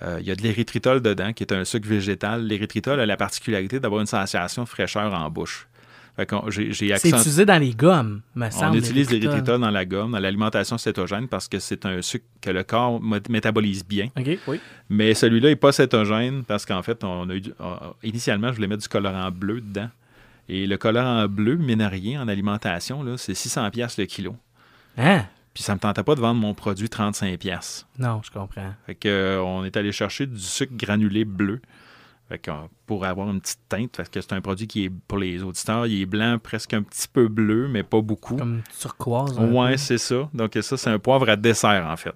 Euh, 0.03 0.19
Il 0.21 0.27
y 0.27 0.31
a 0.31 0.35
de 0.35 0.43
l'érythritol 0.43 1.01
dedans, 1.01 1.33
qui 1.33 1.43
est 1.45 1.53
un 1.53 1.65
sucre 1.65 1.87
végétal. 1.89 2.45
L'érythritol 2.47 2.99
a 3.01 3.07
la 3.07 3.17
particularité 3.17 3.79
d'avoir 3.81 4.01
une 4.01 4.07
sensation 4.07 4.65
de 4.65 4.69
fraîcheur 4.69 5.13
en 5.15 5.31
bouche. 5.31 5.69
C'est 6.19 6.93
accent- 6.93 7.09
utilisé 7.17 7.47
dans 7.47 7.59
les 7.59 7.73
gommes, 7.75 8.21
me 8.35 8.47
on 8.47 8.51
semble. 8.51 8.77
utilise 8.77 9.11
l'érythritol. 9.11 9.61
dans 9.61 9.71
la 9.71 9.85
gomme, 9.87 10.13
dans 10.13 10.19
l'alimentation 10.19 10.77
cétogène, 10.77 11.27
parce 11.27 11.49
que 11.49 11.59
c'est 11.59 11.87
un 11.87 12.03
sucre 12.03 12.27
que 12.43 12.51
le 12.51 12.65
corps 12.65 13.01
mé- 13.03 13.23
métabolise 13.31 13.83
bien. 13.87 14.09
Oui. 14.47 14.61
Mais 14.91 15.15
celui-là 15.15 15.49
n'est 15.49 15.57
pas 15.57 15.73
cétogène 15.73 16.45
parce 16.45 16.67
qu'en 16.67 16.83
fait, 16.83 17.03
on 17.03 17.31
a 17.31 17.35
eu 17.35 17.41
du- 17.41 17.55
on- 17.59 17.95
initialement, 18.03 18.49
je 18.49 18.57
voulais 18.57 18.67
mettre 18.67 18.83
du 18.83 18.89
colorant 18.89 19.31
bleu 19.31 19.63
dedans. 19.63 19.89
Et 20.51 20.67
le 20.67 20.77
colorant 20.77 21.27
bleu 21.29 21.57
ménarien 21.57 22.21
en 22.23 22.29
alimentation, 22.29 23.03
c'est 23.17 23.33
600$ 23.35 23.71
piastres 23.71 24.01
le 24.01 24.07
kilo. 24.07 24.37
Hein? 24.99 25.25
Puis 25.55 25.63
ça 25.63 25.75
me 25.75 25.81
tentait 25.81 26.03
pas 26.03 26.15
de 26.15 26.21
vendre 26.21 26.41
mon 26.41 26.55
produit 26.55 26.87
35$. 26.89 27.37
piastres. 27.37 27.87
Non, 27.99 28.21
je 28.25 28.31
comprends. 28.31 28.73
Fait 28.87 28.95
que, 28.95 29.09
euh, 29.09 29.43
on 29.43 29.65
est 29.65 29.77
allé 29.77 29.93
chercher 29.93 30.27
du 30.27 30.39
sucre 30.41 30.73
granulé 30.75 31.25
bleu. 31.25 31.61
Fait 32.29 32.39
que, 32.39 32.51
euh, 32.51 32.55
pour 32.87 33.05
avoir 33.05 33.29
une 33.29 33.41
petite 33.41 33.61
teinte, 33.69 33.93
parce 33.97 34.09
que 34.09 34.21
c'est 34.21 34.33
un 34.33 34.41
produit 34.41 34.67
qui 34.67 34.85
est, 34.85 34.91
pour 35.09 35.19
les 35.19 35.43
auditeurs, 35.43 35.87
il 35.87 36.01
est 36.01 36.07
blanc, 36.07 36.39
presque 36.43 36.73
un 36.73 36.83
petit 36.83 37.07
peu 37.07 37.29
bleu, 37.29 37.69
mais 37.69 37.83
pas 37.83 38.01
beaucoup. 38.01 38.37
Comme 38.37 38.63
turquoise. 38.79 39.39
Ouais, 39.39 39.77
c'est 39.77 39.99
ça. 39.99 40.29
Donc 40.33 40.57
ça, 40.63 40.77
c'est 40.77 40.91
un 40.91 40.99
poivre 40.99 41.29
à 41.29 41.37
dessert, 41.37 41.87
en 41.87 41.97
fait. 41.97 42.15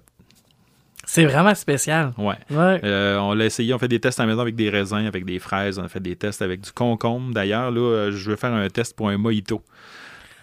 C'est 1.05 1.25
vraiment 1.25 1.55
spécial. 1.55 2.13
Ouais. 2.17 2.35
Ouais. 2.49 2.81
Euh, 2.83 3.17
on 3.19 3.33
l'a 3.33 3.45
essayé, 3.45 3.73
on 3.73 3.79
fait 3.79 3.87
des 3.87 3.99
tests 3.99 4.19
à 4.19 4.23
la 4.23 4.27
maison 4.27 4.41
avec 4.41 4.55
des 4.55 4.69
raisins, 4.69 5.05
avec 5.05 5.23
des 5.23 5.39
fraises, 5.39 5.79
on 5.79 5.83
a 5.83 5.87
fait 5.87 6.01
des 6.01 6.17
tests 6.17 6.41
avec 6.41 6.59
du 6.59 6.71
concombre. 6.71 7.33
D'ailleurs, 7.33 7.71
là, 7.71 8.11
je 8.11 8.29
veux 8.29 8.35
faire 8.35 8.51
un 8.51 8.67
test 8.67 8.93
pour 8.93 9.07
un 9.07 9.17
mojito. 9.17 9.61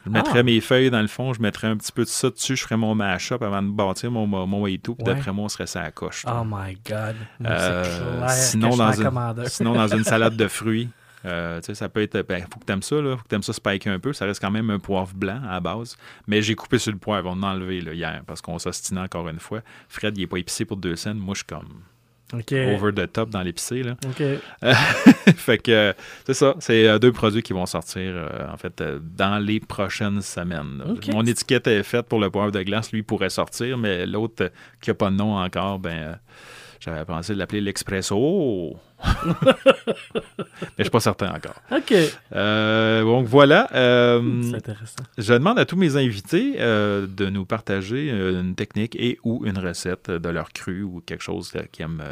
Je 0.04 0.10
mettrais 0.10 0.40
Ah. 0.40 0.42
mes 0.42 0.60
feuilles 0.60 0.90
dans 0.90 1.00
le 1.00 1.06
fond, 1.08 1.32
je 1.32 1.40
mettrais 1.40 1.68
un 1.68 1.76
petit 1.76 1.92
peu 1.92 2.02
de 2.04 2.08
ça 2.08 2.30
dessus, 2.30 2.56
je 2.56 2.62
ferais 2.62 2.76
mon 2.76 2.94
mash-up 2.94 3.42
avant 3.42 3.62
de 3.62 3.70
bâtir 3.70 4.10
mon, 4.10 4.26
mon 4.26 4.46
mojito, 4.46 4.94
puis 4.94 5.04
d'après 5.04 5.32
moi, 5.32 5.46
on 5.46 5.48
serait 5.48 5.66
ça 5.66 5.80
à 5.80 5.84
la 5.84 5.90
coche. 5.92 6.24
Oh 6.28 6.42
my 6.44 6.76
God. 6.88 7.16
Euh, 7.44 8.18
clair 8.18 8.30
sinon, 8.30 8.76
dans 8.76 8.92
une-. 8.92 9.44
Sinon, 9.48 9.72
dans 9.74 9.88
une 9.88 10.04
salade 10.04 10.36
de 10.36 10.48
fruits, 10.48 10.88
euh, 11.26 11.58
tu 11.60 11.66
sais, 11.66 11.74
ça 11.74 11.88
peut 11.88 12.02
être. 12.02 12.20
Ben, 12.28 12.42
faut 12.52 12.60
que 12.60 12.66
tu 12.66 12.72
aimes 12.72 12.82
ça, 12.82 12.96
là. 13.00 13.16
Faut 13.16 13.22
que 13.22 13.28
tu 13.28 13.34
aimes 13.34 13.42
ça 13.42 13.54
spiker 13.54 13.88
un 13.90 13.98
peu. 13.98 14.12
Ça 14.12 14.26
reste 14.26 14.42
quand 14.42 14.50
même 14.50 14.68
un 14.68 14.78
poivre 14.78 15.14
blanc 15.14 15.40
à 15.48 15.52
la 15.52 15.60
base. 15.60 15.96
Mais 16.26 16.42
j'ai 16.42 16.54
coupé 16.54 16.78
sur 16.78 16.92
le 16.92 16.98
poivre. 16.98 17.30
On 17.30 17.36
l'a 17.36 17.46
enlevé 17.48 17.80
là, 17.80 17.94
hier 17.94 18.22
parce 18.26 18.42
qu'on 18.42 18.58
s'ostinait 18.58 19.00
encore 19.00 19.26
une 19.30 19.38
fois. 19.38 19.60
Fred, 19.88 20.18
il 20.18 20.20
n'est 20.20 20.26
pas 20.26 20.36
épicé 20.36 20.66
pour 20.66 20.76
deux 20.76 20.96
scènes. 20.96 21.16
Moi, 21.16 21.32
je 21.34 21.38
suis 21.38 21.46
comme 21.46 21.80
Over 22.74 22.92
the 22.92 23.12
top 23.12 23.30
dans 23.30 23.42
l'épicé. 23.42 23.82
là. 23.82 23.96
Fait 25.36 25.58
que 25.58 25.94
c'est 26.26 26.34
ça. 26.34 26.54
C'est 26.58 26.88
euh, 26.88 26.98
deux 26.98 27.12
produits 27.12 27.42
qui 27.42 27.52
vont 27.52 27.66
sortir 27.66 28.00
euh, 28.14 28.52
en 28.52 28.56
fait 28.56 28.80
euh, 28.80 28.98
dans 29.02 29.38
les 29.38 29.60
prochaines 29.60 30.20
semaines. 30.22 30.82
Mon 31.12 31.24
étiquette 31.26 31.66
est 31.66 31.82
faite 31.82 32.06
pour 32.06 32.18
le 32.18 32.30
poivre 32.30 32.50
de 32.50 32.62
glace. 32.62 32.92
Lui 32.92 33.02
pourrait 33.02 33.30
sortir, 33.30 33.78
mais 33.78 34.06
l'autre 34.06 34.50
qui 34.80 34.90
n'a 34.90 34.94
pas 34.94 35.10
de 35.10 35.16
nom 35.16 35.36
encore, 35.36 35.78
ben. 35.78 36.18
J'avais 36.84 37.06
pensé 37.06 37.34
l'appeler 37.34 37.62
l'Expresso. 37.62 38.76
Mais 39.04 40.22
je 40.78 40.82
suis 40.82 40.90
pas 40.90 41.00
certain 41.00 41.32
encore. 41.34 41.54
OK. 41.72 41.94
Euh, 42.34 43.02
donc 43.02 43.26
voilà. 43.26 43.70
euh, 43.74 44.42
C'est 44.42 44.56
intéressant. 44.56 45.04
je 45.16 45.32
demande 45.32 45.58
à 45.58 45.64
tous 45.64 45.76
mes 45.76 45.96
invités 45.96 46.56
euh, 46.58 47.06
de 47.06 47.30
nous 47.30 47.46
partager 47.46 48.10
une 48.10 48.54
technique 48.54 48.96
et 48.96 49.18
ou 49.24 49.46
une 49.46 49.56
recette 49.56 50.10
de 50.10 50.28
leur 50.28 50.52
cru 50.52 50.82
ou 50.82 51.02
quelque 51.06 51.22
chose 51.22 51.52
qu'ils 51.72 51.86
aiment 51.86 52.02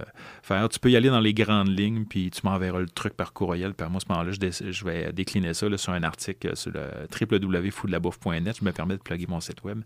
faire. 0.42 0.66
Tu 0.70 0.78
peux 0.78 0.90
y 0.90 0.96
aller 0.96 1.10
dans 1.10 1.20
les 1.20 1.34
grandes 1.34 1.78
lignes, 1.78 2.06
puis 2.06 2.30
tu 2.30 2.40
m'enverras 2.44 2.80
le 2.80 2.88
truc 2.88 3.12
par 3.12 3.34
courriel. 3.34 3.74
Puis 3.74 3.84
à 3.84 3.90
moi, 3.90 3.98
à 3.98 4.00
ce 4.00 4.06
moment-là, 4.10 4.32
je, 4.32 4.84
vais 4.86 5.12
décliner 5.12 5.52
ça 5.52 5.68
là, 5.68 5.76
sur 5.76 5.92
un 5.92 6.02
article 6.02 6.56
sur 6.56 6.72
le 6.72 6.86
www.foodlabouffe.net. 7.20 8.56
Je 8.58 8.64
me 8.64 8.72
permets 8.72 8.96
de 8.96 9.02
plugger 9.02 9.26
mon 9.28 9.40
site 9.40 9.62
web. 9.64 9.82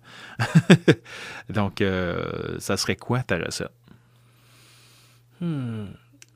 Donc, 1.51 1.83
ça 2.61 2.77
serait 2.77 2.97
quoi 2.97 3.25
ta 3.25 3.39
recette? 3.39 3.73
Hmm. 5.41 5.87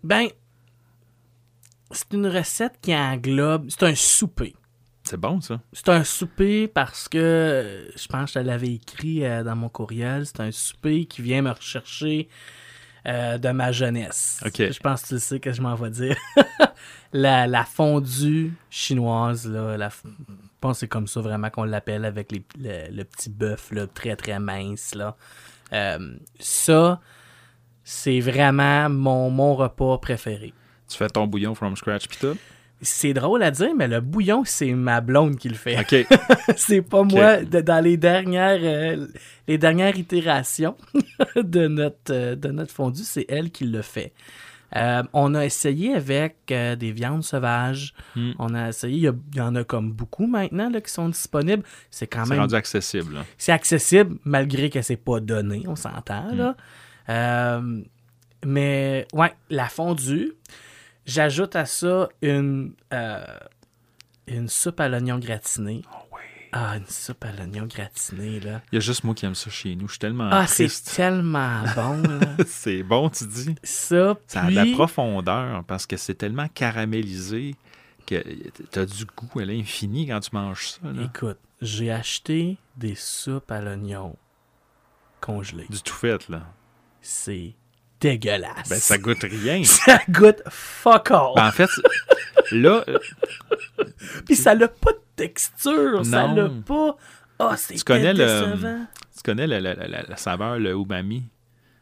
Ben, 0.03 0.28
c'est 1.90 2.12
une 2.12 2.26
recette 2.26 2.74
qui 2.80 2.94
englobe. 2.94 3.66
C'est 3.70 3.82
un 3.84 3.94
souper. 3.94 4.55
C'est 5.03 5.16
bon, 5.16 5.40
ça? 5.40 5.61
C'est 5.72 5.88
un 5.88 6.05
souper 6.05 6.68
parce 6.68 7.09
que 7.09 7.90
je 7.96 8.07
pense 8.07 8.32
que 8.32 8.40
je 8.40 8.44
l'avais 8.44 8.74
écrit 8.74 9.24
euh, 9.24 9.42
dans 9.42 9.57
mon 9.57 9.68
courriel. 9.68 10.26
C'est 10.26 10.40
un 10.40 10.53
souper 10.53 11.07
qui 11.07 11.22
vient 11.22 11.42
me 11.42 11.51
rechercher 11.51 12.28
euh, 13.09 13.38
de 13.38 13.48
ma 13.48 13.72
jeunesse. 13.72 14.40
Je 14.44 14.78
pense 14.78 15.03
que 15.03 15.09
tu 15.09 15.14
le 15.14 15.20
sais 15.20 15.40
que 15.40 15.53
je 15.53 15.62
m'en 15.62 15.74
vais 15.74 15.90
dire. 15.90 16.16
la, 17.12 17.46
la 17.48 17.64
fondue 17.64 18.53
chinoise, 18.68 19.48
là, 19.51 19.76
la, 19.76 19.88
f- 19.88 20.03
je 20.05 20.34
pense 20.61 20.76
que 20.76 20.80
c'est 20.80 20.88
comme 20.88 21.07
ça 21.09 21.20
vraiment 21.22 21.51
qu'on 21.51 21.64
l'appelle 21.64 22.05
avec 22.05 22.30
les- 22.30 22.44
le, 22.59 22.94
le 22.94 23.05
petit 23.05 23.30
bœuf 23.30 23.72
là, 23.72 23.86
très 23.88 24.14
très 24.16 24.38
mince. 24.38 24.94
Là. 24.94 25.16
Euh, 25.72 26.14
ça, 26.38 27.01
c'est 27.91 28.20
vraiment 28.20 28.88
mon, 28.88 29.30
mon 29.30 29.57
repas 29.57 29.99
préféré. 29.99 30.55
Tu 30.88 30.97
fais 30.97 31.09
ton 31.09 31.26
bouillon 31.26 31.57
from 31.57 31.74
scratch, 31.74 32.07
puis 32.07 32.18
tout? 32.20 32.36
C'est 32.80 33.12
drôle 33.12 33.43
à 33.43 33.51
dire, 33.51 33.70
mais 33.76 33.88
le 33.88 34.01
bouillon, 34.01 34.45
c'est 34.47 34.70
ma 34.72 35.01
blonde 35.01 35.36
qui 35.36 35.49
le 35.49 35.57
fait. 35.57 35.76
OK. 35.80 36.07
c'est 36.57 36.82
pas 36.82 37.03
moi 37.03 37.38
de- 37.43 37.61
dans 37.61 37.82
les 37.82 37.97
dernières 37.97 38.61
euh, 38.62 39.07
les 39.49 39.59
dernières 39.59 39.99
itérations 39.99 40.76
de 41.36 41.66
notre 41.66 42.12
euh, 42.12 42.36
de 42.36 42.49
notre 42.51 42.72
fondu, 42.72 43.03
c'est 43.03 43.26
elle 43.28 43.51
qui 43.51 43.64
le 43.64 43.82
fait. 43.82 44.12
Euh, 44.76 45.03
on 45.12 45.34
a 45.34 45.45
essayé 45.45 45.95
avec 45.95 46.36
euh, 46.53 46.76
des 46.76 46.93
viandes 46.93 47.24
sauvages. 47.24 47.93
Hmm. 48.14 48.30
On 48.38 48.55
a 48.55 48.68
essayé, 48.68 49.11
il 49.32 49.36
y, 49.36 49.41
en 49.41 49.57
a 49.57 49.64
comme 49.64 49.91
beaucoup 49.91 50.28
maintenant 50.28 50.70
là, 50.70 50.80
qui 50.80 50.93
sont 50.93 51.09
disponibles. 51.09 51.64
C'est 51.91 52.07
quand 52.07 52.24
C'est 52.24 52.30
même 52.30 52.41
rendu 52.43 52.55
accessible. 52.55 53.16
c'est 53.36 53.51
accessible 53.51 54.16
malgré 54.24 54.70
que 54.70 54.80
c'est 54.80 54.97
pas 54.97 55.18
donné, 55.18 55.64
on 55.66 55.74
s'entend 55.74 56.32
là. 56.32 56.55
Euh, 57.11 57.82
mais 58.44 59.06
ouais, 59.12 59.34
la 59.50 59.68
fondue. 59.68 60.32
J'ajoute 61.06 61.56
à 61.56 61.66
ça 61.66 62.08
une 62.22 62.72
euh, 62.92 63.24
une 64.26 64.48
soupe 64.48 64.80
à 64.80 64.88
l'oignon 64.88 65.18
gratiné. 65.18 65.82
Oh 65.92 65.96
oui. 66.12 66.18
Ah, 66.52 66.76
une 66.76 66.86
soupe 66.86 67.24
à 67.24 67.32
l'oignon 67.32 67.66
gratiné, 67.66 68.40
là. 68.40 68.61
Il 68.72 68.76
y 68.76 68.78
a 68.78 68.80
juste 68.80 69.04
moi 69.04 69.14
qui 69.14 69.24
aime 69.26 69.34
ça 69.34 69.50
chez 69.50 69.74
nous. 69.76 69.86
Je 69.88 69.92
suis 69.92 69.98
tellement 69.98 70.28
Ah, 70.32 70.46
c'est 70.46 70.68
tellement 70.94 71.62
bon, 71.76 72.02
là. 72.02 72.20
c'est 72.46 72.82
bon, 72.82 73.08
tu 73.11 73.26
dis? 73.26 73.54
Ça, 73.62 74.16
Ça 74.26 74.42
a 74.42 74.50
de 74.50 74.54
la 74.54 74.62
puis- 74.62 74.74
profondeur 74.74 75.64
parce 75.64 75.86
que 75.86 75.96
c'est 75.96 76.14
tellement 76.14 76.48
caramélisé 76.48 77.54
que 78.06 78.22
t'as 78.70 78.84
du 78.86 79.04
goût 79.04 79.40
à 79.40 79.44
l'infini 79.44 80.08
quand 80.08 80.20
tu 80.20 80.30
manges 80.32 80.70
ça. 80.70 80.78
là. 80.92 81.02
Écoute, 81.04 81.38
j'ai 81.61 81.90
acheté 81.92 82.56
des 82.76 82.94
soupes 82.96 83.50
à 83.50 83.61
l'oignon 83.61 84.16
congelées. 85.20 85.66
Du 85.70 85.80
tout 85.82 85.94
fait, 85.94 86.28
là. 86.28 86.42
C'est 87.03 87.55
dégueulasse. 88.01 88.68
Ben, 88.68 88.78
ça 88.78 88.98
goûte 88.98 89.22
rien. 89.22 89.62
Ça 89.64 90.01
goûte 90.09 90.42
fuck 90.48 91.11
all. 91.11 91.34
Ben, 91.36 91.48
en 91.48 91.53
fait, 91.53 91.68
là, 92.53 92.84
euh, 92.88 92.98
Puis 94.26 94.36
ça 94.36 94.55
n'a 94.55 94.68
pas 94.68 94.92
de 94.92 95.01
texture. 95.16 96.05
Ça 96.05 96.26
Non. 96.28 96.34
n'a 96.34 96.48
pas... 96.64 96.96
Ah, 97.38 97.57
c'est 97.57 97.74
Tu 97.74 97.84
connais 97.84 98.12
le- 98.14 98.86
tu 99.16 99.22
connais 99.24 99.46
la, 99.46 99.61
la- 99.61 99.74
la- 99.74 100.16
saveur, 100.16 100.59
le 100.59 100.72
umami? 100.72 101.24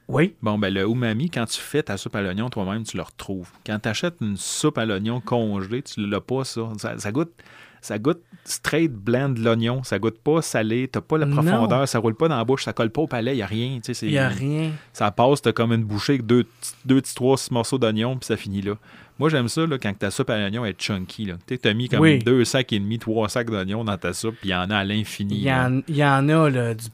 Oui. 0.08 0.34
Bon, 0.42 0.58
ben, 0.58 0.72
le 0.72 0.82
umami, 0.82 1.30
quand 1.30 1.44
tu 1.46 1.60
fais 1.60 1.82
ta 1.82 1.96
soupe 1.96 2.16
à 2.16 2.22
l'oignon 2.22 2.48
toi-même, 2.48 2.82
tu 2.84 2.96
le 2.96 3.02
retrouves. 3.02 3.50
Quand 3.66 3.78
tu 3.78 3.88
achètes 3.88 4.16
une 4.20 4.36
soupe 4.36 4.78
à 4.78 4.86
l'oignon 4.86 5.20
congelée, 5.20 5.82
tu 5.82 6.06
l'as 6.06 6.20
pas, 6.20 6.44
ça. 6.44 6.62
Ça, 6.78 6.98
ça 6.98 7.12
goûte. 7.12 7.32
Ça 7.80 7.98
goûte 7.98 8.20
straight 8.44 8.92
blend 8.92 9.28
de 9.30 9.40
l'oignon. 9.40 9.82
Ça 9.84 9.98
goûte 9.98 10.18
pas 10.18 10.42
salé. 10.42 10.88
T'as 10.88 11.00
pas 11.00 11.18
la 11.18 11.26
Non. 11.26 11.36
profondeur. 11.36 11.86
Ça 11.88 11.98
roule 11.98 12.14
pas 12.14 12.28
dans 12.28 12.36
la 12.38 12.44
bouche. 12.44 12.64
Ça 12.64 12.72
colle 12.72 12.90
pas 12.90 13.02
au 13.02 13.06
palais. 13.06 13.36
Il 13.36 13.42
a 13.42 13.46
rien. 13.46 13.78
c'est- 13.82 14.02
Il 14.02 14.10
n'y 14.10 14.18
a 14.18 14.28
rien. 14.28 14.70
Ça 14.92 15.10
passe, 15.10 15.42
t'as 15.42 15.52
comme 15.52 15.72
une 15.72 15.84
bouchée 15.84 16.14
avec 16.14 16.26
deux, 16.26 16.44
petits- 16.44 16.72
deux 16.84 17.02
trois 17.02 17.36
morceaux 17.50 17.78
d'oignon, 17.78 18.16
puis 18.16 18.26
ça 18.26 18.36
finit 18.36 18.62
là. 18.62 18.74
Moi, 19.18 19.28
j'aime 19.30 19.48
ça 19.48 19.66
là, 19.66 19.78
quand 19.78 19.92
ta 19.98 20.12
soupe 20.12 20.30
à 20.30 20.38
l'oignon 20.38 20.64
est 20.64 20.80
chunky. 20.80 21.24
Là. 21.24 21.34
T'as 21.60 21.74
mis 21.74 21.88
comme 21.88 21.98
Oui. 22.00 22.20
deux 22.20 22.44
sacs 22.44 22.72
et 22.72 22.78
demi, 22.78 23.00
trois 23.00 23.28
sacs 23.28 23.50
d'oignons 23.50 23.82
dans 23.82 23.98
ta 23.98 24.12
soupe, 24.12 24.36
puis 24.40 24.50
il 24.50 24.52
y 24.52 24.54
en 24.54 24.70
a 24.70 24.76
à 24.76 24.84
l'infini. 24.84 25.34
Il 25.38 25.42
y, 25.42 25.52
en, 25.52 25.80
il 25.88 25.96
y 25.96 26.04
en 26.04 26.28
a, 26.28 26.48
là, 26.48 26.74
du, 26.74 26.86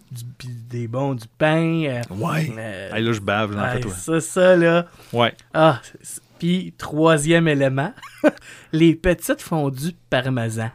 des 0.71 0.89
bons, 0.89 1.15
du 1.15 1.27
pain. 1.37 1.83
euh, 1.85 2.01
Ouais. 2.11 2.51
euh, 2.57 2.95
Hey, 2.95 3.05
là, 3.05 3.13
je 3.13 3.21
bave, 3.21 3.53
j'en 3.53 3.69
fais 3.73 3.81
toi. 3.81 3.93
ça, 3.93 4.21
ça, 4.21 4.57
là. 4.57 4.87
Ouais. 5.13 5.35
Ah, 5.53 5.81
c'est- 6.01 6.23
puis 6.45 6.75
troisième 6.77 7.49
élément, 7.49 7.95
les 8.73 8.95
petites 8.95 9.41
fondues 9.41 9.95
parmesan. 10.11 10.69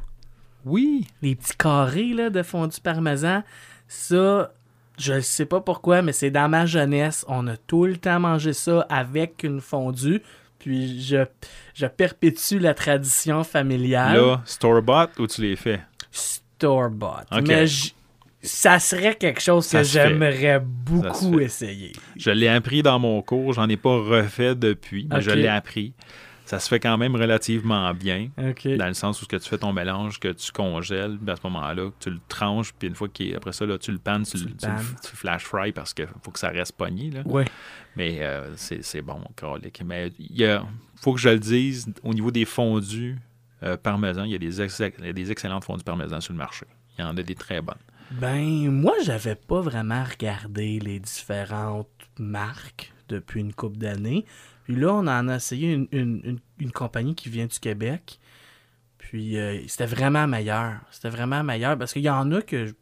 Oui. 0.65 1.05
Les 1.21 1.35
petits 1.35 1.55
carrés 1.55 2.13
là, 2.15 2.31
de 2.31 2.41
fondu 2.41 2.81
parmesan, 2.81 3.43
ça, 3.87 4.51
je 4.97 5.13
ne 5.13 5.19
sais 5.19 5.45
pas 5.45 5.61
pourquoi, 5.61 6.01
mais 6.01 6.11
c'est 6.11 6.31
dans 6.31 6.49
ma 6.49 6.65
jeunesse. 6.65 7.23
On 7.27 7.45
a 7.45 7.55
tout 7.55 7.85
le 7.85 7.97
temps 7.97 8.19
mangé 8.19 8.53
ça 8.53 8.87
avec 8.89 9.43
une 9.43 9.61
fondue. 9.61 10.23
Puis 10.57 11.03
je, 11.03 11.23
je 11.75 11.85
perpétue 11.85 12.57
la 12.57 12.73
tradition 12.73 13.43
familiale. 13.43 14.17
Là, 14.17 14.41
store-bought 14.45 15.19
ou 15.19 15.27
tu 15.27 15.43
les 15.43 15.55
fais? 15.55 15.81
Store-bought. 16.09 17.27
Ok. 17.31 17.47
Mais 17.47 17.67
ça 18.41 18.79
serait 18.79 19.15
quelque 19.15 19.41
chose 19.41 19.65
Ça 19.65 19.79
que 19.79 19.83
j'aimerais 19.87 20.59
beaucoup 20.61 21.39
essayer. 21.39 21.91
Je 22.15 22.31
l'ai 22.31 22.47
appris 22.47 22.81
dans 22.83 22.99
mon 22.99 23.21
cours. 23.21 23.53
J'en 23.53 23.67
ai 23.69 23.77
pas 23.77 23.97
refait 23.97 24.55
depuis, 24.55 25.07
mais 25.09 25.21
je 25.21 25.29
l'ai 25.31 25.47
appris. 25.47 25.93
Ça 26.45 26.57
se 26.57 26.67
fait 26.67 26.79
quand 26.79 26.97
même 26.97 27.15
relativement 27.15 27.93
bien. 27.93 28.29
Dans 28.77 28.87
le 28.87 28.95
sens 28.95 29.21
où 29.21 29.25
ce 29.25 29.29
que 29.29 29.35
tu 29.35 29.47
fais 29.47 29.59
ton 29.59 29.71
mélange, 29.71 30.19
que 30.19 30.29
tu 30.29 30.51
congèles, 30.51 31.15
puis 31.19 31.29
à 31.31 31.35
ce 31.35 31.41
moment-là, 31.43 31.91
tu 31.99 32.09
le 32.09 32.19
tranches, 32.27 32.73
puis 32.73 32.87
une 32.87 32.95
fois 32.95 33.07
qu'après 33.07 33.51
ça, 33.53 33.67
là, 33.67 33.77
tu 33.77 33.91
le 33.91 33.99
pannes, 33.99 34.23
tu, 34.23 34.31
Tu 34.37 34.45
le- 34.45 34.49
tu 34.53 34.65
tu 35.09 35.15
flash 35.15 35.43
fry 35.43 35.71
parce 35.71 35.93
qu'il 35.93 36.07
faut 36.23 36.31
que 36.31 36.39
ça 36.39 36.49
reste 36.49 36.71
pogné. 36.71 37.11
Là. 37.11 37.21
Ouais. 37.25 37.45
Mais 37.95 38.17
euh, 38.21 38.47
c'est 38.55 39.01
bon, 39.03 39.21
calique. 39.35 39.83
Mais 39.85 40.11
il 40.19 40.59
faut 40.95 41.13
que 41.13 41.19
je 41.19 41.29
le 41.29 41.39
dise, 41.39 41.85
au 42.03 42.15
niveau 42.15 42.31
des 42.31 42.45
fondus 42.45 43.17
euh, 43.61 43.77
parmesan, 43.77 44.23
il 44.23 44.31
y, 44.31 44.35
a 44.35 44.39
des 44.39 44.59
ex- 44.59 44.81
il 44.99 45.05
y 45.05 45.09
a 45.09 45.13
des 45.13 45.31
excellentes 45.31 45.65
fondus 45.65 45.83
parmesan 45.83 46.19
sur 46.19 46.33
le 46.33 46.39
marché. 46.39 46.65
Il 46.97 47.01
y 47.01 47.03
en 47.03 47.15
a 47.15 47.21
des 47.21 47.35
très 47.35 47.61
bonnes. 47.61 47.75
Ben, 48.11 48.71
moi, 48.71 48.93
j'avais 49.03 49.35
pas 49.35 49.61
vraiment 49.61 50.03
regardé 50.03 50.79
les 50.79 50.99
différentes 50.99 51.89
marques 52.17 52.91
depuis 53.07 53.39
une 53.41 53.53
couple 53.53 53.77
d'années. 53.77 54.25
Puis 54.63 54.75
là, 54.75 54.93
on 54.93 55.07
en 55.07 55.27
a 55.27 55.35
essayé 55.35 55.73
une, 55.73 55.87
une- 55.91 56.21
une- 56.23 56.39
une 56.59 56.71
compagnie 56.71 57.15
qui 57.15 57.29
vient 57.29 57.45
du 57.45 57.59
Québec. 57.59 58.19
Puis 58.97 59.37
euh, 59.37 59.61
c'était 59.67 59.85
vraiment 59.85 60.27
meilleur. 60.27 60.79
C'était 60.91 61.09
vraiment 61.09 61.43
meilleur 61.43 61.77
parce 61.77 61.93
qu'il 61.93 62.01
y 62.03 62.09
en 62.09 62.31
a 62.31 62.41
que 62.41 62.65
je, 62.67 62.73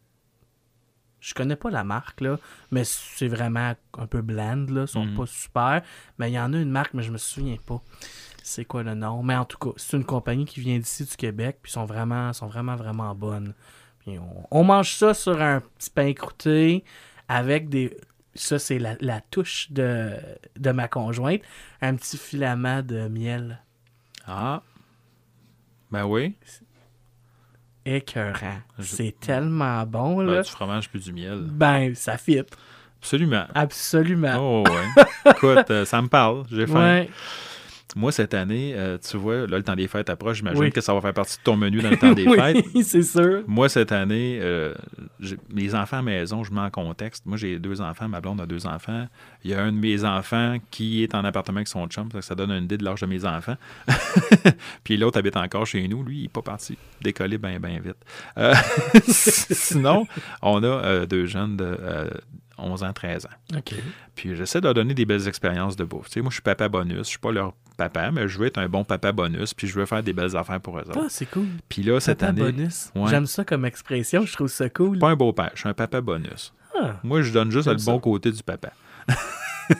je 1.20 1.34
connais 1.34 1.56
pas 1.56 1.70
la 1.70 1.84
marque, 1.84 2.20
là, 2.20 2.38
mais 2.70 2.84
c'est 2.84 3.28
vraiment 3.28 3.74
un 3.98 4.06
peu 4.06 4.22
bland, 4.22 4.66
là. 4.70 4.82
Ils 4.82 4.88
sont 4.88 5.04
Mhm. 5.06 5.16
pas 5.16 5.26
super. 5.26 5.82
Mais 6.18 6.30
il 6.30 6.34
y 6.34 6.40
en 6.40 6.52
a 6.52 6.58
une 6.58 6.70
marque, 6.70 6.94
mais 6.94 7.02
je 7.02 7.12
me 7.12 7.18
souviens 7.18 7.56
pas. 7.66 7.82
C'est 8.42 8.64
quoi 8.64 8.82
le 8.82 8.94
nom? 8.94 9.22
Mais 9.22 9.36
en 9.36 9.44
tout 9.44 9.58
cas, 9.58 9.70
c'est 9.76 9.96
une 9.96 10.04
compagnie 10.04 10.44
qui 10.46 10.60
vient 10.60 10.78
d'ici 10.78 11.04
du 11.04 11.16
Québec, 11.16 11.58
puis 11.62 11.70
sont 11.72 11.84
vraiment, 11.84 12.32
sont 12.32 12.46
vraiment, 12.46 12.76
vraiment 12.76 13.14
bonnes. 13.14 13.54
On, 14.18 14.60
on 14.60 14.64
mange 14.64 14.92
ça 14.94 15.12
sur 15.12 15.42
un 15.42 15.60
petit 15.60 15.90
pain 15.90 16.12
croûté 16.14 16.84
avec 17.28 17.68
des. 17.68 17.96
Ça, 18.34 18.58
c'est 18.60 18.78
la, 18.78 18.94
la 19.00 19.20
touche 19.20 19.70
de, 19.72 20.12
de 20.56 20.70
ma 20.70 20.86
conjointe. 20.86 21.40
Un 21.82 21.96
petit 21.96 22.16
filament 22.16 22.82
de 22.82 23.08
miel 23.08 23.60
Ah. 24.26 24.62
Ben 25.90 26.04
oui. 26.04 26.36
écœurant. 27.84 28.58
Je- 28.78 28.84
C'est 28.96 29.14
tellement 29.18 29.84
bon, 29.84 30.18
Ben, 30.18 30.34
là. 30.34 30.42
du 30.42 30.50
fromage 30.50 30.88
plus 30.88 31.04
du 31.04 31.12
miel. 31.12 31.40
Ben, 31.50 31.94
ça 31.94 32.16
fit. 32.18 32.42
Absolument. 33.00 33.46
Absolument. 33.54 34.36
Oh, 34.38 34.64
ouais. 34.68 35.04
Écoute, 35.32 35.70
euh, 35.70 35.84
ça 35.84 36.02
me 36.02 36.08
parle. 36.08 36.44
J'ai 36.50 36.66
faim. 36.66 36.74
ouais. 36.80 37.10
Moi, 37.96 38.12
cette 38.12 38.34
année, 38.34 38.72
euh, 38.76 38.98
tu 38.98 39.16
vois, 39.16 39.46
là, 39.46 39.56
le 39.56 39.62
temps 39.62 39.74
des 39.74 39.88
fêtes 39.88 40.10
approche. 40.10 40.38
J'imagine 40.38 40.60
Oui. 40.60 40.70
que 40.70 40.80
ça 40.82 40.92
va 40.92 41.00
faire 41.00 41.14
partie 41.14 41.38
de 41.38 41.42
ton 41.42 41.56
menu 41.56 41.80
dans 41.80 41.88
le 41.90 41.96
temps 41.96 42.12
des 42.14 42.24
fêtes. 42.24 42.64
oui, 42.74 42.84
c'est 42.84 43.02
sûr. 43.02 43.42
Moi, 43.46 43.68
cette 43.70 43.92
année, 43.92 44.38
euh, 44.42 44.74
mes 45.52 45.74
enfants 45.74 45.98
à 45.98 46.02
maison, 46.02 46.44
je 46.44 46.52
mets 46.52 46.60
en 46.60 46.70
contexte. 46.70 47.24
Moi, 47.24 47.38
j'ai 47.38 47.58
deux 47.58 47.80
enfants, 47.80 48.06
ma 48.06 48.20
blonde 48.20 48.40
a 48.42 48.46
deux 48.46 48.66
enfants. 48.66 49.06
Il 49.42 49.50
y 49.50 49.54
a 49.54 49.62
un 49.62 49.72
de 49.72 49.78
mes 49.78 50.04
enfants 50.04 50.56
qui 50.70 51.02
est 51.02 51.14
en 51.14 51.24
appartement 51.24 51.56
avec 51.58 51.68
son 51.68 51.86
chum, 51.86 52.10
ça, 52.12 52.20
ça 52.20 52.34
donne 52.34 52.50
une 52.50 52.64
idée 52.64 52.76
de 52.76 52.84
l'âge 52.84 53.00
de 53.00 53.06
mes 53.06 53.24
enfants. 53.24 53.56
Puis 54.84 54.96
l'autre 54.98 55.18
habite 55.18 55.36
encore 55.36 55.66
chez 55.66 55.86
nous. 55.88 56.02
Lui, 56.02 56.18
il 56.18 56.22
n'est 56.24 56.28
pas 56.28 56.42
parti 56.42 56.76
décoller 57.00 57.38
bien, 57.38 57.58
bien 57.58 57.80
vite. 57.80 57.96
Euh, 58.36 58.54
sinon, 59.08 60.06
on 60.42 60.62
a 60.62 61.06
deux 61.06 61.26
jeunes 61.26 61.56
de 61.56 61.64
euh, 61.64 62.10
11 62.58 62.82
ans, 62.82 62.92
13 62.92 63.26
ans. 63.26 63.56
OK. 63.56 63.74
Puis 64.14 64.34
j'essaie 64.36 64.60
de 64.60 64.64
leur 64.64 64.74
donner 64.74 64.94
des 64.94 65.06
belles 65.06 65.26
expériences 65.28 65.76
de 65.76 65.84
bouffe. 65.84 66.06
Tu 66.06 66.14
sais, 66.14 66.20
moi, 66.20 66.30
je 66.30 66.34
suis 66.34 66.42
papa 66.42 66.68
bonus. 66.68 66.98
Je 66.98 67.02
suis 67.04 67.18
pas 67.18 67.30
leur 67.32 67.54
papa, 67.78 68.10
mais 68.10 68.28
je 68.28 68.38
veux 68.38 68.46
être 68.46 68.58
un 68.58 68.68
bon 68.68 68.84
papa 68.84 69.12
bonus. 69.12 69.54
Puis 69.54 69.66
je 69.66 69.78
veux 69.78 69.86
faire 69.86 70.02
des 70.02 70.12
belles 70.12 70.36
affaires 70.36 70.60
pour 70.60 70.78
eux 70.78 70.82
autres. 70.82 71.00
Ah, 71.02 71.06
c'est 71.08 71.24
cool. 71.30 71.46
Puis 71.70 71.82
là, 71.82 71.98
cette 72.00 72.18
Papa 72.18 72.30
année, 72.32 72.42
bonus. 72.42 72.90
Ouais. 72.94 73.08
J'aime 73.08 73.24
ça 73.24 73.44
comme 73.46 73.64
expression, 73.64 74.26
je 74.26 74.32
trouve 74.34 74.48
ça 74.48 74.68
cool. 74.68 74.98
pas 74.98 75.08
un 75.08 75.16
beau 75.16 75.32
père, 75.32 75.50
je 75.54 75.60
suis 75.60 75.68
un 75.70 75.72
papa 75.74 76.02
bonus. 76.02 76.52
Ah, 76.78 76.96
Moi, 77.02 77.22
je 77.22 77.32
donne 77.32 77.50
juste 77.50 77.68
le 77.68 77.78
ça. 77.78 77.90
bon 77.90 77.98
côté 77.98 78.30
du 78.30 78.42
papa. 78.42 78.72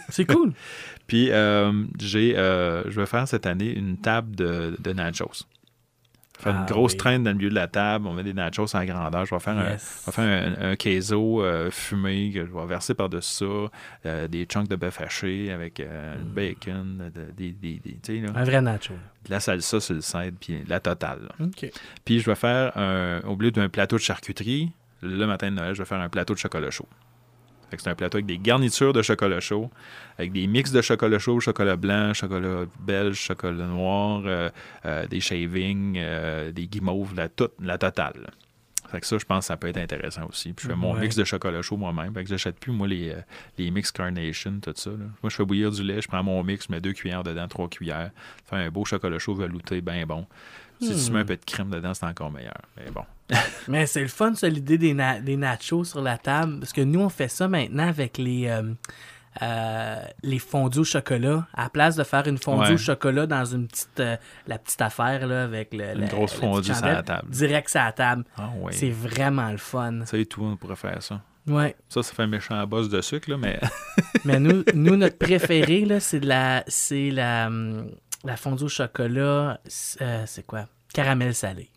c'est 0.09 0.25
cool. 0.25 0.53
Puis 1.07 1.31
euh, 1.31 1.73
j'ai, 2.01 2.37
euh, 2.39 2.83
je 2.91 3.01
vais 3.01 3.07
faire 3.07 3.27
cette 3.29 3.47
année 3.47 3.71
une 3.77 3.99
table 3.99 4.35
de, 4.37 4.77
de 4.79 4.93
nachos. 4.93 5.45
Faire 6.39 6.55
Ah 6.57 6.61
une 6.61 6.67
grosse 6.67 6.93
oui. 6.93 6.99
traîne 6.99 7.25
dans 7.25 7.31
le 7.31 7.37
milieu 7.37 7.51
de 7.51 7.55
la 7.57 7.67
table. 7.67 8.07
On 8.07 8.15
met 8.15 8.23
des 8.23 8.33
nachos 8.33 8.75
en 8.77 8.85
grandeur. 8.85 9.27
Je 9.27 9.35
vais 9.35 9.41
faire 9.41 9.59
un, 9.59 9.71
Yes. 9.71 10.05
On 10.07 10.11
va 10.11 10.13
faire 10.13 10.55
un, 10.61 10.71
un 10.71 10.77
queso 10.77 11.43
euh, 11.43 11.69
fumé 11.71 12.31
que 12.33 12.47
je 12.47 12.51
vais 12.53 12.67
verser 12.67 12.95
par-dessus 12.95 13.45
ça, 13.45 13.71
euh, 14.07 14.29
des 14.29 14.45
chunks 14.45 14.69
de 14.69 14.77
bœuf 14.77 15.01
haché 15.01 15.51
avec 15.53 15.81
euh, 15.81 16.15
Mm. 16.17 16.25
bacon, 16.35 17.11
de- 17.15 17.33
de- 17.37 17.51
des, 17.51 18.21
là, 18.21 18.29
Un 18.37 18.45
vrai 18.45 18.61
nacho. 18.61 18.95
de 19.25 19.31
la 19.31 19.41
salsa 19.41 19.81
sur 19.81 19.95
le 19.95 20.01
side, 20.01 20.35
puis 20.41 20.63
la 20.69 20.79
totale. 20.81 21.29
Puis 22.05 22.21
je 22.21 22.27
vais 22.31 22.37
faire, 22.37 22.77
un, 22.77 23.21
au 23.27 23.35
lieu 23.37 23.51
d'un 23.51 23.69
plateau 23.69 23.97
de 23.97 24.01
charcuterie, 24.03 24.71
le 25.03 25.27
matin 25.27 25.51
de 25.51 25.57
Noël, 25.57 25.75
je 25.75 25.83
vais 25.83 25.87
faire 25.89 26.01
un 26.01 26.09
plateau 26.09 26.35
de 26.35 26.39
chocolat 26.39 26.71
chaud. 26.71 26.89
Fait 27.71 27.77
que 27.77 27.83
c'est 27.83 27.91
un 27.91 27.95
plateau 27.95 28.17
avec 28.17 28.27
des 28.27 28.39
garnitures 28.39 28.93
de 28.93 29.03
chocolat 29.03 29.41
chaud, 29.41 29.71
avec 30.19 30.33
des 30.33 30.47
mix 30.47 30.73
de 30.73 30.81
chocolat 30.81 31.19
chaud, 31.19 31.39
chocolat 31.41 31.77
blanc, 31.77 32.15
chocolat 32.15 32.65
belge, 32.81 33.17
chocolat 33.19 33.67
noir, 33.67 34.23
euh, 34.25 34.49
euh, 34.87 35.07
des 35.07 35.21
shavings, 35.21 35.97
euh, 35.99 36.51
des 36.53 36.67
guimauves, 36.67 37.15
la, 37.15 37.29
toute, 37.29 37.53
la 37.61 37.77
totale. 37.79 38.31
Fait 38.91 39.01
que 39.01 39.07
ça, 39.07 39.19
je 39.19 39.25
pense 39.27 39.41
que 39.41 39.45
ça 39.49 39.59
peut 39.59 39.67
être 39.69 39.77
intéressant 39.77 40.27
aussi. 40.31 40.55
Puis 40.55 40.65
je 40.65 40.71
fais 40.71 40.75
mon 40.77 40.95
Ouais. 40.95 41.01
mix 41.01 41.15
de 41.15 41.23
chocolat 41.23 41.61
chaud 41.61 41.77
moi-même. 41.77 42.15
Fait 42.15 42.23
que 42.25 42.31
j'achète 42.31 42.59
plus, 42.59 42.73
moi, 42.73 42.89
les, 42.89 43.15
les 43.59 43.71
mix 43.71 43.93
Carnation, 43.93 44.61
tout 44.63 44.73
ça. 44.75 44.89
là. 44.89 44.97
Moi, 45.23 45.29
je 45.29 45.37
fais 45.37 45.45
bouillir 45.45 45.71
du 45.71 45.83
lait, 45.83 46.01
je 46.01 46.09
prends 46.09 46.23
mon 46.25 46.43
mix, 46.43 46.65
je 46.69 46.73
mets 46.73 46.81
deux 46.81 46.95
cuillères 46.95 47.23
dedans, 47.23 47.47
trois 47.49 47.69
cuillères. 47.69 48.13
Fais 48.49 48.57
un 48.57 48.71
beau 48.71 48.87
chocolat 48.87 49.19
chaud 49.19 49.35
velouté, 49.35 49.83
bien 49.83 50.07
bon. 50.07 50.27
Si 50.81 50.89
tu 51.05 51.11
Hmm. 51.11 51.15
mets 51.15 51.21
un 51.21 51.25
peu 51.25 51.37
de 51.37 51.45
crème 51.45 51.71
dedans, 51.71 51.93
c'est 51.95 52.07
encore 52.07 52.31
meilleur. 52.31 52.61
Mais 52.77 52.91
bon. 52.91 53.03
Mais 53.69 53.87
c'est 53.87 54.01
le 54.03 54.09
fun, 54.09 54.35
ça, 54.35 54.49
l'idée 54.49 54.79
des, 54.79 54.95
na- 54.95 55.21
des 55.21 55.37
nachos 55.37 55.85
sur 55.85 56.01
la 56.01 56.17
table. 56.19 56.61
Parce 56.61 56.73
que 56.73 56.81
nous, 56.81 57.01
on 57.01 57.09
fait 57.09 57.29
ça 57.29 57.49
maintenant 57.49 57.89
avec 57.89 58.17
les, 58.19 58.47
euh, 58.49 58.63
euh, 59.43 59.97
les 60.23 60.39
fondus 60.39 60.79
au 60.81 60.85
chocolat. 60.85 61.47
À 61.55 61.65
la 61.65 61.69
place 61.69 61.97
de 61.97 62.05
faire 62.05 62.27
une 62.27 62.39
fondue 62.39 62.69
Ouais. 62.69 62.75
au 62.75 62.79
chocolat 62.79 63.27
dans 63.27 63.45
une 63.45 63.67
petite, 63.69 64.01
euh, 64.01 64.17
la 64.47 64.59
petite 64.59 64.81
affaire 64.81 65.27
là, 65.27 65.45
avec 65.45 65.73
le, 65.75 65.93
Une 65.95 66.01
la- 66.01 66.07
grosse 66.07 66.33
fondue 66.35 66.75
sur 66.75 66.85
la 66.87 67.03
table. 67.03 67.29
Direct 67.31 67.69
sur 67.69 67.81
la 67.81 67.93
table. 67.93 68.25
Ah. 68.37 68.51
C'est 68.71 68.91
vraiment 68.91 69.51
le 69.51 69.59
fun. 69.59 70.05
Ça 70.07 70.17
et 70.17 70.27
tout, 70.27 70.43
on 70.43 70.57
pourrait 70.57 70.77
faire 70.77 71.03
ça. 71.03 71.21
Ouais. 71.47 71.75
Ça, 71.89 72.03
ça 72.03 72.13
fait 72.15 72.25
un 72.25 72.27
méchant 72.27 72.67
boss 72.67 72.89
de 72.91 73.01
sucre, 73.01 73.31
là, 73.31 73.37
mais 73.39 73.59
Mais 74.25 74.39
nous, 74.39 74.65
nous 74.75 74.97
notre 74.97 75.17
préféré, 75.19 75.85
là, 75.87 75.99
c'est 75.99 76.21
de 76.21 76.27
la, 76.29 76.63
c'est 76.67 77.11
la, 77.11 77.47
hum, 77.47 77.87
la 78.25 78.37
fondue 78.37 78.65
au 78.65 78.69
chocolat. 78.69 79.61
c'est, 79.67 80.03
euh, 80.03 80.23
c'est 80.27 80.47
quoi? 80.47 80.67
Caramel 80.93 81.35
salé. 81.35 81.71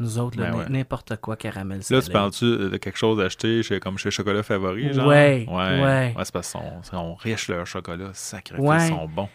Nous 0.00 0.18
autres, 0.18 0.36
Ben 0.36 0.52
ouais. 0.54 0.64
n'importe 0.70 1.16
quoi, 1.16 1.36
caramel 1.36 1.82
salé. 1.84 2.00
là, 2.00 2.06
tu 2.06 2.10
parles-tu 2.12 2.44
de 2.70 2.76
quelque 2.78 2.98
chose 2.98 3.18
d'acheter 3.18 3.62
chez, 3.62 3.78
comme 3.78 3.96
chez 3.96 4.10
Chocolat 4.10 4.42
Favori, 4.42 4.92
genre? 4.92 5.06
Ouais, 5.06 5.46
Ouais. 5.48 5.82
ouais. 5.82 6.14
c'est 6.24 6.32
parce 6.32 6.54
ils 6.82 6.86
sont 6.88 7.14
riches, 7.14 7.48
leurs 7.48 7.66
chocolats. 7.66 8.10
Sacré 8.12 8.58
Ouais. 8.58 8.86
ils 8.86 8.88
sont 8.88 9.06
bons. 9.06 9.28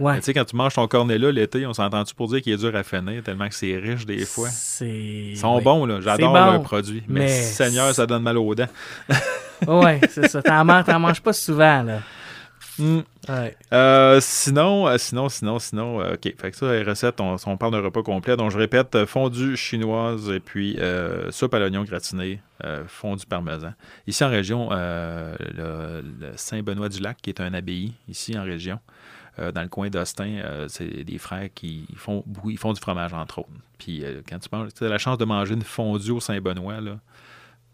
Ouais. 0.00 0.16
Tu 0.16 0.22
sais, 0.22 0.34
quand 0.34 0.46
tu 0.46 0.56
manges 0.56 0.74
ton 0.74 0.88
cornet-là 0.88 1.30
l'été, 1.30 1.66
on 1.66 1.74
s'entend-tu 1.74 2.14
pour 2.14 2.26
dire 2.28 2.40
qu'il 2.40 2.54
est 2.54 2.56
dur 2.56 2.74
à 2.74 2.82
finir 2.82 3.22
tellement 3.22 3.48
que 3.48 3.54
c'est 3.54 3.76
riche 3.76 4.06
des 4.06 4.24
fois? 4.24 4.48
C'est... 4.48 4.88
Ils 4.88 5.36
sont 5.36 5.56
oui. 5.58 5.62
bons, 5.62 5.84
là. 5.84 6.00
J'adore 6.00 6.32
bon, 6.32 6.52
leurs 6.52 6.62
produits. 6.62 7.02
Mais, 7.06 7.20
mais 7.20 7.28
Seigneur, 7.28 7.94
ça 7.94 8.06
donne 8.06 8.22
mal 8.22 8.38
aux 8.38 8.54
dents. 8.54 8.68
Ouais, 9.66 10.00
c'est 10.08 10.26
ça. 10.28 10.42
T'en 10.42 10.64
manges, 10.64 10.86
manges 10.98 11.20
pas 11.20 11.34
souvent, 11.34 11.82
là. 11.82 12.00
Hmm. 12.82 13.02
Ouais. 13.28 13.56
Euh, 13.72 14.18
sinon, 14.20 14.88
euh, 14.88 14.98
sinon, 14.98 15.28
sinon, 15.28 15.60
sinon, 15.60 16.00
euh, 16.00 16.14
OK. 16.14 16.34
Fait 16.36 16.50
que 16.50 16.56
ça, 16.56 16.72
les 16.72 16.82
recettes, 16.82 17.20
on, 17.20 17.56
parle 17.56 17.70
d'un 17.70 17.80
repas 17.80 18.02
complet. 18.02 18.36
Donc, 18.36 18.50
je 18.50 18.58
répète, 18.58 18.96
euh, 18.96 19.06
fondue 19.06 19.56
chinoise 19.56 20.28
et 20.28 20.40
puis 20.40 20.76
euh, 20.80 21.30
soupe 21.30 21.54
à 21.54 21.60
l'oignon 21.60 21.84
gratiné, 21.84 22.40
euh, 22.64 22.82
fondue 22.88 23.24
parmesan. 23.24 23.72
Ici 24.08 24.24
en 24.24 24.30
région, 24.30 24.70
euh, 24.72 25.36
le, 25.54 26.32
Saint-Benoît-du-Lac, 26.34 27.18
qui 27.22 27.30
est 27.30 27.40
un 27.40 27.54
abbaye, 27.54 27.92
ici 28.08 28.36
en 28.36 28.42
région, 28.42 28.80
euh, 29.38 29.52
dans 29.52 29.62
le 29.62 29.68
coin 29.68 29.88
d'Austin, 29.88 30.40
euh, 30.44 30.66
c'est 30.68 31.04
des 31.04 31.18
frères 31.18 31.50
qui 31.54 31.86
font, 31.94 32.24
ils 32.44 32.58
font 32.58 32.72
du 32.72 32.80
fromage, 32.80 33.14
entre 33.14 33.38
autres. 33.38 33.48
Puis, 33.78 34.04
euh, 34.04 34.22
quand 34.28 34.40
tu 34.40 34.48
manges, 34.50 34.74
tu 34.76 34.84
as 34.84 34.88
la 34.88 34.98
chance 34.98 35.18
de 35.18 35.24
manger 35.24 35.54
une 35.54 35.62
fondue 35.62 36.10
au 36.10 36.20
Saint-Benoît, 36.20 36.80
là, 36.80 36.98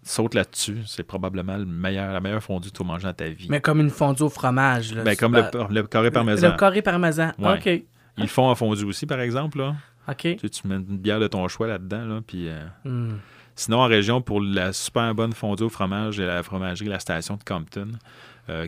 saute 0.02 0.34
là-dessus. 0.34 0.78
C'est 0.86 1.02
probablement 1.02 1.56
le 1.56 1.66
meilleur, 1.66 2.12
la 2.12 2.20
meilleure 2.20 2.42
fondue 2.42 2.70
que 2.70 2.76
tu 2.76 2.82
as 2.82 2.86
mangée 2.86 3.04
dans 3.06 3.12
ta 3.12 3.28
vie. 3.28 3.46
Mais 3.50 3.60
comme 3.60 3.80
une 3.80 3.90
fondue 3.90 4.22
au 4.22 4.28
fromage, 4.28 4.94
là. 4.94 5.02
Ben, 5.02 5.16
comme 5.16 5.32
pas- 5.32 5.50
le, 5.68 5.74
le 5.74 5.82
carré 5.86 6.10
parmesan. 6.10 6.50
Le 6.52 6.56
carré 6.56 6.82
parmesan. 6.82 7.32
Ouais. 7.38 7.54
OK. 7.58 7.66
Ils 7.66 8.22
le 8.22 8.26
font 8.26 8.48
en 8.48 8.54
fondu 8.54 8.84
aussi, 8.84 9.06
par 9.06 9.20
exemple. 9.20 9.58
Là. 9.58 9.74
OK. 10.08 10.16
Tu, 10.22 10.38
sais, 10.38 10.48
tu 10.48 10.66
mets 10.66 10.76
une 10.76 10.98
bière 10.98 11.20
de 11.20 11.26
ton 11.28 11.46
choix 11.48 11.66
là-dedans. 11.68 12.04
Là, 12.06 12.20
puis, 12.26 12.48
euh, 12.48 12.64
Hmm. 12.84 13.16
Sinon, 13.54 13.78
en 13.78 13.86
région, 13.86 14.20
pour 14.22 14.40
la 14.40 14.72
super 14.72 15.12
bonne 15.16 15.32
fondue 15.32 15.64
au 15.64 15.68
fromage, 15.68 16.20
a 16.20 16.26
la 16.26 16.42
fromagerie 16.44 16.88
La 16.88 17.00
Station 17.00 17.34
de 17.36 17.42
Compton, 17.42 17.88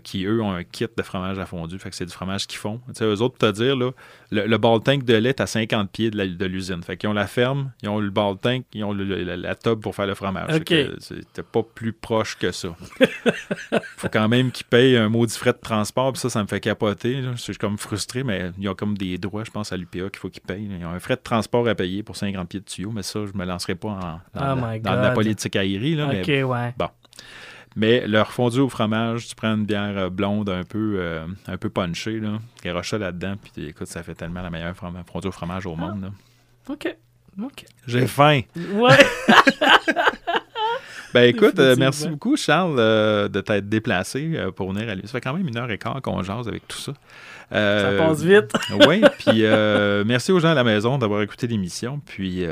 qui, 0.02 0.24
eux, 0.24 0.42
ont 0.42 0.52
un 0.52 0.62
kit 0.64 0.86
de 0.94 1.02
fromage 1.02 1.38
à 1.38 1.46
fondu. 1.46 1.78
Fait 1.78 1.90
que 1.90 1.96
c'est 1.96 2.04
du 2.06 2.12
fromage 2.12 2.46
qu'ils 2.46 2.58
font. 2.58 2.80
Tu 2.88 2.94
sais, 2.94 3.04
eux 3.04 3.20
autres, 3.22 3.36
pour 3.38 3.48
te 3.48 3.54
dire, 3.54 3.76
là, 3.76 3.90
le, 4.30 4.46
le 4.46 4.58
ball 4.58 4.80
tank 4.80 5.04
de 5.04 5.14
lait 5.14 5.30
est 5.30 5.40
à 5.40 5.46
50 5.46 5.90
pieds 5.90 6.10
de 6.10 6.44
l'usine. 6.46 6.82
Fait 6.82 6.96
qu'ils 6.96 7.08
ont 7.08 7.12
la 7.14 7.26
ferme, 7.26 7.72
ils 7.82 7.88
ont 7.88 7.98
le 7.98 8.10
ball 8.10 8.36
tank, 8.38 8.64
ils 8.74 8.84
ont 8.84 8.92
le- 8.92 9.04
la, 9.22 9.36
la 9.36 9.54
tub 9.54 9.80
pour 9.80 9.94
faire 9.94 10.06
le 10.06 10.14
fromage. 10.14 10.54
OK. 10.54 10.68
Fait 10.68 10.86
que 10.86 10.94
C'était 11.00 11.42
pas 11.42 11.62
plus 11.62 11.92
proche 11.92 12.36
que 12.38 12.52
ça. 12.52 12.68
faut 13.96 14.08
quand 14.08 14.28
même 14.28 14.50
qu'ils 14.50 14.66
payent 14.66 14.96
un 14.96 15.08
maudit 15.08 15.36
frais 15.36 15.52
de 15.52 15.58
transport, 15.60 16.12
puis 16.12 16.20
ça, 16.20 16.30
ça 16.30 16.42
me 16.42 16.48
fait 16.48 16.60
capoter. 16.60 17.20
là. 17.20 17.32
Je 17.34 17.40
suis 17.42 17.54
comme 17.56 17.78
frustré, 17.78 18.22
mais 18.22 18.50
ils 18.58 18.68
ont 18.68 18.74
comme 18.74 18.96
des 18.96 19.18
droits, 19.18 19.44
je 19.44 19.50
pense, 19.50 19.72
à 19.72 19.76
l'UPA 19.76 20.10
qu'il 20.10 20.18
faut 20.18 20.28
qu'ils 20.30 20.42
payent. 20.42 20.68
Ils 20.78 20.84
ont 20.84 20.90
un 20.90 21.00
frais 21.00 21.16
de 21.16 21.22
transport 21.22 21.66
à 21.68 21.74
payer 21.74 22.02
pour 22.02 22.16
50 22.16 22.48
pieds 22.48 22.60
de 22.60 22.64
tuyau, 22.64 22.90
mais 22.92 23.02
ça, 23.02 23.20
je 23.26 23.36
me 23.38 23.44
lancerai 23.44 23.74
pas 23.74 23.88
en, 23.88 24.00
dans, 24.00 24.20
Oh 24.34 24.56
la, 24.56 24.56
dans 24.96 25.02
politique 25.14 25.56
aérie. 25.56 25.94
Là, 25.96 26.06
mais 26.06 26.20
ouais. 26.44 26.74
Mais 27.76 28.06
leur 28.06 28.32
fondu 28.32 28.60
au 28.60 28.68
fromage, 28.68 29.28
tu 29.28 29.34
prends 29.34 29.54
une 29.54 29.64
bière 29.64 29.96
euh, 29.96 30.10
blonde 30.10 30.48
un 30.48 30.64
peu, 30.64 30.96
euh, 30.98 31.26
un 31.46 31.56
peu 31.56 31.70
punchée, 31.70 32.20
là, 32.20 32.38
garoche 32.62 32.90
ça 32.90 32.98
là-dedans, 32.98 33.34
puis 33.36 33.66
écoute, 33.66 33.86
ça 33.86 34.02
fait 34.02 34.14
tellement 34.14 34.42
la 34.42 34.50
meilleure 34.50 34.74
fondue 34.76 35.28
au 35.28 35.32
fromage 35.32 35.66
au 35.66 35.76
monde. 35.76 36.02
là. 36.02 36.08
OK. 36.68 36.96
OK. 37.42 37.64
J'ai 37.86 38.06
faim. 38.06 38.40
Ouais. 38.74 38.98
Ben 41.12 41.22
écoute, 41.22 41.58
euh, 41.58 41.74
merci 41.76 42.08
beaucoup, 42.08 42.36
Charles, 42.36 42.76
euh, 42.78 43.26
de 43.26 43.40
t'être 43.40 43.68
déplacé 43.68 44.32
euh, 44.34 44.52
pour 44.52 44.72
venir 44.72 44.88
à 44.88 44.94
lui. 44.94 45.02
Ça 45.06 45.12
fait 45.12 45.20
quand 45.20 45.34
même 45.34 45.48
une 45.48 45.56
heure 45.56 45.70
et 45.70 45.78
quart 45.78 46.00
qu'on 46.02 46.22
jase 46.22 46.46
avec 46.46 46.68
tout 46.68 46.78
ça. 46.78 46.92
Ça 47.50 47.92
passe 47.98 48.22
vite. 48.22 48.52
oui, 48.86 49.02
puis 49.18 49.42
merci 50.06 50.30
aux 50.30 50.38
gens 50.38 50.50
à 50.50 50.54
la 50.54 50.64
maison 50.64 50.98
d'avoir 50.98 51.22
écouté 51.22 51.48
l'émission. 51.48 52.00
Puis 52.04 52.44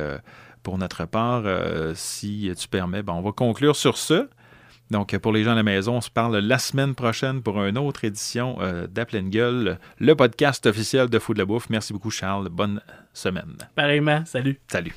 pour 0.64 0.76
notre 0.76 1.04
part, 1.04 1.44
si 1.94 2.50
tu 2.58 2.68
permets, 2.68 3.02
ben, 3.02 3.12
on 3.12 3.22
va 3.22 3.30
conclure 3.30 3.76
sur 3.76 3.96
ce. 3.96 4.28
Donc, 4.90 5.16
pour 5.18 5.32
les 5.32 5.44
gens 5.44 5.52
à 5.52 5.56
la 5.56 5.62
maison, 5.62 5.96
on 5.96 6.00
se 6.00 6.10
parle 6.10 6.38
la 6.38 6.58
semaine 6.58 6.94
prochaine 6.94 7.42
pour 7.42 7.62
une 7.62 7.78
autre 7.78 8.04
édition 8.04 8.56
euh, 8.60 8.86
d'À 8.86 9.04
pleine 9.04 9.30
gueule, 9.30 9.78
le 9.98 10.14
podcast 10.14 10.66
officiel 10.66 11.08
de 11.08 11.18
Fou 11.18 11.34
de 11.34 11.38
la 11.38 11.44
Bouffe. 11.44 11.68
Merci 11.70 11.92
beaucoup, 11.92 12.10
Charles. 12.10 12.48
Bonne 12.48 12.80
semaine. 13.12 13.56
Pareillement. 13.74 14.22
Salut. 14.24 14.58
Salut. 14.68 14.94